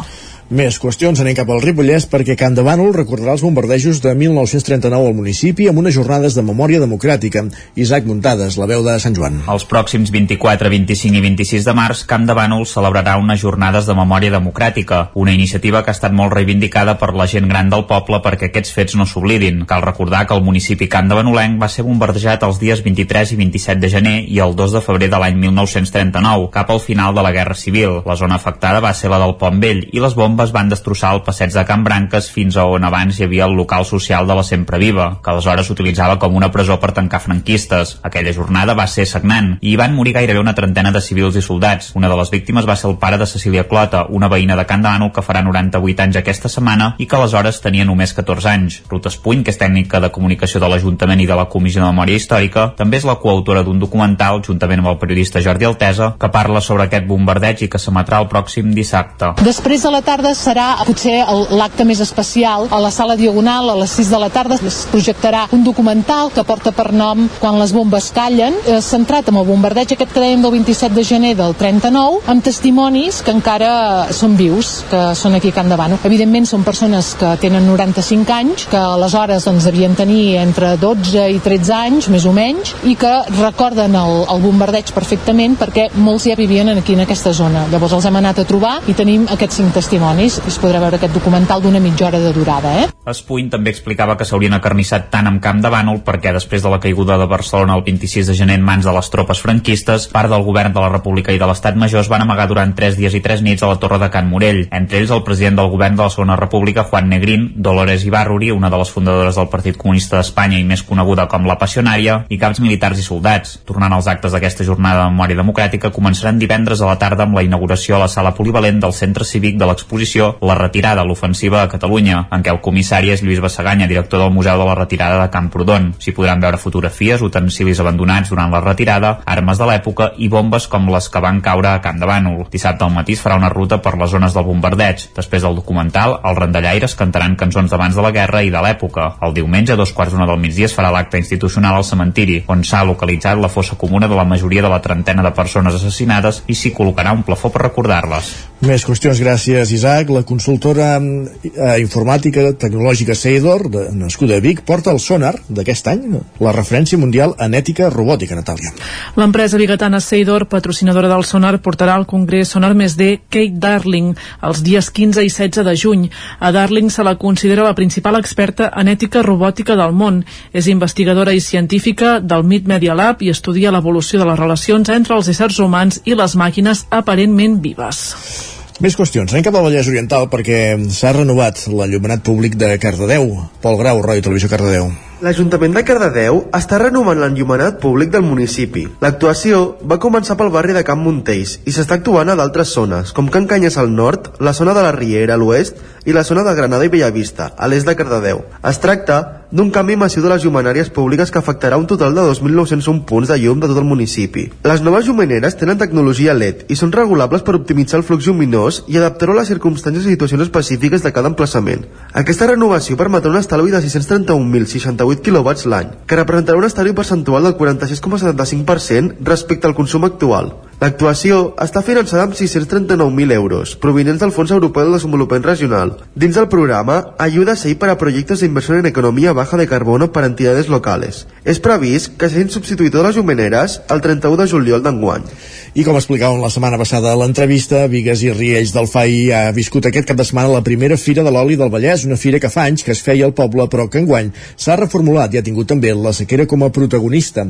Més 0.48 0.78
qüestions, 0.80 1.20
anem 1.20 1.36
cap 1.36 1.50
al 1.52 1.60
Ripollès 1.60 2.06
perquè 2.08 2.38
Can 2.40 2.54
de 2.56 2.64
Bànol 2.64 2.94
recordarà 2.96 3.34
els 3.36 3.42
bombardejos 3.44 3.98
de 4.00 4.14
1939 4.16 5.10
al 5.10 5.16
municipi 5.18 5.66
amb 5.68 5.82
unes 5.82 5.92
jornades 5.92 6.38
de 6.38 6.44
memòria 6.48 6.80
democràtica. 6.80 7.42
Isaac 7.76 8.06
Muntades, 8.08 8.56
la 8.56 8.64
veu 8.70 8.80
de 8.86 8.94
Sant 9.04 9.18
Joan. 9.18 9.42
Els 9.52 9.66
pròxims 9.68 10.08
24, 10.16 10.72
25 10.72 11.20
i 11.20 11.24
26 11.26 11.68
de 11.68 11.74
març, 11.76 12.06
Camp 12.08 12.24
de 12.30 12.38
Bànol 12.38 12.64
celebrarà 12.64 13.18
unes 13.20 13.42
jornades 13.42 13.90
de 13.90 13.96
memòria 14.00 14.32
democràtica, 14.32 15.02
una 15.20 15.34
iniciativa 15.36 15.82
que 15.84 15.92
ha 15.92 15.98
estat 15.98 16.16
molt 16.16 16.32
reivindicada 16.32 16.96
per 16.96 17.12
la 17.12 17.28
gent 17.28 17.52
gran 17.52 17.68
del 17.68 17.84
poble 17.92 18.22
perquè 18.24 18.48
aquests 18.48 18.72
fets 18.72 18.96
no 18.96 19.04
s'oblidin. 19.04 19.66
Cal 19.68 19.84
recordar 19.84 20.24
que 20.32 20.40
el 20.40 20.48
municipi 20.48 20.88
Camp 20.88 21.12
de 21.12 21.20
Banolenc 21.20 21.60
va 21.60 21.68
ser 21.68 21.84
bombardejat 21.84 22.48
els 22.48 22.64
dies 22.64 22.86
23 22.88 23.36
i 23.36 23.42
27 23.44 23.84
de 23.84 23.92
gener 23.98 24.16
i 24.24 24.40
el 24.48 24.56
2 24.56 24.80
de 24.80 24.86
febrer 24.88 25.12
de 25.12 25.20
l'any 25.20 25.44
1939, 25.44 26.48
cap 26.56 26.72
al 26.72 26.80
final 26.80 27.12
de 27.12 27.28
la 27.28 27.36
Guerra 27.36 27.60
Civil. 27.66 28.00
La 28.08 28.16
zona 28.16 28.40
afectada 28.40 28.80
va 28.80 28.96
ser 28.96 29.12
la 29.12 29.20
del 29.20 29.36
Pont 29.36 29.60
Vell 29.60 29.84
i 29.92 30.00
les 30.00 30.16
bombes 30.16 30.37
bombes 30.38 30.52
van 30.54 30.70
destrossar 30.70 31.16
el 31.16 31.24
passeig 31.26 31.50
de 31.50 31.64
Can 31.66 31.84
Branques 31.84 32.28
fins 32.30 32.58
a 32.58 32.66
on 32.70 32.84
abans 32.86 33.18
hi 33.18 33.24
havia 33.26 33.46
el 33.48 33.56
local 33.58 33.86
social 33.90 34.28
de 34.28 34.36
la 34.38 34.44
Sempre 34.46 34.78
Viva, 34.78 35.18
que 35.24 35.32
aleshores 35.32 35.66
s'utilitzava 35.66 36.20
com 36.22 36.36
una 36.38 36.52
presó 36.54 36.78
per 36.78 36.92
tancar 36.94 37.20
franquistes. 37.24 37.96
Aquella 38.06 38.34
jornada 38.36 38.76
va 38.78 38.86
ser 38.86 39.08
sagnant 39.10 39.56
i 39.62 39.72
hi 39.72 39.78
van 39.80 39.96
morir 39.96 40.14
gairebé 40.14 40.40
una 40.40 40.54
trentena 40.54 40.92
de 40.94 41.02
civils 41.02 41.36
i 41.36 41.42
soldats. 41.42 41.90
Una 41.98 42.10
de 42.12 42.18
les 42.20 42.30
víctimes 42.30 42.68
va 42.70 42.76
ser 42.76 42.92
el 42.92 43.00
pare 43.02 43.18
de 43.18 43.26
Cecília 43.26 43.64
Clota, 43.68 44.06
una 44.10 44.30
veïna 44.30 44.56
de 44.60 44.68
Can 44.70 44.86
Bànol 44.86 45.12
que 45.16 45.24
farà 45.26 45.42
98 45.42 46.06
anys 46.06 46.20
aquesta 46.22 46.54
setmana 46.54 46.92
i 47.00 47.08
que 47.08 47.18
aleshores 47.18 47.62
tenia 47.64 47.88
només 47.90 48.14
14 48.14 48.52
anys. 48.54 48.82
Ruth 48.92 49.10
Espuny, 49.10 49.42
que 49.42 49.56
és 49.56 49.58
tècnica 49.58 50.04
de 50.04 50.12
comunicació 50.14 50.62
de 50.62 50.70
l'Ajuntament 50.70 51.24
i 51.24 51.26
de 51.26 51.40
la 51.40 51.48
Comissió 51.50 51.82
de 51.82 51.90
Memòria 51.90 52.22
Històrica, 52.22 52.68
també 52.78 53.02
és 53.02 53.10
la 53.10 53.18
coautora 53.18 53.66
d'un 53.66 53.82
documental, 53.82 54.44
juntament 54.46 54.86
amb 54.86 54.94
el 54.94 55.02
periodista 55.02 55.42
Jordi 55.42 55.66
Altesa, 55.66 56.14
que 56.20 56.30
parla 56.30 56.62
sobre 56.62 56.86
aquest 56.86 57.10
bombardeig 57.10 57.66
i 57.66 57.72
que 57.74 57.82
s'emetrà 57.82 58.22
el 58.22 58.30
pròxim 58.30 58.70
dissabte. 58.78 59.34
Després 59.42 59.86
a 59.88 59.96
la 59.98 60.06
tarda 60.06 60.27
serà 60.36 60.70
potser 60.88 61.20
l'acte 61.52 61.86
més 61.88 62.02
especial 62.04 62.68
a 62.72 62.82
la 62.82 62.92
sala 62.92 63.16
Diagonal 63.20 63.70
a 63.72 63.78
les 63.80 63.96
6 64.00 64.12
de 64.12 64.22
la 64.22 64.30
tarda 64.34 64.60
es 64.68 64.84
projectarà 64.92 65.48
un 65.56 65.64
documental 65.64 66.32
que 66.34 66.44
porta 66.48 66.72
per 66.76 66.92
nom 66.92 67.28
Quan 67.40 67.60
les 67.60 67.72
bombes 67.72 68.10
callen, 68.16 68.56
eh, 68.66 68.80
centrat 68.82 69.28
en 69.30 69.38
el 69.38 69.46
bombardeig 69.46 69.92
aquest 69.94 70.12
que 70.14 70.22
dèiem 70.24 70.42
del 70.42 70.52
27 70.52 70.96
de 70.96 71.04
gener 71.04 71.36
del 71.38 71.54
39, 71.56 72.22
amb 72.26 72.44
testimonis 72.44 73.22
que 73.22 73.32
encara 73.32 74.08
són 74.12 74.36
vius, 74.38 74.84
que 74.90 75.14
són 75.16 75.36
aquí 75.36 75.50
a 75.50 75.58
Can 75.58 75.70
Davano. 75.70 76.00
Evidentment 76.04 76.48
són 76.50 76.64
persones 76.64 77.14
que 77.20 77.36
tenen 77.38 77.68
95 77.68 78.34
anys, 78.34 78.66
que 78.72 78.78
aleshores 78.78 79.46
doncs, 79.46 79.68
devien 79.70 79.96
tenir 79.96 80.38
entre 80.42 80.76
12 80.78 81.28
i 81.30 81.40
13 81.44 81.74
anys, 81.74 82.10
més 82.10 82.26
o 82.26 82.34
menys, 82.34 82.74
i 82.84 82.96
que 82.96 83.14
recorden 83.38 83.96
el, 83.96 84.26
el 84.26 84.42
bombardeig 84.42 84.92
perfectament 84.96 85.58
perquè 85.60 85.90
molts 85.94 86.26
ja 86.26 86.36
vivien 86.36 86.70
aquí 86.74 86.98
en 86.98 87.06
aquesta 87.06 87.34
zona. 87.34 87.68
Llavors 87.72 87.94
els 87.94 88.10
hem 88.10 88.18
anat 88.18 88.42
a 88.42 88.48
trobar 88.50 88.80
i 88.88 88.98
tenim 88.98 89.28
aquests 89.30 89.62
cinc 89.62 89.74
testimonis. 89.78 90.17
Es 90.18 90.56
podrà 90.58 90.80
veure 90.82 90.98
aquest 90.98 91.14
documental 91.14 91.62
d'una 91.62 91.78
mitja 91.78 92.08
hora 92.08 92.18
de 92.18 92.32
durada. 92.34 92.72
Eh? 92.82 92.86
Espuny 93.08 93.52
també 93.54 93.70
explicava 93.70 94.16
que 94.18 94.26
s'haurien 94.26 94.56
acarnissat 94.58 95.12
tant 95.14 95.28
amb 95.30 95.38
Camp 95.44 95.60
de 95.62 95.70
Bànol 95.70 96.00
perquè 96.08 96.32
després 96.34 96.64
de 96.66 96.72
la 96.74 96.80
caiguda 96.82 97.20
de 97.22 97.28
Barcelona 97.30 97.76
el 97.78 97.84
26 97.86 98.32
de 98.32 98.36
gener 98.40 98.56
en 98.58 98.66
mans 98.66 98.88
de 98.88 98.94
les 98.96 99.10
tropes 99.14 99.40
franquistes, 99.46 100.08
part 100.10 100.32
del 100.34 100.42
govern 100.48 100.74
de 100.74 100.82
la 100.82 100.90
República 100.90 101.36
i 101.36 101.38
de 101.38 101.46
l'Estat 101.46 101.78
Major 101.78 102.02
es 102.02 102.10
van 102.10 102.26
amagar 102.26 102.48
durant 102.50 102.74
3 102.76 102.98
dies 102.98 103.14
i 103.14 103.22
3 103.22 103.44
nits 103.46 103.62
a 103.62 103.70
la 103.70 103.78
Torre 103.78 104.00
de 104.02 104.10
Can 104.10 104.32
Morell, 104.32 104.64
entre 104.72 104.98
ells 105.00 105.14
el 105.14 105.22
president 105.28 105.62
del 105.62 105.70
govern 105.70 106.00
de 106.00 106.04
la 106.04 106.10
Segona 106.10 106.40
República, 106.42 106.88
Juan 106.90 107.14
Negrín, 107.14 107.46
Dolores 107.56 108.04
Ibarruri, 108.10 108.50
una 108.52 108.74
de 108.74 108.82
les 108.82 108.90
fundadores 108.90 109.38
del 109.38 109.52
Partit 109.54 109.78
Comunista 109.78 110.18
d'Espanya 110.18 110.58
i 110.58 110.66
més 110.66 110.82
coneguda 110.82 111.28
com 111.30 111.46
la 111.46 111.60
Passionària, 111.62 112.24
i 112.28 112.42
caps 112.42 112.64
militars 112.66 112.98
i 112.98 113.06
soldats. 113.06 113.60
Tornant 113.70 113.94
als 113.94 114.10
actes 114.10 114.34
d'aquesta 114.34 114.66
jornada 114.66 115.06
de 115.06 115.14
memòria 115.14 115.38
democràtica, 115.44 115.94
començaran 115.94 116.42
divendres 116.42 116.82
a 116.82 116.90
la 116.90 116.98
tarda 116.98 117.30
amb 117.30 117.38
la 117.38 117.46
inauguració 117.46 117.96
a 117.96 118.04
la 118.08 118.12
sala 118.12 118.34
polivalent 118.34 118.82
del 118.82 118.98
Centre 118.98 119.24
Cívic 119.24 119.62
de 119.62 119.70
l'exposició 119.70 120.07
La 120.42 120.56
Retirada, 120.56 121.04
l'ofensiva 121.04 121.62
a 121.62 121.70
Catalunya, 121.72 122.24
en 122.32 122.44
què 122.44 122.54
el 122.54 122.62
comissari 122.64 123.12
és 123.14 123.24
Lluís 123.24 123.42
Bassaganya, 123.44 123.88
director 123.88 124.22
del 124.22 124.32
Museu 124.32 124.58
de 124.60 124.66
la 124.68 124.76
Retirada 124.78 125.20
de 125.22 125.32
Camprodon. 125.34 125.92
S'hi 126.00 126.14
podran 126.16 126.40
veure 126.44 126.60
fotografies, 126.62 127.24
utensilis 127.26 127.82
abandonats 127.84 128.32
durant 128.32 128.52
la 128.54 128.62
retirada, 128.64 129.18
armes 129.26 129.60
de 129.60 129.68
l'època 129.70 130.12
i 130.18 130.30
bombes 130.32 130.68
com 130.72 130.90
les 130.94 131.10
que 131.10 131.22
van 131.24 131.42
caure 131.42 131.72
a 131.74 131.82
Camp 131.84 132.00
de 132.00 132.08
Bànol. 132.10 132.46
Dissabte 132.52 132.86
al 132.86 132.94
matí 132.96 133.18
es 133.18 133.24
farà 133.24 133.38
una 133.40 133.52
ruta 133.54 133.82
per 133.84 133.96
les 133.98 134.12
zones 134.12 134.36
del 134.36 134.48
bombardeig. 134.48 135.10
Després 135.18 135.44
del 135.44 135.58
documental, 135.60 136.18
els 136.24 136.40
randallaires 136.40 136.96
cantaran 136.96 137.36
cançons 137.40 137.72
d'abans 137.72 137.96
de 137.96 138.06
la 138.06 138.14
guerra 138.16 138.44
i 138.44 138.54
de 138.54 138.62
l'època. 138.64 139.10
El 139.22 139.36
diumenge, 139.38 139.74
a 139.74 139.80
dos 139.80 139.94
quarts 139.94 140.14
d'una 140.16 140.28
del 140.30 140.40
migdia, 140.42 140.70
es 140.70 140.76
farà 140.78 140.92
l'acte 140.94 141.20
institucional 141.22 141.80
al 141.80 141.88
cementiri, 141.88 142.44
on 142.48 142.64
s'ha 142.64 142.84
localitzat 142.88 143.40
la 143.42 143.52
fossa 143.52 143.76
comuna 143.76 144.08
de 144.08 144.16
la 144.16 144.26
majoria 144.26 144.64
de 144.64 144.72
la 144.72 144.82
trentena 144.82 145.24
de 145.26 145.34
persones 145.36 145.76
assassinades 145.76 146.44
i 146.48 146.56
s'hi 146.56 146.74
col·locarà 146.78 147.14
un 147.16 147.26
plafó 147.28 147.52
per 147.54 147.66
recordar-les. 147.68 148.34
Més 148.68 148.86
qüestions, 148.88 149.20
gràcies 149.22 149.74
Isaac. 149.76 149.97
La 149.98 150.22
consultora 150.22 151.00
eh, 151.02 151.80
informàtica 151.82 152.52
tecnològica 152.54 153.16
Seidor, 153.18 153.64
de, 153.74 153.88
nascuda 153.98 154.38
a 154.38 154.44
Vic, 154.44 154.62
porta 154.62 154.92
el 154.94 155.00
sonar 155.02 155.34
d'aquest 155.50 155.88
any, 155.90 156.04
la 156.44 156.54
referència 156.54 157.00
mundial 157.02 157.34
en 157.42 157.56
ètica 157.58 157.90
robòtica, 157.90 158.38
Natàlia. 158.38 158.74
L'empresa 159.18 159.58
bigatana 159.58 160.00
Seidor, 160.04 160.46
patrocinadora 160.52 161.10
del 161.10 161.26
sonar, 161.26 161.56
portarà 161.66 161.96
al 161.98 162.06
Congrés 162.06 162.54
Sonar 162.54 162.76
Més 162.78 162.94
D 163.00 163.16
Kate 163.26 163.58
Darling 163.58 164.14
els 164.46 164.62
dies 164.66 164.92
15 164.94 165.26
i 165.26 165.32
16 165.34 165.66
de 165.66 165.76
juny. 165.76 166.06
A 166.40 166.52
Darling 166.54 166.92
se 166.94 167.04
la 167.04 167.16
considera 167.18 167.66
la 167.66 167.74
principal 167.76 168.20
experta 168.20 168.70
en 168.78 168.92
ètica 168.94 169.24
robòtica 169.26 169.76
del 169.80 169.96
món. 169.98 170.22
És 170.54 170.70
investigadora 170.70 171.34
i 171.34 171.42
científica 171.42 172.20
del 172.20 172.46
MIT 172.46 172.70
Media 172.70 172.94
Lab 172.94 173.26
i 173.26 173.34
estudia 173.34 173.74
l'evolució 173.74 174.22
de 174.22 174.30
les 174.30 174.40
relacions 174.40 174.94
entre 174.94 175.18
els 175.18 175.34
éssers 175.34 175.58
humans 175.60 176.02
i 176.06 176.14
les 176.14 176.38
màquines 176.38 176.86
aparentment 177.02 177.60
vives. 177.66 178.57
Més 178.78 178.94
qüestions. 178.94 179.32
Anem 179.34 179.42
cap 179.42 179.56
al 179.58 179.64
Vallès 179.66 179.88
Oriental 179.90 180.28
perquè 180.30 180.78
s'ha 180.94 181.10
renovat 181.16 181.64
l'allumenat 181.66 182.22
públic 182.22 182.54
de 182.62 182.76
Cardedeu. 182.78 183.32
Pol 183.64 183.78
Grau, 183.80 184.04
Ràdio 184.06 184.28
Televisió 184.28 184.52
Cardedeu. 184.52 184.92
L'Ajuntament 185.26 185.74
de 185.74 185.82
Cardedeu 185.82 186.44
està 186.54 186.78
renovant 186.78 187.18
l'enllumenat 187.18 187.80
públic 187.82 188.12
del 188.14 188.22
municipi. 188.22 188.84
L'actuació 189.02 189.64
va 189.82 189.98
començar 189.98 190.38
pel 190.38 190.54
barri 190.54 190.78
de 190.78 190.84
Camp 190.86 191.02
Montells 191.02 191.56
i 191.66 191.74
s'està 191.74 191.98
actuant 191.98 192.30
a 192.30 192.36
d'altres 192.38 192.76
zones, 192.78 193.16
com 193.18 193.32
Can 193.34 193.50
Canyes 193.50 193.80
al 193.82 193.90
nord, 193.90 194.36
la 194.46 194.54
zona 194.54 194.78
de 194.78 194.86
la 194.86 194.94
Riera 194.94 195.34
a 195.34 195.42
l'oest 195.42 195.82
i 196.06 196.14
la 196.14 196.22
zona 196.22 196.46
de 196.46 196.54
Granada 196.54 196.86
i 196.86 196.94
Bellavista, 196.94 197.50
a 197.58 197.66
l'est 197.66 197.90
de 197.90 197.98
Cardedeu. 197.98 198.46
Es 198.62 198.78
tracta 198.78 199.37
d'un 199.50 199.70
canvi 199.72 199.96
massiu 199.96 200.22
de 200.24 200.28
les 200.28 200.44
llumenàries 200.44 200.90
públiques 200.92 201.30
que 201.32 201.40
afectarà 201.40 201.78
un 201.80 201.86
total 201.88 202.16
de 202.16 202.24
2.901 202.28 203.06
punts 203.08 203.30
de 203.32 203.38
llum 203.40 203.62
de 203.62 203.70
tot 203.72 203.80
el 203.80 203.88
municipi. 203.88 204.50
Les 204.68 204.82
noves 204.84 205.08
llumeneres 205.08 205.56
tenen 205.56 205.80
tecnologia 205.80 206.36
LED 206.36 206.66
i 206.68 206.76
són 206.76 206.92
regulables 206.92 207.46
per 207.48 207.56
optimitzar 207.56 208.02
el 208.02 208.06
flux 208.08 208.28
lluminós 208.28 208.82
i 208.92 209.00
adaptar-ho 209.00 209.38
a 209.38 209.40
les 209.40 209.52
circumstàncies 209.54 210.04
i 210.04 210.18
situacions 210.18 210.44
específiques 210.44 211.06
de 211.06 211.14
cada 211.16 211.32
emplaçament. 211.32 211.88
Aquesta 212.12 212.52
renovació 212.52 213.00
permetrà 213.00 213.32
un 213.32 213.40
estalvi 213.40 213.72
de 213.72 213.80
631.068 213.86 215.24
kW 215.24 215.72
l'any, 215.72 215.96
que 216.06 216.20
representarà 216.20 216.60
un 216.60 216.68
estalvi 216.68 216.92
percentual 216.98 217.48
del 217.48 217.56
46,75% 217.56 219.24
respecte 219.24 219.68
al 219.68 219.76
consum 219.80 220.04
actual. 220.04 220.58
L'actuació 220.78 221.56
està 221.58 221.82
finançada 221.82 222.28
amb 222.28 222.36
639.000 222.38 223.34
euros, 223.34 223.72
provinents 223.82 224.20
del 224.22 224.30
Fons 224.36 224.52
Europeu 224.54 224.86
de 224.86 224.92
Desenvolupament 224.94 225.48
Regional, 225.48 225.96
dins 226.14 226.36
del 226.38 226.46
programa 226.52 227.16
Ayuda 227.18 227.56
SEI 227.58 227.74
para 227.82 227.98
proyectos 227.98 228.42
de 228.42 228.46
inversión 228.46 228.78
en 228.78 228.86
economía 228.86 229.34
baja 229.34 229.58
de 229.58 229.66
carbono 229.66 230.12
per 230.14 230.24
entidades 230.28 230.70
locales. 230.70 231.26
És 231.50 231.58
previst 231.58 232.14
que 232.22 232.30
s'hagin 232.30 232.54
substituït 232.54 232.94
totes 232.94 233.08
les 233.08 233.18
llumeneres 233.18 233.80
el 233.90 234.04
31 234.06 234.38
de 234.44 234.48
juliol 234.52 234.84
d'enguany. 234.86 235.26
I 235.74 235.86
com 235.88 235.98
explicàvem 235.98 236.46
la 236.46 236.54
setmana 236.54 236.78
passada 236.78 237.10
a 237.10 237.18
l'entrevista, 237.18 237.88
Vigues 237.90 238.22
i 238.22 238.30
Riells 238.36 238.76
del 238.76 238.86
FAI 238.86 239.18
ha 239.34 239.42
viscut 239.58 239.90
aquest 239.90 240.12
cap 240.12 240.22
de 240.22 240.30
setmana 240.30 240.54
la 240.54 240.62
primera 240.62 240.98
Fira 241.02 241.26
de 241.26 241.34
l'Oli 241.34 241.58
del 241.58 241.74
Vallès, 241.74 242.06
una 242.06 242.22
fira 242.22 242.38
que 242.38 242.54
fa 242.54 242.68
anys 242.70 242.86
que 242.86 242.94
es 242.94 243.02
feia 243.02 243.26
al 243.26 243.34
poble, 243.34 243.66
però 243.66 243.90
que 243.90 244.04
enguany 244.06 244.30
s'ha 244.54 244.78
reformulat 244.78 245.34
i 245.34 245.42
ha 245.42 245.46
tingut 245.46 245.74
també 245.74 245.96
la 245.98 246.14
sequera 246.14 246.46
com 246.46 246.62
a 246.62 246.70
protagonista. 246.70 247.50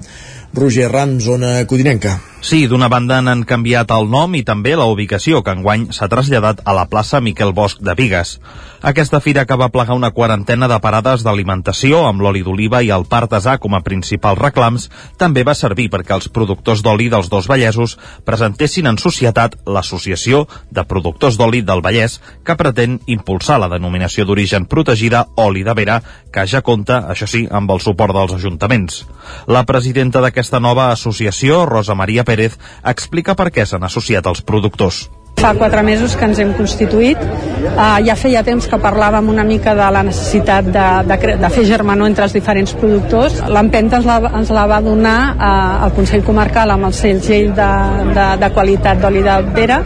Roger 0.55 0.87
Ram, 0.93 1.19
zona 1.19 1.65
codinenca. 1.67 2.15
Sí, 2.39 2.67
d'una 2.71 2.87
banda 2.87 3.16
n'han 3.21 3.43
canviat 3.47 3.91
el 3.95 4.09
nom 4.11 4.35
i 4.35 4.43
també 4.47 4.75
la 4.75 4.87
ubicació, 4.89 5.43
que 5.43 5.53
enguany 5.55 5.87
s'ha 5.95 6.09
traslladat 6.11 6.61
a 6.65 6.73
la 6.77 6.87
plaça 6.91 7.21
Miquel 7.21 7.53
Bosch 7.53 7.81
de 7.81 7.95
Vigues. 7.97 8.37
Aquesta 8.81 9.19
fira 9.19 9.45
que 9.49 9.57
va 9.57 9.71
plegar 9.73 9.95
una 9.97 10.11
quarantena 10.11 10.67
de 10.69 10.77
parades 10.79 11.23
d'alimentació 11.25 12.03
amb 12.05 12.21
l'oli 12.21 12.43
d'oliva 12.45 12.83
i 12.85 12.91
el 12.93 13.07
partasà 13.09 13.57
com 13.57 13.73
a 13.73 13.81
principals 13.81 14.37
reclams 14.37 14.89
també 15.17 15.43
va 15.47 15.55
servir 15.57 15.89
perquè 15.89 16.13
els 16.13 16.29
productors 16.29 16.83
d'oli 16.85 17.09
dels 17.09 17.29
dos 17.29 17.47
Vallesos 17.49 17.97
presentessin 18.25 18.87
en 18.87 19.01
societat 19.01 19.57
l'Associació 19.65 20.45
de 20.69 20.85
Productors 20.85 21.37
d'Oli 21.37 21.63
del 21.65 21.81
Vallès 21.81 22.19
que 22.45 22.55
pretén 22.55 22.99
impulsar 23.07 23.57
la 23.59 23.71
denominació 23.71 24.25
d'origen 24.25 24.67
protegida 24.69 25.25
Oli 25.35 25.65
de 25.65 25.73
Vera 25.73 26.01
que 26.31 26.45
ja 26.47 26.61
compta, 26.61 27.01
això 27.11 27.27
sí, 27.29 27.45
amb 27.51 27.71
el 27.71 27.81
suport 27.83 28.15
dels 28.15 28.35
ajuntaments. 28.37 29.03
La 29.47 29.63
presidenta 29.69 30.21
d'aquesta 30.23 30.59
nova 30.63 30.91
associació, 30.91 31.65
Rosa 31.65 31.95
Maria 31.95 32.25
Pérez, 32.27 32.57
explica 32.83 33.35
per 33.35 33.51
què 33.51 33.65
s'han 33.65 33.87
associat 33.87 34.27
els 34.27 34.43
productors. 34.43 35.07
Fa 35.37 35.51
quatre 35.53 35.83
mesos 35.85 36.15
que 36.17 36.25
ens 36.25 36.39
hem 36.41 36.49
constituït. 36.57 37.19
Uh, 37.77 37.99
ja 38.01 38.15
feia 38.17 38.41
temps 38.45 38.65
que 38.65 38.79
parlàvem 38.81 39.27
una 39.29 39.43
mica 39.45 39.75
de 39.77 39.89
la 39.93 40.01
necessitat 40.07 40.65
de, 40.73 40.85
de, 41.05 41.35
de 41.37 41.51
fer 41.53 41.65
germanor 41.69 42.09
entre 42.09 42.25
els 42.25 42.33
diferents 42.33 42.73
productors. 42.79 43.37
L'empenta 43.53 43.99
ens, 44.01 44.09
la, 44.09 44.17
ens 44.39 44.49
la 44.55 44.65
va 44.69 44.81
donar 44.81 45.19
uh, 45.35 45.51
el 45.85 45.93
Consell 45.99 46.25
Comarcal 46.25 46.73
amb 46.73 46.89
el 46.89 46.97
segell 46.97 47.53
de, 47.53 47.69
de, 48.17 48.27
de 48.41 48.51
qualitat 48.57 49.05
d'oli 49.05 49.21
de 49.27 49.37
vera 49.53 49.79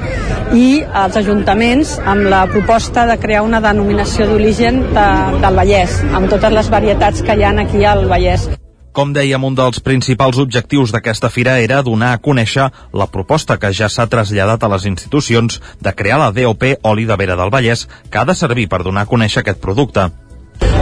i 0.55 0.65
els 1.03 1.19
ajuntaments 1.19 1.97
amb 1.99 2.31
la 2.31 2.45
proposta 2.47 3.05
de 3.11 3.19
crear 3.19 3.43
una 3.43 3.59
denominació 3.63 4.31
d'origen 4.31 4.81
de, 4.95 5.07
del 5.43 5.61
Vallès, 5.61 5.99
amb 6.15 6.31
totes 6.31 6.59
les 6.61 6.71
varietats 6.71 7.27
que 7.27 7.35
hi 7.35 7.43
ha 7.43 7.55
aquí 7.59 7.83
al 7.83 8.07
Vallès. 8.07 8.47
Com 8.91 9.13
dèiem, 9.15 9.39
un 9.47 9.53
dels 9.55 9.79
principals 9.79 10.35
objectius 10.41 10.91
d'aquesta 10.91 11.29
fira 11.31 11.53
era 11.63 11.77
donar 11.79 12.09
a 12.11 12.19
conèixer 12.19 12.65
la 12.91 13.05
proposta 13.07 13.55
que 13.55 13.69
ja 13.71 13.87
s'ha 13.87 14.09
traslladat 14.11 14.65
a 14.67 14.69
les 14.73 14.87
institucions 14.89 15.61
de 15.79 15.93
crear 15.95 16.17
la 16.19 16.33
DOP 16.35 16.65
Oli 16.91 17.05
de 17.07 17.15
Vera 17.15 17.37
del 17.39 17.53
Vallès, 17.53 17.85
que 18.11 18.19
ha 18.19 18.25
de 18.27 18.35
servir 18.35 18.67
per 18.67 18.81
donar 18.83 19.05
a 19.05 19.11
conèixer 19.13 19.45
aquest 19.45 19.63
producte. 19.63 20.09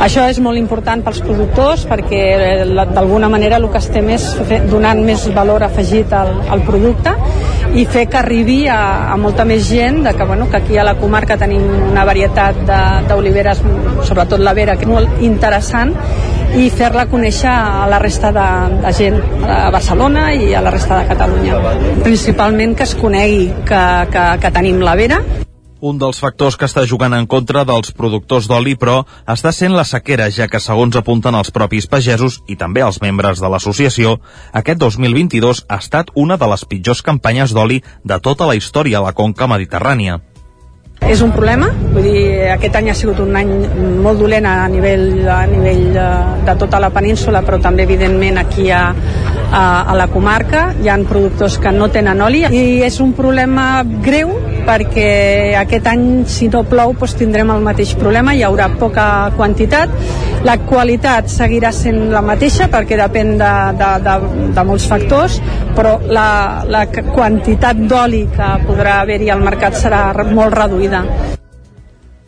Això 0.01 0.25
és 0.31 0.39
molt 0.41 0.57
important 0.57 1.03
pels 1.05 1.19
productors 1.21 1.85
perquè 1.87 2.23
eh, 2.33 2.65
d'alguna 2.95 3.29
manera 3.29 3.59
el 3.61 3.69
que 3.69 3.77
estem 3.77 4.09
és 4.15 4.25
donant 4.71 5.03
més 5.05 5.27
valor 5.35 5.63
afegit 5.67 6.11
al, 6.15 6.33
al 6.49 6.65
producte 6.65 7.13
i 7.77 7.85
fer 7.85 8.07
que 8.09 8.17
arribi 8.17 8.63
a, 8.71 8.79
a 9.13 9.17
molta 9.21 9.45
més 9.45 9.67
gent 9.69 10.01
de 10.07 10.15
que, 10.17 10.25
bueno, 10.25 10.49
que 10.49 10.57
aquí 10.57 10.81
a 10.81 10.87
la 10.87 10.97
comarca 10.97 11.37
tenim 11.37 11.61
una 11.91 12.07
varietat 12.09 12.63
d'oliveres, 13.11 13.61
sobretot 14.09 14.41
la 14.41 14.55
vera, 14.57 14.79
que 14.79 14.87
és 14.87 14.93
molt 14.97 15.21
interessant 15.21 15.93
i 16.57 16.69
fer-la 16.73 17.05
conèixer 17.11 17.51
a 17.51 17.85
la 17.91 17.99
resta 18.01 18.31
de, 18.35 18.47
de 18.85 18.93
gent 18.97 19.19
a 19.45 19.67
Barcelona 19.73 20.29
i 20.33 20.53
a 20.55 20.63
la 20.65 20.73
resta 20.73 21.01
de 21.01 21.11
Catalunya. 21.11 21.59
Principalment 22.05 22.73
que 22.77 22.87
es 22.87 22.95
conegui 22.97 23.45
que, 23.69 23.83
que, 24.13 24.25
que 24.41 24.55
tenim 24.55 24.81
la 24.85 24.97
vera 24.99 25.21
un 25.79 25.99
dels 25.99 26.19
factors 26.19 26.57
que 26.59 26.67
està 26.67 26.83
jugant 26.87 27.13
en 27.15 27.25
contra 27.29 27.63
dels 27.67 27.93
productors 27.95 28.49
d'oli, 28.51 28.75
però, 28.75 29.03
està 29.31 29.53
sent 29.55 29.75
la 29.75 29.85
sequera, 29.87 30.29
ja 30.31 30.49
que, 30.51 30.59
segons 30.59 30.97
apunten 30.99 31.35
els 31.39 31.53
propis 31.55 31.87
pagesos 31.87 32.41
i 32.51 32.57
també 32.59 32.83
els 32.83 32.99
membres 33.03 33.39
de 33.39 33.51
l'associació, 33.51 34.17
aquest 34.51 34.81
2022 34.83 35.65
ha 35.69 35.79
estat 35.79 36.11
una 36.15 36.35
de 36.37 36.49
les 36.51 36.65
pitjors 36.65 37.01
campanyes 37.01 37.55
d'oli 37.55 37.79
de 38.03 38.19
tota 38.19 38.49
la 38.49 38.57
història 38.59 38.99
a 38.99 39.07
la 39.07 39.15
conca 39.15 39.47
mediterrània. 39.47 40.19
És 41.07 41.21
un 41.23 41.31
problema, 41.31 41.69
vull 41.93 42.03
dir, 42.03 42.49
aquest 42.51 42.75
any 42.75 42.89
ha 42.91 42.95
sigut 42.97 43.21
un 43.23 43.35
any 43.39 43.49
molt 44.03 44.19
dolent 44.19 44.45
a 44.45 44.67
nivell, 44.69 45.23
a 45.31 45.39
nivell 45.49 45.85
de, 45.95 46.07
de 46.45 46.55
tota 46.59 46.81
la 46.83 46.91
península, 46.93 47.41
però 47.47 47.57
també 47.63 47.85
evidentment 47.87 48.37
aquí 48.41 48.67
a, 48.69 48.83
a, 49.49 49.63
a 49.89 49.95
la 49.97 50.09
comarca. 50.11 50.69
Hi 50.83 50.91
han 50.91 51.07
productors 51.09 51.57
que 51.63 51.71
no 51.73 51.89
tenen 51.93 52.21
oli 52.21 52.43
i 52.51 52.63
és 52.85 52.99
un 53.01 53.15
problema 53.17 53.81
greu 54.05 54.35
perquè 54.69 55.55
aquest 55.57 55.87
any 55.89 56.03
si 56.29 56.49
no 56.51 56.61
plou 56.67 56.93
doncs 56.99 57.15
tindrem 57.17 57.49
el 57.53 57.63
mateix 57.65 57.95
problema, 57.97 58.35
hi 58.35 58.43
haurà 58.45 58.67
poca 58.77 59.05
quantitat, 59.37 59.93
la 60.45 60.55
qualitat 60.67 61.27
seguirà 61.31 61.71
sent 61.75 62.09
la 62.13 62.21
mateixa 62.25 62.69
perquè 62.71 62.97
depèn 62.99 63.33
de, 63.39 63.53
de, 63.79 63.89
de, 64.05 64.15
de 64.55 64.63
molts 64.67 64.85
factors, 64.91 65.39
però 65.75 65.97
la, 66.07 66.27
la 66.69 66.85
quantitat 66.91 67.81
d'oli 67.89 68.25
que 68.35 68.49
podrà 68.67 68.99
haver-hi 69.01 69.31
al 69.33 69.43
mercat 69.43 69.77
serà 69.79 70.03
molt 70.29 70.55
reduïda. 70.55 70.88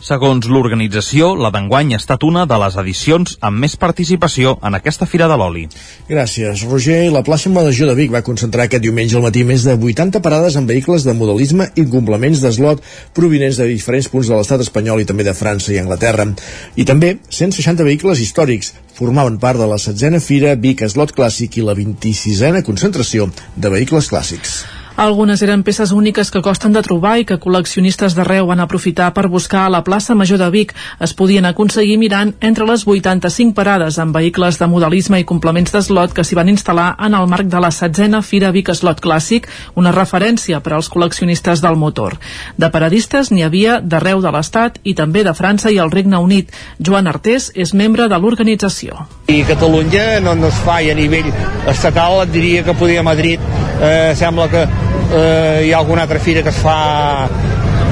Segons 0.02 0.48
l'organització, 0.50 1.28
la 1.38 1.52
d'enguany 1.54 1.92
ha 1.94 2.00
estat 2.02 2.24
una 2.26 2.48
de 2.50 2.58
les 2.62 2.76
edicions 2.82 3.36
amb 3.46 3.62
més 3.62 3.76
participació 3.78 4.56
en 4.66 4.74
aquesta 4.78 5.06
Fira 5.06 5.28
de 5.30 5.38
l'Oli. 5.38 5.68
Gràcies, 6.10 6.64
Roger. 6.70 7.12
La 7.14 7.22
plaça 7.26 7.52
Major 7.54 7.92
de 7.92 7.96
Vic 8.00 8.10
va 8.14 8.24
concentrar 8.26 8.66
aquest 8.66 8.82
diumenge 8.82 9.18
al 9.18 9.26
matí 9.28 9.46
més 9.46 9.66
de 9.66 9.78
80 9.78 10.24
parades 10.26 10.58
amb 10.58 10.74
vehicles 10.74 11.06
de 11.06 11.14
modelisme 11.14 11.70
i 11.78 11.86
complements 11.86 12.42
d'eslot 12.42 12.82
provinents 13.18 13.62
de 13.62 13.70
diferents 13.70 14.10
punts 14.10 14.34
de 14.34 14.38
l'estat 14.38 14.66
espanyol 14.66 15.02
i 15.02 15.10
també 15.10 15.26
de 15.26 15.38
França 15.38 15.74
i 15.74 15.82
Anglaterra. 15.82 16.26
I 16.74 16.86
també 16.86 17.16
160 17.30 17.86
vehicles 17.86 18.26
històrics 18.26 18.76
formaven 18.98 19.38
part 19.42 19.62
de 19.62 19.70
la 19.70 19.82
setzena 19.82 20.22
Fira 20.22 20.58
Vic 20.58 20.82
Eslot 20.90 21.14
Clàssic 21.18 21.62
i 21.62 21.66
la 21.66 21.78
26a 21.78 22.66
concentració 22.66 23.30
de 23.56 23.74
vehicles 23.74 24.10
clàssics. 24.10 24.64
Algunes 24.98 25.42
eren 25.42 25.64
peces 25.64 25.94
úniques 25.96 26.30
que 26.32 26.42
costen 26.44 26.74
de 26.76 26.82
trobar 26.84 27.14
i 27.22 27.26
que 27.26 27.40
col·leccionistes 27.40 28.12
d'arreu 28.14 28.50
van 28.50 28.60
aprofitar 28.60 29.14
per 29.16 29.30
buscar 29.32 29.64
a 29.66 29.72
la 29.72 29.82
plaça 29.88 30.16
Major 30.16 30.38
de 30.38 30.50
Vic. 30.52 30.74
Es 31.00 31.14
podien 31.16 31.48
aconseguir 31.48 31.98
mirant 31.98 32.34
entre 32.42 32.68
les 32.68 32.84
85 32.86 33.56
parades 33.56 33.98
amb 34.04 34.14
vehicles 34.16 34.60
de 34.60 34.68
modelisme 34.68 35.22
i 35.22 35.26
complements 35.26 35.72
d'eslot 35.72 36.14
que 36.14 36.26
s'hi 36.28 36.36
van 36.36 36.52
instal·lar 36.52 36.90
en 37.00 37.16
el 37.16 37.30
marc 37.32 37.48
de 37.48 37.62
la 37.64 37.72
setzena 37.72 38.22
Fira 38.22 38.52
Vic 38.52 38.74
Slot 38.76 39.02
Clàssic, 39.02 39.48
una 39.76 39.96
referència 39.96 40.60
per 40.60 40.76
als 40.76 40.92
col·leccionistes 40.92 41.64
del 41.64 41.80
motor. 41.80 42.20
De 42.58 42.70
paradistes 42.70 43.32
n'hi 43.32 43.48
havia 43.48 43.80
d'arreu 43.80 44.22
de 44.22 44.36
l'Estat 44.36 44.82
i 44.84 44.94
també 44.94 45.24
de 45.24 45.34
França 45.34 45.72
i 45.72 45.80
el 45.80 45.92
Regne 45.92 46.20
Unit. 46.20 46.52
Joan 46.80 47.08
Artés 47.08 47.50
és 47.56 47.74
membre 47.74 48.10
de 48.12 48.20
l'organització. 48.20 49.08
I 49.32 49.42
Catalunya 49.48 50.20
no, 50.20 50.36
no 50.36 50.52
es 50.52 50.62
fa 50.68 50.82
a 50.84 50.96
nivell 51.00 51.32
estatal 51.72 52.22
et 52.26 52.36
diria 52.36 52.66
que 52.68 52.76
podia 52.76 53.04
Madrid 53.04 53.40
eh, 53.82 54.14
sembla 54.16 54.50
que 54.50 54.91
eh, 55.12 55.68
hi 55.68 55.74
ha 55.74 55.78
alguna 55.78 56.04
altra 56.04 56.20
fira 56.20 56.44
que 56.44 56.50
es 56.50 56.62
fa 56.62 57.28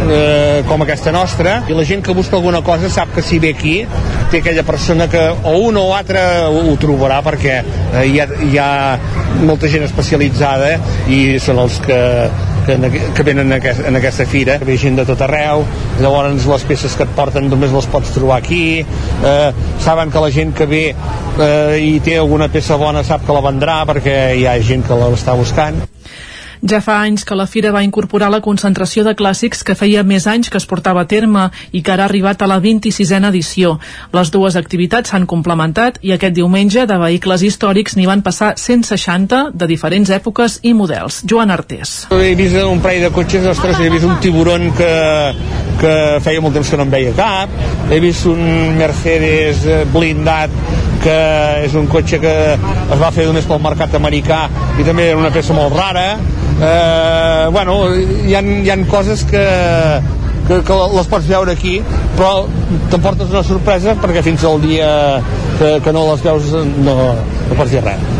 eh, 0.09 0.63
com 0.67 0.81
aquesta 0.83 1.11
nostra. 1.11 1.63
I 1.67 1.75
la 1.77 1.85
gent 1.85 2.03
que 2.05 2.13
busca 2.13 2.37
alguna 2.37 2.61
cosa 2.61 2.89
sap 2.89 3.13
que 3.15 3.21
si 3.21 3.39
ve 3.39 3.53
aquí 3.55 3.75
té 4.31 4.39
aquella 4.39 4.63
persona 4.63 5.07
que 5.09 5.21
o 5.29 5.57
un 5.67 5.77
o 5.77 5.89
altre 5.95 6.21
ho, 6.47 6.63
ho 6.71 6.75
trobarà 6.81 7.21
perquè 7.25 7.57
eh, 7.59 8.05
hi, 8.07 8.19
ha, 8.19 8.27
hi 8.45 8.57
ha 8.57 8.69
molta 9.45 9.69
gent 9.71 9.85
especialitzada 9.87 10.75
i 11.09 11.39
són 11.41 11.59
els 11.65 11.79
que, 11.83 11.99
que, 12.67 12.77
que 13.17 13.25
venen 13.25 13.47
en, 13.47 13.57
aquest, 13.59 13.83
en 13.85 13.99
aquesta 13.99 14.25
fira. 14.29 14.59
Ve 14.63 14.77
gent 14.77 14.99
de 14.99 15.07
tot 15.09 15.21
arreu. 15.25 15.65
Llavors 15.99 16.47
les 16.49 16.67
peces 16.69 16.95
que 16.95 17.07
et 17.07 17.15
porten 17.17 17.49
només 17.51 17.73
les 17.75 17.89
pots 17.91 18.15
trobar 18.15 18.39
aquí. 18.39 18.81
Eh, 18.83 19.51
saben 19.83 20.13
que 20.13 20.23
la 20.23 20.33
gent 20.33 20.55
que 20.55 20.69
ve 20.69 20.83
eh, 20.93 21.79
i 21.81 21.99
té 22.05 22.19
alguna 22.19 22.49
peça 22.51 22.79
bona 22.79 23.03
sap 23.03 23.25
que 23.27 23.35
la 23.35 23.45
vendrà 23.45 23.81
perquè 23.89 24.19
hi 24.39 24.45
ha 24.47 24.59
gent 24.63 24.85
que 24.87 24.97
l'està 24.99 25.37
buscant 25.37 25.81
ja 26.61 26.81
fa 26.81 26.99
anys 27.03 27.25
que 27.25 27.35
la 27.37 27.47
Fira 27.47 27.71
va 27.71 27.83
incorporar 27.83 28.29
la 28.31 28.41
concentració 28.41 29.03
de 29.07 29.15
clàssics 29.15 29.63
que 29.63 29.75
feia 29.77 30.03
més 30.03 30.27
anys 30.27 30.49
que 30.49 30.59
es 30.59 30.67
portava 30.69 31.03
a 31.05 31.07
terme 31.09 31.49
i 31.71 31.81
que 31.81 31.93
ara 31.93 32.03
ha 32.05 32.09
arribat 32.09 32.41
a 32.41 32.49
la 32.49 32.59
26a 32.59 33.21
edició. 33.29 33.77
Les 34.13 34.31
dues 34.31 34.55
activitats 34.59 35.11
s'han 35.11 35.27
complementat 35.29 35.99
i 36.01 36.13
aquest 36.15 36.35
diumenge 36.35 36.85
de 36.89 36.97
vehicles 36.99 37.43
històrics 37.45 37.95
n'hi 37.97 38.07
van 38.09 38.23
passar 38.25 38.53
160 38.57 39.41
de 39.53 39.69
diferents 39.69 40.09
èpoques 40.09 40.59
i 40.63 40.73
models. 40.73 41.21
Joan 41.25 41.51
Artés. 41.51 42.07
He 42.11 42.35
vist 42.35 42.57
un 42.63 42.83
parell 42.83 43.07
de 43.07 43.13
cotxes, 43.15 43.45
ostres, 43.47 43.79
he 43.79 43.89
vist 43.89 44.07
un 44.07 44.19
tiburon 44.23 44.69
que, 44.77 44.93
que 45.81 45.95
feia 46.25 46.41
molt 46.41 46.59
temps 46.59 46.69
que 46.69 46.79
no 46.79 46.87
en 46.87 46.93
veia 46.93 47.15
cap, 47.17 47.53
he 47.89 47.99
vist 48.03 48.27
un 48.29 48.77
Mercedes 48.79 49.65
blindat 49.93 50.88
que 51.03 51.17
és 51.65 51.75
un 51.79 51.87
cotxe 51.91 52.19
que 52.21 52.35
es 52.59 52.99
va 53.01 53.11
fer 53.15 53.27
només 53.29 53.47
pel 53.47 53.61
mercat 53.63 53.95
americà 53.99 54.45
i 54.79 54.85
també 54.87 55.09
era 55.11 55.19
una 55.19 55.33
peça 55.33 55.55
molt 55.57 55.75
rara. 55.75 56.07
Eh, 56.59 57.49
bueno, 57.55 57.81
hi 57.95 58.35
ha, 58.35 58.41
hi 58.43 58.71
ha 58.71 58.77
coses 58.91 59.23
que, 59.27 59.43
que, 60.49 60.61
que 60.65 60.79
les 60.95 61.11
pots 61.11 61.27
veure 61.29 61.53
aquí 61.55 61.77
però 62.17 62.31
t'emportes 62.91 63.29
una 63.31 63.43
sorpresa 63.47 63.95
perquè 64.01 64.25
fins 64.25 64.45
al 64.49 64.61
dia 64.63 64.89
que, 65.59 65.75
que 65.85 65.93
no 65.95 66.07
les 66.11 66.25
veus 66.25 66.55
no, 66.55 66.97
no 67.13 67.59
pots 67.59 67.75
dir 67.75 67.85
res 67.85 68.18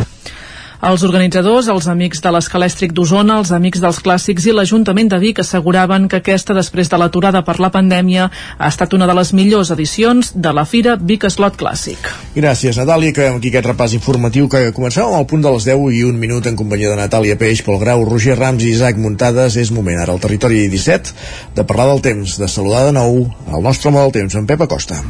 els 0.79 1.03
organitzadors, 1.03 1.67
els 1.67 1.87
amics 1.91 2.21
de 2.23 2.31
l'Escalèstric 2.31 2.93
d'Osona, 2.95 3.39
els 3.41 3.51
amics 3.55 3.81
dels 3.83 3.99
clàssics 4.03 4.45
i 4.47 4.53
l'Ajuntament 4.55 5.09
de 5.11 5.19
Vic 5.19 5.41
asseguraven 5.43 6.07
que 6.07 6.21
aquesta, 6.21 6.55
després 6.55 6.87
de 6.89 6.99
l'aturada 7.01 7.41
per 7.43 7.57
la 7.59 7.71
pandèmia, 7.73 8.29
ha 8.57 8.69
estat 8.71 8.95
una 8.95 9.07
de 9.09 9.15
les 9.17 9.33
millors 9.35 9.73
edicions 9.75 10.31
de 10.35 10.53
la 10.55 10.63
Fira 10.65 10.95
Vic 10.95 11.27
Slot 11.27 11.59
Clàssic. 11.59 12.09
Gràcies, 12.35 12.79
Natàlia, 12.79 13.13
que 13.15 13.27
aquí 13.27 13.51
aquest 13.51 13.67
repàs 13.67 13.95
informatiu 13.97 14.47
que 14.47 14.69
començava 14.75 15.17
al 15.17 15.27
punt 15.27 15.43
de 15.43 15.51
les 15.55 15.67
10 15.67 15.89
i 15.99 16.03
un 16.07 16.19
minut 16.19 16.47
en 16.47 16.55
companyia 16.59 16.93
de 16.93 17.01
Natàlia 17.01 17.35
Peix, 17.39 17.63
Pol 17.65 17.81
Grau, 17.83 18.05
Roger 18.07 18.37
Rams 18.39 18.63
i 18.63 18.71
Isaac 18.71 18.97
Muntades. 18.97 19.59
És 19.59 19.73
moment 19.75 19.99
ara 19.99 20.15
al 20.15 20.23
territori 20.23 20.67
17 20.71 21.15
de 21.59 21.67
parlar 21.67 21.89
del 21.91 22.05
temps, 22.05 22.39
de 22.39 22.47
saludar 22.47 22.85
de 22.87 22.95
nou 22.95 23.25
el 23.27 23.65
nostre 23.65 23.91
home 23.91 23.99
del 23.99 24.15
temps, 24.21 24.39
en 24.39 24.47
Pep 24.47 24.63
Acosta. 24.63 25.03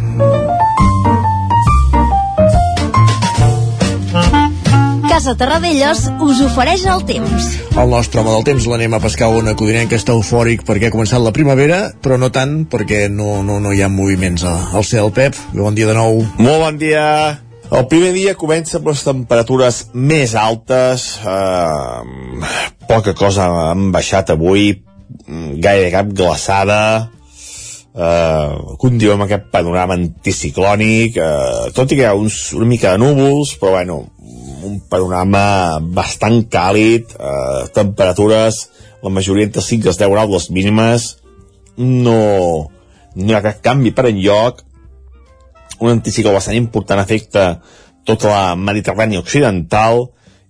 Casa 5.20 5.34
Terradellos 5.36 6.06
us 6.24 6.38
ofereix 6.46 6.86
el 6.88 7.02
temps. 7.04 7.48
El 7.76 7.90
nostre 7.92 8.22
home 8.22 8.32
del 8.32 8.46
temps 8.48 8.68
l'anem 8.72 8.94
a 8.96 9.02
pescar 9.04 9.28
una 9.36 9.52
codinenca 9.60 9.98
està 10.00 10.14
eufòric 10.16 10.62
perquè 10.64 10.88
ha 10.88 10.94
començat 10.94 11.20
la 11.20 11.34
primavera, 11.36 11.80
però 12.00 12.16
no 12.16 12.30
tant 12.32 12.54
perquè 12.72 13.02
no, 13.12 13.42
no, 13.44 13.58
no 13.60 13.74
hi 13.76 13.82
ha 13.84 13.90
moviments 13.92 14.46
al 14.48 14.86
cel. 14.88 15.10
Pep, 15.12 15.36
bon 15.52 15.76
dia 15.76 15.90
de 15.90 15.98
nou. 15.98 16.22
Molt 16.40 16.64
bon 16.64 16.80
dia. 16.80 17.04
El 17.68 17.84
primer 17.92 18.14
dia 18.16 18.38
comença 18.40 18.78
amb 18.80 18.88
les 18.94 19.02
temperatures 19.04 19.82
més 19.92 20.38
altes, 20.40 21.10
eh, 21.20 22.48
poca 22.88 23.12
cosa 23.12 23.50
han 23.66 23.90
baixat 23.92 24.32
avui, 24.38 24.70
gaire 25.60 25.90
cap 25.98 26.14
glaçada, 26.16 26.80
eh, 27.92 28.56
continuem 28.80 29.18
amb 29.18 29.28
aquest 29.28 29.52
panorama 29.52 30.00
anticiclònic, 30.00 31.20
eh, 31.20 31.76
tot 31.76 31.92
i 31.92 32.00
que 32.00 32.06
hi 32.06 32.08
ha 32.08 32.16
uns, 32.16 32.54
una 32.56 32.72
mica 32.72 32.96
de 32.96 33.04
núvols, 33.04 33.58
però 33.60 33.76
bueno, 33.76 34.00
un 34.66 34.80
panorama 34.90 35.80
bastant 35.82 36.44
càlid, 36.52 37.14
eh, 37.16 37.68
temperatures, 37.74 38.70
la 39.04 39.10
majoria 39.10 39.48
entre 39.48 39.62
5 39.62 39.88
i 39.88 39.92
10 39.92 40.12
graus 40.12 40.32
les 40.32 40.50
mínimes, 40.52 41.10
no, 41.78 42.70
no 43.16 43.30
hi 43.30 43.36
ha 43.36 43.44
cap 43.46 43.62
canvi 43.64 43.94
per 43.96 44.10
enlloc, 44.10 44.64
un 45.80 45.92
anticicló 45.94 46.34
bastant 46.36 46.58
important 46.60 47.00
afecta 47.00 47.62
tota 48.08 48.32
la 48.32 48.56
Mediterrània 48.60 49.22
occidental 49.24 50.10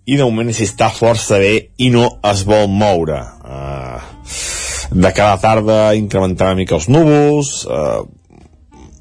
i 0.10 0.18
de 0.18 0.26
moment 0.26 0.49
s'hi 0.53 0.65
està 0.65 0.90
força 0.94 1.38
bé 1.41 1.53
i 1.77 1.90
no 1.94 2.07
es 2.26 2.45
vol 2.48 2.69
moure. 2.72 3.19
Uh, 3.45 3.99
de 4.90 5.11
cada 5.14 5.38
tarda 5.41 5.80
incrementarà 5.98 6.56
una 6.56 6.64
mica 6.64 6.80
els 6.80 6.90
núvols, 6.90 7.52
uh, 7.69 8.07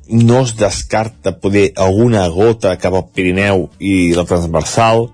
no 0.08 0.40
es 0.42 0.56
descarta 0.56 1.36
poder 1.40 1.72
alguna 1.76 2.26
gota 2.32 2.76
cap 2.80 2.94
al 2.94 3.08
Pirineu 3.12 3.68
i 3.78 4.14
la 4.16 4.24
transversal, 4.28 5.08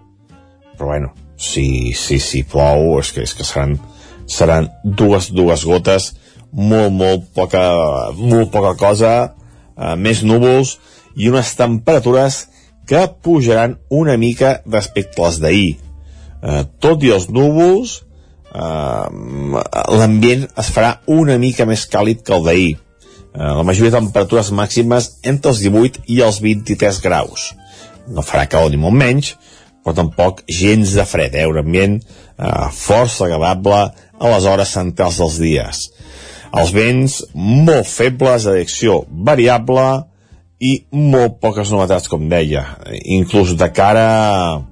però 0.78 0.90
bueno, 0.92 1.12
si, 1.36 1.92
si, 1.98 2.20
si 2.22 2.44
plou, 2.46 2.98
és 3.00 3.10
que, 3.12 3.24
és 3.26 3.34
que 3.34 3.46
seran, 3.46 3.76
seran 4.30 4.70
dues, 4.84 5.30
dues 5.34 5.64
gotes, 5.66 6.12
molt, 6.54 6.94
molt 6.94 7.26
poca, 7.34 7.64
molt 8.14 8.52
poca 8.54 8.74
cosa, 8.78 9.14
eh, 9.76 9.94
més 9.98 10.22
núvols 10.22 10.78
i 11.18 11.28
unes 11.30 11.54
temperatures 11.58 12.44
que 12.86 13.06
pujaran 13.22 13.78
una 13.90 14.16
mica 14.20 14.60
respecte 14.66 15.22
a 15.22 15.28
les 15.28 15.40
d'ahir. 15.42 15.70
Eh, 16.44 16.64
tot 16.78 17.02
i 17.02 17.10
els 17.14 17.28
núvols, 17.32 18.02
eh, 18.54 19.06
l'ambient 19.98 20.46
es 20.60 20.70
farà 20.70 20.98
una 21.06 21.38
mica 21.38 21.66
més 21.66 21.88
càlid 21.90 22.22
que 22.22 22.34
el 22.36 22.44
d'ahir. 22.46 22.74
Eh, 23.34 23.42
la 23.42 23.64
majoria 23.66 23.90
de 23.90 23.98
temperatures 23.98 24.52
màximes 24.54 25.10
entre 25.26 25.50
els 25.50 25.60
18 25.64 26.04
i 26.06 26.20
els 26.22 26.38
23 26.42 27.00
graus. 27.02 27.50
No 28.06 28.22
farà 28.22 28.46
calor 28.46 28.70
ni 28.70 28.78
molt 28.78 28.94
menys, 28.94 29.32
però 29.82 29.96
tampoc 29.98 30.44
gens 30.46 30.94
de 30.94 31.04
fred, 31.04 31.34
eh? 31.34 31.48
un 31.50 31.58
ambient 31.58 31.96
eh, 31.98 32.68
força 32.70 33.26
agradable 33.26 33.80
a 33.90 34.30
les 34.30 34.46
hores 34.46 34.74
centrals 34.76 35.18
dels 35.18 35.38
dies. 35.42 35.80
Els 36.54 36.70
vents 36.70 37.18
molt 37.34 37.88
febles, 37.90 38.46
de 38.46 38.54
direcció 38.54 39.00
variable 39.10 39.88
i 40.62 40.76
molt 40.94 41.40
poques 41.42 41.74
novetats, 41.74 42.06
com 42.08 42.28
deia. 42.30 42.62
Inclús 43.02 43.56
de 43.58 43.68
cara 43.74 44.62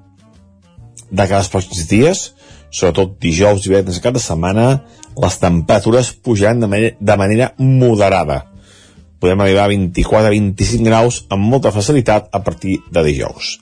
de 1.11 1.27
als 1.27 1.51
pròxims 1.51 1.91
dies, 1.91 2.23
sobretot 2.71 3.19
dijous 3.21 3.67
i 3.67 3.73
divendres 3.73 3.99
cada 4.01 4.23
setmana, 4.23 4.85
les 5.19 5.37
temperatures 5.43 6.15
pujaran 6.25 6.63
de 6.63 6.71
manera, 6.71 6.97
de 7.01 7.17
manera 7.21 7.53
moderada. 7.59 8.52
Podem 9.23 9.45
arribar 9.45 9.69
a 9.69 9.71
24-25 9.71 10.89
graus 10.89 11.21
amb 11.31 11.47
molta 11.47 11.71
facilitat 11.71 12.27
a 12.35 12.43
partir 12.43 12.81
de 12.91 13.05
dijous. 13.07 13.55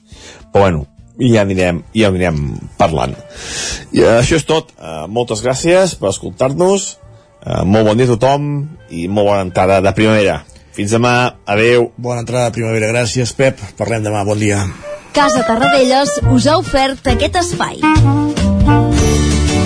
Però 0.49 0.65
bueno, 0.65 0.87
ja 1.21 1.43
anirem, 1.45 1.83
ja 1.93 2.09
anirem 2.09 2.39
parlant. 2.79 3.13
I 3.93 4.01
uh, 4.01 4.17
això 4.19 4.39
és 4.39 4.47
tot. 4.49 4.73
Uh, 4.79 5.05
moltes 5.05 5.43
gràcies 5.45 5.93
per 5.99 6.09
escoltar-nos. 6.09 6.95
Uh, 7.41 7.61
molt 7.65 7.87
bon 7.89 8.01
dia 8.01 8.09
a 8.09 8.13
tothom 8.15 8.49
i 8.89 9.07
molt 9.07 9.29
bona 9.29 9.45
entrada 9.45 9.81
de 9.85 9.93
primavera. 9.97 10.41
Fins 10.73 10.95
demà. 10.95 11.15
Adeu. 11.45 11.91
Bona 11.97 12.25
entrada 12.25 12.49
de 12.49 12.57
primavera. 12.57 12.89
Gràcies, 12.93 13.35
Pep. 13.37 13.61
Parlem 13.77 14.05
demà. 14.07 14.25
Bon 14.25 14.39
dia. 14.39 14.63
Casa 15.13 15.43
Tarradellas 15.43 16.21
us 16.31 16.47
ha 16.47 16.57
ofert 16.61 17.11
aquest 17.11 17.41
espai. 17.43 17.83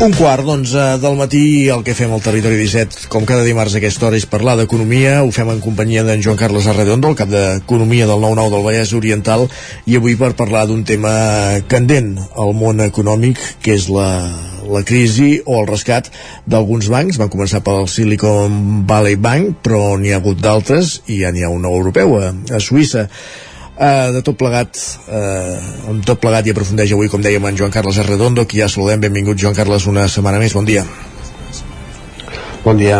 Un 0.00 0.14
quart 0.16 0.46
d'onze 0.48 0.80
del 0.96 1.16
matí, 1.18 1.68
el 1.68 1.82
que 1.84 1.92
fem 1.92 2.08
al 2.16 2.22
Territori 2.24 2.56
17, 2.56 3.10
com 3.12 3.26
cada 3.28 3.44
dimarts 3.44 3.74
a 3.74 3.82
aquesta 3.82 4.06
hora, 4.08 4.16
és 4.16 4.24
parlar 4.24 4.54
d'economia. 4.56 5.18
Ho 5.20 5.28
fem 5.28 5.50
en 5.52 5.58
companyia 5.60 6.00
d'en 6.06 6.22
Joan 6.24 6.38
Carles 6.40 6.64
Arredondo, 6.72 7.10
el 7.12 7.18
cap 7.18 7.28
d'Economia 7.28 8.06
del 8.08 8.24
9-9 8.24 8.54
del 8.54 8.64
Vallès 8.64 8.94
Oriental, 8.96 9.44
i 9.84 9.98
avui 9.98 10.16
per 10.16 10.30
parlar 10.38 10.62
d'un 10.70 10.86
tema 10.88 11.12
candent 11.68 12.14
al 12.32 12.56
món 12.56 12.80
econòmic, 12.80 13.44
que 13.60 13.76
és 13.76 13.90
la, 13.92 14.08
la 14.72 14.82
crisi 14.88 15.34
o 15.44 15.60
el 15.60 15.68
rescat 15.68 16.08
d'alguns 16.48 16.88
bancs. 16.88 17.20
Van 17.20 17.28
començar 17.28 17.60
pel 17.60 17.84
Silicon 17.84 18.86
Valley 18.88 19.20
Bank, 19.20 19.60
però 19.68 19.98
n'hi 20.00 20.16
ha 20.16 20.22
hagut 20.24 20.40
d'altres, 20.40 21.02
i 21.12 21.20
ja 21.26 21.28
n'hi 21.28 21.44
ha 21.44 21.52
un 21.52 21.60
nou 21.68 21.76
europeu, 21.76 22.16
a, 22.24 22.32
a 22.56 22.64
Suïssa. 22.64 23.10
Uh, 23.80 24.10
de 24.12 24.20
tot 24.20 24.36
plegat 24.36 24.76
uh, 25.08 25.54
amb 25.88 26.02
tot 26.04 26.18
plegat 26.20 26.44
i 26.44 26.52
aprofundeix 26.52 26.90
avui 26.92 27.08
com 27.08 27.22
dèiem 27.24 27.46
en 27.48 27.56
Joan 27.56 27.70
Carles 27.72 27.96
Arredondo 28.02 28.42
qui 28.44 28.58
ja 28.60 28.66
saludem, 28.68 29.00
benvingut 29.00 29.38
Joan 29.40 29.54
Carles 29.56 29.86
una 29.88 30.02
setmana 30.04 30.36
més, 30.42 30.52
bon 30.52 30.66
dia. 30.68 30.82
Bon 32.60 32.76
dia. 32.76 32.98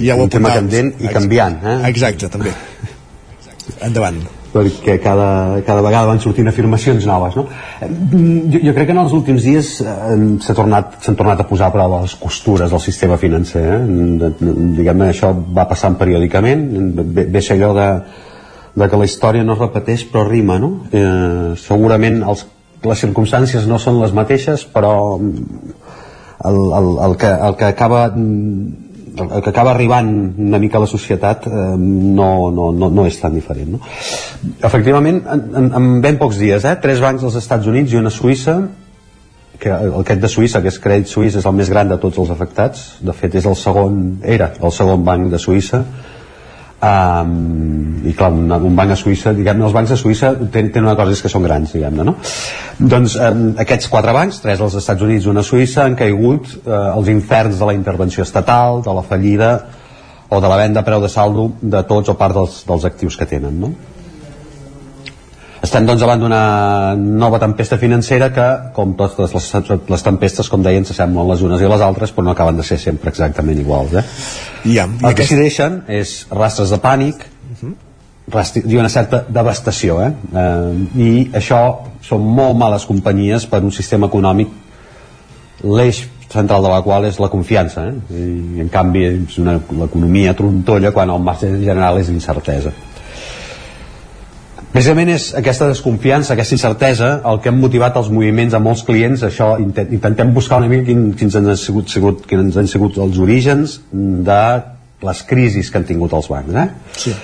Ja 0.00 0.16
un 0.16 0.32
tema 0.32 0.54
candent 0.56 0.94
i 0.96 1.12
canviant 1.12 1.58
eh? 1.60 1.76
exacte, 1.90 2.30
també. 2.32 2.54
Endavant. 3.84 4.22
Perquè 4.54 4.96
cada, 5.04 5.28
cada 5.66 5.84
vegada 5.84 6.08
van 6.08 6.22
sortint 6.24 6.48
afirmacions 6.48 7.04
noves 7.04 7.36
no? 7.36 7.44
jo, 7.82 8.62
jo 8.62 8.72
crec 8.78 8.88
que 8.88 8.94
en 8.96 9.02
els 9.02 9.12
últims 9.12 9.44
dies 9.44 9.74
eh, 9.84 10.14
s'han 10.40 10.56
tornat, 10.56 10.94
tornat 11.10 11.42
a 11.42 11.46
posar 11.50 11.68
a 11.68 11.74
prova 11.74 11.98
les 12.06 12.14
costures 12.16 12.72
del 12.72 12.80
sistema 12.80 13.20
financer 13.20 13.66
eh? 13.74 13.82
diguem-ne 14.40 15.10
això 15.10 15.34
va 15.36 15.68
passant 15.68 16.00
periòdicament. 16.00 16.64
Ve, 16.96 17.26
ve 17.28 17.44
ser 17.44 17.58
allò 17.58 17.76
de 17.76 17.90
de 18.76 18.88
que 18.88 19.00
la 19.00 19.08
història 19.08 19.44
no 19.44 19.56
es 19.56 19.62
repeteix 19.62 20.04
però 20.12 20.26
rima 20.28 20.58
no? 20.60 20.70
eh, 20.92 21.56
segurament 21.60 22.20
els, 22.22 22.44
les 22.84 23.02
circumstàncies 23.04 23.66
no 23.70 23.80
són 23.82 24.00
les 24.02 24.12
mateixes 24.16 24.66
però 24.72 24.92
el, 25.16 26.58
el, 26.78 26.88
el, 27.08 27.16
que, 27.16 27.32
el 27.48 27.56
que 27.56 27.70
acaba 27.72 28.06
el 29.16 29.42
que 29.42 29.48
acaba 29.50 29.72
arribant 29.72 30.10
una 30.36 30.60
mica 30.60 30.76
a 30.76 30.84
la 30.84 30.90
societat 30.90 31.46
eh, 31.48 31.52
no, 31.80 32.50
no, 32.52 32.70
no, 32.72 32.90
no 32.92 33.06
és 33.08 33.16
tan 33.20 33.34
diferent 33.34 33.78
no? 33.78 33.80
efectivament 34.60 35.22
en, 35.24 35.46
en, 35.62 35.70
en 35.80 35.94
ben 36.04 36.20
pocs 36.20 36.40
dies 36.42 36.68
eh? 36.68 36.76
tres 36.82 37.00
bancs 37.00 37.24
als 37.24 37.38
Estats 37.40 37.68
Units 37.72 37.96
i 37.96 38.02
una 38.02 38.12
Suïssa 38.12 38.60
que 39.56 39.72
aquest 39.72 40.20
de 40.20 40.28
Suïssa, 40.28 40.60
que 40.60 40.68
és 40.68 40.76
Crèdit 40.84 41.08
Suïssa 41.08 41.40
és 41.40 41.46
el 41.48 41.54
més 41.56 41.70
gran 41.72 41.88
de 41.88 41.96
tots 42.02 42.20
els 42.20 42.28
afectats 42.34 42.84
de 43.00 43.14
fet 43.16 43.38
és 43.40 43.48
el 43.48 43.56
segon, 43.56 44.18
era 44.20 44.50
el 44.60 44.74
segon 44.74 45.00
banc 45.06 45.30
de 45.32 45.40
Suïssa 45.40 45.80
Um, 46.76 48.02
i 48.04 48.12
clar, 48.12 48.28
un, 48.36 48.50
un 48.52 48.74
banc 48.76 48.90
a 48.92 48.96
Suïssa 49.00 49.30
diguem 49.32 49.62
els 49.64 49.72
bancs 49.72 49.94
a 49.94 49.96
Suïssa 49.96 50.34
tenen, 50.36 50.68
tenen 50.74 50.84
una 50.84 50.96
cosa 50.98 51.14
és 51.16 51.22
que 51.24 51.30
són 51.32 51.46
grans 51.46 51.72
diguem-ne 51.72 52.04
no? 52.04 52.12
doncs 52.76 53.14
um, 53.16 53.46
aquests 53.64 53.88
quatre 53.88 54.12
bancs, 54.12 54.42
tres 54.44 54.60
als 54.60 54.76
Estats 54.76 55.06
Units 55.06 55.24
i 55.24 55.30
una 55.32 55.40
Suïssa 55.40 55.86
han 55.86 55.96
caigut 55.96 56.52
uh, 56.58 56.90
els 56.90 57.08
inferns 57.08 57.56
de 57.56 57.70
la 57.70 57.72
intervenció 57.78 58.26
estatal 58.28 58.82
de 58.84 58.92
la 58.92 59.06
fallida 59.08 59.50
o 60.28 60.42
de 60.44 60.52
la 60.52 60.60
venda 60.60 60.84
a 60.84 60.88
preu 60.90 61.00
de 61.00 61.08
saldo 61.08 61.48
de 61.62 61.80
tots 61.88 62.12
o 62.12 62.18
part 62.20 62.36
dels, 62.36 62.60
dels 62.68 62.84
actius 62.92 63.16
que 63.16 63.30
tenen 63.32 63.56
no? 63.64 63.72
Estem 65.66 65.86
doncs 65.88 66.00
davant 66.02 66.20
d'una 66.22 66.40
nova 66.96 67.38
tempesta 67.42 67.76
financera 67.78 68.30
que, 68.34 68.46
com 68.76 68.94
totes 68.98 69.34
les, 69.34 69.80
les 69.90 70.02
tempestes, 70.06 70.48
com 70.52 70.62
deien, 70.64 70.84
s'assemblen 70.88 71.28
les 71.28 71.42
unes 71.46 71.60
i 71.62 71.68
les 71.70 71.82
altres, 71.84 72.12
però 72.14 72.24
no 72.24 72.32
acaben 72.32 72.56
de 72.56 72.64
ser 72.66 72.78
sempre 72.80 73.10
exactament 73.12 73.58
iguals. 73.60 73.92
Eh? 73.98 74.04
Ja, 74.76 74.86
el 75.02 75.14
que 75.18 75.26
s'hi 75.26 75.36
deixen 75.38 75.82
és 75.88 76.22
rastres 76.30 76.70
de 76.74 76.78
pànic 76.82 77.26
Mhm. 77.56 77.74
rastri, 78.32 78.62
i 78.66 78.76
una 78.76 78.88
certa 78.88 79.24
devastació. 79.28 80.00
Eh? 80.02 80.12
Eh, 80.34 81.00
I 81.00 81.30
això 81.32 81.60
són 82.02 82.22
molt 82.26 82.56
males 82.58 82.84
companyies 82.86 83.46
per 83.46 83.62
un 83.64 83.70
sistema 83.72 84.06
econòmic 84.06 84.48
l'eix 85.64 86.02
central 86.28 86.62
de 86.62 86.68
la 86.68 86.82
qual 86.82 87.04
és 87.06 87.18
la 87.22 87.28
confiança. 87.28 87.86
Eh? 87.86 87.94
I, 88.10 88.60
en 88.60 88.68
canvi, 88.68 89.04
és 89.06 89.38
una- 89.38 89.60
l'economia 89.78 90.34
trontolla 90.34 90.90
quan 90.92 91.10
el 91.10 91.20
marge 91.22 91.48
general 91.62 91.98
és 91.98 92.08
incertesa. 92.08 92.72
Precisament 94.76 95.08
és 95.08 95.30
aquesta 95.32 95.70
desconfiança, 95.70 96.34
aquesta 96.34 96.52
incertesa, 96.52 97.06
el 97.30 97.38
que 97.40 97.48
han 97.48 97.56
motivat 97.56 97.94
els 97.96 98.10
moviments 98.12 98.52
a 98.52 98.58
molts 98.60 98.82
clients, 98.84 99.22
això 99.24 99.54
intent, 99.62 99.88
intentem 99.96 100.34
buscar 100.36 100.58
una 100.60 100.68
mica 100.68 100.84
quin, 100.90 101.06
quins, 101.16 101.36
han 101.38 101.48
sigut, 101.56 101.88
sigut, 101.88 102.26
quins 102.28 102.58
han 102.60 102.68
sigut 102.68 102.98
els 103.00 103.16
orígens 103.24 103.78
de 104.28 104.42
les 105.08 105.22
crisis 105.30 105.72
que 105.72 105.80
han 105.80 105.88
tingut 105.88 106.12
els 106.18 106.28
bancs. 106.28 106.52
Eh? 106.60 106.66
Sí. 107.06 107.14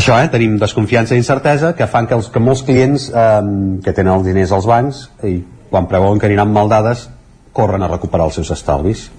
Això, 0.00 0.16
eh? 0.16 0.30
tenim 0.32 0.56
desconfiança 0.62 1.12
i 1.12 1.20
incertesa 1.20 1.74
que 1.76 1.90
fan 1.92 2.08
que, 2.08 2.16
els, 2.16 2.32
que 2.32 2.40
molts 2.40 2.64
clients 2.64 3.10
eh, 3.12 3.36
que 3.84 3.92
tenen 3.92 4.14
els 4.14 4.24
diners 4.24 4.56
als 4.56 4.72
bancs 4.72 5.04
i 5.28 5.42
quan 5.68 5.92
preveuen 5.92 6.16
que 6.16 6.30
aniran 6.32 6.56
mal 6.56 6.72
dades 6.72 7.10
corren 7.52 7.84
a 7.84 7.92
recuperar 7.92 8.30
els 8.30 8.40
seus 8.40 8.54
estalvis 8.56 9.10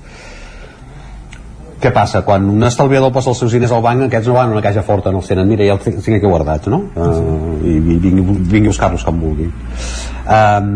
què 1.80 1.92
passa? 1.96 2.22
Quan 2.28 2.48
un 2.52 2.64
estalviador 2.68 3.12
posa 3.16 3.32
els 3.32 3.40
seus 3.42 3.54
diners 3.56 3.72
al 3.76 3.84
banc, 3.86 4.04
aquests 4.06 4.28
no 4.28 4.36
van 4.36 4.52
a 4.52 4.56
una 4.58 4.64
caixa 4.64 4.84
forta, 4.86 5.12
no 5.12 5.22
els 5.22 5.30
tenen, 5.32 5.48
mira, 5.48 5.66
ja 5.68 5.78
els 5.78 5.86
tinc 5.86 6.18
aquí 6.18 6.26
guardats, 6.26 6.68
no? 6.72 6.82
Uh, 6.96 7.60
I, 7.64 7.78
i 7.78 8.00
vingui, 8.04 8.24
vingui 8.24 8.68
a 8.68 8.74
buscar-los 8.74 9.06
com 9.08 9.22
vulgui. 9.22 9.48
Um, 10.30 10.74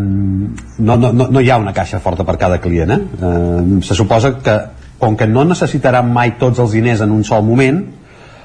no, 0.80 0.96
no, 0.96 1.12
no, 1.12 1.28
no 1.32 1.44
hi 1.44 1.52
ha 1.52 1.60
una 1.62 1.76
caixa 1.76 2.00
forta 2.04 2.26
per 2.28 2.38
cada 2.42 2.62
client, 2.64 2.96
eh? 2.96 3.02
Uh, 3.20 3.82
se 3.84 3.98
suposa 4.00 4.36
que, 4.40 4.58
com 5.02 5.18
que 5.20 5.28
no 5.28 5.44
necessitarà 5.50 6.04
mai 6.08 6.38
tots 6.40 6.64
els 6.64 6.76
diners 6.78 7.04
en 7.04 7.12
un 7.12 7.28
sol 7.28 7.44
moment, 7.48 7.84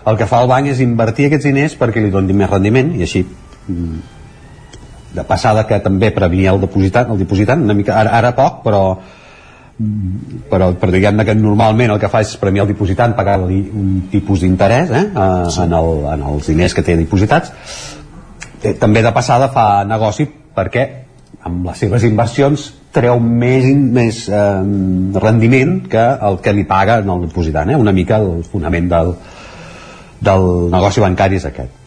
el 0.09 0.17
que 0.19 0.27
fa 0.27 0.43
el 0.43 0.51
banc 0.51 0.71
és 0.73 0.81
invertir 0.83 1.29
aquests 1.29 1.47
diners 1.51 1.75
perquè 1.79 2.03
li 2.03 2.11
donin 2.11 2.39
més 2.39 2.51
rendiment 2.51 2.95
i 2.97 3.05
així 3.05 3.23
mm, 3.25 3.99
de 5.15 5.25
passada 5.29 5.67
que 5.69 5.79
també 5.85 6.11
prevenia 6.17 6.55
el 6.55 6.61
dipositant, 6.63 7.13
el 7.13 7.21
dipositant 7.21 7.63
una 7.65 7.77
mica, 7.77 7.97
ara, 8.01 8.15
ara 8.19 8.35
poc, 8.37 8.63
però 8.65 8.83
però, 10.51 10.73
però 10.75 10.91
diguem 10.91 11.23
que 11.23 11.35
normalment 11.39 11.93
el 11.95 12.01
que 12.03 12.11
fa 12.11 12.23
és 12.25 12.35
premiar 12.41 12.65
el 12.67 12.73
dipositant 12.73 13.15
pagar-li 13.15 13.61
un 13.79 13.93
tipus 14.11 14.43
d'interès 14.43 14.91
eh, 14.91 15.05
sí. 15.15 15.61
en, 15.63 15.77
el, 15.79 15.91
en 16.15 16.25
els 16.33 16.51
diners 16.51 16.75
que 16.75 16.83
té 16.83 16.97
dipositats 16.99 17.53
eh, 18.63 18.75
també 18.81 19.05
de 19.07 19.15
passada 19.15 19.53
fa 19.55 19.85
negoci 19.87 20.27
perquè 20.27 20.85
amb 21.47 21.71
les 21.71 21.79
seves 21.79 22.07
inversions 22.09 22.67
treu 22.95 23.21
més, 23.23 23.69
més 23.79 24.25
eh, 24.27 24.45
rendiment 25.23 25.79
que 25.91 26.07
el 26.27 26.41
que 26.43 26.57
li 26.57 26.67
paga 26.67 26.99
en 27.05 27.15
el 27.15 27.29
dipositant 27.29 27.71
eh? 27.71 27.79
una 27.79 27.95
mica 27.95 28.19
el 28.19 28.43
fonament 28.51 28.91
del, 28.91 29.15
del 30.27 30.49
negoci 30.75 31.07
bancari 31.07 31.39
és 31.39 31.47
aquest 31.53 31.78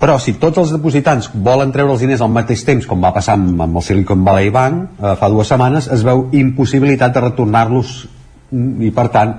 però 0.00 0.18
si 0.20 0.34
tots 0.40 0.58
els 0.60 0.74
depositants 0.74 1.30
volen 1.34 1.72
treure 1.72 1.94
els 1.94 2.02
diners 2.02 2.22
al 2.24 2.32
mateix 2.34 2.64
temps, 2.66 2.86
com 2.86 3.00
va 3.02 3.14
passar 3.14 3.38
amb, 3.38 3.60
amb 3.62 3.80
el 3.80 3.86
Silicon 3.86 4.24
Valley 4.26 4.50
Bank 4.54 5.00
eh, 5.00 5.14
fa 5.20 5.30
dues 5.32 5.50
setmanes, 5.50 5.88
es 5.94 6.04
veu 6.06 6.28
impossibilitat 6.34 7.14
de 7.14 7.24
retornar-los 7.28 7.96
i 8.54 8.90
per 8.94 9.08
tant 9.14 9.34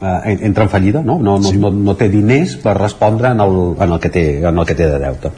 eh, 0.00 0.38
entra 0.46 0.64
en 0.64 0.72
fallida, 0.72 1.02
no? 1.02 1.18
No, 1.18 1.38
no, 1.38 1.50
sí. 1.50 1.58
no, 1.58 1.70
no 1.70 1.96
té 1.98 2.10
diners 2.12 2.56
per 2.62 2.76
respondre 2.78 3.32
en 3.32 3.40
el, 3.44 3.56
en 3.78 3.92
el, 3.92 4.00
que, 4.00 4.12
té, 4.14 4.26
en 4.46 4.58
el 4.58 4.68
que 4.68 4.76
té 4.78 4.88
de 4.90 5.00
deute. 5.02 5.32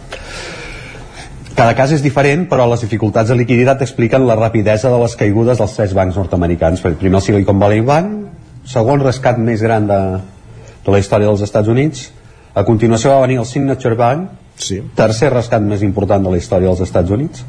Cada 1.57 1.75
cas 1.77 1.91
és 1.93 2.01
diferent, 2.01 2.47
però 2.49 2.65
les 2.71 2.81
dificultats 2.81 3.29
de 3.29 3.37
liquiditat 3.37 3.83
expliquen 3.85 4.25
la 4.29 4.37
rapidesa 4.39 4.93
de 4.93 5.01
les 5.03 5.17
caigudes 5.19 5.59
dels 5.61 5.75
tres 5.77 5.93
bancs 5.97 6.17
nord-americans. 6.17 6.81
Primer 7.01 7.21
el 7.21 7.25
Silicon 7.27 7.59
Valley 7.61 7.83
Bank, 7.85 8.15
segon 8.71 9.03
rescat 9.03 9.41
més 9.41 9.61
gran 9.65 9.89
de, 9.89 10.01
de 10.87 10.95
la 10.95 11.01
història 11.03 11.29
dels 11.29 11.45
Estats 11.45 11.69
Units, 11.69 12.09
a 12.55 12.65
continuació 12.67 13.15
va 13.15 13.27
venir 13.27 13.39
el 13.43 13.47
Signature 13.47 13.97
Bank, 13.99 14.31
sí. 14.61 14.81
tercer 14.97 15.31
rescat 15.33 15.63
més 15.63 15.85
important 15.87 16.25
de 16.25 16.33
la 16.33 16.41
història 16.41 16.73
dels 16.73 16.83
Estats 16.89 17.11
Units, 17.15 17.45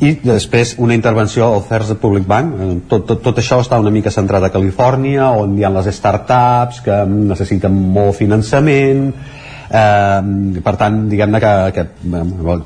i 0.00 0.14
després 0.24 0.74
una 0.80 0.96
intervenció 0.96 1.50
al 1.52 1.62
First 1.68 1.92
Republic 1.92 2.24
Bank 2.28 2.54
eh, 2.56 2.68
tot, 2.88 3.04
tot, 3.08 3.20
tot 3.24 3.40
això 3.40 3.60
està 3.60 3.78
una 3.80 3.92
mica 3.92 4.12
centrat 4.12 4.46
a 4.46 4.52
Califòrnia 4.52 5.28
on 5.36 5.58
hi 5.58 5.66
ha 5.66 5.72
les 5.74 5.90
startups 5.92 6.80
que 6.86 7.02
necessiten 7.10 7.76
molt 7.96 8.16
finançament 8.16 9.10
eh, 9.12 10.62
per 10.64 10.74
tant 10.80 11.02
diguem-ne 11.10 11.42
que, 11.44 11.52
que 11.76 11.84
eh, 11.84 12.56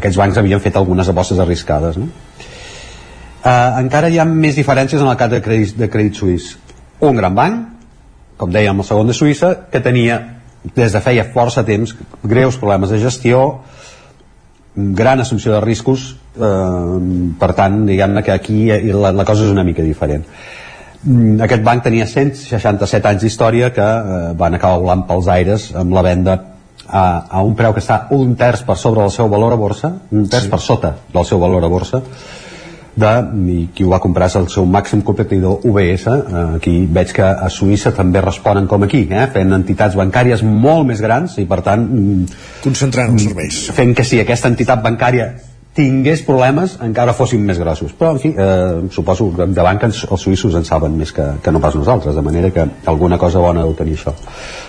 aquests 0.00 0.18
bancs 0.18 0.42
havien 0.42 0.62
fet 0.62 0.80
algunes 0.80 1.12
apostes 1.12 1.38
arriscades 1.38 2.00
no? 2.02 2.10
eh, 3.44 3.70
encara 3.84 4.10
hi 4.10 4.18
ha 4.18 4.26
més 4.26 4.58
diferències 4.58 4.98
en 4.98 5.12
el 5.12 5.18
cas 5.20 5.30
de 5.30 5.42
Crèdit, 5.46 5.78
de 5.78 5.90
Crèdit 5.92 6.18
Suís 6.18 6.56
un 7.06 7.22
gran 7.22 7.38
banc 7.38 7.68
com 8.40 8.50
dèiem 8.50 8.82
el 8.82 8.88
segon 8.88 9.06
de 9.06 9.14
Suïssa 9.14 9.54
que 9.70 9.84
tenia 9.84 10.18
des 10.76 10.92
de 10.92 11.00
feia 11.00 11.24
força 11.34 11.64
temps 11.64 11.94
greus 12.22 12.58
problemes 12.60 12.90
de 12.92 13.00
gestió 13.00 13.60
gran 14.74 15.20
assumpció 15.20 15.54
de 15.54 15.60
riscos 15.64 16.16
eh, 16.36 16.98
per 17.40 17.52
tant 17.58 17.84
diguem-ne 17.88 18.22
que 18.22 18.32
aquí 18.32 18.66
la, 18.92 19.12
la 19.12 19.24
cosa 19.24 19.46
és 19.46 19.54
una 19.54 19.64
mica 19.64 19.82
diferent 19.82 20.26
mm, 21.02 21.40
aquest 21.46 21.64
banc 21.66 21.84
tenia 21.88 22.06
167 22.06 23.08
anys 23.08 23.24
d'història 23.24 23.72
que 23.74 23.88
eh, 23.88 24.20
van 24.36 24.58
acabar 24.58 24.82
volant 24.84 25.06
pels 25.08 25.30
aires 25.32 25.70
amb 25.74 25.96
la 25.96 26.04
venda 26.06 26.36
a, 26.86 27.04
a 27.30 27.42
un 27.46 27.56
preu 27.56 27.74
que 27.74 27.82
està 27.82 28.04
un 28.16 28.36
terç 28.36 28.64
per 28.66 28.76
sobre 28.76 29.02
del 29.02 29.14
seu 29.14 29.32
valor 29.32 29.56
a 29.56 29.60
borsa 29.60 29.94
un 30.10 30.28
terç 30.28 30.46
sí. 30.46 30.52
per 30.52 30.60
sota 30.60 30.94
del 31.12 31.26
seu 31.26 31.40
valor 31.42 31.64
a 31.64 31.72
borsa 31.72 32.02
de, 32.96 33.10
i 33.52 33.58
qui 33.74 33.84
ho 33.86 33.90
va 33.92 34.00
comprar 34.02 34.30
és 34.30 34.36
el 34.40 34.48
seu 34.52 34.66
màxim 34.66 35.02
competidor 35.06 35.66
UBS 35.68 36.06
eh, 36.10 36.46
aquí 36.56 36.74
veig 36.90 37.12
que 37.16 37.26
a 37.26 37.50
Suïssa 37.52 37.92
també 37.96 38.22
responen 38.24 38.66
com 38.70 38.82
aquí, 38.86 39.04
eh, 39.10 39.26
fent 39.34 39.54
entitats 39.56 39.98
bancàries 39.98 40.42
molt 40.46 40.88
més 40.88 41.02
grans 41.04 41.38
i 41.38 41.46
per 41.50 41.60
tant 41.66 41.86
mm, 41.86 42.42
concentrant 42.64 43.14
els 43.14 43.28
serveis. 43.28 43.62
fent 43.76 43.94
que 43.94 44.06
si 44.06 44.20
aquesta 44.22 44.50
entitat 44.50 44.82
bancària 44.82 45.30
tingués 45.76 46.24
problemes 46.26 46.74
encara 46.82 47.14
fossin 47.14 47.42
més 47.46 47.58
grossos. 47.62 47.92
Però 47.96 48.10
en 48.16 48.18
fi, 48.18 48.32
eh, 48.34 48.88
suposo 48.90 49.30
que 49.36 49.46
de 49.46 49.62
banca 49.62 49.86
els 49.86 50.02
suïssos 50.18 50.56
en 50.58 50.66
saben 50.66 50.96
més 50.98 51.12
que, 51.14 51.26
que 51.42 51.52
no 51.54 51.62
pas 51.62 51.76
nosaltres 51.78 52.16
de 52.18 52.24
manera 52.26 52.50
que 52.50 52.66
alguna 52.90 53.18
cosa 53.18 53.38
bona 53.38 53.62
deu 53.62 53.74
tenir 53.78 53.94
això. 53.98 54.14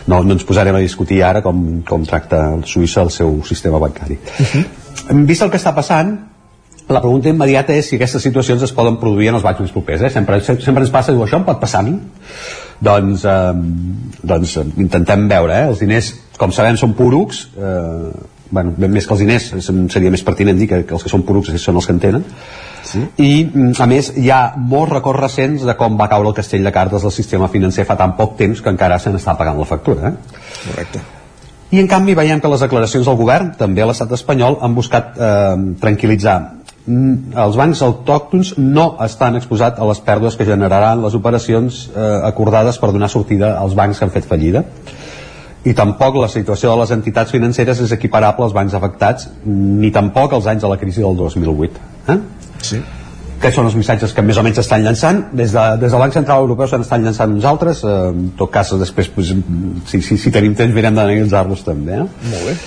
No, 0.08 0.22
no 0.24 0.38
ens 0.38 0.46
posarem 0.46 0.78
a 0.78 0.84
discutir 0.84 1.24
ara 1.26 1.42
com, 1.42 1.82
com 1.88 2.06
tracta 2.06 2.44
Suïssa 2.66 3.02
el 3.02 3.10
seu 3.12 3.42
sistema 3.44 3.80
bancari. 3.82 4.20
Uh 4.40 4.46
-huh. 4.54 5.26
vist 5.26 5.42
el 5.42 5.50
que 5.50 5.58
està 5.58 5.74
passant 5.74 6.31
la 6.90 7.02
pregunta 7.02 7.30
immediata 7.30 7.76
és 7.78 7.90
si 7.90 7.98
aquestes 7.98 8.24
situacions 8.26 8.64
es 8.66 8.74
poden 8.76 8.98
produir 9.02 9.30
en 9.32 9.38
els 9.40 9.46
bancs 9.46 9.62
més 9.64 9.74
propers. 9.76 10.02
Eh? 10.02 10.12
Sempre, 10.14 10.40
sempre 10.42 10.84
ens 10.84 10.94
passa, 10.94 11.14
diu, 11.14 11.24
això 11.26 11.40
em 11.40 11.48
pot 11.48 11.62
passar 11.62 11.82
a 11.82 11.88
mi? 11.88 11.96
Doncs, 12.82 13.26
eh, 13.30 14.18
doncs 14.34 14.58
intentem 14.82 15.28
veure, 15.30 15.54
eh? 15.54 15.70
els 15.72 15.84
diners, 15.84 16.12
com 16.42 16.54
sabem, 16.56 16.80
són 16.82 16.96
porucs, 16.98 17.46
eh, 17.56 18.12
bueno, 18.52 18.74
més 18.78 19.08
que 19.08 19.16
els 19.16 19.24
diners, 19.24 19.48
seria 19.94 20.12
més 20.12 20.26
pertinent 20.28 20.58
dir 20.60 20.68
que, 20.68 20.82
que 20.88 20.98
els 20.98 21.06
que 21.06 21.12
són 21.12 21.24
porucs 21.28 21.54
són 21.62 21.78
els 21.80 21.88
que 21.88 21.96
en 21.96 22.02
tenen, 22.04 22.26
sí. 22.90 23.06
i 23.22 23.32
a 23.80 23.88
més 23.88 24.12
hi 24.18 24.28
ha 24.34 24.42
molts 24.58 24.92
records 24.98 25.22
recents 25.22 25.64
de 25.68 25.78
com 25.80 25.96
va 26.00 26.10
caure 26.12 26.34
el 26.34 26.36
castell 26.36 26.66
de 26.68 26.74
cartes 26.76 27.06
del 27.06 27.16
sistema 27.16 27.48
financer 27.54 27.86
fa 27.88 27.96
tan 28.00 28.18
poc 28.18 28.36
temps 28.42 28.62
que 28.62 28.74
encara 28.74 29.00
se 29.00 29.14
n'està 29.14 29.38
pagant 29.40 29.62
la 29.62 29.70
factura. 29.70 30.12
Eh? 30.12 30.40
Correcte. 30.66 31.04
I 31.72 31.80
en 31.80 31.88
canvi 31.88 32.18
veiem 32.18 32.42
que 32.44 32.50
les 32.52 32.66
declaracions 32.66 33.08
del 33.08 33.16
govern, 33.16 33.54
també 33.56 33.86
a 33.86 33.88
l'estat 33.88 34.12
espanyol, 34.18 34.58
han 34.60 34.74
buscat 34.76 35.14
eh, 35.16 35.54
tranquil·litzar 35.80 36.40
Mm, 36.42 36.61
els 36.88 37.58
bancs 37.60 37.82
autòctons 37.86 38.56
no 38.58 38.96
estan 39.06 39.38
exposats 39.38 39.80
a 39.80 39.86
les 39.86 40.00
pèrdues 40.02 40.36
que 40.38 40.48
generaran 40.48 41.04
les 41.04 41.14
operacions 41.14 41.84
eh, 41.92 42.06
acordades 42.26 42.80
per 42.82 42.90
donar 42.92 43.10
sortida 43.10 43.54
als 43.60 43.76
bancs 43.78 44.00
que 44.00 44.08
han 44.08 44.14
fet 44.14 44.26
fallida 44.26 44.64
i 45.62 45.76
tampoc 45.78 46.18
la 46.18 46.30
situació 46.32 46.72
de 46.72 46.80
les 46.82 46.94
entitats 46.96 47.32
financeres 47.32 47.84
és 47.86 47.94
equiparable 47.94 48.48
als 48.48 48.56
bancs 48.58 48.74
afectats 48.74 49.30
ni 49.46 49.92
tampoc 49.94 50.34
als 50.34 50.50
anys 50.50 50.66
de 50.66 50.74
la 50.74 50.80
crisi 50.82 51.06
del 51.06 51.16
2008 51.18 51.86
eh? 52.10 52.18
sí. 52.66 52.82
Aquests 53.42 53.58
són 53.58 53.70
els 53.70 53.78
missatges 53.78 54.12
que 54.14 54.22
més 54.26 54.38
o 54.38 54.44
menys 54.46 54.62
estan 54.62 54.84
llançant 54.86 55.24
des 55.38 55.54
de, 55.54 55.64
des 55.82 55.90
del 55.94 56.02
Banc 56.02 56.14
Central 56.14 56.44
Europeu 56.46 56.70
s'han 56.70 56.86
estat 56.86 57.02
llançant 57.02 57.38
uns 57.38 57.46
altres 57.46 57.86
eh, 57.86 57.98
en 58.10 58.30
tot 58.42 58.50
cas 58.54 58.74
després 58.82 59.14
pues, 59.14 59.36
si, 59.86 60.02
si, 60.02 60.18
si 60.18 60.34
tenim 60.34 60.58
temps 60.58 60.74
mirem 60.74 60.98
d'analitzar-los 60.98 61.66
també 61.66 62.00
eh? 62.02 62.08
Molt 62.34 62.48
bé. 62.50 62.58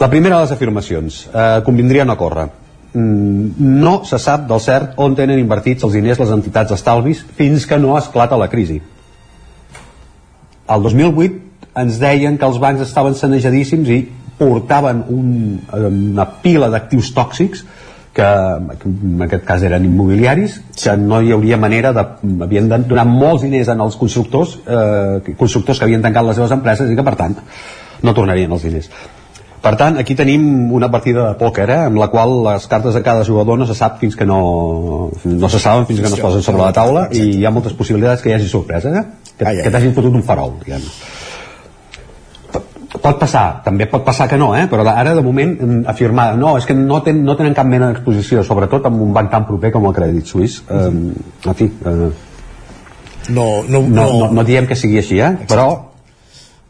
la 0.00 0.12
primera 0.12 0.36
de 0.36 0.44
les 0.44 0.58
afirmacions 0.58 1.22
eh, 1.32 1.62
convindria 1.64 2.04
no 2.04 2.20
córrer 2.20 2.50
no 2.94 3.92
se 4.04 4.18
sap 4.20 4.48
del 4.48 4.60
cert 4.60 4.98
on 5.00 5.14
tenen 5.16 5.40
invertits 5.40 5.84
els 5.86 5.94
diners 5.96 6.20
les 6.20 6.32
entitats 6.34 6.74
estalvis 6.76 7.22
fins 7.38 7.64
que 7.66 7.78
no 7.80 7.96
esclata 7.96 8.36
la 8.36 8.50
crisi. 8.52 8.80
El 10.68 10.82
2008 10.82 11.80
ens 11.82 12.00
deien 12.00 12.36
que 12.38 12.48
els 12.48 12.58
bancs 12.60 12.84
estaven 12.84 13.16
sanejadíssims 13.16 13.88
i 13.88 14.02
portaven 14.38 15.04
un, 15.12 15.30
una 15.72 16.26
pila 16.42 16.68
d'actius 16.72 17.12
tòxics 17.16 17.64
que 18.12 18.28
en 18.28 19.24
aquest 19.24 19.44
cas 19.48 19.62
eren 19.64 19.86
immobiliaris 19.88 20.58
que 20.76 20.96
no 21.00 21.22
hi 21.22 21.32
hauria 21.32 21.56
manera 21.56 21.94
de, 21.96 22.04
havien 22.44 22.68
de 22.68 22.82
donar 22.90 23.06
molts 23.08 23.46
diners 23.46 23.70
els 23.72 23.96
constructors 23.96 24.58
eh, 24.66 25.32
constructors 25.38 25.80
que 25.80 25.88
havien 25.88 26.04
tancat 26.04 26.28
les 26.28 26.36
seves 26.36 26.52
empreses 26.52 26.92
i 26.92 26.98
que 26.98 27.06
per 27.06 27.16
tant 27.16 27.38
no 28.02 28.12
tornarien 28.12 28.52
els 28.52 28.68
diners 28.68 28.90
per 29.62 29.74
tant, 29.78 29.96
aquí 30.00 30.16
tenim 30.18 30.72
una 30.74 30.90
partida 30.90 31.28
de 31.30 31.38
pòquer, 31.38 31.68
eh, 31.70 31.80
amb 31.88 32.00
la 32.00 32.08
qual 32.10 32.34
les 32.48 32.66
cartes 32.70 32.94
de 32.98 33.02
cada 33.06 33.24
jugador 33.24 33.60
no 33.60 33.66
se 33.68 33.76
sap 33.78 34.00
fins 34.00 34.16
que 34.18 34.26
no, 34.26 35.10
no 35.24 35.48
se 35.48 35.60
saben 35.62 35.86
fins 35.86 36.00
que 36.02 36.08
no 36.08 36.18
es 36.18 36.24
posen 36.24 36.42
sobre 36.42 36.64
la 36.64 36.72
taula 36.74 37.08
i 37.14 37.28
hi 37.38 37.44
ha 37.46 37.54
moltes 37.54 37.76
possibilitats 37.78 38.22
que 38.22 38.32
hi 38.32 38.38
hagi 38.38 38.48
sorpresa, 38.50 38.94
eh? 38.98 39.04
que, 39.36 39.46
ai, 39.46 39.56
ai. 39.56 39.62
que 39.62 39.70
t'hagin 39.70 39.94
fotut 39.94 40.18
un 40.18 40.26
farol, 40.26 40.56
diguem 40.64 40.82
pot 43.02 43.18
passar, 43.18 43.62
també 43.64 43.86
pot 43.90 44.04
passar 44.04 44.28
que 44.30 44.36
no, 44.38 44.52
eh? 44.54 44.66
però 44.70 44.84
ara 44.90 45.14
de 45.16 45.22
moment 45.24 45.54
afirmar, 45.90 46.32
no, 46.38 46.56
és 46.58 46.66
que 46.68 46.74
no, 46.76 47.00
ten, 47.02 47.22
no 47.24 47.34
tenen 47.38 47.54
cap 47.56 47.66
mena 47.66 47.88
d'exposició, 47.90 48.44
sobretot 48.46 48.84
amb 48.90 49.00
un 49.02 49.14
banc 49.16 49.30
tan 49.32 49.46
proper 49.48 49.72
com 49.74 49.88
el 49.88 49.96
Crèdit 49.96 50.28
Suís. 50.28 50.58
Eh, 50.68 50.90
en 51.50 51.56
fi, 51.58 51.70
eh, 51.70 52.10
no, 53.30 53.46
no, 53.62 53.80
no, 53.80 53.80
no, 53.88 54.06
no, 54.18 54.28
no 54.36 54.44
diem 54.46 54.68
que 54.70 54.78
sigui 54.78 55.00
així, 55.00 55.18
eh? 55.18 55.32
Exacte. 55.32 55.48
però 55.54 55.66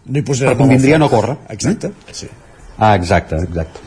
no 0.07 0.19
hi 0.19 0.25
però 0.25 0.57
convindria 0.59 0.99
no 0.99 1.11
córrer. 1.13 1.37
Exacte, 1.53 1.93
sí. 2.13 2.31
Ah, 2.79 2.95
exacte, 2.95 3.37
exacte. 3.37 3.81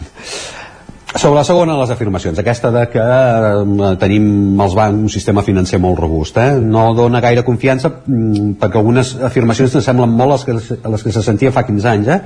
Sobre 1.15 1.37
la 1.39 1.45
segona, 1.47 1.77
les 1.79 1.91
afirmacions. 1.93 2.39
Aquesta 2.41 2.69
de 2.75 2.81
que 2.91 2.99
eh, 2.99 3.91
tenim 4.01 4.59
els 4.59 4.75
bancs 4.75 5.05
un 5.07 5.11
sistema 5.13 5.45
financer 5.47 5.79
molt 5.79 5.99
robust. 6.01 6.37
Eh? 6.43 6.57
No 6.59 6.89
dona 6.97 7.21
gaire 7.23 7.45
confiança 7.47 7.91
mm, 8.03 8.57
perquè 8.59 8.81
algunes 8.81 9.13
afirmacions 9.23 9.77
ens 9.79 9.87
semblen 9.87 10.11
molt 10.11 10.35
les 10.35 10.45
que, 10.47 10.79
les 10.91 11.05
que 11.07 11.15
se 11.15 11.23
sentia 11.23 11.53
fa 11.55 11.63
15 11.63 11.89
anys. 11.93 12.11
Eh? 12.11 12.19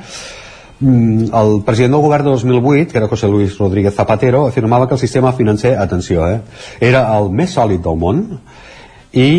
Mm, 0.80 1.30
el 1.38 1.61
president 1.68 1.94
del 1.94 2.02
govern 2.07 2.26
de 2.26 2.34
2008, 2.34 2.91
que 2.91 2.98
era 2.98 3.11
José 3.11 3.30
Luis 3.30 3.57
Rodríguez 3.60 3.94
Zapatero, 3.94 4.48
afirmava 4.48 4.88
que 4.88 4.98
el 4.98 5.03
sistema 5.06 5.34
financer, 5.38 5.77
atenció, 5.77 6.26
eh, 6.27 6.41
era 6.81 7.06
el 7.19 7.30
més 7.30 7.53
sòlid 7.53 7.86
del 7.86 7.99
món 7.99 8.23
i 9.14 9.30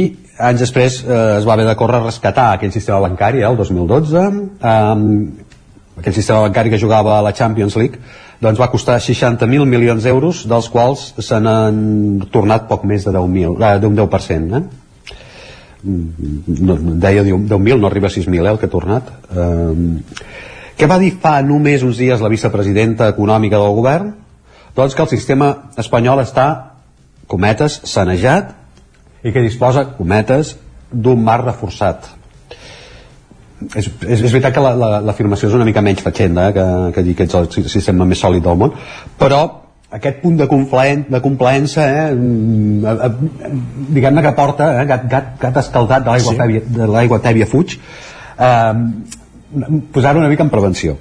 anys 0.41 0.63
després 0.63 1.03
eh, 1.05 1.21
es 1.39 1.47
va 1.49 1.55
haver 1.55 1.67
de 1.69 1.77
córrer 1.77 2.01
a 2.01 2.07
rescatar 2.07 2.51
aquell 2.55 2.73
sistema 2.73 3.01
bancari, 3.03 3.43
eh, 3.43 3.49
el 3.49 3.57
2012, 3.59 4.27
eh, 4.63 5.50
aquell 5.99 6.15
sistema 6.15 6.45
bancari 6.47 6.71
que 6.71 6.79
jugava 6.79 7.19
a 7.19 7.23
la 7.23 7.33
Champions 7.33 7.77
League 7.77 7.99
doncs 8.41 8.61
va 8.61 8.71
costar 8.73 8.99
60.000 9.03 9.67
milions 9.69 10.05
d'euros 10.05 10.45
dels 10.49 10.69
quals 10.73 11.11
se 11.19 11.41
n'han 11.43 12.29
tornat 12.33 12.69
poc 12.71 12.87
més 12.89 13.05
de 13.05 13.13
10.000 13.17 13.59
eh, 13.59 13.75
d'un 13.83 13.99
10% 13.99 14.57
eh? 14.59 14.63
no, 15.85 16.79
deia 17.03 17.25
10.000 17.27 17.81
no 17.81 17.91
arriba 17.91 18.09
a 18.09 18.15
6.000 18.15 18.39
eh, 18.39 18.51
el 18.53 18.61
que 18.61 18.71
ha 18.71 18.75
tornat 18.77 19.11
eh, 19.35 19.75
què 20.81 20.89
va 20.89 21.01
dir 21.03 21.13
fa 21.21 21.41
només 21.45 21.85
uns 21.85 22.01
dies 22.01 22.23
la 22.23 22.33
vicepresidenta 22.33 23.11
econòmica 23.13 23.61
del 23.61 23.77
govern? 23.77 24.15
doncs 24.77 24.95
que 24.95 25.03
el 25.03 25.11
sistema 25.11 25.51
espanyol 25.81 26.23
està 26.23 26.47
cometes, 27.31 27.81
sanejat 27.85 28.55
i 29.23 29.35
que 29.35 29.43
disposa, 29.45 29.85
cometes, 29.99 30.57
d'un 30.91 31.21
mar 31.23 31.43
reforçat 31.45 32.09
és, 33.75 33.87
és, 33.87 34.21
és 34.21 34.33
veritat 34.33 34.55
que 34.57 34.63
l'afirmació 34.63 35.49
la, 35.49 35.51
la, 35.51 35.55
és 35.55 35.59
una 35.59 35.69
mica 35.69 35.83
menys 35.85 36.05
fatxenda 36.05 36.49
eh, 36.49 36.55
que, 36.57 36.67
que 36.97 37.05
dir 37.07 37.17
que 37.19 37.27
ets 37.29 37.39
el 37.39 37.51
sistema 37.73 38.07
més 38.09 38.23
sòlid 38.23 38.45
del 38.47 38.61
món 38.61 38.77
però 39.21 39.41
aquest 39.91 40.21
punt 40.23 40.39
de, 40.39 40.47
de 40.47 41.21
complaença 41.25 41.87
eh, 41.87 42.07
mm, 42.15 43.91
diguem-ne 43.97 44.25
que 44.27 44.37
porta 44.39 44.71
eh, 44.81 44.87
gat, 44.89 45.09
gat, 45.11 45.35
gat 45.43 45.61
escaldat 45.65 46.07
de 46.07 46.15
l'aigua 46.15 46.37
sí. 46.37 46.41
tèbia, 46.41 46.65
de 46.79 46.89
l'aigua 46.95 47.21
tèbia 47.25 47.51
fuig 47.51 47.77
eh, 47.77 48.73
posar-ho 49.93 50.23
una 50.23 50.31
mica 50.33 50.47
en 50.47 50.53
prevenció 50.53 50.97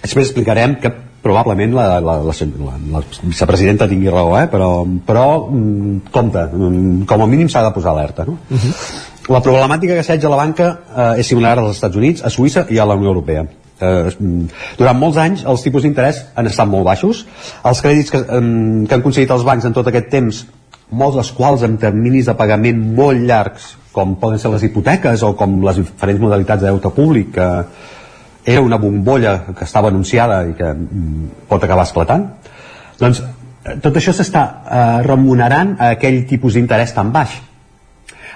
després 0.00 0.30
explicarem 0.30 0.80
que 0.80 0.92
probablement 1.20 1.74
la, 1.76 1.86
la, 2.00 2.16
la, 2.24 2.32
la, 2.32 2.74
la 2.94 3.02
vicepresidenta 3.22 3.88
tingui 3.88 4.08
raó, 4.08 4.32
eh? 4.40 4.46
però, 4.48 4.70
però 5.04 5.24
mm, 5.50 6.08
compte, 6.14 6.46
mm, 6.48 7.02
com 7.08 7.24
a 7.24 7.28
mínim 7.28 7.50
s'ha 7.52 7.60
de 7.66 7.72
posar 7.74 7.92
alerta. 7.92 8.24
No? 8.24 8.38
Uh 8.48 8.56
-huh. 8.56 8.72
La 9.28 9.42
problemàtica 9.44 9.94
que 9.94 10.04
assetja 10.04 10.30
la 10.32 10.38
banca 10.40 10.70
eh, 10.70 11.20
és 11.20 11.28
similar 11.28 11.58
als 11.58 11.76
Estats 11.76 11.98
Units, 12.00 12.24
a 12.24 12.30
Suïssa 12.32 12.64
i 12.70 12.80
a 12.80 12.86
la 12.88 12.96
Unió 12.98 13.12
Europea. 13.12 13.44
Eh, 13.80 14.14
durant 14.78 14.98
molts 14.98 15.20
anys 15.20 15.44
els 15.48 15.62
tipus 15.64 15.84
d'interès 15.84 16.24
han 16.34 16.48
estat 16.48 16.68
molt 16.68 16.88
baixos. 16.88 17.26
Els 17.64 17.84
crèdits 17.84 18.14
que, 18.14 18.22
eh, 18.24 18.40
que 18.88 18.96
han 18.96 19.04
concedit 19.04 19.30
els 19.36 19.44
bancs 19.44 19.68
en 19.68 19.76
tot 19.76 19.86
aquest 19.90 20.10
temps, 20.12 20.42
molts 20.90 21.20
dels 21.20 21.30
quals 21.36 21.62
amb 21.66 21.78
terminis 21.80 22.26
de 22.26 22.34
pagament 22.34 22.80
molt 22.96 23.20
llargs, 23.28 23.76
com 23.92 24.16
poden 24.18 24.38
ser 24.38 24.50
les 24.54 24.64
hipoteques 24.66 25.22
o 25.26 25.34
com 25.38 25.60
les 25.66 25.78
diferents 25.82 26.20
modalitats 26.22 26.62
de 26.62 26.70
deute 26.70 26.90
públic, 26.94 27.32
que, 27.34 27.48
era 28.44 28.60
una 28.60 28.76
bombolla 28.76 29.44
que 29.56 29.64
estava 29.64 29.88
anunciada 29.88 30.42
i 30.48 30.54
que 30.56 30.72
mm, 30.72 31.46
pot 31.48 31.64
acabar 31.64 31.84
esclatant 31.84 32.26
doncs 33.00 33.22
eh, 33.22 33.76
tot 33.82 33.96
això 33.96 34.14
s'està 34.16 34.44
eh, 34.44 35.02
remunerant 35.06 35.76
a 35.78 35.92
aquell 35.96 36.22
tipus 36.28 36.56
d'interès 36.56 36.94
tan 36.96 37.12
baix 37.12 37.36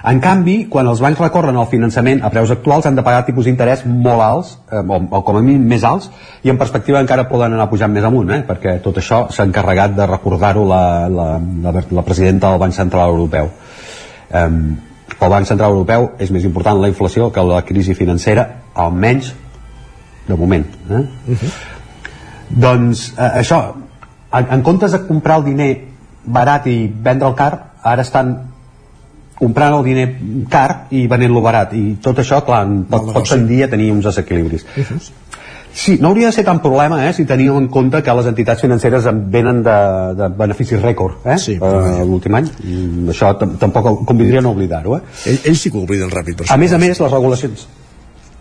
en 0.05 0.19
canvi, 0.21 0.55
quan 0.69 0.87
els 0.87 1.01
bancs 1.01 1.19
recorren 1.19 1.57
al 1.57 1.69
finançament 1.71 2.21
a 2.23 2.29
preus 2.33 2.51
actuals 2.53 2.85
han 2.85 2.95
de 2.95 3.03
pagar 3.05 3.25
tipus 3.25 3.45
d'interès 3.45 3.85
molt 3.85 4.21
alts, 4.21 4.57
eh, 4.71 4.81
o, 4.81 4.99
o 5.17 5.21
com 5.25 5.39
a 5.39 5.43
mínim 5.45 5.63
més 5.67 5.83
alts, 5.83 6.09
i 6.43 6.51
en 6.53 6.59
perspectiva 6.61 7.01
encara 7.01 7.27
poden 7.29 7.53
anar 7.53 7.69
pujant 7.69 7.91
més 7.91 8.05
amunt, 8.05 8.31
eh, 8.31 8.41
perquè 8.47 8.79
tot 8.85 8.97
això 9.01 9.25
s'ha 9.31 9.47
encarregat 9.49 9.95
de 9.97 10.09
recordar-ho 10.09 10.65
la, 10.69 10.83
la, 11.09 11.29
la, 11.39 11.73
la 11.99 12.05
presidenta 12.05 12.51
del 12.51 12.61
Banc 12.61 12.77
Central 12.77 13.15
Europeu. 13.15 13.49
Eh, 14.29 14.49
pel 15.15 15.31
Banc 15.31 15.47
Central 15.47 15.71
Europeu 15.73 16.11
és 16.19 16.31
més 16.33 16.45
important 16.45 16.81
la 16.81 16.91
inflació 16.91 17.31
que 17.31 17.43
la 17.45 17.63
crisi 17.65 17.95
financera, 17.97 18.47
almenys 18.75 19.33
de 20.27 20.35
moment 20.35 20.65
eh? 20.89 20.93
Uh 20.93 21.35
-huh. 21.35 21.51
doncs 22.49 23.13
eh, 23.17 23.39
això 23.41 23.73
en, 24.33 24.47
en 24.51 24.61
comptes 24.61 24.91
de 24.91 25.05
comprar 25.07 25.37
el 25.37 25.45
diner 25.45 25.87
barat 26.25 26.67
i 26.67 26.87
vendre 26.87 27.27
el 27.27 27.35
car 27.35 27.73
ara 27.83 28.01
estan 28.01 28.54
comprant 29.35 29.75
el 29.77 29.83
diner 29.85 30.07
car 30.51 30.87
i 30.95 31.05
venent-lo 31.11 31.43
barat. 31.43 31.75
I 31.75 31.97
tot 32.03 32.23
això, 32.23 32.41
clar, 32.47 32.63
pot, 32.89 33.11
pot 33.13 33.29
tendir 33.29 33.65
a 33.65 33.69
tenir 33.71 33.91
uns 33.93 34.07
desequilibris. 34.07 34.65
Sí, 35.75 35.97
no 35.99 36.07
hauria 36.07 36.29
de 36.29 36.31
ser 36.31 36.45
tan 36.47 36.61
problema 36.63 37.01
eh, 37.03 37.11
si 37.13 37.25
teníem 37.27 37.57
en 37.59 37.65
compte 37.67 37.99
que 38.01 38.13
les 38.15 38.29
entitats 38.31 38.61
financeres 38.63 39.09
venen 39.27 39.59
de, 39.61 39.79
de 40.15 40.29
beneficis 40.39 40.79
rècord 40.79 41.25
eh, 41.27 41.35
sí, 41.35 41.57
uh, 41.59 41.99
l'últim 42.07 42.37
any. 42.39 42.47
I 42.63 42.77
això 43.11 43.33
tampoc 43.35 44.05
convidria 44.07 44.39
no 44.39 44.53
oblidar-ho 44.55 44.95
eh? 44.95 45.01
Ell, 45.27 45.41
ells 45.51 45.65
sí 45.65 45.73
que 45.73 45.81
ho 45.81 45.83
obliden 45.83 46.13
ràpid 46.15 46.39
per 46.39 46.47
a 46.47 46.55
més 46.61 46.71
a 46.71 46.79
més 46.79 47.03
les 47.03 47.11
regulacions 47.11 47.67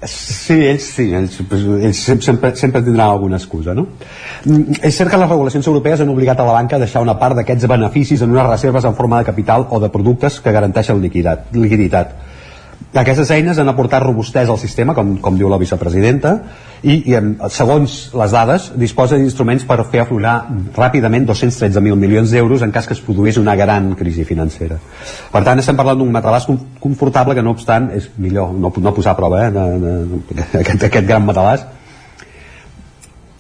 Sí, 0.02 0.56
ells 0.66 0.84
sí, 0.96 1.06
ells, 1.16 1.38
ells 1.40 2.00
sempre, 2.04 2.50
sempre 2.56 2.82
tindran 2.82 3.08
alguna 3.08 3.38
excusa, 3.38 3.72
no? 3.74 3.86
Mm, 4.44 4.80
és 4.82 4.98
cert 4.98 5.10
que 5.10 5.20
les 5.20 5.30
regulacions 5.30 5.66
europees 5.70 6.02
han 6.04 6.12
obligat 6.12 6.40
a 6.40 6.46
la 6.48 6.56
banca 6.58 6.76
a 6.76 6.82
deixar 6.82 7.00
una 7.04 7.16
part 7.18 7.38
d'aquests 7.38 7.70
beneficis 7.70 8.22
en 8.22 8.34
unes 8.34 8.48
reserves 8.50 8.84
en 8.84 8.98
forma 8.98 9.22
de 9.22 9.30
capital 9.30 9.66
o 9.70 9.80
de 9.80 9.88
productes 9.88 10.40
que 10.44 10.52
garanteixen 10.52 11.00
liquiditat. 11.00 11.52
liquiditat 11.56 12.34
aquestes 12.94 13.30
eines 13.34 13.59
han 13.59 13.68
aportat 13.68 14.02
robustesa 14.05 14.52
al 14.52 14.59
sistema, 14.59 14.94
com, 14.94 15.16
com 15.22 15.34
diu 15.38 15.48
la 15.51 15.59
vicepresidenta, 15.59 16.34
i, 16.82 17.01
i 17.10 17.16
en, 17.18 17.32
segons 17.51 17.96
les 18.14 18.34
dades, 18.34 18.68
disposa 18.78 19.18
d'instruments 19.18 19.64
per 19.66 19.80
fer 19.90 20.05
aflorar 20.05 20.36
ràpidament 20.76 21.26
213.000 21.26 21.98
milions 21.98 22.30
d'euros 22.30 22.62
en 22.62 22.74
cas 22.74 22.86
que 22.86 22.94
es 22.94 23.02
produís 23.02 23.40
una 23.40 23.56
gran 23.59 23.92
crisi 23.98 24.26
financera. 24.28 24.78
Per 25.32 25.42
tant, 25.42 25.59
estem 25.59 25.78
parlant 25.78 25.98
d'un 25.98 26.12
matalàs 26.14 26.46
confortable 26.80 27.34
que, 27.34 27.42
no 27.42 27.56
obstant, 27.56 27.90
és 27.96 28.10
millor 28.16 28.55
no, 28.55 28.70
no 28.70 28.94
posar 28.94 29.16
a 29.16 29.18
prova 29.18 29.46
eh, 29.48 30.05
aquest, 30.62 30.88
aquest 30.90 31.09
gran 31.09 31.26
matalàs. 31.26 31.66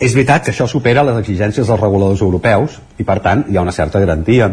És 0.02 0.12
veritat 0.16 0.42
que 0.44 0.50
això 0.50 0.66
supera 0.66 1.06
les 1.06 1.22
exigències 1.22 1.68
dels 1.68 1.80
reguladors 1.80 2.22
europeus 2.26 2.80
i, 2.98 3.06
per 3.06 3.20
tant, 3.22 3.46
hi 3.48 3.56
ha 3.56 3.62
una 3.62 3.72
certa 3.72 4.02
garantia 4.02 4.50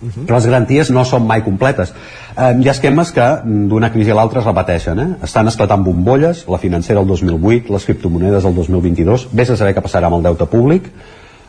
Uh 0.00 0.08
-huh. 0.08 0.26
Però 0.26 0.34
les 0.34 0.46
garanties 0.46 0.90
no 0.90 1.04
són 1.04 1.26
mai 1.26 1.42
completes. 1.44 1.92
Eh, 2.36 2.56
hi 2.60 2.68
ha 2.68 2.72
esquemes 2.72 3.12
que 3.12 3.20
mm, 3.44 3.68
d'una 3.68 3.90
crisi 3.92 4.10
a 4.10 4.14
l'altra 4.14 4.40
es 4.40 4.46
repeteixen. 4.46 4.98
Eh? 4.98 5.08
Estan 5.22 5.48
esclatant 5.48 5.84
bombolles, 5.84 6.46
la 6.48 6.58
financera 6.58 7.00
el 7.00 7.06
2008, 7.06 7.72
les 7.72 7.84
criptomonedes 7.84 8.44
el 8.44 8.54
2022, 8.54 9.28
vés 9.32 9.50
a 9.50 9.56
saber 9.56 9.74
què 9.74 9.82
passarà 9.82 10.06
amb 10.06 10.16
el 10.16 10.22
deute 10.22 10.46
públic. 10.46 10.90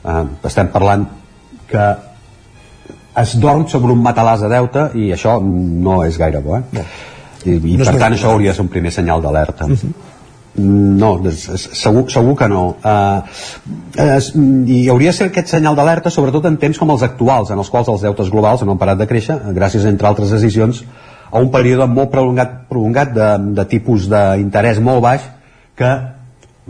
Eh, 0.05 0.25
estem 0.43 0.67
parlant 0.67 1.07
que 1.67 1.95
es 3.15 3.39
dorm 3.39 3.67
sobre 3.67 3.91
un 3.91 4.03
matalàs 4.03 4.41
de 4.41 4.49
deute 4.49 4.89
i 4.95 5.11
això 5.11 5.41
no 5.41 6.03
és 6.03 6.17
gaire 6.17 6.41
bo. 6.41 6.57
Eh? 6.57 6.63
No. 6.71 6.85
I, 7.45 7.55
i 7.73 7.77
no 7.77 7.85
per 7.85 7.97
tant 7.97 8.13
això 8.13 8.31
hauria 8.31 8.51
de 8.51 8.55
ser 8.55 8.61
un 8.61 8.69
primer 8.69 8.91
senyal 8.91 9.21
d'alerta. 9.21 9.65
Uh 9.65 9.71
-huh. 9.71 9.93
No, 10.53 11.13
segur, 11.31 12.03
segur 12.11 12.33
que 12.35 12.47
no. 12.51 12.63
Uh, 12.83 13.21
es, 14.03 14.31
I 14.35 14.81
hauria 14.91 15.13
de 15.13 15.15
ser 15.15 15.29
aquest 15.29 15.53
senyal 15.53 15.77
d'alerta, 15.79 16.11
sobretot 16.11 16.45
en 16.49 16.57
temps 16.59 16.79
com 16.79 16.91
els 16.91 17.05
actuals, 17.07 17.53
en 17.53 17.61
els 17.61 17.71
quals 17.71 17.87
els 17.93 18.03
deutes 18.03 18.31
globals 18.33 18.65
no 18.67 18.75
han 18.75 18.81
parat 18.81 18.99
de 18.99 19.07
créixer, 19.07 19.37
gràcies, 19.55 19.87
entre 19.87 20.09
altres 20.11 20.33
decisions, 20.35 20.83
a 21.31 21.39
un 21.39 21.47
període 21.53 21.87
molt 21.87 22.11
prolongat, 22.11 22.65
prolongat 22.67 23.13
de, 23.15 23.29
de 23.55 23.67
tipus 23.71 24.09
d'interès 24.11 24.81
molt 24.83 25.05
baix, 25.05 25.29
que 25.79 25.91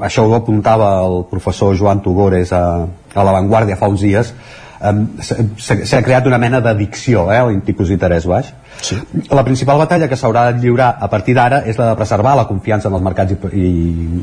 això 0.02 0.28
ho 0.28 0.36
apuntava 0.38 0.94
el 1.08 1.24
professor 1.32 1.74
Joan 1.78 2.04
Tugores 2.06 2.54
a, 2.54 2.64
a 2.86 3.26
La 3.26 3.34
Vanguardia 3.34 3.80
fa 3.82 3.90
uns 3.90 4.06
dies, 4.06 4.30
um, 4.90 5.06
s'ha 5.58 6.02
creat 6.02 6.28
una 6.28 6.40
mena 6.42 6.60
d'addicció 6.62 7.28
eh, 7.32 7.38
al 7.38 7.62
tipus 7.66 7.90
d'interès 7.90 8.28
baix 8.30 8.54
Sí. 8.82 8.98
La 9.30 9.44
principal 9.44 9.78
batalla 9.78 10.08
que 10.10 10.18
s'haurà 10.18 10.48
de 10.52 10.60
lliurar 10.60 10.96
a 11.00 11.10
partir 11.10 11.36
d'ara 11.38 11.62
és 11.70 11.78
la 11.78 11.92
de 11.92 11.98
preservar 12.00 12.36
la 12.36 12.48
confiança 12.50 12.90
en 12.90 12.96
els 12.98 13.04
mercats 13.04 13.36
i, 13.36 13.38
i, 13.54 13.68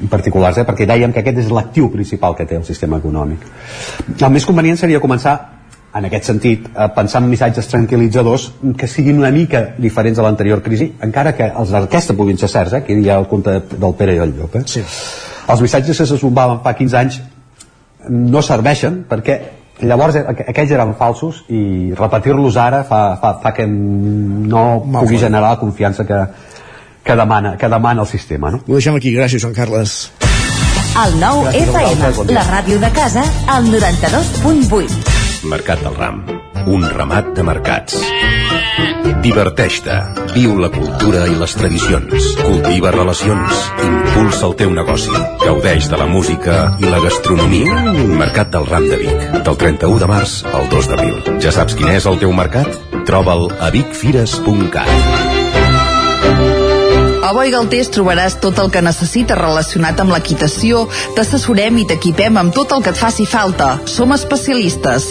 i 0.02 0.08
particulars, 0.10 0.58
eh? 0.58 0.64
perquè 0.66 0.86
dèiem 0.88 1.12
que 1.14 1.22
aquest 1.22 1.44
és 1.44 1.52
l'actiu 1.54 1.90
principal 1.92 2.34
que 2.34 2.46
té 2.48 2.58
el 2.58 2.64
sistema 2.66 2.98
econòmic. 2.98 3.44
El 4.18 4.34
més 4.34 4.46
convenient 4.48 4.80
seria 4.80 5.00
començar 5.04 5.36
en 5.98 6.04
aquest 6.04 6.26
sentit, 6.28 6.66
a 6.76 6.90
pensar 6.92 7.22
en 7.22 7.30
missatges 7.30 7.70
tranquil·litzadors 7.70 8.48
que 8.78 8.88
siguin 8.90 9.22
una 9.22 9.30
mica 9.32 9.62
diferents 9.78 10.18
a 10.18 10.26
l'anterior 10.26 10.60
crisi, 10.62 10.90
encara 11.02 11.32
que 11.36 11.48
els 11.48 11.72
d'aquesta 11.72 12.16
puguin 12.18 12.38
ser 12.38 12.50
certs, 12.52 12.76
eh? 12.76 12.82
que 12.84 12.98
hi 12.98 13.08
ha 13.08 13.18
el 13.22 13.28
conte 13.30 13.60
del 13.70 13.94
Pere 13.96 14.18
i 14.18 14.22
el 14.22 14.34
Llop. 14.36 14.58
Eh? 14.58 14.64
Sí. 14.66 14.84
Els 15.48 15.64
missatges 15.64 16.02
que 16.02 16.06
se 16.06 16.18
bombaven 16.20 16.60
fa 16.64 16.74
15 16.76 16.98
anys 16.98 17.22
no 18.08 18.42
serveixen 18.44 19.02
perquè 19.08 19.38
llavors 19.82 20.18
eh, 20.18 20.24
aquells 20.52 20.72
eren 20.74 20.94
falsos 20.98 21.42
i 21.48 21.92
repetir-los 21.98 22.56
ara 22.60 22.82
fa, 22.88 23.02
fa, 23.20 23.34
fa 23.42 23.52
que 23.56 23.66
no 23.68 24.64
Mal 24.84 25.04
pugui 25.04 25.20
generar 25.20 25.54
la 25.54 25.60
confiança 25.60 26.06
que, 26.06 26.20
que, 27.04 27.16
demana, 27.16 27.56
que 27.56 27.68
demana 27.68 28.02
el 28.02 28.10
sistema 28.10 28.50
no? 28.54 28.62
ho 28.66 28.78
deixem 28.78 28.98
aquí, 28.98 29.14
gràcies 29.14 29.44
Joan 29.44 29.56
Carles. 29.56 29.98
El 30.98 31.18
nou 31.20 31.44
FM, 31.52 32.32
la 32.34 32.44
ràdio 32.48 32.80
de 32.82 32.90
casa 32.96 33.22
al 33.54 33.70
92.8 33.70 35.46
Mercat 35.48 35.84
del 35.84 35.94
Ram. 35.94 36.24
Un 36.66 36.88
ramat 36.90 37.34
de 37.36 37.44
mercats 37.46 38.00
Diverteix-te, 39.22 39.94
viu 40.32 40.54
la 40.62 40.70
cultura 40.72 41.24
i 41.28 41.34
les 41.36 41.54
tradicions, 41.58 42.28
cultiva 42.38 42.92
relacions, 42.94 43.64
impulsa 43.84 44.46
el 44.46 44.54
teu 44.60 44.70
negoci, 44.74 45.12
gaudeix 45.42 45.88
de 45.90 45.98
la 46.00 46.06
música 46.08 46.58
i 46.80 46.86
la 46.88 47.00
gastronomia. 47.02 47.82
Mercat 48.20 48.52
del 48.54 48.68
Ram 48.70 48.86
de 48.88 49.00
Vic, 49.02 49.26
del 49.44 49.58
31 49.64 49.98
de 50.04 50.08
març 50.10 50.38
al 50.52 50.70
2 50.70 50.90
d'abril. 50.92 51.18
Ja 51.42 51.52
saps 51.54 51.76
quin 51.78 51.90
és 51.96 52.06
el 52.06 52.20
teu 52.22 52.32
mercat? 52.32 52.70
Troba'l 53.08 53.50
a 53.58 53.72
vicfires.cat. 53.74 55.36
A 57.28 57.34
Boi 57.36 57.50
Galtés 57.52 57.90
trobaràs 57.92 58.38
tot 58.40 58.56
el 58.62 58.70
que 58.72 58.80
necessites 58.80 59.36
relacionat 59.36 60.00
amb 60.00 60.14
l'equitació, 60.14 60.86
t'assessorem 61.18 61.82
i 61.82 61.88
t'equipem 61.90 62.40
amb 62.40 62.54
tot 62.56 62.72
el 62.72 62.86
que 62.86 62.94
et 62.94 63.02
faci 63.02 63.28
falta. 63.28 63.74
Som 63.84 64.16
especialistes. 64.16 65.10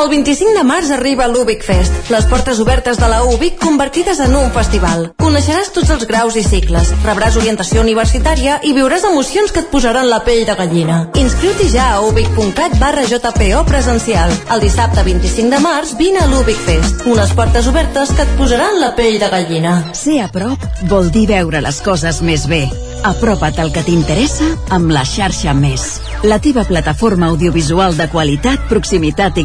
El 0.00 0.08
25 0.08 0.52
de 0.56 0.62
març 0.64 0.90
arriba 0.94 1.26
l'Ubic 1.28 1.64
Fest, 1.66 1.92
les 2.08 2.24
portes 2.30 2.60
obertes 2.62 2.96
de 2.96 3.08
la 3.10 3.18
Ubic 3.26 3.58
convertides 3.60 4.20
en 4.24 4.36
un 4.38 4.50
festival. 4.54 5.06
Coneixeràs 5.20 5.72
tots 5.74 5.90
els 5.92 6.06
graus 6.08 6.36
i 6.40 6.44
cicles, 6.46 6.92
rebràs 7.04 7.36
orientació 7.40 7.82
universitària 7.84 8.58
i 8.64 8.72
viuràs 8.76 9.04
emocions 9.08 9.52
que 9.52 9.60
et 9.64 9.70
posaran 9.72 10.08
la 10.08 10.22
pell 10.24 10.46
de 10.48 10.56
gallina. 10.56 10.98
Inscriu-t'hi 11.20 11.68
ja 11.74 11.90
a 11.96 12.02
ubic.cat 12.06 12.76
barra 12.80 13.04
JPO 13.08 13.64
presencial. 13.68 14.32
El 14.54 14.64
dissabte 14.64 15.04
25 15.04 15.52
de 15.56 15.62
març 15.64 15.96
vine 16.00 16.22
a 16.22 16.28
l'Ubic 16.32 16.60
Fest, 16.68 17.04
unes 17.10 17.34
portes 17.36 17.68
obertes 17.68 18.14
que 18.16 18.24
et 18.24 18.36
posaran 18.38 18.80
la 18.80 18.94
pell 18.96 19.18
de 19.20 19.32
gallina. 19.32 19.74
Ser 19.92 20.20
a 20.24 20.30
prop 20.32 20.64
vol 20.92 21.10
dir 21.12 21.26
veure 21.32 21.60
les 21.60 21.82
coses 21.84 22.22
més 22.24 22.48
bé. 22.48 22.68
Apropa't 23.04 23.58
al 23.60 23.72
que 23.72 23.82
t'interessa 23.84 24.46
amb 24.76 24.92
la 24.92 25.04
xarxa 25.08 25.54
Més. 25.56 26.00
La 26.22 26.36
teva 26.38 26.66
plataforma 26.68 27.30
audiovisual 27.32 27.96
de 27.96 28.06
qualitat, 28.12 28.66
proximitat 28.68 29.38
i 29.40 29.44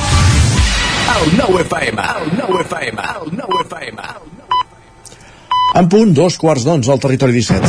El 1.23 1.37
9 1.37 1.61
FM, 1.61 2.01
el 2.01 2.31
9 2.37 2.61
FM, 2.61 3.01
el 3.01 3.37
9 3.37 3.53
FM. 3.65 4.01
En 5.75 5.87
punt, 5.87 6.13
dos 6.17 6.37
quarts 6.41 6.65
d'onze 6.65 6.91
al 6.91 6.99
territori 6.99 7.35
17. 7.37 7.67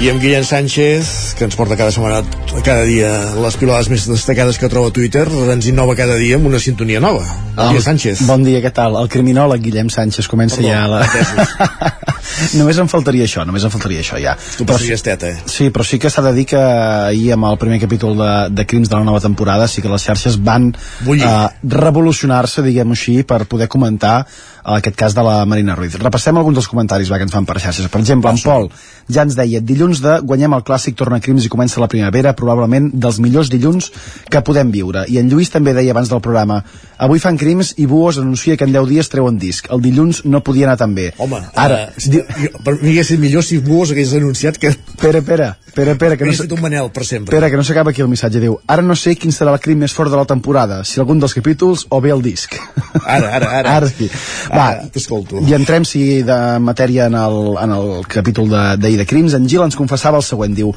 I 0.00 0.10
amb 0.12 0.20
Guillem 0.24 0.44
Sánchez, 0.48 1.25
que 1.36 1.44
ens 1.44 1.56
porta 1.56 1.76
cada 1.76 1.92
setmana, 1.92 2.22
cada 2.64 2.86
dia, 2.88 3.10
les 3.36 3.58
pilades 3.60 3.90
més 3.92 4.06
destacades 4.08 4.56
que 4.58 4.70
troba 4.72 4.88
a 4.88 4.94
Twitter, 4.96 5.26
ens 5.52 5.68
innova 5.68 5.94
cada 5.98 6.16
dia 6.16 6.40
amb 6.40 6.48
una 6.48 6.60
sintonia 6.62 7.02
nova. 7.04 7.26
Bon 7.56 7.76
dia, 7.76 7.84
Sánchez. 7.84 8.24
Bon 8.28 8.42
dia, 8.44 8.62
què 8.64 8.72
tal? 8.74 8.96
El 9.02 9.10
criminòleg 9.12 9.60
Guillem 9.68 9.92
Sánchez 9.92 10.30
comença 10.32 10.58
Perdó, 10.62 10.72
ja 10.72 10.86
la... 10.88 11.92
només 12.58 12.80
em 12.80 12.88
faltaria 12.88 13.26
això, 13.28 13.44
només 13.48 13.64
em 13.64 13.72
faltaria 13.72 14.00
això 14.00 14.18
ja. 14.20 14.34
Tu 14.56 14.66
passaries 14.68 15.04
teta, 15.04 15.30
eh? 15.34 15.44
Sí, 15.50 15.68
però 15.74 15.84
sí 15.86 16.00
que 16.00 16.10
s'ha 16.12 16.24
de 16.24 16.32
dir 16.36 16.46
que 16.52 16.60
ahir 16.60 17.34
amb 17.36 17.50
el 17.50 17.60
primer 17.60 17.80
capítol 17.84 18.16
de, 18.18 18.32
de 18.56 18.66
Crims 18.68 18.90
de 18.92 18.96
la 18.96 19.04
nova 19.06 19.20
temporada 19.24 19.68
sí 19.68 19.84
que 19.84 19.92
les 19.92 20.04
xarxes 20.08 20.40
van 20.40 20.72
uh, 20.72 21.46
revolucionar-se, 21.62 22.64
diguem-ho 22.64 22.96
així, 22.96 23.20
per 23.28 23.44
poder 23.44 23.68
comentar 23.72 24.18
en 24.66 24.80
aquest 24.80 24.96
cas 24.98 25.14
de 25.14 25.22
la 25.22 25.44
Marina 25.46 25.76
Ruiz. 25.78 25.94
Repassem 26.00 26.36
alguns 26.36 26.58
dels 26.58 26.68
comentaris 26.68 27.10
va, 27.12 27.20
que 27.20 27.28
ens 27.28 27.34
fan 27.34 27.46
per 27.46 27.60
xarxes. 27.62 27.86
Per 27.92 28.02
exemple, 28.02 28.32
en 28.32 28.42
Pol 28.42 28.70
ja 29.12 29.22
ens 29.22 29.36
deia 29.38 29.60
dilluns 29.62 30.02
de 30.02 30.18
guanyem 30.26 30.56
el 30.56 30.64
clàssic, 30.66 30.96
torna 30.98 31.20
Crims 31.26 31.44
i 31.46 31.50
comença 31.52 31.82
la 31.82 31.90
primavera, 31.90 32.32
probablement 32.38 32.88
dels 32.94 33.18
millors 33.22 33.50
dilluns 33.52 33.90
que 34.30 34.42
podem 34.46 34.70
viure. 34.74 35.04
I 35.10 35.18
en 35.20 35.28
Lluís 35.32 35.50
també 35.52 35.74
deia 35.76 35.92
abans 35.96 36.10
del 36.12 36.22
programa 36.24 36.62
avui 37.02 37.20
fan 37.20 37.36
Crims 37.36 37.74
i 37.82 37.84
Buos 37.90 38.16
anuncia 38.22 38.56
que 38.56 38.64
en 38.64 38.72
10 38.72 38.88
dies 38.88 39.10
treuen 39.12 39.36
disc. 39.42 39.66
El 39.74 39.82
dilluns 39.84 40.22
no 40.24 40.40
podia 40.46 40.66
anar 40.70 40.78
tan 40.80 40.94
bé. 40.96 41.10
Home, 41.18 41.42
Ara, 41.58 41.82
uh, 41.90 42.00
si, 42.00 42.22
per 42.64 42.78
mi 42.80 42.94
sigut 43.02 43.20
millor 43.26 43.44
si 43.44 43.58
Buos 43.58 43.90
hagués 43.92 44.14
anunciat 44.16 44.56
que... 44.62 44.70
Espera, 44.72 45.18
espera, 45.20 45.50
espera, 45.66 45.92
espera, 45.92 46.16
que 46.16 46.24
no, 46.24 46.32
un 46.56 46.62
Manel, 46.62 46.88
per 46.90 47.04
sempre. 47.04 47.34
espera, 47.34 47.50
que 47.50 47.56
no 47.60 47.64
s'acaba 47.64 47.90
aquí 47.90 48.00
el 48.00 48.08
missatge. 48.08 48.40
Diu, 48.40 48.56
ara 48.66 48.82
no 48.82 48.96
sé 48.96 49.16
quin 49.20 49.34
serà 49.34 49.52
el 49.52 49.60
crim 49.60 49.82
més 49.84 49.92
fort 49.92 50.10
de 50.10 50.16
la 50.16 50.24
temporada, 50.24 50.82
si 50.88 51.00
algun 51.02 51.20
dels 51.20 51.34
capítols 51.36 51.86
o 51.90 52.00
bé 52.00 52.14
el 52.14 52.22
disc. 52.24 52.56
Ara, 53.04 53.34
ara, 53.36 53.50
ara. 53.60 53.76
Ara 53.76 53.90
sí. 53.92 54.08
Va, 54.48 54.68
t'escolto. 54.92 55.42
i 55.46 55.52
entrem, 55.56 55.84
sí, 55.84 56.22
de 56.26 56.38
matèria 56.64 57.10
en 57.10 57.18
el, 57.20 57.40
en 57.60 57.74
el 57.76 57.90
capítol 58.08 58.48
de- 58.48 58.64
d'ahir 58.80 58.96
de, 58.96 59.04
de 59.04 59.06
Crims. 59.10 59.34
En 59.36 59.48
Gil 59.48 59.62
ens 59.66 59.76
confessava 59.76 60.16
el 60.22 60.24
següent, 60.24 60.54
diu 60.56 60.72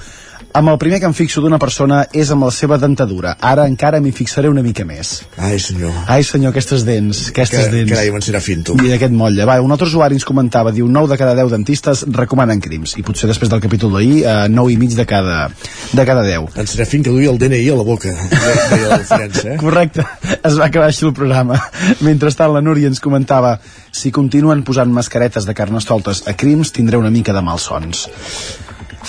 amb 0.53 0.69
el 0.71 0.77
primer 0.81 0.99
que 0.99 1.05
em 1.05 1.13
fixo 1.13 1.41
d'una 1.43 1.59
persona 1.61 2.01
és 2.13 2.30
amb 2.34 2.43
la 2.47 2.51
seva 2.51 2.77
dentadura. 2.81 3.35
Ara 3.39 3.67
encara 3.69 3.99
m'hi 4.01 4.11
fixaré 4.15 4.49
una 4.49 4.63
mica 4.65 4.84
més. 4.85 5.21
Ai, 5.38 5.59
senyor. 5.59 5.91
Ai, 6.07 6.23
senyor, 6.23 6.51
aquestes 6.51 6.84
dents, 6.88 7.27
aquestes 7.30 7.67
Que- 7.67 7.71
dents. 7.76 7.91
carai, 7.91 8.09
serà 8.26 8.41
fin, 8.41 8.63
tu. 8.63 8.73
I 8.73 8.89
d'aquest 8.89 9.13
motlle. 9.13 9.45
Va, 9.45 9.59
un 9.61 9.71
altre 9.71 9.88
usuari 9.88 10.15
ens 10.15 10.26
comentava, 10.26 10.71
diu, 10.71 10.88
9 10.88 11.07
de 11.11 11.17
cada 11.17 11.35
10 11.35 11.51
dentistes 11.51 12.05
recomanen 12.11 12.59
crims. 12.59 12.97
I 12.97 13.03
potser 13.03 13.27
després 13.30 13.49
del 13.49 13.61
capítol 13.61 13.91
d'ahir, 13.93 14.23
eh, 14.26 14.47
9 14.49 14.71
i 14.73 14.77
mig 14.77 14.95
de 14.95 15.05
cada, 15.05 15.49
de 15.93 16.05
cada 16.05 16.23
10. 16.23 16.49
En 16.57 16.65
serà 16.65 16.85
fin 16.85 17.03
que 17.03 17.09
duia 17.11 17.30
el 17.30 17.38
DNI 17.38 17.69
a 17.69 17.76
la 17.76 17.84
boca, 17.84 18.09
deia 18.09 19.53
eh? 19.53 19.57
Correcte, 19.57 20.05
es 20.43 20.57
va 20.59 20.65
acabar 20.65 20.88
així 20.88 21.05
el 21.05 21.13
programa. 21.13 21.61
Mentrestant, 22.01 22.51
la 22.53 22.61
Núria 22.61 22.88
ens 22.88 22.99
comentava 22.99 23.59
si 23.91 24.11
continuen 24.11 24.63
posant 24.63 24.91
mascaretes 24.91 25.45
de 25.45 25.53
carnestoltes 25.53 26.23
a 26.27 26.34
crims, 26.34 26.71
tindré 26.71 26.97
una 26.97 27.09
mica 27.09 27.34
de 27.34 27.41
malsons. 27.41 28.07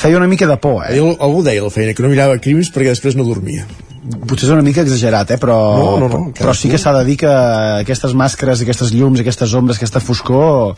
Feia 0.00 0.16
una 0.16 0.26
mica 0.26 0.46
de 0.48 0.56
por, 0.56 0.80
eh? 0.86 0.96
Algú, 0.96 1.12
algú 1.20 1.42
deia 1.44 1.60
a 1.60 1.66
la 1.66 1.70
feina 1.74 1.92
que 1.92 2.00
no 2.00 2.08
mirava 2.08 2.38
crims 2.40 2.70
perquè 2.72 2.94
després 2.94 3.18
no 3.18 3.26
dormia. 3.28 3.66
Potser 4.00 4.46
és 4.46 4.52
una 4.54 4.64
mica 4.64 4.80
exagerat, 4.80 5.34
eh? 5.34 5.36
però, 5.38 5.56
No, 5.76 5.90
no, 6.00 6.06
no, 6.08 6.20
però 6.38 6.54
sí 6.56 6.70
que 6.72 6.78
s'ha 6.80 6.94
de 6.96 7.02
dir 7.04 7.18
que 7.20 7.28
aquestes 7.28 8.14
màscares, 8.16 8.62
aquestes 8.64 8.94
llums, 8.96 9.20
aquestes 9.20 9.52
ombres, 9.58 9.76
aquesta 9.76 10.00
foscor, 10.00 10.72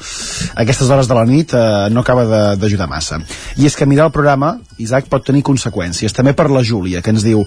aquestes 0.59 0.90
hores 0.90 1.07
de 1.07 1.15
la 1.15 1.23
nit 1.28 1.55
eh, 1.55 1.62
no 1.94 2.03
acaba 2.03 2.27
d'ajudar 2.59 2.90
massa. 2.90 3.20
I 3.62 3.70
és 3.70 3.78
que 3.78 3.86
mirar 3.86 4.09
el 4.11 4.16
programa, 4.16 4.57
Isaac, 4.82 5.07
pot 5.12 5.23
tenir 5.31 5.44
conseqüències. 5.47 6.12
També 6.19 6.35
per 6.35 6.51
la 6.51 6.65
Júlia, 6.66 7.01
que 7.01 7.15
ens 7.15 7.23
diu 7.23 7.47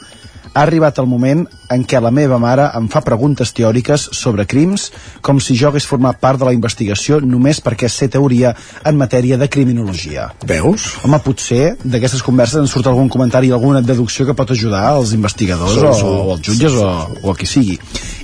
ha 0.55 0.63
arribat 0.63 0.99
el 1.03 1.07
moment 1.11 1.43
en 1.73 1.83
què 1.83 1.99
la 1.99 2.13
meva 2.15 2.37
mare 2.39 2.69
em 2.79 2.87
fa 2.91 3.01
preguntes 3.03 3.51
teòriques 3.55 4.07
sobre 4.15 4.45
crims 4.47 4.87
com 5.25 5.41
si 5.43 5.57
jo 5.59 5.67
hagués 5.67 5.87
format 5.89 6.19
part 6.21 6.39
de 6.39 6.47
la 6.47 6.53
investigació 6.55 7.19
només 7.19 7.59
perquè 7.63 7.89
sé 7.91 8.07
teoria 8.11 8.53
en 8.87 8.95
matèria 8.95 9.37
de 9.37 9.49
criminologia. 9.51 10.29
Veus? 10.47 10.87
Home, 11.03 11.19
potser 11.25 11.75
d'aquestes 11.83 12.23
converses 12.23 12.61
en 12.61 12.71
surt 12.71 12.87
algun 12.87 13.11
comentari, 13.11 13.51
alguna 13.51 13.83
deducció 13.83 14.25
que 14.25 14.37
pot 14.37 14.55
ajudar 14.55 14.85
als 14.93 15.11
investigadors 15.17 15.75
Segur, 15.75 15.91
o, 15.91 15.95
segur. 15.99 16.15
o 16.15 16.35
als 16.37 16.47
jutges 16.47 16.79
o, 16.79 16.91
o 17.21 17.33
a 17.33 17.35
qui 17.35 17.49
sigui. 17.51 17.75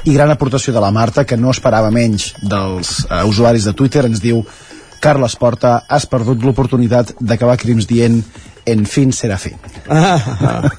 I 0.07 0.15
gran 0.15 0.31
aportació 0.31 0.71
de 0.73 0.83
la 0.83 0.93
Marta, 0.95 1.25
que 1.27 1.37
no 1.37 1.51
esperava 1.51 1.91
menys 1.91 2.31
dels 2.39 3.01
uh, 3.09 3.25
usuaris 3.27 3.67
de 3.67 3.75
Twitter, 3.75 4.05
ens 4.07 4.23
diu 4.23 4.45
Carles 5.01 5.35
Porta, 5.35 5.81
has 5.89 6.05
perdut 6.07 6.45
l'oportunitat 6.45 7.15
d'acabar 7.19 7.57
crims 7.59 7.89
dient 7.89 8.21
en 8.65 8.85
fin 8.85 9.11
serà 9.15 9.37
fi. 9.41 9.51
Ah, 9.89 10.19
ah. 10.39 10.71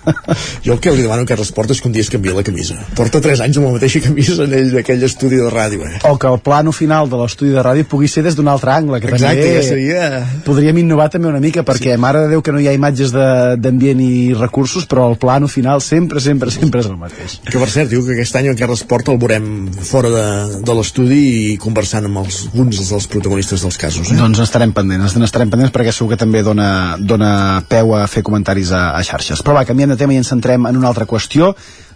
Jo 0.64 0.74
el 0.76 0.80
que 0.80 0.92
li 0.94 1.02
demano 1.02 1.22
a 1.24 1.28
Carles 1.28 1.50
Porta 1.52 1.74
és 1.74 1.80
que 1.82 1.88
un 1.88 1.94
dia 1.94 2.02
es 2.04 2.10
canvia 2.12 2.34
la 2.36 2.44
camisa. 2.46 2.76
Porta 2.96 3.20
3 3.20 3.40
anys 3.44 3.58
amb 3.58 3.66
la 3.68 3.72
mateixa 3.76 4.00
camisa 4.04 4.36
en 4.44 4.54
ell 4.56 4.70
d'aquell 4.74 5.02
estudi 5.06 5.40
de 5.40 5.50
ràdio, 5.52 5.84
eh? 5.88 5.98
O 6.08 6.16
que 6.18 6.30
el 6.30 6.38
plano 6.44 6.72
final 6.72 7.10
de 7.10 7.18
l'estudi 7.20 7.50
de 7.54 7.62
ràdio 7.64 7.84
pugui 7.90 8.08
ser 8.08 8.22
des 8.26 8.36
d'un 8.38 8.48
altre 8.48 8.70
angle, 8.72 9.00
que 9.02 9.10
Exacte, 9.10 9.42
també 9.42 9.56
ja 9.56 9.62
seria... 9.66 10.06
podríem 10.46 10.78
innovar 10.84 11.08
també 11.12 11.28
una 11.28 11.40
mica, 11.42 11.64
perquè 11.66 11.96
sí. 11.96 12.00
mare 12.00 12.22
de 12.24 12.30
Déu 12.32 12.42
que 12.42 12.52
no 12.54 12.60
hi 12.62 12.68
ha 12.70 12.76
imatges 12.76 13.12
de- 13.12 13.56
d'ambient 13.60 14.00
i 14.00 14.32
recursos, 14.38 14.86
però 14.88 15.08
el 15.10 15.18
plano 15.20 15.48
final 15.48 15.82
sempre, 15.84 16.20
sempre, 16.20 16.50
sempre 16.54 16.80
és 16.80 16.86
el 16.88 16.96
mateix. 16.96 17.38
Que 17.50 17.58
per 17.58 17.68
cert, 17.68 17.90
diu 17.90 18.04
que 18.06 18.14
aquest 18.16 18.36
any 18.40 18.48
en 18.52 18.56
Carles 18.58 18.84
Porta 18.88 19.12
el 19.12 19.18
veurem 19.20 19.50
fora 19.82 20.08
de, 20.12 20.24
de 20.64 20.74
l'estudi 20.78 21.20
i 21.52 21.56
conversant 21.60 22.06
amb 22.08 22.22
els, 22.24 22.46
alguns 22.52 22.80
dels 22.88 23.06
protagonistes 23.12 23.62
dels 23.66 23.78
casos, 23.80 24.12
eh? 24.12 24.18
Doncs 24.18 24.40
estarem 24.46 24.72
pendents, 24.72 25.16
estarem 25.18 25.50
pendents 25.52 25.74
perquè 25.74 25.92
segur 25.92 26.14
que 26.14 26.20
també 26.20 26.42
dona, 26.46 26.96
dona 26.98 27.32
peu 27.72 27.94
a 27.96 28.04
fer 28.10 28.22
comentaris 28.26 28.70
a, 28.76 28.90
a 28.98 29.00
xarxes. 29.06 29.40
Però 29.42 29.56
va, 29.56 29.64
canviant 29.68 29.94
de 29.94 29.98
tema 30.00 30.12
i 30.14 30.20
ens 30.20 30.28
centrem 30.32 30.68
en 30.68 30.76
una 30.78 30.90
altra 30.92 31.06
qüestió. 31.08 31.52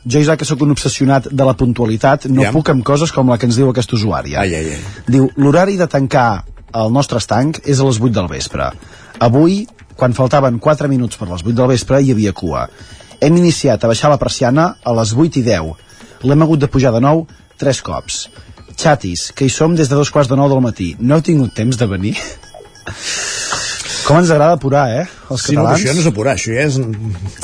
Jo, 0.07 0.21
Isaac, 0.23 0.41
que 0.41 0.49
sóc 0.49 0.61
un 0.65 0.73
obsessionat 0.73 1.29
de 1.31 1.45
la 1.47 1.55
puntualitat, 1.59 2.27
no 2.33 2.45
Ja. 2.47 2.53
puc 2.55 2.69
amb 2.73 2.85
coses 2.87 3.13
com 3.13 3.29
la 3.29 3.37
que 3.39 3.47
ens 3.51 3.57
diu 3.59 3.69
aquest 3.73 3.93
usuari. 3.93 4.37
Ai, 4.39 4.55
ai, 4.55 4.75
ai. 4.77 5.01
Diu, 5.11 5.29
l'horari 5.37 5.77
de 5.77 5.89
tancar 5.91 6.45
el 6.77 6.93
nostre 6.95 7.19
estanc 7.23 7.59
és 7.65 7.81
a 7.81 7.85
les 7.89 7.99
8 8.01 8.13
del 8.15 8.29
vespre. 8.31 8.71
Avui, 9.21 9.67
quan 9.97 10.15
faltaven 10.15 10.59
4 10.63 10.89
minuts 10.93 11.17
per 11.19 11.29
les 11.31 11.43
8 11.43 11.55
del 11.59 11.71
vespre, 11.75 12.01
hi 12.03 12.13
havia 12.15 12.33
cua. 12.37 12.69
Hem 13.21 13.37
iniciat 13.41 13.83
a 13.83 13.89
baixar 13.91 14.11
la 14.13 14.19
persiana 14.21 14.77
a 14.85 14.93
les 14.99 15.15
8 15.17 15.41
i 15.41 15.43
10. 15.43 15.73
L'hem 16.23 16.43
hagut 16.45 16.61
de 16.63 16.69
pujar 16.69 16.93
de 16.95 17.01
nou 17.01 17.27
3 17.59 17.83
cops. 17.83 18.27
Xatis, 18.77 19.31
que 19.33 19.47
hi 19.47 19.51
som 19.51 19.75
des 19.75 19.89
de 19.89 19.97
dos 19.97 20.11
quarts 20.13 20.29
de 20.29 20.37
nou 20.37 20.49
del 20.53 20.61
matí. 20.61 20.95
No 21.01 21.17
heu 21.17 21.23
tingut 21.25 21.55
temps 21.57 21.79
de 21.81 21.87
venir? 21.89 22.15
Com 24.07 24.21
ens 24.21 24.31
agrada 24.31 24.55
apurar, 24.55 24.85
eh? 25.01 25.07
Els 25.31 25.43
Sí, 25.43 25.55
però 25.57 25.63
catalans. 25.65 25.81
això 25.85 25.95
no 25.95 26.01
és 26.01 26.07
apurar, 26.07 26.35
això 26.37 26.55
ja 26.55 26.67
és... 26.67 26.81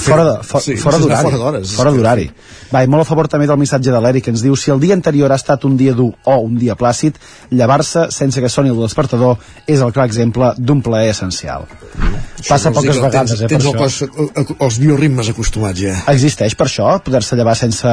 Fora 0.02 0.24
de- 0.24 0.38
fo- 0.46 0.60
Sí, 0.62 0.76
fora 0.76 0.98
d'horari. 0.98 1.22
Fora 1.24 1.36
d'hores. 1.36 1.72
Fora 1.74 1.90
d'horari. 1.92 2.30
Va, 2.72 2.82
i 2.84 2.86
molt 2.86 3.02
a 3.02 3.04
favor 3.04 3.28
també 3.28 3.46
del 3.46 3.58
missatge 3.58 3.90
de 3.92 4.00
l'Eric 4.00 4.24
que 4.24 4.30
ens 4.30 4.42
diu 4.42 4.54
si 4.56 4.70
el 4.70 4.80
dia 4.80 4.94
anterior 4.94 5.32
ha 5.32 5.36
estat 5.36 5.64
un 5.64 5.76
dia 5.76 5.92
dur 5.92 6.12
o 6.24 6.36
un 6.40 6.56
dia 6.58 6.76
plàcid, 6.76 7.14
llevar-se 7.50 8.06
sense 8.10 8.40
que 8.40 8.48
soni 8.48 8.70
el 8.70 8.78
despertador 8.80 9.36
és 9.66 9.80
el 9.80 9.92
clar 9.92 10.06
exemple 10.06 10.54
d'un 10.58 10.80
plaer 10.82 11.10
essencial. 11.10 11.66
Passa 12.48 12.70
Això 12.70 12.70
dir 12.70 12.74
poques 12.74 12.96
que 12.96 13.02
vegades, 13.02 13.30
tens, 13.30 13.42
eh, 13.42 13.46
tens 13.46 13.64
per 13.64 13.74
el 13.74 13.76
això. 13.76 14.08
cos, 14.08 14.46
eh, 14.52 14.56
els 14.66 14.78
bioritmes 14.78 15.28
acostumats 15.28 15.78
ja. 15.78 15.92
Existeix 16.10 16.54
per 16.58 16.66
això, 16.66 16.88
poder-se 17.04 17.36
llevar 17.36 17.54
sense 17.56 17.86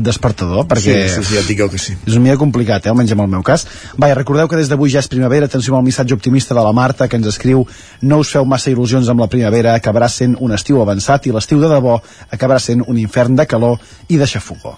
despertador? 0.00 0.66
Perquè 0.70 1.08
Sí, 1.08 1.14
sí, 1.16 1.24
sí, 1.24 1.34
ja 1.34 1.40
et 1.40 1.58
jo 1.58 1.68
que 1.68 1.78
sí. 1.78 1.96
és 2.06 2.14
una 2.14 2.22
mica 2.24 2.36
complicat, 2.38 2.86
eh, 2.86 2.90
almenys 2.90 3.12
en 3.12 3.20
el 3.20 3.28
meu 3.28 3.42
cas. 3.42 3.66
Vaja, 3.96 4.14
recordeu 4.14 4.48
que 4.48 4.56
des 4.56 4.68
d'avui 4.68 4.90
ja 4.90 5.00
és 5.00 5.08
primavera, 5.08 5.46
atenció 5.46 5.74
amb 5.74 5.80
el 5.82 5.84
missatge 5.90 6.14
optimista 6.14 6.54
de 6.54 6.60
la 6.62 6.72
Marta, 6.72 7.08
que 7.08 7.16
ens 7.16 7.26
escriu 7.26 7.66
no 8.02 8.18
us 8.18 8.30
feu 8.30 8.44
massa 8.44 8.70
il·lusions 8.70 9.08
amb 9.10 9.20
la 9.20 9.28
primavera, 9.30 9.74
acabarà 9.78 10.10
sent 10.10 10.36
un 10.40 10.52
estiu 10.56 10.82
avançat 10.82 11.26
i 11.26 11.34
l'estiu 11.34 11.62
de 11.62 11.70
debò 11.70 11.96
acabarà 12.30 12.60
sent 12.60 12.84
un 12.86 12.98
infern 12.98 13.38
de 13.38 13.46
calor 13.46 13.80
i 14.08 14.18
de 14.20 14.28
xafogó. 14.28 14.76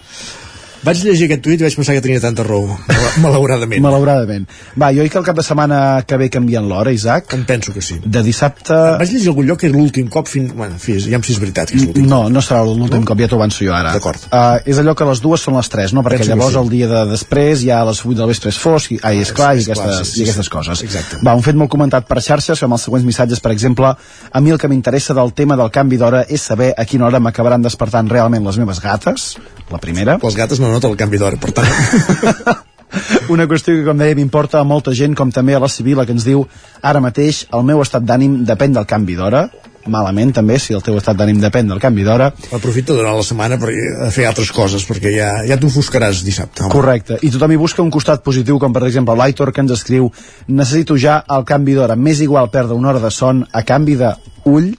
Vaig 0.83 0.99
llegir 1.05 1.29
aquest 1.29 1.43
tuit 1.45 1.61
i 1.61 1.63
vaig 1.63 1.75
pensar 1.79 1.93
que 1.95 2.01
tenia 2.03 2.19
tanta 2.19 2.43
raó, 2.43 2.65
mal- 2.67 3.13
malauradament. 3.23 3.79
Malauradament. 3.83 4.47
Va, 4.79 4.89
jo 4.95 5.05
que 5.07 5.19
el 5.21 5.25
cap 5.25 5.37
de 5.37 5.43
setmana 5.45 5.77
que 6.07 6.17
ve 6.19 6.27
canvien 6.33 6.67
l'hora, 6.67 6.91
Isaac. 6.91 7.31
Em 7.37 7.45
penso 7.47 7.71
que 7.71 7.81
sí. 7.81 7.99
De 8.03 8.23
dissabte... 8.25 8.75
Vaig 8.99 9.13
llegir 9.13 9.29
algun 9.31 9.47
lloc 9.47 9.61
que 9.61 9.69
era 9.69 9.77
l'últim 9.77 10.09
cop 10.11 10.27
fins... 10.27 10.51
Bueno, 10.51 10.75
en 10.75 10.81
fi, 10.83 10.97
ja 10.99 11.15
em 11.19 11.23
si 11.23 11.31
és 11.35 11.39
veritat 11.39 11.71
que 11.71 11.77
és 11.79 11.85
l'últim 11.87 12.07
No, 12.09 12.25
no 12.33 12.43
serà 12.43 12.65
l'últim 12.67 12.99
no? 13.05 13.07
cop, 13.07 13.21
ja 13.23 13.29
t'ho 13.31 13.39
avanço 13.39 13.63
jo 13.63 13.71
ara. 13.75 13.93
D'acord. 13.95 14.27
Uh, 14.27 14.59
és 14.67 14.81
allò 14.81 14.95
que 14.99 15.07
les 15.07 15.23
dues 15.23 15.45
són 15.47 15.55
les 15.59 15.71
tres, 15.71 15.93
no? 15.95 16.03
Perquè 16.03 16.19
Penso 16.25 16.33
llavors 16.33 16.57
sí. 16.57 16.59
el 16.65 16.73
dia 16.73 16.89
de 16.91 17.05
després 17.13 17.63
ja 17.63 17.79
a 17.79 17.87
les 17.87 18.03
8 18.03 18.17
del 18.19 18.33
vespre 18.33 18.51
és 18.51 18.59
fosc, 18.59 18.91
i, 18.97 18.99
ai, 19.07 19.21
és 19.23 19.31
clar, 19.31 19.53
és 19.55 19.63
i 19.63 19.71
aquestes, 19.71 19.87
clar, 19.87 20.03
sí, 20.03 20.11
sí, 20.11 20.19
i 20.19 20.27
aquestes 20.27 20.51
coses. 20.51 20.83
Exacte. 20.83 21.21
Va, 21.23 21.37
un 21.39 21.45
fet 21.47 21.55
molt 21.59 21.71
comentat 21.71 22.09
per 22.11 22.19
xarxes, 22.25 22.59
amb 22.67 22.75
els 22.75 22.87
següents 22.89 23.07
missatges, 23.07 23.39
per 23.43 23.53
exemple, 23.55 23.93
a 23.95 24.43
mi 24.43 24.51
el 24.51 24.59
que 24.59 24.67
m'interessa 24.71 25.15
del 25.15 25.31
tema 25.37 25.55
del 25.59 25.71
canvi 25.71 26.01
d'hora 26.01 26.25
és 26.27 26.43
saber 26.51 26.73
a 26.75 26.85
quina 26.89 27.07
hora 27.07 27.23
m'acabaran 27.23 27.63
despertant 27.63 28.11
realment 28.11 28.43
les 28.43 28.59
meves 28.59 28.83
gates, 28.83 29.33
la 29.71 29.79
primera. 29.81 30.19
Les 30.21 30.35
gates 30.37 30.59
no 30.59 30.72
noten 30.73 30.93
el 30.93 30.99
canvi 30.99 31.21
d'hora, 31.21 31.39
per 31.41 31.55
tant... 31.55 32.61
Una 33.33 33.47
qüestió 33.49 33.73
que, 33.73 33.83
com 33.87 33.97
dèiem, 33.97 34.19
importa 34.21 34.59
a 34.59 34.67
molta 34.67 34.93
gent, 34.93 35.15
com 35.17 35.31
també 35.33 35.55
a 35.57 35.61
la 35.63 35.69
civil, 35.71 36.03
que 36.05 36.13
ens 36.13 36.25
diu 36.27 36.43
ara 36.85 37.01
mateix 37.01 37.47
el 37.55 37.63
meu 37.65 37.81
estat 37.81 38.05
d'ànim 38.05 38.43
depèn 38.45 38.75
del 38.75 38.85
canvi 38.85 39.15
d'hora, 39.17 39.47
malament 39.89 40.31
també, 40.37 40.57
si 40.61 40.75
el 40.75 40.83
teu 40.83 40.97
estat 40.99 41.17
d'ànim 41.19 41.39
depèn 41.41 41.71
del 41.71 41.81
canvi 41.81 42.05
d'hora. 42.05 42.29
Aprofita 42.55 42.95
durant 42.95 43.17
la 43.17 43.25
setmana 43.25 43.57
per 43.59 43.73
fer 44.13 44.27
altres 44.29 44.51
coses, 44.55 44.85
perquè 44.87 45.11
ja, 45.15 45.31
ja 45.47 45.57
t'ofuscaràs 45.59 46.23
dissabte. 46.25 46.63
Home. 46.63 46.73
Correcte, 46.75 47.19
i 47.25 47.31
tothom 47.33 47.55
hi 47.55 47.59
busca 47.59 47.83
un 47.83 47.91
costat 47.93 48.23
positiu, 48.25 48.59
com 48.61 48.75
per 48.75 48.85
exemple 48.87 49.17
l'Aitor 49.19 49.51
que 49.51 49.63
ens 49.65 49.73
escriu 49.75 50.11
necessito 50.47 50.97
ja 50.99 51.21
el 51.35 51.47
canvi 51.49 51.75
d'hora, 51.79 51.97
m'és 51.97 52.23
igual 52.23 52.51
perdre 52.53 52.77
una 52.77 52.93
hora 52.93 53.03
de 53.03 53.11
son 53.11 53.43
a 53.51 53.65
canvi 53.67 53.97
de 53.99 54.13
ull 54.45 54.73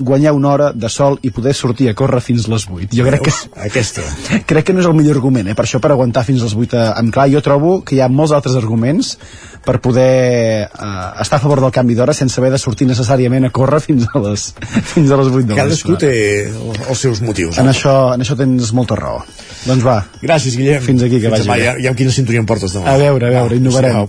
guanyar 0.00 0.32
una 0.32 0.48
hora 0.54 0.72
de 0.72 0.88
sol 0.88 1.18
i 1.22 1.30
poder 1.30 1.52
sortir 1.54 1.88
a 1.90 1.94
córrer 1.94 2.20
fins 2.24 2.48
les 2.48 2.66
8. 2.68 2.88
Jo 2.96 3.04
crec 3.06 3.22
que, 3.28 3.32
Aquesta. 3.68 4.02
crec 4.50 4.64
que 4.66 4.72
no 4.74 4.80
és 4.80 4.88
el 4.88 4.94
millor 4.98 5.16
argument, 5.20 5.48
eh? 5.52 5.54
per 5.54 5.66
això 5.68 5.80
per 5.80 5.92
aguantar 5.92 6.24
fins 6.24 6.42
les 6.42 6.54
8 6.56 6.76
a- 6.80 6.94
en 7.00 7.10
clar, 7.14 7.28
jo 7.32 7.42
trobo 7.44 7.80
que 7.84 7.96
hi 7.96 8.00
ha 8.04 8.08
molts 8.08 8.32
altres 8.36 8.56
arguments 8.56 9.16
per 9.64 9.76
poder 9.84 10.64
eh, 10.66 11.20
estar 11.20 11.36
a 11.36 11.42
favor 11.42 11.60
del 11.60 11.70
canvi 11.74 11.94
d'hora 11.94 12.14
sense 12.16 12.40
haver 12.40 12.50
de 12.54 12.58
sortir 12.58 12.86
necessàriament 12.88 13.44
a 13.46 13.50
córrer 13.52 13.80
fins 13.84 14.06
a 14.08 14.22
les, 14.24 14.46
fins 14.94 15.10
a 15.10 15.18
les 15.20 15.28
8 15.28 15.46
de 15.52 15.58
Cadascú 15.60 15.94
vespre. 15.96 16.08
té 16.08 16.88
els 16.88 16.98
seus 17.06 17.20
motius. 17.20 17.58
En 17.58 17.66
home. 17.68 17.74
això, 17.76 17.94
en 18.16 18.24
això 18.24 18.36
tens 18.40 18.72
molta 18.72 18.96
raó. 18.96 19.20
Doncs 19.66 19.84
va. 19.84 19.98
Gràcies, 20.24 20.56
Guillem. 20.56 20.80
Fins 20.82 21.02
aquí, 21.04 21.20
que 21.20 21.28
Fins 21.28 21.36
vagi 21.36 21.48
demà. 21.50 21.60
Ja, 21.60 21.76
ja 21.84 21.92
amb 21.92 21.98
quina 22.00 22.10
sintonia 22.16 22.40
em 22.40 22.48
portes 22.48 22.72
demà. 22.78 22.88
A 22.94 22.96
veure, 23.00 23.28
a 23.28 23.34
veure, 23.42 23.60
innovarem. 23.60 24.08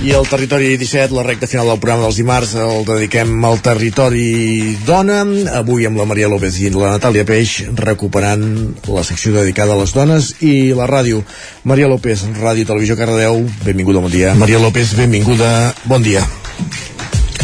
I 0.00 0.14
el 0.16 0.24
Territori 0.24 0.78
17, 0.80 1.12
la 1.12 1.22
recta 1.22 1.44
final 1.44 1.68
del 1.68 1.78
programa 1.78 2.06
dels 2.06 2.16
dimarts, 2.16 2.54
el 2.56 2.86
dediquem 2.88 3.34
al 3.44 3.58
Territori 3.60 4.78
Dona, 4.86 5.18
avui 5.58 5.84
amb 5.84 6.00
la 6.00 6.06
Maria 6.08 6.30
López 6.32 6.56
i 6.62 6.70
la 6.72 6.94
Natàlia 6.94 7.26
Peix, 7.28 7.58
recuperant 7.76 8.46
la 8.88 9.04
secció 9.04 9.34
dedicada 9.36 9.76
a 9.76 9.80
les 9.82 9.92
dones 9.92 10.30
i 10.40 10.72
la 10.72 10.88
ràdio. 10.88 11.20
Maria 11.68 11.90
López, 11.92 12.24
Ràdio 12.40 12.64
Televisió 12.72 12.96
Cardedeu, 12.96 13.44
benvinguda, 13.66 14.00
bon 14.00 14.14
dia. 14.14 14.32
Maria 14.40 14.62
López, 14.64 14.96
benvinguda, 14.96 15.74
bon 15.84 16.00
dia. 16.00 16.24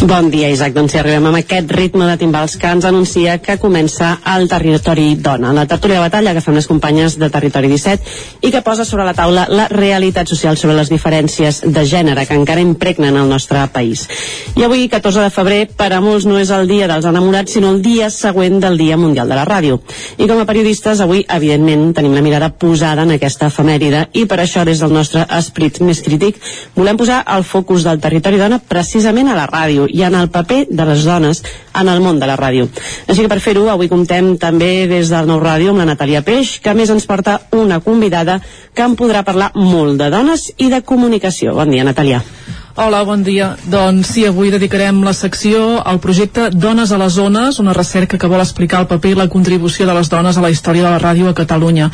Bon 0.06 0.28
dia, 0.30 0.46
Isaac. 0.46 0.70
Doncs 0.70 0.92
si 0.94 0.98
arribem 1.00 1.24
amb 1.26 1.34
aquest 1.40 1.72
ritme 1.74 2.06
de 2.06 2.14
timbals 2.20 2.52
que 2.62 2.68
ens 2.70 2.84
anuncia 2.86 3.40
que 3.42 3.56
comença 3.58 4.12
el 4.36 4.44
Territori 4.46 5.16
Dona, 5.18 5.50
la 5.50 5.64
tertúlia 5.66 5.96
de 5.96 6.04
batalla 6.04 6.34
que 6.36 6.42
fem 6.44 6.54
les 6.54 6.68
companyes 6.70 7.16
de 7.18 7.26
Territori 7.34 7.66
17 7.72 8.46
i 8.46 8.52
que 8.54 8.60
posa 8.62 8.84
sobre 8.86 9.02
la 9.02 9.16
taula 9.18 9.48
la 9.50 9.64
realitat 9.72 10.30
social 10.30 10.54
sobre 10.60 10.76
les 10.78 10.92
diferències 10.94 11.58
de 11.66 11.82
gènere 11.82 12.22
que 12.28 12.38
encara 12.38 12.62
impregnen 12.62 13.18
el 13.18 13.26
nostre 13.26 13.64
país. 13.74 14.04
I 14.54 14.62
avui, 14.62 14.84
14 14.92 15.24
de 15.24 15.32
febrer, 15.34 15.58
per 15.74 15.90
a 15.96 15.98
molts 16.04 16.28
no 16.30 16.38
és 16.38 16.54
el 16.54 16.70
dia 16.70 16.86
dels 16.86 17.10
enamorats, 17.10 17.56
sinó 17.58 17.74
el 17.74 17.82
dia 17.82 18.06
següent 18.06 18.60
del 18.62 18.78
Dia 18.78 18.94
Mundial 18.96 19.26
de 19.26 19.40
la 19.40 19.48
Ràdio. 19.48 19.80
I 20.22 20.30
com 20.30 20.38
a 20.38 20.46
periodistes, 20.46 21.02
avui, 21.02 21.24
evidentment, 21.26 21.88
tenim 21.98 22.14
la 22.14 22.22
mirada 22.22 22.52
posada 22.54 23.02
en 23.02 23.16
aquesta 23.16 23.50
efemèride 23.50 24.06
i 24.14 24.28
per 24.30 24.38
això, 24.44 24.62
des 24.62 24.86
del 24.86 24.94
nostre 24.94 25.26
esprit 25.40 25.82
més 25.82 25.98
crític, 25.98 26.38
volem 26.78 27.02
posar 27.02 27.24
el 27.34 27.42
focus 27.42 27.82
del 27.82 27.98
Territori 27.98 28.38
Dona 28.38 28.62
precisament 28.62 29.34
a 29.34 29.38
la 29.42 29.50
ràdio 29.50 29.90
i 29.96 30.04
en 30.04 30.14
el 30.18 30.28
paper 30.32 30.66
de 30.68 30.84
les 30.90 31.06
dones 31.08 31.42
en 31.72 31.88
el 31.88 32.02
món 32.04 32.20
de 32.20 32.28
la 32.28 32.36
ràdio. 32.36 32.68
Així 33.08 33.24
que 33.24 33.32
per 33.32 33.40
fer-ho, 33.40 33.64
avui 33.72 33.88
comptem 33.92 34.34
també 34.40 34.86
des 34.90 35.12
del 35.12 35.30
Nou 35.30 35.40
Ràdio 35.40 35.72
amb 35.72 35.80
la 35.82 35.88
Natàlia 35.92 36.24
Peix, 36.26 36.58
que 36.60 36.76
més 36.76 36.92
ens 36.92 37.08
porta 37.08 37.40
una 37.56 37.80
convidada 37.80 38.40
que 38.74 38.84
en 38.84 38.96
podrà 38.98 39.24
parlar 39.24 39.52
molt 39.56 39.96
de 40.00 40.12
dones 40.12 40.50
i 40.58 40.70
de 40.72 40.84
comunicació. 40.84 41.56
Bon 41.56 41.72
dia, 41.72 41.86
Natàlia. 41.88 42.22
Hola, 42.78 42.98
bon 43.08 43.22
dia. 43.24 43.54
Doncs 43.72 44.10
sí, 44.12 44.26
avui 44.28 44.50
dedicarem 44.52 44.98
la 45.00 45.14
secció 45.16 45.78
al 45.80 45.96
projecte 45.96 46.50
Dones 46.52 46.90
a 46.92 46.98
les 47.00 47.14
Zones, 47.16 47.56
una 47.56 47.72
recerca 47.72 48.18
que 48.20 48.28
vol 48.28 48.42
explicar 48.42 48.82
el 48.82 48.88
paper 48.90 49.14
i 49.14 49.16
la 49.16 49.24
contribució 49.32 49.86
de 49.88 49.94
les 49.96 50.10
dones 50.12 50.36
a 50.36 50.42
la 50.44 50.50
història 50.52 50.84
de 50.84 50.90
la 50.92 50.98
ràdio 51.00 51.30
a 51.30 51.32
Catalunya. 51.32 51.86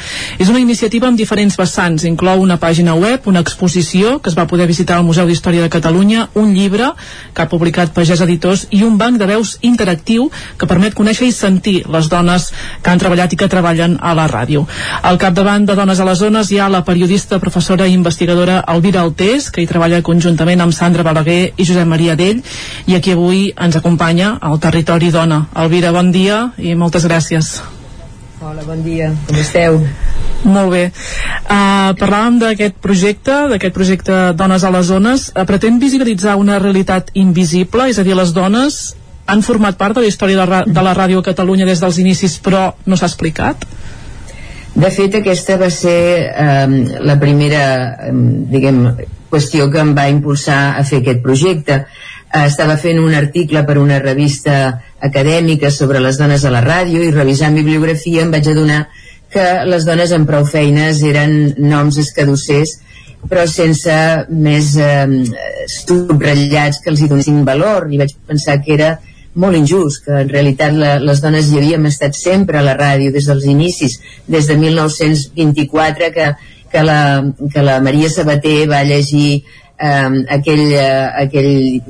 És 0.43 0.51
una 0.51 0.59
iniciativa 0.59 1.07
amb 1.07 1.21
diferents 1.21 1.55
vessants. 1.55 2.03
Inclou 2.03 2.43
una 2.43 2.57
pàgina 2.59 2.97
web, 2.99 3.29
una 3.31 3.45
exposició 3.47 4.17
que 4.19 4.33
es 4.33 4.35
va 4.35 4.49
poder 4.51 4.67
visitar 4.67 4.97
al 4.97 5.07
Museu 5.07 5.31
d'Història 5.31 5.63
de 5.63 5.71
Catalunya, 5.71 6.25
un 6.35 6.51
llibre 6.51 6.91
que 7.33 7.47
ha 7.47 7.47
publicat 7.47 7.95
Pagès 7.95 8.25
Editors 8.27 8.67
i 8.75 8.83
un 8.83 8.99
banc 8.99 9.23
de 9.23 9.31
veus 9.31 9.55
interactiu 9.63 10.33
que 10.59 10.67
permet 10.67 10.99
conèixer 10.99 11.31
i 11.31 11.37
sentir 11.39 11.85
les 11.87 12.11
dones 12.11 12.49
que 12.83 12.91
han 12.91 12.99
treballat 12.99 13.31
i 13.31 13.39
que 13.39 13.47
treballen 13.55 14.01
a 14.03 14.17
la 14.19 14.27
ràdio. 14.27 14.67
Al 15.03 15.23
capdavant 15.23 15.63
de 15.63 15.79
Dones 15.79 16.03
a 16.03 16.11
les 16.11 16.19
Zones 16.19 16.51
hi 16.51 16.59
ha 16.59 16.69
la 16.69 16.83
periodista, 16.83 17.39
professora 17.39 17.87
i 17.87 17.95
investigadora 17.95 18.65
Elvira 18.67 19.07
Altés, 19.07 19.53
que 19.55 19.63
hi 19.63 19.71
treballa 19.71 20.03
conjuntament 20.03 20.59
amb 20.59 20.72
Sandra 20.73 21.05
Balaguer 21.07 21.53
i 21.57 21.67
Josep 21.67 21.89
Maria 21.89 22.17
Dell 22.17 22.43
i 22.87 22.97
aquí 22.97 23.15
avui 23.15 23.53
ens 23.57 23.77
acompanya 23.79 24.37
al 24.41 24.61
Territori 24.61 25.13
Dona. 25.15 25.47
Elvira, 25.57 25.93
bon 25.93 26.11
dia 26.15 26.49
i 26.59 26.75
moltes 26.75 27.07
gràcies. 27.09 27.61
Hola, 28.43 28.65
bon 28.67 28.83
dia. 28.83 29.13
Com 29.29 29.39
esteu? 29.39 29.79
Molt 30.43 30.73
bé. 30.73 30.87
Uh, 31.47 31.93
parlàvem 32.01 32.41
d'aquest 32.43 32.81
projecte, 32.83 33.37
d'aquest 33.53 33.75
projecte 33.77 34.17
Dones 34.35 34.65
a 34.67 34.73
les 34.75 34.89
Zones. 34.89 35.29
Uh, 35.31 35.45
pretén 35.47 35.79
visibilitzar 35.79 36.35
una 36.41 36.59
realitat 36.59 37.13
invisible, 37.15 37.87
és 37.93 38.01
a 38.03 38.07
dir, 38.07 38.17
les 38.19 38.35
dones 38.35 38.81
han 39.31 39.45
format 39.47 39.79
part 39.79 39.95
de 39.95 40.03
la 40.03 40.11
història 40.11 40.43
de, 40.43 40.65
de 40.75 40.83
la 40.83 40.95
ràdio 40.99 41.23
a 41.23 41.29
Catalunya 41.31 41.69
des 41.69 41.81
dels 41.81 42.01
inicis, 42.03 42.41
però 42.43 42.73
no 42.87 42.99
s'ha 42.99 43.07
explicat? 43.07 43.63
De 44.75 44.89
fet, 44.91 45.15
aquesta 45.21 45.59
va 45.61 45.69
ser 45.71 45.99
eh, 46.27 46.69
la 47.05 47.19
primera, 47.21 47.65
eh, 48.09 48.13
diguem, 48.53 48.87
qüestió 49.33 49.71
que 49.73 49.81
em 49.81 49.95
va 49.97 50.11
impulsar 50.13 50.77
a 50.77 50.85
fer 50.85 51.01
aquest 51.01 51.23
projecte. 51.25 51.83
Eh, 52.33 52.45
estava 52.45 52.77
fent 52.81 53.01
un 53.01 53.17
article 53.17 53.65
per 53.69 53.79
una 53.81 53.99
revista 54.03 54.59
acadèmica 55.01 55.73
sobre 55.73 56.01
les 56.01 56.21
dones 56.21 56.45
a 56.45 56.53
la 56.55 56.63
ràdio 56.65 57.03
i 57.03 57.11
revisant 57.15 57.57
bibliografia 57.59 58.23
em 58.23 58.31
vaig 58.33 58.53
adonar 58.53 58.87
que 59.33 59.45
les 59.65 59.85
dones 59.89 60.13
amb 60.13 60.29
prou 60.29 60.45
feines 60.45 61.01
eren 61.09 61.55
noms 61.59 61.97
escadossers 61.99 62.77
però 63.29 63.47
sense 63.47 63.95
més 64.29 64.75
eh, 64.77 65.07
subratllats 65.79 66.83
que 66.83 66.91
els 66.93 67.03
hi 67.03 67.09
donessin 67.11 67.43
valor 67.47 67.89
i 67.91 68.01
vaig 68.01 68.15
pensar 68.29 68.59
que 68.63 68.75
era 68.77 68.93
molt 69.35 69.57
injust, 69.57 70.05
que 70.05 70.23
en 70.25 70.29
realitat 70.29 70.75
la, 70.77 70.97
les 71.01 71.23
dones 71.25 71.49
hi 71.49 71.61
havíem 71.61 71.87
estat 71.89 72.17
sempre 72.19 72.59
a 72.59 72.65
la 72.67 72.75
ràdio 72.77 73.13
des 73.15 73.29
dels 73.31 73.47
inicis, 73.49 73.99
des 74.29 74.49
de 74.51 74.59
1924 74.61 76.11
que, 76.13 76.27
que, 76.73 76.83
la, 76.83 77.23
que 77.53 77.63
la 77.63 77.81
Maria 77.81 78.11
Sabater 78.11 78.67
va 78.71 78.83
llegir 78.83 79.45
eh, 79.79 80.25
aquell, 80.37 80.65
eh, 80.73 81.11
aquell, 81.25 81.83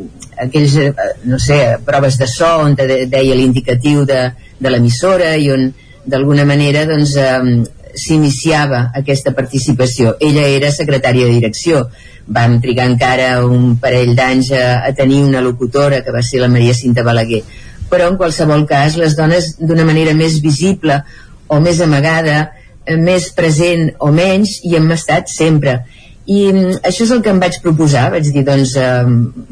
aquells, 0.47 0.77
eh, 0.77 0.93
no 1.25 1.39
sé, 1.39 1.61
proves 1.87 2.19
de 2.19 2.27
so 2.27 2.51
on 2.65 2.75
de, 2.79 3.07
deia 3.07 3.39
l'indicatiu 3.39 4.05
de, 4.09 4.25
de 4.59 4.75
l'emissora 4.75 5.37
i 5.37 5.49
on 5.55 5.71
d'alguna 6.05 6.45
manera 6.49 6.85
doncs, 6.89 7.15
eh, 7.17 7.63
s'iniciava 7.95 8.87
aquesta 8.97 9.35
participació. 9.37 10.17
Ella 10.21 10.47
era 10.49 10.73
secretària 10.73 11.27
de 11.29 11.37
direcció. 11.37 11.87
Vam 12.27 12.59
trigar 12.63 12.87
encara 12.89 13.45
un 13.45 13.77
parell 13.83 14.15
d'anys 14.17 14.53
a, 14.57 14.65
a 14.87 14.93
tenir 14.97 15.23
una 15.27 15.43
locutora 15.45 16.01
que 16.03 16.15
va 16.15 16.23
ser 16.25 16.41
la 16.41 16.49
Maria 16.49 16.75
Cinta 16.75 17.05
Balaguer. 17.05 17.43
Però 17.93 18.09
en 18.09 18.17
qualsevol 18.17 18.65
cas 18.67 18.97
les 18.97 19.17
dones 19.19 19.53
d'una 19.61 19.85
manera 19.85 20.15
més 20.17 20.41
visible 20.41 21.03
o 21.53 21.61
més 21.61 21.83
amagada, 21.85 22.53
més 22.99 23.29
present 23.37 23.91
o 24.01 24.11
menys, 24.15 24.59
hi 24.65 24.77
hem 24.77 24.91
estat 24.95 25.31
sempre. 25.31 25.83
I 26.27 26.53
mm, 26.53 26.81
això 26.87 27.05
és 27.05 27.13
el 27.15 27.23
que 27.23 27.31
em 27.33 27.41
vaig 27.43 27.59
proposar. 27.63 28.09
Vaig 28.15 28.31
dir 28.35 28.45
doncs 28.47 28.77
eh, 28.79 29.05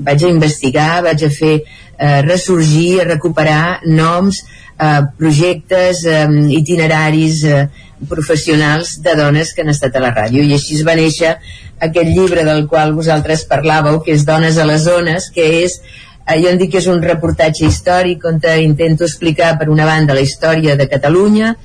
vaig 0.06 0.24
a 0.24 0.32
investigar 0.32 1.02
vaig 1.06 1.24
a 1.26 1.30
fer 1.34 1.54
eh, 1.60 2.20
ressorgir 2.26 3.00
a 3.00 3.08
recuperar 3.08 3.80
noms 3.86 4.42
eh, 4.42 5.00
projectes, 5.18 6.04
eh, 6.06 6.26
itineraris 6.58 7.44
eh, 7.44 7.64
professionals 8.08 9.00
de 9.02 9.16
dones 9.18 9.52
que 9.52 9.62
han 9.62 9.74
estat 9.74 9.96
a 9.96 10.04
la 10.04 10.14
ràdio. 10.14 10.44
I 10.44 10.54
així 10.56 10.78
es 10.78 10.86
va 10.86 10.96
néixer 10.96 11.34
aquest 11.80 12.12
llibre 12.14 12.44
del 12.44 12.66
qual 12.68 12.94
vosaltres 12.96 13.44
parlàveu 13.48 14.00
que 14.04 14.14
és 14.14 14.24
Dones 14.28 14.58
a 14.58 14.68
les 14.68 14.86
zones 14.86 15.30
que 15.34 15.46
és 15.64 15.80
eh, 15.80 16.38
jo 16.40 16.48
en 16.52 16.60
dic 16.60 16.72
que 16.72 16.80
és 16.80 16.88
un 16.92 17.02
reportatge 17.02 17.66
històric 17.66 18.24
on 18.28 18.40
intento 18.62 19.04
explicar 19.04 19.56
per 19.58 19.68
una 19.68 19.86
banda 19.86 20.14
la 20.14 20.24
història 20.24 20.76
de 20.76 20.88
Catalunya 20.88 21.56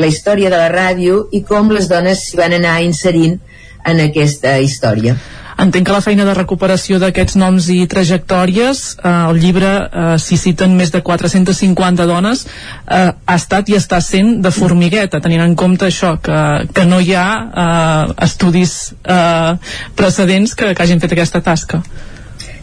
la 0.00 0.08
història 0.08 0.50
de 0.52 0.56
la 0.56 0.70
ràdio 0.72 1.26
i 1.36 1.42
com 1.46 1.70
les 1.74 1.90
dones 1.90 2.24
s'hi 2.26 2.40
van 2.40 2.56
anar 2.56 2.80
inserint 2.86 3.36
en 3.86 4.00
aquesta 4.08 4.58
història. 4.60 5.16
Entenc 5.60 5.84
que 5.86 5.92
la 5.92 6.00
feina 6.00 6.24
de 6.24 6.32
recuperació 6.36 6.96
d'aquests 7.02 7.36
noms 7.36 7.66
i 7.72 7.82
trajectòries, 7.90 8.78
eh, 8.96 9.10
el 9.12 9.40
llibre 9.42 9.70
eh, 9.70 10.04
s'hi 10.16 10.38
citen 10.40 10.76
més 10.78 10.92
de 10.94 11.02
450 11.04 12.06
dones, 12.08 12.46
eh, 12.46 13.10
ha 13.12 13.36
estat 13.36 13.68
i 13.68 13.76
està 13.76 13.98
sent 14.04 14.38
de 14.40 14.52
formigueta, 14.56 15.20
tenint 15.20 15.44
en 15.44 15.56
compte 15.60 15.90
això, 15.90 16.14
que, 16.24 16.38
que 16.72 16.86
no 16.88 17.02
hi 17.04 17.12
ha 17.12 17.26
eh, 17.64 18.14
estudis 18.24 18.94
eh, 19.04 19.52
precedents 20.00 20.56
que, 20.56 20.72
que 20.72 20.86
hagin 20.86 21.04
fet 21.04 21.12
aquesta 21.18 21.44
tasca. 21.44 21.82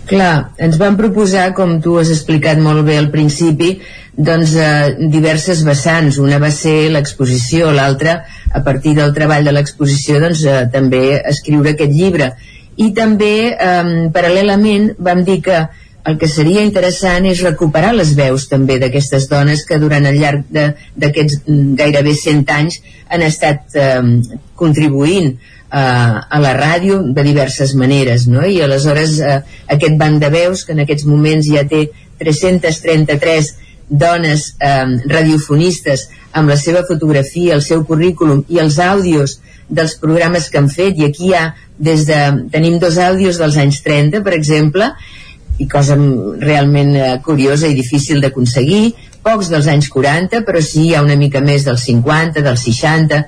Clar, 0.07 0.53
ens 0.63 0.77
van 0.79 0.97
proposar, 0.97 1.51
com 1.53 1.77
tu 1.83 1.97
has 1.99 2.09
explicat 2.09 2.57
molt 2.63 2.85
bé 2.87 2.97
al 2.97 3.11
principi, 3.13 3.75
doncs, 4.17 4.53
eh, 4.55 4.95
diverses 5.13 5.63
vessants. 5.63 6.17
Una 6.17 6.39
va 6.41 6.51
ser 6.51 6.89
l'exposició, 6.91 7.71
l'altra, 7.71 8.23
a 8.51 8.63
partir 8.63 8.95
del 8.97 9.13
treball 9.13 9.45
de 9.45 9.53
l'exposició, 9.53 10.19
doncs, 10.19 10.43
eh, 10.43 10.67
també 10.73 11.21
escriure 11.23 11.71
aquest 11.71 11.91
llibre. 11.91 12.33
I 12.77 12.93
també, 12.93 13.53
eh, 13.53 14.09
paral·lelament, 14.13 14.95
vam 14.97 15.23
dir 15.23 15.41
que 15.41 15.67
el 16.07 16.17
que 16.17 16.29
seria 16.31 16.63
interessant 16.63 17.25
és 17.27 17.43
recuperar 17.43 17.91
les 17.95 18.13
veus 18.15 18.47
també 18.47 18.77
d'aquestes 18.79 19.27
dones 19.27 19.65
que 19.67 19.79
durant 19.81 20.05
el 20.07 20.15
llarg 20.21 20.45
d'aquests 20.53 21.41
mm, 21.43 21.75
gairebé 21.75 22.13
100 22.15 22.53
anys 22.55 22.79
han 23.09 23.25
estat 23.27 23.75
eh, 23.75 23.99
contribuint 24.55 25.33
eh, 25.33 25.75
a 25.77 26.39
la 26.39 26.53
ràdio 26.55 27.01
de 27.13 27.27
diverses 27.27 27.75
maneres 27.75 28.27
no? 28.31 28.45
i 28.47 28.61
aleshores 28.63 29.19
eh, 29.19 29.41
aquest 29.75 29.99
banc 29.99 30.21
de 30.23 30.31
veus 30.31 30.63
que 30.63 30.77
en 30.77 30.85
aquests 30.85 31.07
moments 31.11 31.49
ja 31.51 31.65
té 31.67 31.89
333 32.23 33.51
dones 33.89 34.53
eh, 34.59 34.85
radiofonistes 35.07 36.07
amb 36.37 36.51
la 36.51 36.57
seva 36.59 36.83
fotografia, 36.87 37.55
el 37.55 37.63
seu 37.65 37.85
currículum 37.87 38.43
i 38.51 38.59
els 38.61 38.79
àudios 38.83 39.39
dels 39.67 39.95
programes 39.99 40.49
que 40.49 40.59
han 40.59 40.69
fet. 40.69 40.99
I 40.99 41.07
aquí 41.07 41.29
hi 41.29 41.35
ha 41.35 41.45
des 41.77 42.05
de, 42.07 42.19
tenim 42.51 42.79
dos 42.79 42.97
àudios 42.97 43.39
dels 43.39 43.57
anys 43.61 43.81
30 43.85 44.23
per 44.25 44.35
exemple 44.35 44.91
i 45.57 45.67
cosa 45.69 45.97
realment 45.97 46.95
eh, 46.95 47.09
curiosa 47.25 47.69
i 47.69 47.77
difícil 47.77 48.21
d'aconseguir. 48.21 48.93
Pocs 49.23 49.49
dels 49.51 49.67
anys 49.71 49.89
40 49.91 50.43
però 50.47 50.61
sí 50.63 50.89
hi 50.89 50.95
ha 50.95 51.03
una 51.05 51.17
mica 51.19 51.41
més 51.41 51.65
dels 51.67 51.83
50, 51.89 52.43
dels 52.45 52.67
60 52.69 53.23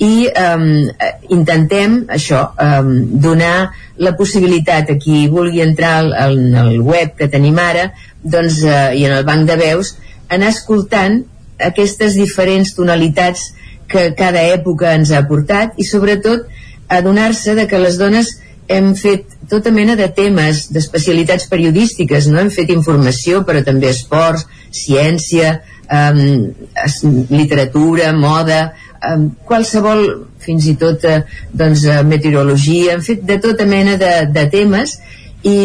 i 0.00 0.26
eh, 0.28 1.12
intentem 1.36 1.98
això, 2.08 2.40
eh, 2.56 2.82
donar 3.24 3.70
la 4.00 4.14
possibilitat 4.16 4.90
a 4.90 4.96
qui 5.00 5.26
vulgui 5.28 5.60
entrar 5.60 5.98
al, 6.00 6.14
al, 6.16 6.72
web 6.80 7.16
que 7.18 7.28
tenim 7.28 7.58
ara 7.60 7.90
doncs, 8.22 8.62
eh, 8.64 8.96
i 8.96 9.04
en 9.04 9.18
el 9.18 9.26
banc 9.28 9.44
de 9.48 9.58
veus 9.60 9.94
anar 10.32 10.54
escoltant 10.54 11.20
aquestes 11.60 12.16
diferents 12.16 12.72
tonalitats 12.76 13.50
que 13.90 14.10
cada 14.16 14.40
època 14.54 14.94
ens 14.96 15.12
ha 15.12 15.26
portat 15.28 15.76
i 15.76 15.84
sobretot 15.84 16.48
adonar-se 16.88 17.54
de 17.58 17.66
que 17.68 17.82
les 17.82 17.98
dones 18.00 18.38
hem 18.70 18.94
fet 18.94 19.26
tota 19.50 19.72
mena 19.74 19.96
de 19.98 20.06
temes, 20.14 20.68
d'especialitats 20.70 21.48
periodístiques, 21.50 22.28
no? 22.30 22.38
Hem 22.38 22.52
fet 22.54 22.70
informació, 22.70 23.42
però 23.46 23.64
també 23.66 23.90
esports, 23.90 24.46
ciència, 24.70 25.56
eh, 25.90 26.12
literatura, 27.34 28.12
moda, 28.14 28.60
qualsevol, 29.48 30.04
fins 30.40 30.66
i 30.68 30.76
tot 30.80 31.04
eh, 31.08 31.22
doncs, 31.52 31.84
eh, 31.88 32.02
meteorologia, 32.06 32.94
hem 32.94 33.04
fet 33.04 33.24
de 33.26 33.38
tota 33.42 33.66
mena 33.68 33.96
de, 34.00 34.12
de 34.32 34.46
temes. 34.52 34.98
I, 35.40 35.56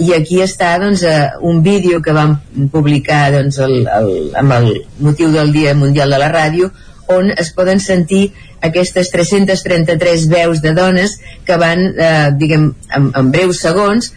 i 0.00 0.14
aquí 0.16 0.38
està 0.40 0.72
doncs, 0.80 1.02
eh, 1.04 1.26
un 1.44 1.60
vídeo 1.62 2.00
que 2.00 2.14
vam 2.16 2.38
publicar 2.72 3.26
doncs, 3.34 3.58
el, 3.60 3.82
el, 3.84 4.12
amb 4.40 4.56
el 4.56 4.70
motiu 5.04 5.32
del 5.34 5.52
Dia 5.52 5.74
Mundial 5.76 6.16
de 6.16 6.20
la 6.22 6.30
Ràdio 6.32 6.70
on 7.10 7.32
es 7.34 7.50
poden 7.52 7.80
sentir 7.82 8.30
aquestes 8.62 9.10
333 9.10 10.28
veus 10.30 10.60
de 10.62 10.72
dones 10.76 11.18
que 11.44 11.56
van, 11.60 11.82
eh, 11.90 12.30
diguem, 12.38 12.70
en, 12.96 13.10
en 13.18 13.32
breus 13.34 13.60
segons 13.60 14.12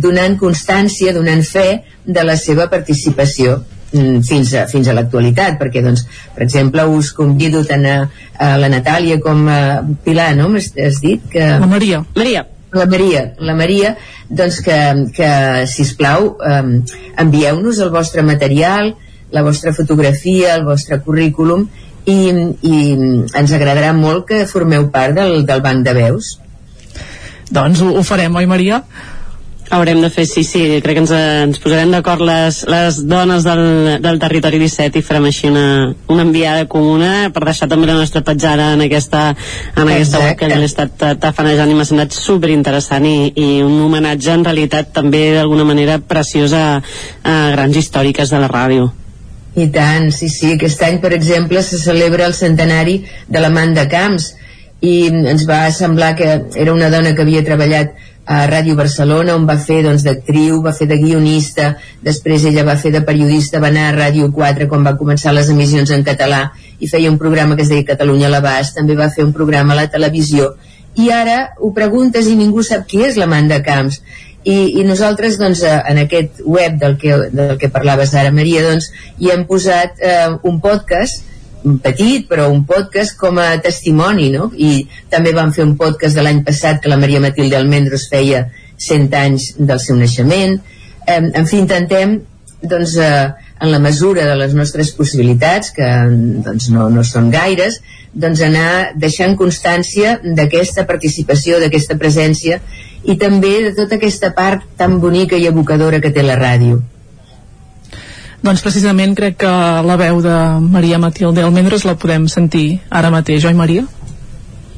donant 0.00 0.36
constància, 0.40 1.12
donant 1.16 1.42
fe 1.44 1.84
de 2.04 2.24
la 2.24 2.36
seva 2.40 2.68
participació 2.72 3.62
fins 3.94 4.54
a, 4.54 4.64
fins 4.70 4.88
a 4.88 4.94
l'actualitat 4.96 5.58
perquè 5.60 5.82
doncs, 5.84 6.04
per 6.34 6.44
exemple 6.46 6.84
us 6.90 7.12
convido 7.14 7.62
tant 7.66 7.86
a, 7.86 7.94
a 8.42 8.54
la 8.58 8.70
Natàlia 8.72 9.20
com 9.22 9.46
a 9.48 9.60
Pilar 10.04 10.32
no? 10.38 10.50
has 10.56 11.00
dit 11.02 11.22
que... 11.30 11.46
La 11.60 11.70
Maria 11.70 12.02
Maria 12.16 12.44
la 12.74 12.86
Maria, 12.90 13.22
la 13.38 13.54
Maria 13.54 13.94
doncs 14.28 14.58
que, 14.66 14.78
que 15.14 15.30
sisplau 15.70 16.32
eh, 16.42 16.62
envieu-nos 17.22 17.78
el 17.78 17.94
vostre 17.94 18.26
material 18.26 18.96
la 19.34 19.42
vostra 19.42 19.72
fotografia, 19.74 20.54
el 20.54 20.66
vostre 20.66 21.00
currículum 21.02 21.68
i, 22.04 22.18
i 22.66 22.78
ens 22.94 23.54
agradarà 23.54 23.94
molt 23.96 24.26
que 24.28 24.44
formeu 24.50 24.90
part 24.94 25.14
del, 25.16 25.44
del 25.46 25.62
banc 25.62 25.86
de 25.86 25.94
veus 25.96 26.34
doncs 27.54 27.82
ho, 27.84 27.94
ho 27.94 28.02
farem, 28.02 28.34
oi 28.42 28.50
Maria? 28.50 28.82
Haurem 29.74 29.98
de 30.04 30.08
fer, 30.12 30.22
sí, 30.30 30.44
sí, 30.46 30.60
crec 30.84 30.94
que 30.94 31.02
ens, 31.02 31.10
ens 31.10 31.58
posarem 31.58 31.90
d'acord 31.90 32.22
les, 32.22 32.60
les 32.70 33.00
dones 33.10 33.42
del, 33.42 33.62
del 34.04 34.20
territori 34.22 34.60
17 34.62 35.00
i 35.00 35.02
farem 35.02 35.26
així 35.26 35.48
una, 35.50 35.64
una 36.14 36.22
enviada 36.22 36.68
comuna 36.70 37.32
per 37.34 37.42
deixar 37.48 37.66
també 37.72 37.88
la 37.90 37.96
nostra 37.98 38.22
petjada 38.22 38.68
en 38.76 38.84
aquesta, 38.86 39.24
en 39.74 39.90
aquesta 39.96 40.20
web 40.22 40.38
que 40.38 40.50
l'he 40.52 40.68
estat 40.68 40.94
tafanejant 41.24 41.72
i 41.72 41.74
m'ha 41.74 41.88
semblat 41.88 42.14
super 42.14 42.52
interessant 42.54 43.08
i, 43.08 43.32
i 43.34 43.48
un 43.66 43.74
homenatge 43.88 44.36
en 44.36 44.46
realitat 44.46 44.94
també 44.94 45.24
d'alguna 45.34 45.66
manera 45.66 45.98
preciós 45.98 46.54
a, 46.54 46.66
a 47.26 47.34
grans 47.56 47.82
històriques 47.82 48.30
de 48.30 48.44
la 48.44 48.52
ràdio. 48.54 48.92
I 49.58 49.68
tant, 49.74 50.10
sí, 50.14 50.30
sí, 50.30 50.54
aquest 50.54 50.86
any, 50.86 51.02
per 51.02 51.16
exemple, 51.18 51.66
se 51.66 51.82
celebra 51.82 52.30
el 52.30 52.38
centenari 52.38 53.00
de 53.26 53.42
l'Amanda 53.42 53.88
Camps 53.90 54.36
i 54.84 54.96
ens 55.10 55.46
va 55.48 55.64
semblar 55.74 56.14
que 56.18 56.30
era 56.62 56.74
una 56.74 56.90
dona 56.94 57.14
que 57.14 57.26
havia 57.26 57.42
treballat 57.46 57.94
a 58.24 58.44
Ràdio 58.48 58.74
Barcelona 58.76 59.34
on 59.36 59.44
va 59.46 59.56
fer 59.60 59.82
doncs, 59.84 60.04
d'actriu, 60.04 60.62
va 60.64 60.72
fer 60.72 60.86
de 60.88 60.96
guionista 61.00 61.74
després 62.02 62.46
ella 62.48 62.64
va 62.64 62.76
fer 62.80 62.92
de 62.94 63.02
periodista 63.04 63.60
va 63.60 63.68
anar 63.68 63.88
a 63.90 63.96
Ràdio 63.96 64.30
4 64.32 64.68
quan 64.68 64.84
va 64.86 64.96
començar 64.96 65.34
les 65.36 65.50
emissions 65.52 65.92
en 65.92 66.04
català 66.06 66.46
i 66.80 66.88
feia 66.88 67.10
un 67.12 67.18
programa 67.18 67.56
que 67.56 67.66
es 67.66 67.72
deia 67.72 67.84
Catalunya 67.90 68.30
a 68.30 68.34
l'abast 68.36 68.78
també 68.78 68.96
va 68.96 69.10
fer 69.12 69.26
un 69.26 69.32
programa 69.32 69.74
a 69.74 69.82
la 69.82 69.90
televisió. 69.92 70.54
I 70.96 71.10
ara 71.10 71.38
ho 71.58 71.72
preguntes 71.76 72.28
i 72.30 72.36
ningú 72.38 72.62
sap 72.62 72.86
qui 72.88 73.02
és 73.04 73.18
l'Amanda 73.18 73.60
Camps. 73.66 74.00
I, 74.44 74.80
i 74.80 74.84
nosaltres 74.84 75.38
doncs, 75.40 75.62
eh, 75.64 75.76
en 75.90 76.00
aquest 76.02 76.42
web 76.44 76.76
del 76.80 76.98
que, 77.00 77.16
del 77.32 77.56
que 77.60 77.70
parlaves 77.72 78.12
ara 78.14 78.32
Maria 78.32 78.62
doncs, 78.66 78.90
hi 79.18 79.32
hem 79.32 79.46
posat 79.48 80.00
eh, 80.00 80.34
un 80.44 80.60
podcast 80.64 81.24
petit, 81.82 82.26
però 82.28 82.50
un 82.52 82.64
podcast 82.68 83.16
com 83.20 83.38
a 83.40 83.54
testimoni, 83.64 84.28
no? 84.34 84.50
I 84.56 84.84
també 85.10 85.32
vam 85.36 85.52
fer 85.52 85.64
un 85.64 85.76
podcast 85.80 86.16
de 86.16 86.24
l'any 86.26 86.42
passat 86.44 86.82
que 86.82 86.92
la 86.92 87.00
Maria 87.00 87.22
Matilde 87.24 87.56
Almendros 87.56 88.08
feia 88.10 88.46
100 88.76 89.16
anys 89.20 89.48
del 89.58 89.80
seu 89.80 89.96
naixement. 89.96 90.58
Eh, 91.06 91.20
en 91.22 91.46
fi, 91.46 91.58
intentem, 91.62 92.18
doncs, 92.62 92.96
eh, 92.96 93.32
en 93.60 93.70
la 93.72 93.78
mesura 93.78 94.26
de 94.26 94.36
les 94.36 94.54
nostres 94.54 94.90
possibilitats, 94.92 95.70
que 95.72 95.90
doncs, 96.44 96.68
no, 96.74 96.88
no 96.92 97.04
són 97.04 97.30
gaires, 97.32 97.80
doncs 98.12 98.42
anar 98.44 98.94
deixant 99.00 99.36
constància 99.38 100.18
d'aquesta 100.22 100.84
participació, 100.86 101.58
d'aquesta 101.62 101.96
presència 101.98 102.60
i 103.04 103.16
també 103.20 103.56
de 103.66 103.72
tota 103.76 103.98
aquesta 103.98 104.32
part 104.36 104.64
tan 104.78 105.00
bonica 105.00 105.36
i 105.36 105.48
evocadora 105.50 106.00
que 106.00 106.12
té 106.14 106.22
la 106.22 106.38
ràdio. 106.40 106.82
Doncs 108.44 108.60
precisament 108.60 109.14
crec 109.16 109.38
que 109.40 109.50
la 109.88 109.94
veu 109.96 110.18
de 110.20 110.34
Maria 110.60 110.98
Matilde 111.00 111.40
Almendres 111.40 111.86
la 111.88 111.94
podem 111.96 112.26
sentir 112.28 112.66
ara 112.92 113.08
mateix, 113.14 113.46
oi 113.48 113.56
Maria? 113.56 113.86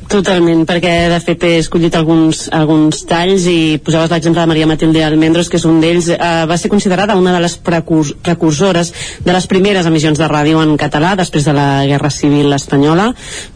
Totalment, 0.07 0.61
perquè 0.62 0.91
de 1.11 1.16
fet 1.19 1.43
he 1.43 1.57
escollit 1.59 1.97
alguns, 1.99 2.45
alguns 2.55 3.01
talls 3.11 3.43
i 3.51 3.77
posaves 3.83 4.12
l'exemple 4.12 4.39
de 4.39 4.47
Maria 4.47 4.69
Matilde 4.70 5.01
Almendros, 5.03 5.49
que 5.51 5.59
és 5.59 5.65
un 5.66 5.81
d'ells. 5.83 6.12
Eh, 6.15 6.19
va 6.47 6.57
ser 6.57 6.70
considerada 6.70 7.16
una 7.19 7.33
de 7.35 7.41
les 7.43 7.57
precurs 7.59 8.12
precursores 8.23 8.93
de 9.24 9.35
les 9.35 9.49
primeres 9.51 9.87
emissions 9.91 10.19
de 10.19 10.28
ràdio 10.31 10.61
en 10.62 10.77
català 10.78 11.16
després 11.19 11.45
de 11.45 11.55
la 11.57 11.83
Guerra 11.91 12.11
Civil 12.15 12.55
Espanyola. 12.55 13.09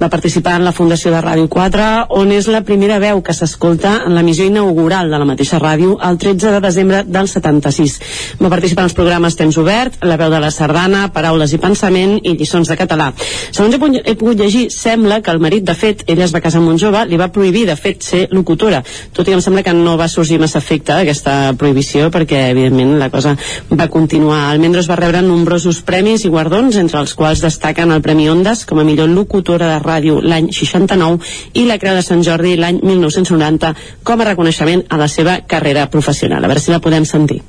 Va 0.02 0.08
participar 0.10 0.56
en 0.58 0.66
la 0.66 0.72
Fundació 0.74 1.12
de 1.14 1.20
Ràdio 1.22 1.46
4, 1.46 1.86
on 2.18 2.34
és 2.34 2.50
la 2.50 2.64
primera 2.66 2.98
veu 2.98 3.22
que 3.22 3.36
s'escolta 3.36 4.00
en 4.08 4.18
l'emissió 4.18 4.48
inaugural 4.50 5.14
de 5.14 5.22
la 5.22 5.30
mateixa 5.30 5.62
ràdio 5.62 6.00
el 6.02 6.18
13 6.18 6.56
de 6.56 6.60
desembre 6.66 7.04
del 7.06 7.30
76. 7.30 7.96
Va 8.42 8.50
participar 8.50 8.88
en 8.88 8.90
els 8.90 8.98
programes 8.98 9.38
Temps 9.38 9.60
Obert, 9.62 10.02
La 10.02 10.18
veu 10.18 10.34
de 10.34 10.42
la 10.42 10.50
sardana, 10.50 11.06
Paraules 11.14 11.54
i 11.54 11.62
pensament 11.62 12.18
i 12.24 12.34
Lliçons 12.34 12.74
de 12.74 12.80
català. 12.80 13.12
Segons 13.52 13.78
he 14.02 14.14
pogut 14.18 14.36
llegir, 14.42 14.66
sembla 14.74 15.22
que 15.22 15.30
el 15.30 15.38
marit, 15.38 15.62
de 15.62 15.78
fet, 15.78 16.02
ella 16.10 16.26
es 16.26 16.34
va 16.34 16.39
amb 16.48 16.68
un 16.68 16.78
jove, 16.78 17.04
li 17.06 17.18
va 17.20 17.28
prohibir, 17.32 17.66
de 17.68 17.76
fet, 17.76 18.02
ser 18.02 18.22
locutora. 18.32 18.82
Tot 19.12 19.26
i 19.26 19.30
que 19.30 19.38
em 19.38 19.44
sembla 19.44 19.62
que 19.66 19.74
no 19.76 19.96
va 20.00 20.08
sorgir 20.08 20.40
massa 20.40 20.58
efecte 20.58 20.96
aquesta 20.96 21.52
prohibició, 21.58 22.08
perquè, 22.10 22.48
evidentment, 22.54 22.96
la 22.98 23.10
cosa 23.10 23.36
va 23.70 23.88
continuar. 23.92 24.50
Almendros 24.50 24.88
va 24.90 24.96
rebre 24.96 25.22
nombrosos 25.22 25.82
premis 25.86 26.24
i 26.24 26.32
guardons, 26.32 26.76
entre 26.80 27.00
els 27.00 27.14
quals 27.14 27.44
destaquen 27.44 27.92
el 27.92 28.02
Premi 28.02 28.28
Ondas 28.30 28.64
com 28.64 28.80
a 28.80 28.86
millor 28.86 29.10
locutora 29.12 29.74
de 29.74 29.78
ràdio 29.82 30.20
l'any 30.22 30.50
69 30.54 31.20
i 31.60 31.66
la 31.68 31.78
Creu 31.82 31.96
de 31.98 32.04
Sant 32.06 32.24
Jordi 32.26 32.56
l'any 32.56 32.80
1990 32.82 33.74
com 34.04 34.20
a 34.20 34.28
reconeixement 34.32 34.86
a 34.88 35.00
la 35.00 35.08
seva 35.08 35.40
carrera 35.46 35.88
professional. 35.90 36.44
A 36.44 36.50
veure 36.50 36.62
si 36.62 36.72
la 36.72 36.80
podem 36.80 37.04
sentir. 37.04 37.42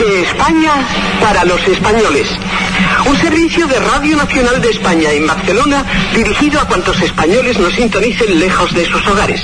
De 0.00 0.22
España 0.22 0.74
para 1.20 1.44
los 1.44 1.68
españoles. 1.68 2.28
Un 3.06 3.16
servicio 3.16 3.66
de 3.66 3.78
Radio 3.78 4.16
Nacional 4.16 4.60
de 4.60 4.70
España 4.70 5.10
en 5.12 5.26
Barcelona 5.26 5.84
dirigido 6.14 6.60
a 6.60 6.66
cuantos 6.66 7.00
españoles 7.00 7.58
nos 7.58 7.74
sintonicen 7.74 8.38
lejos 8.38 8.72
de 8.74 8.84
sus 8.86 9.06
hogares. 9.06 9.42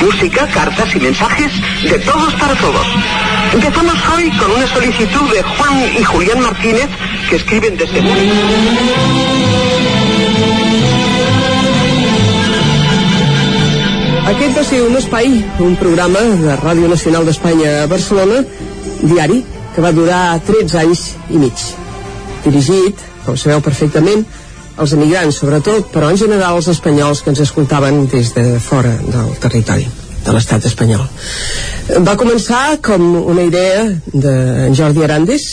Música, 0.00 0.46
cartas 0.48 0.94
y 0.94 1.00
mensajes 1.00 1.52
de 1.82 1.98
todos 2.00 2.34
para 2.34 2.54
todos. 2.54 2.86
Empezamos 3.52 3.94
hoy 4.14 4.30
con 4.38 4.50
una 4.50 4.66
solicitud 4.66 5.32
de 5.32 5.42
Juan 5.42 5.92
y 5.98 6.04
Julián 6.04 6.40
Martínez 6.40 6.88
que 7.28 7.36
escriben 7.36 7.76
desde 7.76 8.00
Múnich. 8.00 9.38
Aquest 14.28 14.58
va 14.58 14.62
ser 14.62 14.82
un 14.84 14.96
espai, 14.98 15.30
un 15.64 15.74
programa 15.80 16.20
de 16.20 16.56
Ràdio 16.60 16.90
Nacional 16.92 17.24
d'Espanya 17.24 17.70
a 17.82 17.86
Barcelona, 17.88 18.42
diari, 19.00 19.40
que 19.74 19.80
va 19.80 19.96
durar 19.96 20.22
13 20.44 20.82
anys 20.84 21.04
i 21.32 21.40
mig. 21.40 21.87
Dirigit, 22.44 23.00
com 23.24 23.36
sabeu 23.36 23.62
perfectament, 23.64 24.24
als 24.78 24.92
emigrants 24.94 25.40
sobretot, 25.42 25.88
però 25.92 26.10
en 26.10 26.18
general 26.20 26.56
als 26.56 26.68
espanyols 26.70 27.22
que 27.22 27.32
ens 27.34 27.42
escoltaven 27.42 28.06
des 28.12 28.30
de 28.36 28.44
fora 28.62 28.94
del 29.02 29.32
territori 29.42 29.88
de 30.24 30.34
l'estat 30.34 30.66
espanyol. 30.70 31.06
Va 32.06 32.18
començar 32.20 32.78
com 32.84 33.08
una 33.18 33.46
idea 33.48 33.86
d'en 34.12 34.76
Jordi 34.76 35.02
Arandes, 35.04 35.48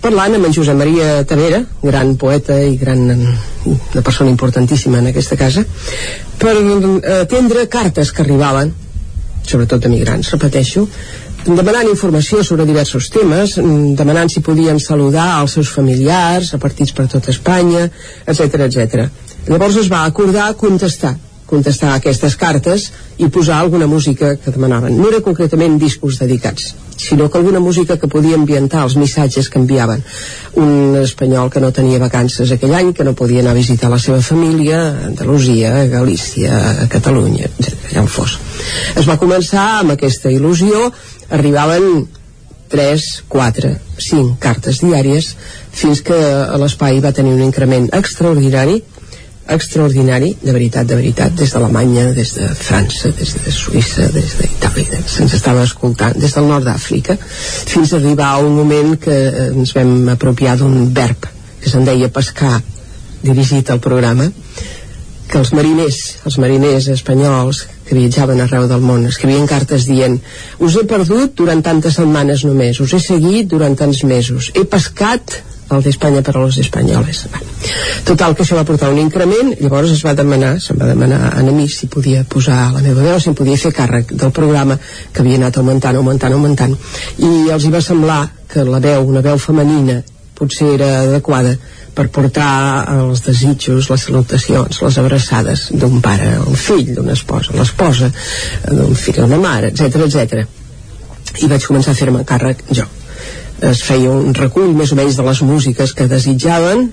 parlant 0.00 0.36
amb 0.36 0.48
en 0.48 0.54
Josep 0.56 0.76
Maria 0.76 1.24
Tavera, 1.28 1.62
gran 1.82 2.14
poeta 2.20 2.56
i 2.60 2.76
gran 2.80 3.04
una 3.10 4.02
persona 4.02 4.30
importantíssima 4.30 5.00
en 5.00 5.10
aquesta 5.10 5.36
casa, 5.40 5.64
per 6.40 6.56
atendre 7.20 7.68
cartes 7.72 8.12
que 8.12 8.24
arribaven, 8.24 8.72
sobretot 9.46 9.82
de 9.84 9.92
migrants, 9.92 10.32
repeteixo, 10.32 10.86
demanant 11.46 11.88
informació 11.88 12.44
sobre 12.44 12.66
diversos 12.68 13.08
temes, 13.12 13.56
demanant 13.96 14.30
si 14.32 14.42
podien 14.44 14.80
saludar 14.80 15.30
als 15.38 15.56
seus 15.56 15.72
familiars, 15.72 16.52
a 16.54 16.60
partits 16.60 16.92
per 16.92 17.08
tot 17.08 17.28
Espanya, 17.32 17.88
etc 18.26 18.66
etc. 18.68 19.08
Llavors 19.48 19.80
es 19.80 19.90
va 19.92 20.04
acordar 20.04 20.52
contestar 20.60 21.16
contestar 21.50 21.96
aquestes 21.96 22.36
cartes 22.38 22.86
i 23.18 23.28
posar 23.34 23.58
alguna 23.58 23.88
música 23.90 24.36
que 24.38 24.52
demanaven. 24.54 24.94
No 24.96 25.08
era 25.10 25.20
concretament 25.24 25.80
discos 25.82 26.20
dedicats, 26.22 26.70
sinó 26.96 27.28
que 27.28 27.38
alguna 27.40 27.60
música 27.60 27.98
que 27.98 28.10
podia 28.12 28.38
ambientar 28.38 28.84
els 28.86 28.96
missatges 29.00 29.50
que 29.50 29.58
enviaven. 29.58 30.04
Un 30.62 30.96
espanyol 31.02 31.50
que 31.50 31.62
no 31.64 31.72
tenia 31.74 31.98
vacances 32.02 32.54
aquell 32.54 32.76
any, 32.78 32.92
que 32.94 33.06
no 33.08 33.16
podia 33.18 33.42
anar 33.42 33.56
a 33.56 33.60
visitar 33.60 33.90
la 33.90 33.98
seva 33.98 34.20
família 34.22 34.80
Andalusia, 35.10 35.74
Galícia, 35.90 36.60
a 36.84 36.88
Catalunya, 36.92 37.50
allà 37.90 38.04
on 38.04 38.12
fos. 38.18 38.38
Es 38.94 39.08
va 39.10 39.18
començar 39.18 39.66
amb 39.80 39.96
aquesta 39.96 40.30
il·lusió, 40.30 40.90
arribaven 41.30 42.06
3, 42.70 43.08
4, 43.28 43.74
5 43.98 44.38
cartes 44.42 44.78
diàries 44.84 45.32
fins 45.74 46.02
que 46.06 46.18
l'espai 46.62 47.00
va 47.02 47.14
tenir 47.16 47.34
un 47.34 47.44
increment 47.46 47.90
extraordinari 47.98 48.80
extraordinari, 49.50 50.36
de 50.42 50.52
veritat, 50.52 50.86
de 50.86 50.94
veritat, 50.94 51.34
des 51.34 51.50
d'Alemanya, 51.52 52.12
des 52.14 52.34
de 52.36 52.46
França, 52.54 53.10
des 53.18 53.32
de 53.34 53.50
Suïssa, 53.50 54.06
des 54.14 54.36
d'Itàlia, 54.38 55.00
se'ns 55.10 55.34
estava 55.34 55.64
escoltant, 55.66 56.14
des 56.14 56.34
del 56.36 56.46
nord 56.46 56.68
d'Àfrica, 56.68 57.16
fins 57.20 57.92
a 57.92 57.98
arribar 57.98 58.30
a 58.30 58.44
un 58.44 58.54
moment 58.54 58.94
que 59.02 59.16
ens 59.50 59.74
vam 59.74 60.12
apropiar 60.14 60.56
d'un 60.60 60.92
verb 60.94 61.26
que 61.60 61.70
se'n 61.72 61.84
deia 61.84 62.12
pescar, 62.14 62.60
dirigit 63.22 63.70
al 63.70 63.82
programa, 63.82 64.30
que 65.30 65.38
els 65.38 65.52
mariners, 65.54 66.00
els 66.26 66.38
mariners 66.42 66.88
espanyols 66.90 67.62
que 67.86 67.96
viatjaven 67.98 68.42
arreu 68.42 68.66
del 68.70 68.82
món, 68.82 69.06
escrivien 69.06 69.46
cartes 69.50 69.86
dient 69.86 70.18
us 70.58 70.76
he 70.78 70.82
perdut 70.90 71.36
durant 71.38 71.62
tantes 71.62 72.00
setmanes 72.00 72.44
només, 72.48 72.82
us 72.82 72.96
he 72.96 73.00
seguit 73.02 73.48
durant 73.50 73.78
tants 73.78 74.02
mesos, 74.04 74.50
he 74.54 74.66
pescat 74.66 75.38
el 75.70 75.84
d'Espanya 75.84 76.22
per 76.26 76.34
a 76.34 76.40
los 76.42 76.56
espanyoles. 76.58 77.20
Total, 78.04 78.34
que 78.34 78.42
això 78.42 78.56
va 78.58 78.66
portar 78.66 78.90
un 78.90 78.98
increment, 78.98 79.52
llavors 79.60 79.92
es 79.94 80.02
va 80.02 80.16
demanar, 80.18 80.56
se'm 80.58 80.80
va 80.80 80.88
demanar 80.90 81.20
a 81.30 81.44
mi 81.46 81.68
si 81.70 81.86
podia 81.86 82.24
posar 82.24 82.72
la 82.74 82.82
meva 82.82 83.04
veu, 83.06 83.20
si 83.20 83.30
em 83.30 83.36
podia 83.38 83.58
fer 83.58 83.70
càrrec 83.76 84.10
del 84.10 84.32
programa 84.34 84.78
que 85.12 85.22
havia 85.22 85.38
anat 85.38 85.60
augmentant, 85.62 85.96
augmentant, 85.96 86.34
augmentant, 86.34 86.74
i 87.18 87.50
els 87.54 87.64
hi 87.64 87.70
va 87.70 87.82
semblar 87.86 88.22
que 88.50 88.66
la 88.66 88.82
veu, 88.82 89.06
una 89.06 89.22
veu 89.22 89.38
femenina, 89.38 90.00
potser 90.34 90.74
era 90.74 90.90
adequada 91.04 91.54
per 92.00 92.08
portar 92.16 92.52
els 92.96 93.20
desitjos, 93.26 93.90
les 93.92 94.06
salutacions, 94.08 94.80
les 94.86 94.98
abraçades 95.02 95.66
d'un 95.76 96.00
pare 96.00 96.32
a 96.38 96.46
un 96.48 96.56
fill, 96.56 96.94
d'una 96.96 97.12
esposa, 97.18 97.52
l'esposa, 97.58 98.08
d'un 98.64 98.96
fill 98.96 99.20
a 99.20 99.28
una 99.28 99.42
mare, 99.42 99.74
etc 99.74 100.08
etc. 100.08 100.48
I 101.44 101.52
vaig 101.52 101.68
començar 101.68 101.92
a 101.92 102.00
fer-me 102.00 102.24
càrrec 102.24 102.64
jo 102.72 102.88
es 103.60 103.82
feia 103.84 104.10
un 104.10 104.34
recull 104.34 104.72
més 104.76 104.92
o 104.92 104.96
menys 104.96 105.18
de 105.18 105.24
les 105.26 105.42
músiques 105.44 105.92
que 105.96 106.08
desitjaven 106.08 106.86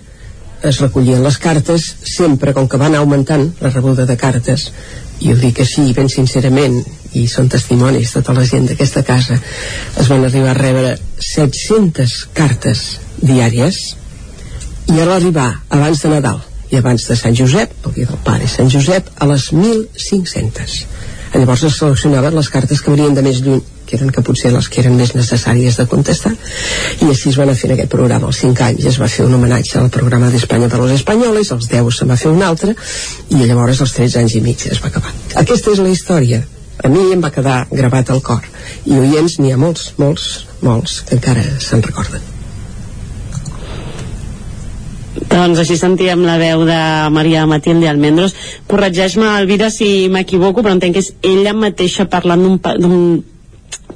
es 0.67 0.79
recollien 0.81 1.23
les 1.23 1.37
cartes 1.39 1.85
sempre 2.03 2.53
com 2.53 2.67
que 2.67 2.79
van 2.81 2.95
augmentant 2.97 3.45
la 3.61 3.71
rebuda 3.71 4.07
de 4.09 4.17
cartes 4.19 4.71
i 5.23 5.31
ho 5.31 5.37
dic 5.39 5.61
així 5.63 5.85
ben 5.97 6.09
sincerament 6.11 6.79
i 7.17 7.27
són 7.31 7.47
testimonis 7.53 8.11
tota 8.17 8.35
la 8.35 8.45
gent 8.49 8.67
d'aquesta 8.69 9.05
casa 9.07 9.37
es 9.37 10.09
van 10.11 10.25
arribar 10.27 10.51
a 10.53 10.59
rebre 10.59 10.97
700 11.29 12.17
cartes 12.37 12.83
diàries 13.21 13.79
i 14.93 14.99
a 14.99 15.05
l'arribar 15.07 15.49
abans 15.69 16.03
de 16.03 16.13
Nadal 16.13 16.43
i 16.71 16.77
abans 16.79 17.05
de 17.07 17.15
Sant 17.15 17.35
Josep, 17.35 17.73
el 17.87 17.93
dia 17.95 18.09
del 18.09 18.19
pare 18.23 18.47
Sant 18.51 18.69
Josep, 18.71 19.09
a 19.19 19.27
les 19.29 19.51
1.500 19.53 20.81
llavors 21.37 21.63
es 21.67 21.75
seleccionaven 21.77 22.35
les 22.35 22.49
cartes 22.49 22.81
que 22.81 22.93
venien 22.93 23.15
de 23.15 23.23
més 23.25 23.41
lluny 23.45 23.61
que 23.87 23.95
eren 23.95 24.11
que 24.11 24.23
potser 24.25 24.51
les 24.51 24.67
que 24.67 24.81
eren 24.81 24.97
més 24.99 25.13
necessàries 25.15 25.77
de 25.79 25.85
contestar 25.87 26.33
i 26.33 27.07
així 27.07 27.31
es 27.31 27.39
va 27.39 27.45
anar 27.45 27.55
fent 27.59 27.73
aquest 27.75 27.91
programa. 27.93 28.27
Als 28.27 28.41
5 28.43 28.63
anys 28.65 28.87
es 28.91 28.99
va 28.99 29.07
fer 29.11 29.25
un 29.27 29.37
homenatge 29.37 29.79
al 29.79 29.89
programa 29.93 30.31
d'Espanya 30.33 30.69
per 30.71 30.81
als 30.81 30.97
espanyoles 30.97 31.53
als 31.55 31.69
10 31.71 31.91
se'n 31.95 32.11
va 32.11 32.19
fer 32.19 32.33
un 32.33 32.43
altre 32.43 32.75
i 33.29 33.43
llavors 33.43 33.81
als 33.85 33.95
13 33.95 34.23
anys 34.23 34.37
i 34.39 34.43
mig 34.43 34.67
es 34.67 34.83
va 34.83 34.91
acabar. 34.91 35.13
Aquesta 35.43 35.71
és 35.75 35.83
la 35.83 35.91
història. 35.93 36.43
A 36.83 36.91
mi 36.93 37.07
em 37.13 37.23
va 37.23 37.33
quedar 37.33 37.59
gravat 37.71 38.11
al 38.13 38.21
cor. 38.21 38.43
I 38.85 38.99
oients 38.99 39.39
n'hi 39.39 39.53
ha 39.53 39.61
molts, 39.61 39.93
molts, 39.97 40.27
molts 40.61 41.01
que 41.07 41.17
encara 41.17 41.45
se'n 41.63 41.85
recorden 41.85 42.36
doncs 45.31 45.61
així 45.61 45.77
sentíem 45.79 46.23
la 46.25 46.37
veu 46.41 46.63
de 46.67 46.79
Maria 47.13 47.45
Matilde 47.49 47.89
Almendros. 47.89 48.35
Corregeix-me, 48.67 49.27
Elvira, 49.41 49.69
si 49.73 50.07
m'equivoco, 50.11 50.63
però 50.63 50.75
entenc 50.75 50.97
que 50.97 51.03
és 51.05 51.13
ella 51.25 51.53
mateixa 51.53 52.07
parlant 52.11 52.45
d'un 52.79 53.23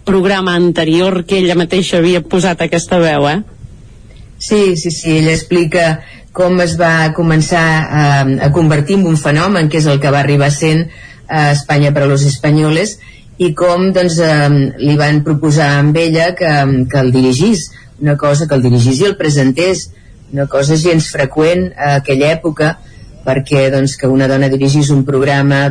programa 0.05 0.55
anterior 0.57 1.23
que 1.27 1.39
ella 1.39 1.57
mateixa 1.59 1.99
havia 1.99 2.23
posat 2.23 2.63
aquesta 2.65 2.99
veu, 2.99 3.27
eh? 3.29 3.39
Sí, 4.41 4.75
sí, 4.75 4.89
sí, 4.89 5.17
ella 5.19 5.35
explica 5.35 6.01
com 6.33 6.59
es 6.63 6.77
va 6.79 7.11
començar 7.13 7.61
a, 7.61 8.03
a 8.47 8.51
convertir 8.55 8.97
en 8.97 9.07
un 9.07 9.17
fenomen, 9.19 9.69
que 9.69 9.81
és 9.81 9.87
el 9.87 9.99
que 10.01 10.11
va 10.11 10.23
arribar 10.23 10.49
sent 10.51 10.87
a 11.27 11.51
Espanya 11.51 11.91
per 11.93 12.05
a 12.05 12.11
los 12.11 12.23
espanyoles, 12.27 12.97
i 13.37 13.51
com 13.57 13.89
doncs, 13.95 14.19
eh, 14.21 14.49
li 14.81 14.97
van 14.99 15.23
proposar 15.27 15.69
amb 15.79 15.97
ella 15.97 16.31
que, 16.37 16.51
que 16.91 16.99
el 17.01 17.11
dirigís, 17.13 17.69
una 18.01 18.17
cosa 18.17 18.47
que 18.47 18.57
el 18.57 18.63
dirigís 18.65 19.01
i 19.01 19.09
el 19.11 19.17
presentés, 19.19 19.89
una 20.33 20.47
cosa 20.47 20.77
gens 20.79 21.09
freqüent 21.11 21.71
a 21.75 21.95
aquella 21.99 22.31
època, 22.35 22.75
perquè 23.25 23.67
doncs, 23.73 23.97
que 23.99 24.09
una 24.09 24.27
dona 24.27 24.49
dirigís 24.49 24.89
un 24.89 25.03
programa 25.05 25.63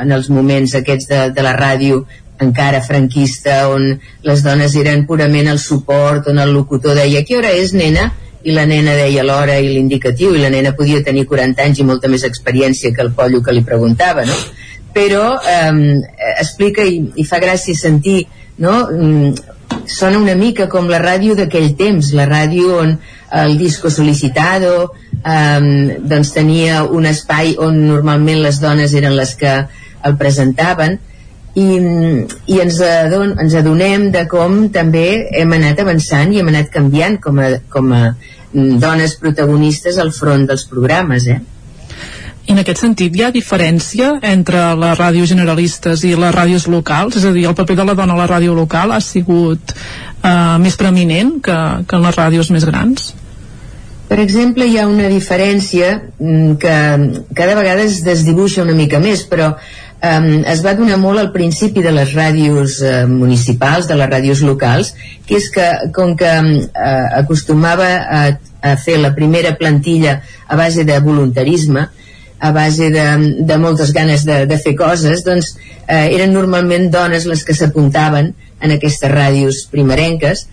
en 0.00 0.12
els 0.12 0.28
moments 0.28 0.74
aquests 0.76 1.08
de, 1.08 1.20
de 1.36 1.44
la 1.44 1.54
ràdio 1.56 2.04
encara 2.40 2.80
franquista, 2.84 3.68
on 3.68 4.00
les 4.24 4.42
dones 4.44 4.74
eren 4.80 5.06
purament 5.08 5.48
el 5.52 5.60
suport, 5.60 6.28
on 6.32 6.40
el 6.40 6.52
locutor 6.56 6.96
deia, 6.96 7.24
què 7.24 7.38
hora 7.38 7.52
és, 7.56 7.74
nena? 7.76 8.10
i 8.40 8.54
la 8.56 8.64
nena 8.64 8.94
deia 8.96 9.20
l'hora 9.20 9.58
i 9.60 9.68
l'indicatiu 9.68 10.32
i 10.32 10.40
la 10.40 10.48
nena 10.48 10.72
podia 10.76 11.02
tenir 11.04 11.26
40 11.28 11.60
anys 11.60 11.82
i 11.82 11.84
molta 11.84 12.08
més 12.08 12.24
experiència 12.24 12.92
que 12.96 13.02
el 13.04 13.12
pollo 13.12 13.42
que 13.44 13.52
li 13.52 13.60
preguntava 13.66 14.24
no? 14.24 14.36
però 14.94 15.34
eh, 15.44 16.00
explica 16.40 16.86
i, 16.88 17.02
i 17.20 17.26
fa 17.28 17.36
gràcia 17.42 17.76
sentir 17.76 18.22
no? 18.64 18.86
Mm, 18.88 19.34
sona 19.86 20.18
una 20.18 20.34
mica 20.40 20.68
com 20.72 20.88
la 20.90 21.00
ràdio 21.02 21.36
d'aquell 21.36 21.74
temps, 21.76 22.12
la 22.16 22.26
ràdio 22.28 22.80
on 22.80 22.96
el 23.32 23.58
disco 23.58 23.90
solicitado 23.90 24.92
eh, 25.24 25.98
doncs 26.00 26.32
tenia 26.34 26.82
un 26.84 27.06
espai 27.06 27.54
on 27.58 27.86
normalment 27.86 28.42
les 28.42 28.60
dones 28.62 28.94
eren 28.94 29.16
les 29.16 29.36
que 29.38 29.54
el 30.04 30.16
presentaven 30.18 30.98
i, 31.54 31.68
i 32.46 32.60
ens, 32.62 32.80
adon, 32.86 33.34
ens 33.42 33.54
adonem 33.58 34.10
de 34.14 34.24
com 34.30 34.68
també 34.74 35.06
hem 35.38 35.54
anat 35.56 35.82
avançant 35.82 36.32
i 36.32 36.42
hem 36.42 36.50
anat 36.52 36.70
canviant 36.74 37.18
com 37.22 37.40
a, 37.42 37.56
com 37.70 37.90
a 37.94 38.02
dones 38.52 39.16
protagonistes 39.18 39.98
al 39.98 40.12
front 40.14 40.46
dels 40.50 40.66
programes 40.70 41.26
eh? 41.30 41.40
I 42.50 42.54
en 42.54 42.62
aquest 42.62 42.80
sentit 42.82 43.14
hi 43.14 43.22
ha 43.22 43.30
diferència 43.34 44.14
entre 44.26 44.62
les 44.78 44.96
ràdios 44.98 45.30
generalistes 45.30 46.02
i 46.06 46.16
les 46.18 46.32
ràdios 46.34 46.64
locals? 46.72 47.18
És 47.20 47.26
a 47.28 47.30
dir, 47.34 47.44
el 47.46 47.54
paper 47.54 47.76
de 47.78 47.84
la 47.86 47.94
dona 47.94 48.16
a 48.16 48.22
la 48.22 48.26
ràdio 48.26 48.56
local 48.56 48.90
ha 48.90 48.98
sigut 49.04 49.74
eh, 49.74 50.56
més 50.58 50.78
preeminent 50.80 51.36
que, 51.44 51.58
que 51.86 51.98
en 51.98 52.08
les 52.08 52.18
ràdios 52.18 52.50
més 52.50 52.66
grans? 52.66 53.12
Per 54.10 54.18
exemple, 54.18 54.66
hi 54.66 54.80
ha 54.80 54.88
una 54.90 55.06
diferència 55.06 55.92
mm, 56.18 56.56
que 56.58 56.72
cada 57.38 57.54
vegada 57.54 57.84
es 57.86 58.00
desdibuixa 58.02 58.64
una 58.64 58.74
mica 58.74 58.98
més, 58.98 59.22
però 59.30 59.52
eh, 59.54 60.42
es 60.50 60.64
va 60.64 60.74
donar 60.74 60.96
molt 60.98 61.22
al 61.22 61.30
principi 61.30 61.84
de 61.84 61.92
les 61.94 62.10
ràdios 62.16 62.80
eh, 62.82 63.04
municipals, 63.06 63.86
de 63.86 64.00
les 64.00 64.10
ràdios 64.10 64.42
locals, 64.42 64.96
que 65.28 65.38
és 65.38 65.46
que 65.54 65.68
com 65.94 66.16
que 66.18 66.32
eh, 66.34 67.06
acostumava 67.20 67.88
a, 68.02 68.24
a 68.66 68.74
fer 68.82 68.98
la 68.98 69.14
primera 69.14 69.54
plantilla 69.60 70.18
a 70.48 70.58
base 70.58 70.82
de 70.88 70.98
voluntarisme, 71.06 71.86
a 72.40 72.50
base 72.56 72.90
de, 72.90 73.06
de 73.46 73.62
moltes 73.62 73.94
ganes 73.94 74.26
de, 74.26 74.42
de 74.50 74.58
fer 74.58 74.74
coses, 74.74 75.22
doncs 75.22 75.54
eh, 75.86 76.08
eren 76.08 76.34
normalment 76.34 76.90
dones 76.90 77.30
les 77.30 77.46
que 77.46 77.54
s'apuntaven 77.54 78.34
en 78.58 78.74
aquestes 78.74 79.14
ràdios 79.14 79.68
primerenques 79.70 80.48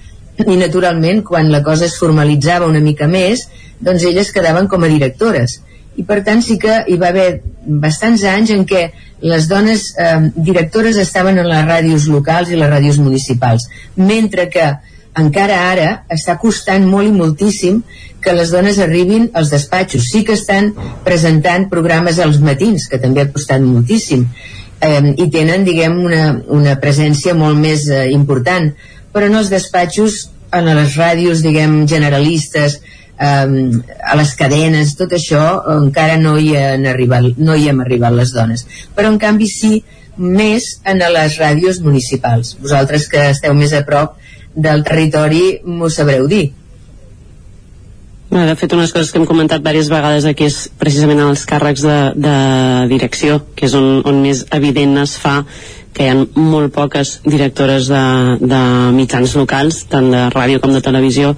i 0.46 0.58
naturalment 0.58 1.24
quan 1.26 1.52
la 1.52 1.64
cosa 1.66 1.88
es 1.88 1.98
formalitzava 1.98 2.68
una 2.70 2.82
mica 2.84 3.08
més 3.10 3.48
doncs 3.80 4.06
elles 4.06 4.32
quedaven 4.34 4.68
com 4.68 4.84
a 4.84 4.92
directores. 4.92 5.62
I 5.98 6.06
per 6.06 6.22
tant 6.26 6.44
sí 6.46 6.60
que 6.62 6.84
hi 6.88 6.98
va 7.02 7.10
haver 7.10 7.42
bastants 7.66 8.24
anys 8.30 8.54
en 8.54 8.66
què 8.70 8.84
les 9.22 9.48
dones 9.50 9.90
eh, 9.98 10.30
directores 10.36 11.00
estaven 11.02 11.40
en 11.42 11.50
les 11.50 11.66
ràdios 11.66 12.06
locals 12.12 12.52
i 12.52 12.60
les 12.60 12.70
ràdios 12.70 13.00
municipals 13.02 13.66
mentre 13.96 14.46
que 14.54 14.68
encara 15.18 15.58
ara 15.72 15.88
està 16.14 16.36
costant 16.38 16.86
molt 16.86 17.10
i 17.10 17.16
moltíssim 17.16 17.82
que 18.22 18.36
les 18.38 18.52
dones 18.54 18.78
arribin 18.84 19.32
als 19.34 19.50
despatxos. 19.54 20.12
Sí 20.12 20.24
que 20.28 20.36
estan 20.38 20.74
presentant 21.06 21.68
programes 21.72 22.20
als 22.20 22.38
matins, 22.44 22.88
que 22.92 23.00
també 23.02 23.24
ha 23.24 23.32
costat 23.34 23.64
moltíssim, 23.66 24.28
eh, 24.82 25.14
i 25.18 25.30
tenen, 25.34 25.66
diguem, 25.66 25.98
una, 26.06 26.24
una 26.54 26.78
presència 26.82 27.34
molt 27.38 27.58
més 27.62 27.88
eh, 27.90 28.08
important, 28.14 28.70
però 29.18 29.32
en 29.32 29.40
els 29.40 29.50
despatxos, 29.50 30.28
en 30.54 30.70
les 30.78 30.94
ràdios, 31.00 31.42
diguem, 31.42 31.80
generalistes, 31.90 32.78
eh, 33.18 33.48
a 34.06 34.18
les 34.20 34.36
cadenes, 34.38 34.94
tot 35.00 35.16
això 35.18 35.42
encara 35.74 36.20
no 36.22 36.38
hi, 36.38 36.54
han 36.56 36.86
arribat, 36.86 37.34
no 37.42 37.58
hi 37.58 37.66
hem 37.72 37.82
arribat 37.82 38.14
les 38.14 38.36
dones. 38.36 38.68
Però 38.94 39.10
en 39.10 39.18
canvi 39.18 39.50
sí 39.50 39.82
més 40.18 40.76
en 40.86 41.02
les 41.02 41.40
ràdios 41.42 41.82
municipals. 41.82 42.56
Vosaltres 42.62 43.10
que 43.10 43.26
esteu 43.34 43.58
més 43.58 43.74
a 43.74 43.82
prop 43.90 44.16
del 44.54 44.86
territori 44.86 45.60
m'ho 45.66 45.90
sabreu 45.94 46.30
dir 46.30 46.46
de 48.30 48.56
fet, 48.60 48.74
unes 48.76 48.92
coses 48.92 49.12
que 49.12 49.22
hem 49.22 49.26
comentat 49.26 49.64
diverses 49.64 49.90
vegades 49.90 50.26
aquí 50.28 50.48
és 50.50 50.68
precisament 50.80 51.22
els 51.24 51.46
càrrecs 51.48 51.84
de, 51.86 51.98
de 52.20 52.36
direcció, 52.92 53.40
que 53.56 53.66
és 53.70 53.76
on, 53.78 54.02
on 54.06 54.20
més 54.22 54.44
evident 54.52 54.98
es 55.02 55.16
fa 55.22 55.40
que 55.98 56.06
hi 56.06 56.12
ha 56.14 56.18
molt 56.38 56.70
poques 56.76 57.16
directores 57.26 57.88
de, 57.90 58.02
de 58.42 58.60
mitjans 58.94 59.34
locals, 59.40 59.88
tant 59.90 60.12
de 60.14 60.28
ràdio 60.30 60.62
com 60.62 60.76
de 60.76 60.84
televisió, 60.86 61.34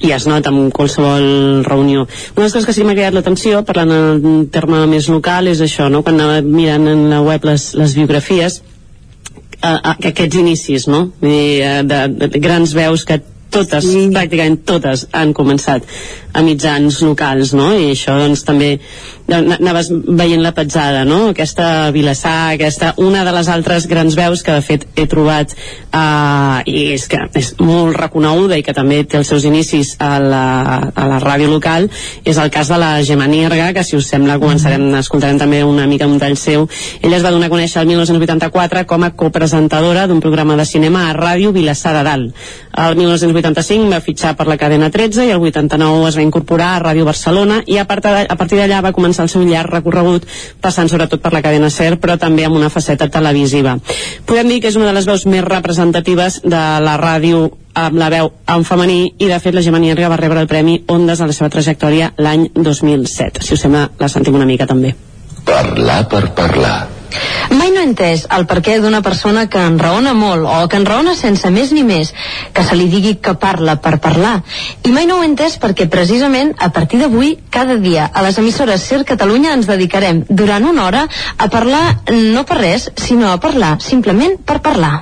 i 0.00 0.12
es 0.14 0.26
nota 0.30 0.52
en 0.54 0.70
qualsevol 0.72 1.64
reunió. 1.66 2.06
Una 2.36 2.44
de 2.44 2.46
les 2.46 2.54
coses 2.54 2.68
que 2.68 2.74
sí 2.76 2.86
m'ha 2.86 2.94
quedat 2.96 3.16
l'atenció, 3.16 3.64
parlant 3.66 3.92
en 3.92 4.46
terme 4.54 4.84
més 4.88 5.10
local, 5.12 5.50
és 5.50 5.60
això, 5.66 5.90
no? 5.92 6.04
quan 6.06 6.20
anava 6.20 6.38
mirant 6.46 6.86
en 6.88 7.08
la 7.10 7.20
web 7.26 7.44
les, 7.50 7.66
les 7.76 7.96
biografies, 7.98 8.62
eh, 9.58 9.74
eh 9.74 10.14
aquests 10.14 10.38
inicis, 10.40 10.86
no? 10.88 11.08
De, 11.20 11.82
de, 11.90 12.00
de 12.14 12.40
grans 12.40 12.72
veus 12.78 13.04
que 13.04 13.18
totes, 13.50 13.84
sí. 13.84 14.06
pràcticament 14.14 14.60
totes 14.66 15.08
han 15.12 15.34
començat 15.36 15.82
a 16.32 16.42
mitjans 16.46 17.00
locals, 17.02 17.54
no? 17.56 17.72
I 17.74 17.92
això 17.94 18.16
doncs 18.20 18.44
també 18.46 18.76
anaves 19.30 19.90
veient 19.90 20.42
la 20.42 20.52
petzada, 20.54 21.04
no? 21.06 21.30
Aquesta 21.30 21.90
Vilassar, 21.94 22.54
aquesta, 22.54 22.94
una 22.98 23.24
de 23.26 23.34
les 23.34 23.48
altres 23.48 23.86
grans 23.90 24.16
veus 24.18 24.42
que 24.42 24.54
de 24.56 24.64
fet 24.64 24.86
he 24.98 25.06
trobat 25.10 25.54
uh, 25.54 26.60
i 26.66 26.90
és 26.96 27.06
que 27.10 27.20
és 27.38 27.52
molt 27.62 27.96
reconeguda 27.96 28.58
i 28.58 28.64
que 28.66 28.74
també 28.76 29.02
té 29.04 29.20
els 29.20 29.30
seus 29.30 29.46
inicis 29.46 29.94
a 30.02 30.16
la, 30.22 30.44
a 30.94 31.08
la 31.10 31.20
ràdio 31.22 31.50
local 31.50 31.88
és 32.24 32.38
el 32.38 32.50
cas 32.50 32.70
de 32.70 32.78
la 32.80 32.92
Gemma 33.06 33.28
Nierga, 33.30 33.70
que 33.76 33.84
si 33.86 33.96
us 33.98 34.10
sembla 34.10 34.40
començarem, 34.40 34.88
mm 34.90 34.98
escoltarem 35.00 35.38
també 35.40 35.62
una 35.64 35.86
mica 35.88 36.06
un 36.06 36.18
tall 36.20 36.36
seu. 36.36 36.66
Ella 37.00 37.16
es 37.16 37.24
va 37.24 37.30
donar 37.32 37.48
a 37.48 37.52
conèixer 37.52 37.80
el 37.80 37.88
1984 37.88 38.84
com 38.86 39.04
a 39.06 39.12
copresentadora 39.16 40.06
d'un 40.06 40.20
programa 40.20 40.56
de 40.58 40.66
cinema 40.68 41.06
a 41.08 41.14
ràdio 41.16 41.54
Vilassar 41.56 41.94
de 41.96 42.02
Dalt. 42.06 42.42
El 42.80 42.96
1985 42.98 43.88
va 43.90 44.02
fitxar 44.04 44.34
per 44.36 44.46
la 44.46 44.58
cadena 44.60 44.90
13 44.90 45.26
i 45.26 45.32
el 45.34 45.42
89 45.42 46.08
es 46.08 46.18
va 46.18 46.19
incorporar 46.22 46.74
a 46.74 46.82
Ràdio 46.82 47.06
Barcelona 47.08 47.60
i 47.66 47.78
a 47.78 47.86
partir 47.86 48.58
d'allà 48.58 48.80
va 48.84 48.94
començar 48.96 49.26
el 49.26 49.32
seu 49.32 49.44
llarg 49.46 49.72
recorregut 49.72 50.26
passant 50.60 50.90
sobretot 50.90 51.22
per 51.22 51.32
la 51.32 51.42
cadena 51.42 51.70
SER 51.70 51.96
però 52.00 52.18
també 52.18 52.44
amb 52.44 52.56
una 52.56 52.70
faceta 52.70 53.08
televisiva. 53.08 53.78
Podem 54.26 54.48
dir 54.48 54.60
que 54.60 54.68
és 54.68 54.76
una 54.76 54.90
de 54.90 54.96
les 54.98 55.08
veus 55.08 55.26
més 55.26 55.44
representatives 55.44 56.40
de 56.44 56.62
la 56.84 56.96
ràdio 57.00 57.48
amb 57.80 57.98
la 57.98 58.10
veu 58.10 58.32
en 58.50 58.64
femení 58.66 59.14
i 59.18 59.28
de 59.30 59.38
fet 59.40 59.54
la 59.54 59.62
Gemma 59.62 59.78
Nierga 59.78 60.10
va 60.10 60.18
rebre 60.20 60.40
el 60.42 60.50
Premi 60.50 60.80
Ondes 60.88 61.20
a 61.20 61.28
la 61.30 61.36
seva 61.36 61.50
trajectòria 61.50 62.12
l'any 62.18 62.48
2007. 62.54 63.44
Si 63.46 63.54
us 63.54 63.66
sembla, 63.66 63.88
la 63.98 64.08
sentim 64.08 64.34
una 64.34 64.48
mica 64.48 64.66
també. 64.66 64.94
Parlar 65.46 66.02
per 66.10 66.28
parlar 66.36 66.99
Mai 67.50 67.70
no 67.74 67.80
he 67.80 67.86
entès 67.88 68.26
el 68.36 68.46
perquè 68.50 68.78
d'una 68.82 69.02
persona 69.02 69.46
que 69.50 69.62
enraona 69.62 70.12
molt 70.16 70.46
o 70.46 70.68
que 70.70 70.78
enraona 70.80 71.16
sense 71.18 71.50
més 71.50 71.72
ni 71.76 71.82
més, 71.86 72.12
que 72.54 72.64
se 72.66 72.78
li 72.78 72.88
digui 72.92 73.16
que 73.22 73.34
parla 73.40 73.76
per 73.82 73.98
parlar. 74.02 74.36
I 74.86 74.94
mai 74.94 75.08
no 75.10 75.18
ho 75.18 75.24
he 75.24 75.30
entès 75.30 75.58
perquè 75.62 75.88
precisament 75.90 76.54
a 76.58 76.70
partir 76.74 77.00
d'avui, 77.02 77.36
cada 77.50 77.76
dia, 77.82 78.10
a 78.12 78.24
les 78.26 78.38
emissores 78.38 78.86
Ser 78.86 79.02
Catalunya 79.08 79.54
ens 79.56 79.68
dedicarem 79.70 80.24
durant 80.28 80.66
una 80.68 80.86
hora 80.86 81.06
a 81.36 81.50
parlar 81.52 81.84
no 82.10 82.44
per 82.46 82.60
res, 82.62 82.90
sinó 82.96 83.32
a 83.32 83.40
parlar 83.42 83.76
simplement 83.80 84.38
per 84.46 84.60
parlar. 84.64 84.96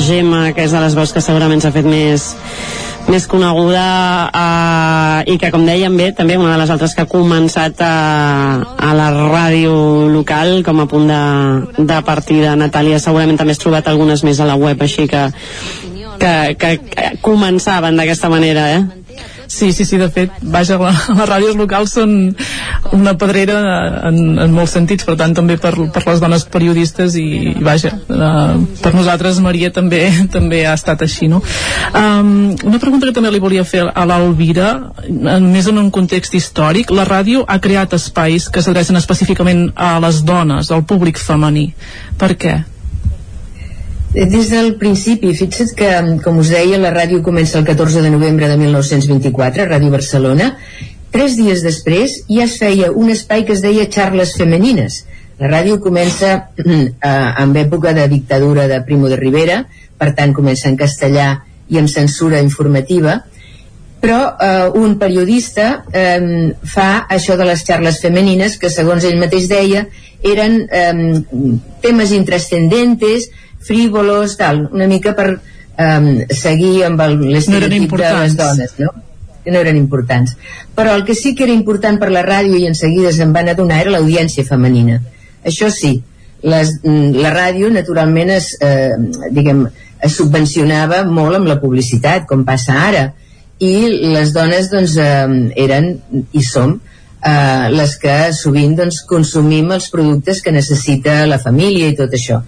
Gemma, 0.00 0.52
que 0.56 0.64
és 0.64 0.72
de 0.72 0.80
les 0.80 0.94
veus 0.96 1.12
que 1.12 1.20
segurament 1.22 1.60
s'ha 1.62 1.70
fet 1.74 1.86
més, 1.86 2.24
més 3.10 3.26
coneguda 3.30 3.82
eh, 4.32 5.32
i 5.34 5.36
que 5.40 5.50
com 5.52 5.66
dèiem 5.66 5.96
bé 5.98 6.10
també 6.16 6.38
una 6.40 6.54
de 6.54 6.60
les 6.62 6.72
altres 6.72 6.94
que 6.96 7.04
ha 7.04 7.10
començat 7.10 7.82
a, 7.84 7.94
a 8.74 8.90
la 8.96 9.10
ràdio 9.14 9.74
local 10.10 10.64
com 10.66 10.82
a 10.82 10.88
punt 10.90 11.10
de, 11.10 11.20
de 11.92 12.00
partida 12.06 12.56
Natàlia 12.58 13.00
segurament 13.02 13.38
també 13.40 13.54
has 13.54 13.62
trobat 13.62 13.90
algunes 13.92 14.24
més 14.26 14.40
a 14.40 14.48
la 14.48 14.56
web 14.60 14.82
així 14.82 15.06
que, 15.10 15.26
que, 16.22 16.34
que, 16.58 16.72
que 16.90 17.10
començaven 17.24 18.00
d'aquesta 18.00 18.32
manera 18.32 18.66
eh? 18.72 18.82
Sí, 19.50 19.72
sí, 19.72 19.84
sí, 19.84 19.96
de 19.98 20.06
fet, 20.14 20.30
vaja, 20.46 20.76
la, 20.78 20.92
les 20.94 21.26
ràdios 21.26 21.56
locals 21.58 21.96
són 21.96 22.12
una 22.94 23.16
pedrera 23.18 23.56
en, 24.06 24.38
en 24.38 24.54
molts 24.54 24.76
sentits, 24.76 25.02
per 25.08 25.16
tant 25.18 25.34
també 25.34 25.56
per, 25.58 25.72
per 25.90 26.04
les 26.06 26.22
dones 26.22 26.44
periodistes 26.54 27.16
i, 27.18 27.26
i 27.50 27.64
vaja, 27.66 27.90
uh, 28.14 28.54
per 28.78 28.94
nosaltres 28.94 29.42
Maria 29.42 29.72
també 29.74 30.04
també 30.36 30.62
ha 30.70 30.76
estat 30.78 31.02
així, 31.02 31.26
no? 31.32 31.42
Um, 31.90 32.54
una 32.62 32.78
pregunta 32.78 33.10
que 33.10 33.16
també 33.18 33.34
li 33.34 33.42
volia 33.42 33.66
fer 33.66 33.88
a 33.90 34.06
l'Alvira, 34.06 34.70
més 35.10 35.66
en 35.66 35.82
un 35.82 35.90
context 35.90 36.38
històric, 36.38 36.94
la 36.94 37.08
ràdio 37.10 37.42
ha 37.42 37.58
creat 37.58 37.98
espais 37.98 38.46
que 38.54 38.62
s'adrecen 38.62 39.02
específicament 39.02 39.72
a 39.74 39.96
les 40.06 40.22
dones, 40.22 40.70
al 40.70 40.86
públic 40.86 41.18
femení. 41.18 41.72
Per 42.22 42.36
què? 42.38 42.60
Des 44.10 44.48
del 44.50 44.74
principi, 44.74 45.34
fixa't 45.38 45.74
que, 45.78 45.90
com 46.24 46.40
us 46.42 46.48
deia, 46.50 46.80
la 46.82 46.90
ràdio 46.90 47.22
comença 47.22 47.60
el 47.60 47.66
14 47.68 48.02
de 48.02 48.10
novembre 48.10 48.48
de 48.50 48.56
1924, 48.58 49.68
Ràdio 49.70 49.90
Barcelona, 49.92 50.56
Tres 51.10 51.34
dies 51.34 51.64
després 51.66 52.20
ja 52.30 52.44
es 52.46 52.56
feia 52.60 52.92
un 52.94 53.10
espai 53.10 53.42
que 53.46 53.56
es 53.56 53.62
deia 53.64 53.88
Charles 53.90 54.36
Femenines. 54.38 55.02
La 55.40 55.48
ràdio 55.50 55.80
comença 55.82 56.30
eh, 56.62 56.92
en 57.02 57.56
època 57.56 57.94
de 57.96 58.06
dictadura 58.08 58.68
de 58.70 58.80
Primo 58.86 59.10
de 59.10 59.18
Rivera, 59.18 59.64
per 59.98 60.12
tant 60.14 60.34
comença 60.36 60.68
en 60.70 60.78
castellà 60.78 61.32
i 61.70 61.80
amb 61.80 61.90
censura 61.90 62.42
informativa, 62.44 63.18
però 64.00 64.20
eh, 64.30 64.68
un 64.78 64.96
periodista 65.02 65.82
eh, 65.92 66.54
fa 66.62 66.90
això 67.10 67.36
de 67.36 67.48
les 67.48 67.66
xarles 67.66 67.98
femenines 68.04 68.56
que 68.60 68.70
segons 68.70 69.04
ell 69.04 69.18
mateix 69.18 69.50
deia 69.50 69.88
eren 70.22 70.60
eh, 70.70 70.94
temes 71.82 72.14
intrascendentes 72.14 73.30
frívolos, 73.60 74.36
tal, 74.40 74.66
una 74.72 74.88
mica 74.88 75.14
per 75.16 75.28
eh, 75.34 76.26
seguir 76.34 76.84
amb 76.88 77.00
l'estereotip 77.20 77.92
no 77.92 78.02
de 78.02 78.12
les 78.22 78.36
dones 78.36 78.74
no? 78.78 78.92
que 79.44 79.52
no 79.54 79.60
eren 79.60 79.76
importants. 79.76 80.36
Però 80.76 80.94
el 80.96 81.04
que 81.04 81.14
sí 81.14 81.34
que 81.34 81.46
era 81.46 81.56
important 81.56 81.98
per 82.00 82.10
la 82.12 82.24
ràdio 82.26 82.58
i 82.60 82.66
en 82.68 82.76
seguida 82.76 83.12
se'n 83.16 83.32
van 83.36 83.48
adonar 83.52 83.80
era 83.84 83.94
l'audiència 83.96 84.44
femenina. 84.48 85.00
Això 85.44 85.70
sí, 85.72 85.94
les, 86.42 86.74
mm, 86.82 87.20
la 87.20 87.32
ràdio 87.34 87.70
naturalment 87.72 88.30
es, 88.36 88.52
eh, 88.60 88.92
diguem, 89.30 89.66
es 90.00 90.16
subvencionava 90.16 91.04
molt 91.04 91.36
amb 91.36 91.48
la 91.48 91.60
publicitat, 91.60 92.26
com 92.26 92.44
passa 92.44 92.76
ara, 92.88 93.12
i 93.60 93.74
les 94.14 94.32
dones 94.32 94.70
doncs, 94.72 94.96
eh, 94.96 95.26
eren 95.56 95.90
i 96.32 96.42
som 96.42 96.78
eh, 97.24 97.68
les 97.70 97.96
que 98.00 98.32
sovint 98.32 98.76
doncs, 98.76 99.02
consumim 99.08 99.70
els 99.72 99.90
productes 99.92 100.40
que 100.40 100.52
necessita 100.52 101.26
la 101.26 101.38
família 101.38 101.90
i 101.90 101.96
tot 101.96 102.12
això. 102.16 102.40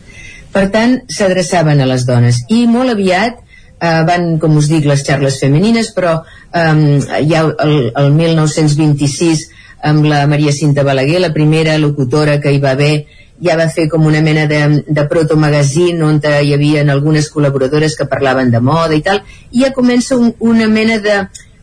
Per 0.53 0.67
tant, 0.73 0.99
s'adreçaven 1.09 1.81
a 1.81 1.89
les 1.89 2.05
dones 2.09 2.43
i 2.53 2.67
molt 2.69 2.93
aviat 2.93 3.39
eh, 3.39 4.03
van, 4.09 4.37
com 4.43 4.59
us 4.61 4.69
dic, 4.69 4.87
les 4.89 5.05
xarles 5.07 5.41
femenines, 5.41 5.91
però 5.97 6.19
eh, 6.21 7.01
ja 7.29 7.47
el, 7.65 7.75
el 7.97 8.13
1926 8.19 9.49
amb 9.83 10.07
la 10.07 10.27
Maria 10.31 10.53
Cinta 10.55 10.85
Balaguer, 10.87 11.21
la 11.21 11.33
primera 11.35 11.79
locutora 11.79 12.39
que 12.41 12.53
hi 12.53 12.61
va 12.63 12.77
haver, 12.77 13.07
ja 13.43 13.57
va 13.59 13.67
fer 13.75 13.89
com 13.91 14.05
una 14.07 14.21
mena 14.23 14.47
de, 14.47 14.61
de 14.87 15.05
proto-magazine 15.11 16.05
on 16.07 16.21
hi 16.23 16.53
havia 16.55 16.85
algunes 16.93 17.29
col·laboradores 17.33 17.97
que 17.99 18.07
parlaven 18.07 18.53
de 18.53 18.61
moda 18.61 18.95
i 18.95 19.03
tal, 19.03 19.23
i 19.51 19.65
ja 19.65 19.73
comença 19.75 20.17
un, 20.17 20.31
una 20.39 20.69
mena 20.69 21.01
de 21.03 21.19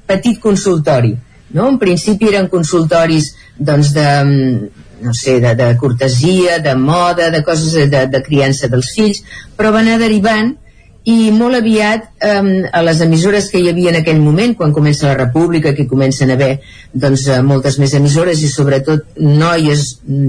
petit 0.10 0.42
consultori. 0.44 1.16
No? 1.56 1.70
En 1.70 1.80
principi 1.82 2.28
eren 2.30 2.50
consultoris 2.52 3.32
doncs, 3.58 3.94
de, 3.96 4.10
no 5.02 5.14
sé, 5.14 5.40
de, 5.40 5.54
de 5.56 5.76
cortesia, 5.78 6.60
de 6.60 6.76
moda, 6.76 7.30
de 7.30 7.44
coses 7.44 7.90
de, 7.92 8.06
de 8.08 8.24
criança 8.24 8.68
dels 8.72 8.94
fills, 8.96 9.24
però 9.58 9.74
va 9.76 9.84
anar 9.84 10.00
derivant 10.02 10.56
i 11.10 11.32
molt 11.32 11.58
aviat 11.58 12.10
eh, 12.22 12.70
a 12.72 12.82
les 12.84 13.00
emissores 13.02 13.48
que 13.50 13.62
hi 13.62 13.70
havia 13.72 13.94
en 13.94 14.00
aquell 14.02 14.20
moment, 14.22 14.54
quan 14.58 14.74
comença 14.76 15.08
la 15.08 15.18
República, 15.18 15.74
que 15.74 15.88
comencen 15.88 16.30
a 16.30 16.36
haver 16.36 16.52
doncs, 16.94 17.26
eh, 17.28 17.40
moltes 17.42 17.80
més 17.80 17.94
emissores 17.98 18.44
i 18.44 18.50
sobretot 18.52 19.16
noies 19.18 19.86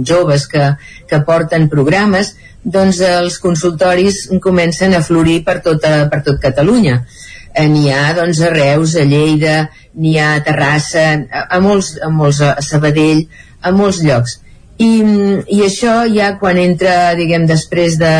joves 0.06 0.46
que, 0.48 0.70
que 1.10 1.22
porten 1.26 1.68
programes, 1.72 2.36
doncs 2.62 3.00
eh, 3.02 3.16
els 3.18 3.40
consultoris 3.42 4.28
comencen 4.42 4.94
a 4.94 5.02
florir 5.02 5.40
per, 5.44 5.58
tota, 5.64 6.06
per 6.12 6.22
tot 6.28 6.40
Catalunya. 6.40 7.02
Eh, 7.50 7.66
n'hi 7.66 7.90
ha 7.90 8.12
doncs, 8.16 8.40
a 8.46 8.52
Reus, 8.54 8.94
a 8.94 9.04
Lleida, 9.04 9.64
n'hi 9.98 10.16
ha 10.22 10.36
a 10.36 10.44
Terrassa, 10.46 11.08
a, 11.26 11.48
a 11.58 11.60
molts, 11.60 11.96
a 11.98 12.12
molts 12.14 12.40
a 12.46 12.54
Sabadell, 12.64 13.26
a 13.60 13.74
molts 13.74 14.04
llocs 14.06 14.38
i, 14.80 14.90
i 15.52 15.60
això 15.66 15.94
ja 16.08 16.32
quan 16.40 16.58
entra 16.60 17.12
diguem 17.18 17.44
després 17.48 17.98
de, 18.00 18.14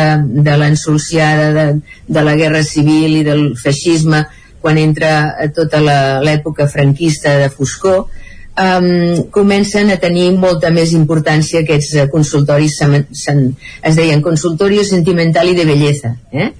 de 0.45 0.57
l'ensolciada 0.61 1.49
de, 1.55 1.65
de 2.07 2.23
la 2.27 2.35
guerra 2.37 2.61
civil 2.67 3.17
i 3.17 3.23
del 3.25 3.45
feixisme 3.57 4.25
quan 4.61 4.77
entra 4.77 5.49
tota 5.55 5.81
l'època 6.21 6.67
franquista 6.69 7.33
de 7.41 7.49
foscor 7.49 8.03
um, 8.05 9.23
comencen 9.33 9.89
a 9.89 9.97
tenir 10.03 10.27
molta 10.37 10.69
més 10.69 10.93
importància 10.93 11.63
aquests 11.63 12.05
consultoris 12.13 12.77
sen, 12.83 13.07
sen, 13.09 13.47
es 13.81 13.97
deien 13.97 14.21
consultorio 14.21 14.85
sentimental 14.85 15.49
i 15.49 15.57
de 15.57 15.65
bellesa 15.65 16.13
eh? 16.31 16.51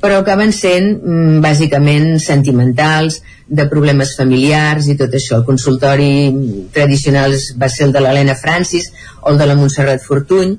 Però 0.00 0.20
acaben 0.20 0.52
sent 0.52 0.92
mm, 1.00 1.40
bàsicament 1.44 2.16
sentimentals, 2.22 3.22
de 3.46 3.66
problemes 3.70 4.16
familiars 4.18 4.88
i 4.90 4.96
tot 4.98 5.12
això. 5.14 5.38
El 5.38 5.46
consultori 5.46 6.68
tradicional 6.74 7.36
va 7.60 7.68
ser 7.70 7.86
el 7.86 7.92
de 7.94 8.02
l'Helena 8.02 8.34
Francis 8.34 8.90
o 9.22 9.30
el 9.30 9.38
de 9.38 9.46
la 9.46 9.54
Montserrat 9.54 10.02
Fortuny, 10.02 10.56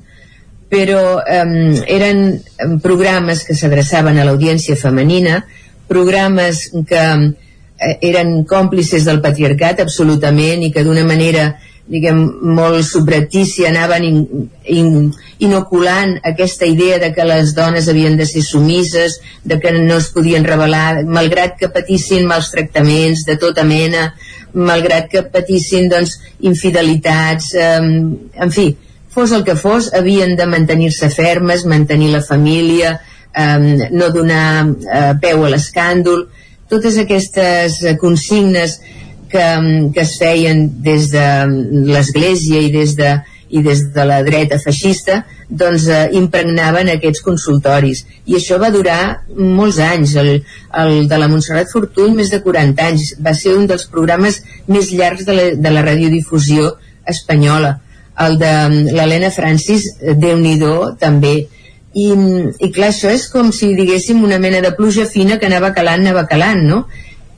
però 0.72 1.20
eh, 1.20 1.84
eren 1.96 2.80
programes 2.84 3.44
que 3.48 3.56
s'adreçaven 3.56 4.20
a 4.20 4.26
l'audiència 4.28 4.80
femenina, 4.80 5.42
programes 5.88 6.70
que 6.88 7.04
eh, 7.04 7.98
eren 8.10 8.42
còmplices 8.48 9.08
del 9.08 9.22
patriarcat 9.24 9.84
absolutament 9.84 10.64
i 10.64 10.72
que 10.72 10.84
d'una 10.88 11.06
manera 11.08 11.54
diguem, 11.88 12.20
molt 12.58 12.84
subretícia 12.86 13.70
anaven 13.70 14.06
in, 14.06 14.18
in, 14.68 14.90
inoculant 15.44 16.18
aquesta 16.28 16.68
idea 16.68 17.00
de 17.00 17.14
que 17.16 17.26
les 17.28 17.54
dones 17.56 17.88
havien 17.88 18.18
de 18.20 18.26
ser 18.28 18.44
sumises, 18.44 19.20
de 19.44 19.60
que 19.60 19.72
no 19.78 19.98
es 19.98 20.10
podien 20.12 20.46
revelar, 20.46 21.06
malgrat 21.06 21.56
que 21.60 21.72
patissin 21.74 22.28
mals 22.28 22.52
tractaments 22.52 23.24
de 23.28 23.38
tota 23.40 23.64
mena, 23.64 24.10
malgrat 24.54 25.08
que 25.12 25.24
patissin 25.32 25.88
doncs, 25.92 26.18
infidelitats, 26.40 27.54
eh, 27.56 27.80
en 27.80 28.52
fi, 28.52 28.70
fos 29.14 29.32
el 29.32 29.46
que 29.48 29.56
fos, 29.56 29.92
havien 29.94 30.36
de 30.36 30.46
mantenir-se 30.46 31.10
fermes, 31.10 31.66
mantenir 31.66 32.12
la 32.12 32.22
família, 32.22 32.98
eh, 33.32 33.90
no 33.92 34.12
donar 34.12 34.68
eh, 34.68 35.14
peu 35.22 35.46
a 35.46 35.54
l'escàndol, 35.56 36.28
totes 36.68 36.98
aquestes 37.00 37.80
consignes 38.02 38.82
que, 39.32 39.48
que 39.94 40.04
es 40.04 40.18
feien 40.20 40.68
des 40.84 41.10
de 41.14 41.26
l'Església 41.92 42.62
i 42.64 42.72
des 42.74 42.96
de 43.00 43.16
i 43.50 43.62
des 43.64 43.82
de 43.96 44.04
la 44.04 44.22
dreta 44.28 44.58
feixista 44.60 45.22
doncs 45.48 45.88
eh, 45.88 46.10
impregnaven 46.20 46.90
aquests 46.92 47.24
consultoris. 47.24 48.04
I 48.28 48.36
això 48.40 48.58
va 48.60 48.72
durar 48.74 49.24
molts 49.38 49.80
anys. 49.80 50.16
El, 50.20 50.32
el 50.84 51.08
de 51.08 51.20
la 51.20 51.30
Montserrat 51.32 51.72
Fortuny 51.72 52.16
més 52.18 52.32
de 52.34 52.42
40 52.44 52.88
anys. 52.90 53.14
Va 53.24 53.34
ser 53.38 53.56
un 53.56 53.68
dels 53.70 53.88
programes 53.92 54.42
més 54.68 54.92
llargs 54.92 55.26
de 55.28 55.38
la, 55.38 55.50
de 55.56 55.74
la 55.74 55.86
radiodifusió 55.86 56.74
espanyola. 57.08 57.78
El 58.20 58.40
de 58.42 58.54
l'Helena 58.92 59.32
Francis 59.32 59.88
déu 60.02 60.38
nhi 60.42 60.58
també. 61.00 61.48
I, 61.98 62.08
i 62.62 62.70
clar, 62.74 62.92
això 62.92 63.10
és 63.10 63.30
com 63.32 63.54
si 63.56 63.72
diguéssim 63.78 64.20
una 64.24 64.38
mena 64.38 64.60
de 64.62 64.74
pluja 64.76 65.08
fina 65.10 65.40
que 65.40 65.48
anava 65.48 65.72
calant, 65.74 66.04
anava 66.04 66.28
calant, 66.30 66.60
no? 66.68 66.84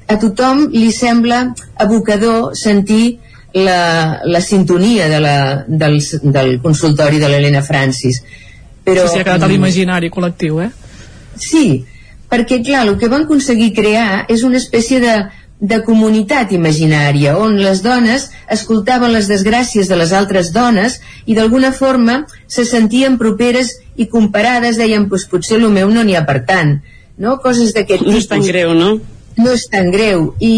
A 0.09 0.17
tothom 0.17 0.67
li 0.73 0.89
sembla 0.91 1.41
abocador 1.77 2.55
sentir 2.57 3.19
la, 3.53 4.21
la 4.25 4.41
sintonia 4.41 5.07
de 5.09 5.19
la, 5.19 5.65
del, 5.67 5.99
del 6.23 6.59
consultori 6.61 7.19
de 7.21 7.29
l'Helena 7.29 7.61
Francis. 7.61 8.23
Però, 8.85 9.05
sí, 9.05 9.13
sí, 9.13 9.19
ha 9.21 9.27
quedat 9.27 9.45
a 9.45 9.49
l'imaginari 9.51 10.09
col·lectiu, 10.13 10.61
eh? 10.65 10.69
Sí, 11.39 11.83
perquè, 12.29 12.61
clar, 12.65 12.87
el 12.87 12.97
que 13.01 13.09
van 13.11 13.27
aconseguir 13.27 13.73
crear 13.77 14.25
és 14.33 14.41
una 14.47 14.57
espècie 14.57 15.01
de, 15.03 15.15
de 15.59 15.81
comunitat 15.85 16.53
imaginària 16.55 17.35
on 17.37 17.57
les 17.59 17.83
dones 17.85 18.29
escoltaven 18.49 19.11
les 19.13 19.27
desgràcies 19.29 19.89
de 19.91 19.97
les 19.99 20.13
altres 20.15 20.53
dones 20.55 20.99
i 21.25 21.35
d'alguna 21.37 21.73
forma 21.75 22.23
se 22.47 22.65
sentien 22.65 23.17
properes 23.21 23.75
i 23.99 24.07
comparades 24.07 24.79
deien, 24.79 25.09
pues, 25.11 25.27
potser 25.29 25.59
el 25.59 25.69
meu 25.73 25.91
no 25.91 26.05
n'hi 26.07 26.15
ha 26.15 26.25
per 26.25 26.41
tant 26.47 26.79
no? 27.19 27.37
coses 27.43 27.75
d'aquest 27.75 28.05
tipus 28.05 28.15
no 28.15 28.23
és 28.23 28.29
tan 28.31 28.45
greu, 28.45 28.73
no? 28.73 28.97
No 29.39 29.53
és 29.55 29.67
tan 29.71 29.91
greu 29.93 30.33
i, 30.39 30.53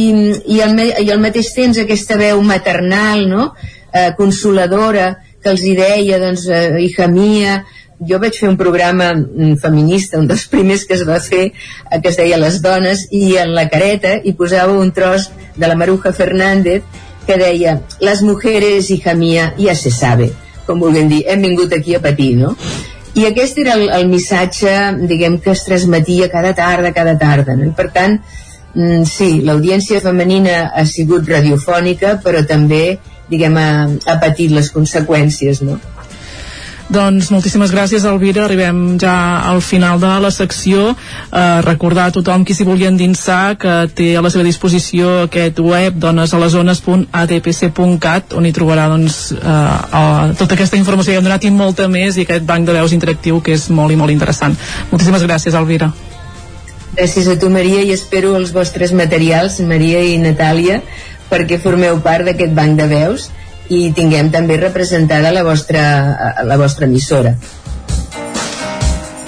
i, 0.46 0.62
al, 0.64 0.80
i 1.02 1.12
al 1.12 1.22
mateix 1.22 1.54
temps 1.56 1.78
aquesta 1.82 2.18
veu 2.20 2.42
maternal 2.46 3.28
no? 3.30 3.52
eh, 3.94 4.10
consoladora 4.18 5.14
que 5.42 5.54
els 5.54 5.64
hi 5.66 5.76
deia 5.78 6.20
doncs, 6.22 6.48
eh, 6.50 6.82
hija 6.86 7.08
mia 7.12 7.62
jo 8.08 8.18
vaig 8.22 8.38
fer 8.38 8.50
un 8.50 8.58
programa 8.58 9.12
mm, 9.14 9.58
feminista, 9.62 10.20
un 10.20 10.28
dels 10.30 10.48
primers 10.50 10.86
que 10.90 10.96
es 10.98 11.04
va 11.08 11.20
fer, 11.22 11.52
eh, 11.52 12.00
que 12.02 12.10
es 12.10 12.18
deia 12.18 12.40
Les 12.42 12.58
dones, 12.64 13.06
i 13.14 13.38
en 13.42 13.54
la 13.54 13.68
careta 13.70 14.16
hi 14.18 14.34
posava 14.38 14.78
un 14.78 14.92
tros 14.92 15.30
de 15.56 15.70
la 15.70 15.78
Maruja 15.78 16.14
Fernández 16.14 16.82
que 17.28 17.38
deia, 17.38 17.78
les 18.02 18.24
mujeres, 18.26 18.90
hija 18.90 19.14
mia, 19.14 19.52
ja 19.60 19.76
se 19.78 19.92
sabe, 19.94 20.32
com 20.66 20.82
vulguem 20.82 21.12
dir, 21.12 21.22
hem 21.30 21.46
vingut 21.46 21.74
aquí 21.78 21.94
a 21.96 22.02
patir, 22.02 22.34
no? 22.40 22.56
I 23.14 23.28
aquest 23.28 23.60
era 23.60 23.76
el, 23.76 23.90
el 23.94 24.08
missatge, 24.10 24.74
diguem, 25.06 25.38
que 25.44 25.52
es 25.54 25.66
transmetia 25.68 26.32
cada 26.32 26.56
tarda, 26.58 26.94
cada 26.96 27.18
tarda, 27.20 27.58
no? 27.60 27.68
I 27.70 27.76
per 27.78 27.92
tant, 27.94 28.18
Mm, 28.74 29.04
sí, 29.04 29.42
l'audiència 29.44 30.00
femenina 30.04 30.70
ha 30.76 30.86
sigut 30.88 31.28
radiofònica, 31.28 32.20
però 32.24 32.46
també 32.48 33.00
diguem, 33.32 33.58
ha, 33.58 33.88
ha 34.08 34.20
patit 34.22 34.52
les 34.52 34.72
conseqüències, 34.76 35.62
no? 35.68 35.80
Doncs 36.92 37.30
moltíssimes 37.32 37.72
gràcies, 37.72 38.04
Elvira. 38.04 38.44
Arribem 38.44 39.00
ja 39.00 39.40
al 39.48 39.64
final 39.64 39.96
de 40.02 40.20
la 40.20 40.32
secció. 40.32 40.92
Eh, 40.92 41.62
recordar 41.64 42.06
a 42.10 42.12
tothom 42.12 42.44
qui 42.44 42.54
s'hi 42.54 42.64
vulgui 42.68 42.86
endinsar 42.90 43.56
que 43.56 43.88
té 43.96 44.18
a 44.20 44.22
la 44.26 44.30
seva 44.34 44.44
disposició 44.44 45.24
aquest 45.30 45.60
web 45.64 45.96
donesalesones.adpc.cat 46.04 48.34
on 48.36 48.46
hi 48.46 48.52
trobarà 48.52 48.92
doncs, 48.92 49.32
eh, 49.32 49.40
eh, 49.40 50.36
tota 50.36 50.60
aquesta 50.60 50.76
informació 50.76 51.14
que 51.14 51.18
hem 51.24 51.32
donat 51.32 51.48
i 51.48 51.56
molta 51.56 51.88
més 51.88 52.18
i 52.18 52.22
aquest 52.28 52.44
banc 52.44 52.68
de 52.68 52.76
veus 52.82 52.92
interactiu 52.92 53.40
que 53.40 53.56
és 53.56 53.72
molt 53.72 53.96
i 53.96 53.98
molt 54.04 54.12
interessant. 54.12 54.52
Moltíssimes 54.92 55.24
gràcies, 55.24 55.56
Elvira. 55.56 56.11
Gràcies 56.96 57.28
a 57.32 57.38
tu, 57.40 57.50
Maria, 57.50 57.86
i 57.88 57.94
espero 57.96 58.34
els 58.36 58.52
vostres 58.52 58.92
materials, 58.92 59.62
Maria 59.64 60.02
i 60.04 60.18
Natàlia, 60.20 60.82
perquè 61.32 61.60
formeu 61.64 62.02
part 62.04 62.28
d'aquest 62.28 62.52
banc 62.58 62.76
de 62.80 62.88
veus 62.92 63.30
i 63.72 63.94
tinguem 63.96 64.32
també 64.34 64.60
representada 64.60 65.32
la 65.32 65.46
vostra, 65.48 65.84
la 66.44 66.60
vostra 66.60 66.90
emissora. 66.90 67.38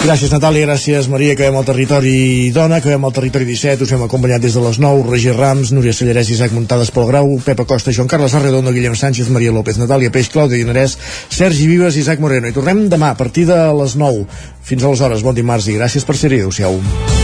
Gràcies, 0.04 0.28
Natàlia, 0.28 0.66
gràcies, 0.66 1.06
Maria. 1.08 1.32
Acabem 1.32 1.54
al 1.56 1.64
territori 1.64 2.50
dona, 2.52 2.76
acabem 2.82 3.06
al 3.08 3.14
territori 3.16 3.46
17. 3.48 3.86
Us 3.86 3.94
hem 3.96 4.04
acompanyat 4.04 4.44
des 4.44 4.52
de 4.52 4.60
les 4.60 4.76
9. 4.76 5.06
Roger 5.08 5.32
Rams, 5.32 5.72
Núria 5.72 5.96
Sallarès, 5.96 6.28
Isaac 6.28 6.52
Muntades 6.52 6.92
pel 6.92 7.08
Grau, 7.08 7.32
Pepa 7.40 7.64
Costa, 7.64 7.88
Joan 7.96 8.12
Carles 8.12 8.36
Arredondo, 8.36 8.76
Guillem 8.76 9.00
Sánchez, 9.00 9.32
Maria 9.32 9.56
López, 9.56 9.80
Natàlia 9.80 10.12
Peix, 10.12 10.28
Clàudia 10.28 10.60
Dinarès, 10.60 10.98
Sergi 11.32 11.72
Vives, 11.72 11.96
Isaac 11.96 12.20
Moreno. 12.20 12.52
I 12.52 12.52
tornem 12.52 12.84
demà 12.92 13.14
a 13.16 13.16
partir 13.16 13.48
de 13.48 13.62
les 13.80 13.96
9. 13.96 14.28
Fins 14.60 14.84
aleshores, 14.84 15.24
bon 15.24 15.40
dimarts 15.40 15.72
i 15.72 15.80
gràcies 15.80 16.04
per 16.04 16.20
ser-hi. 16.20 16.44
Adéu-siau. 16.44 17.23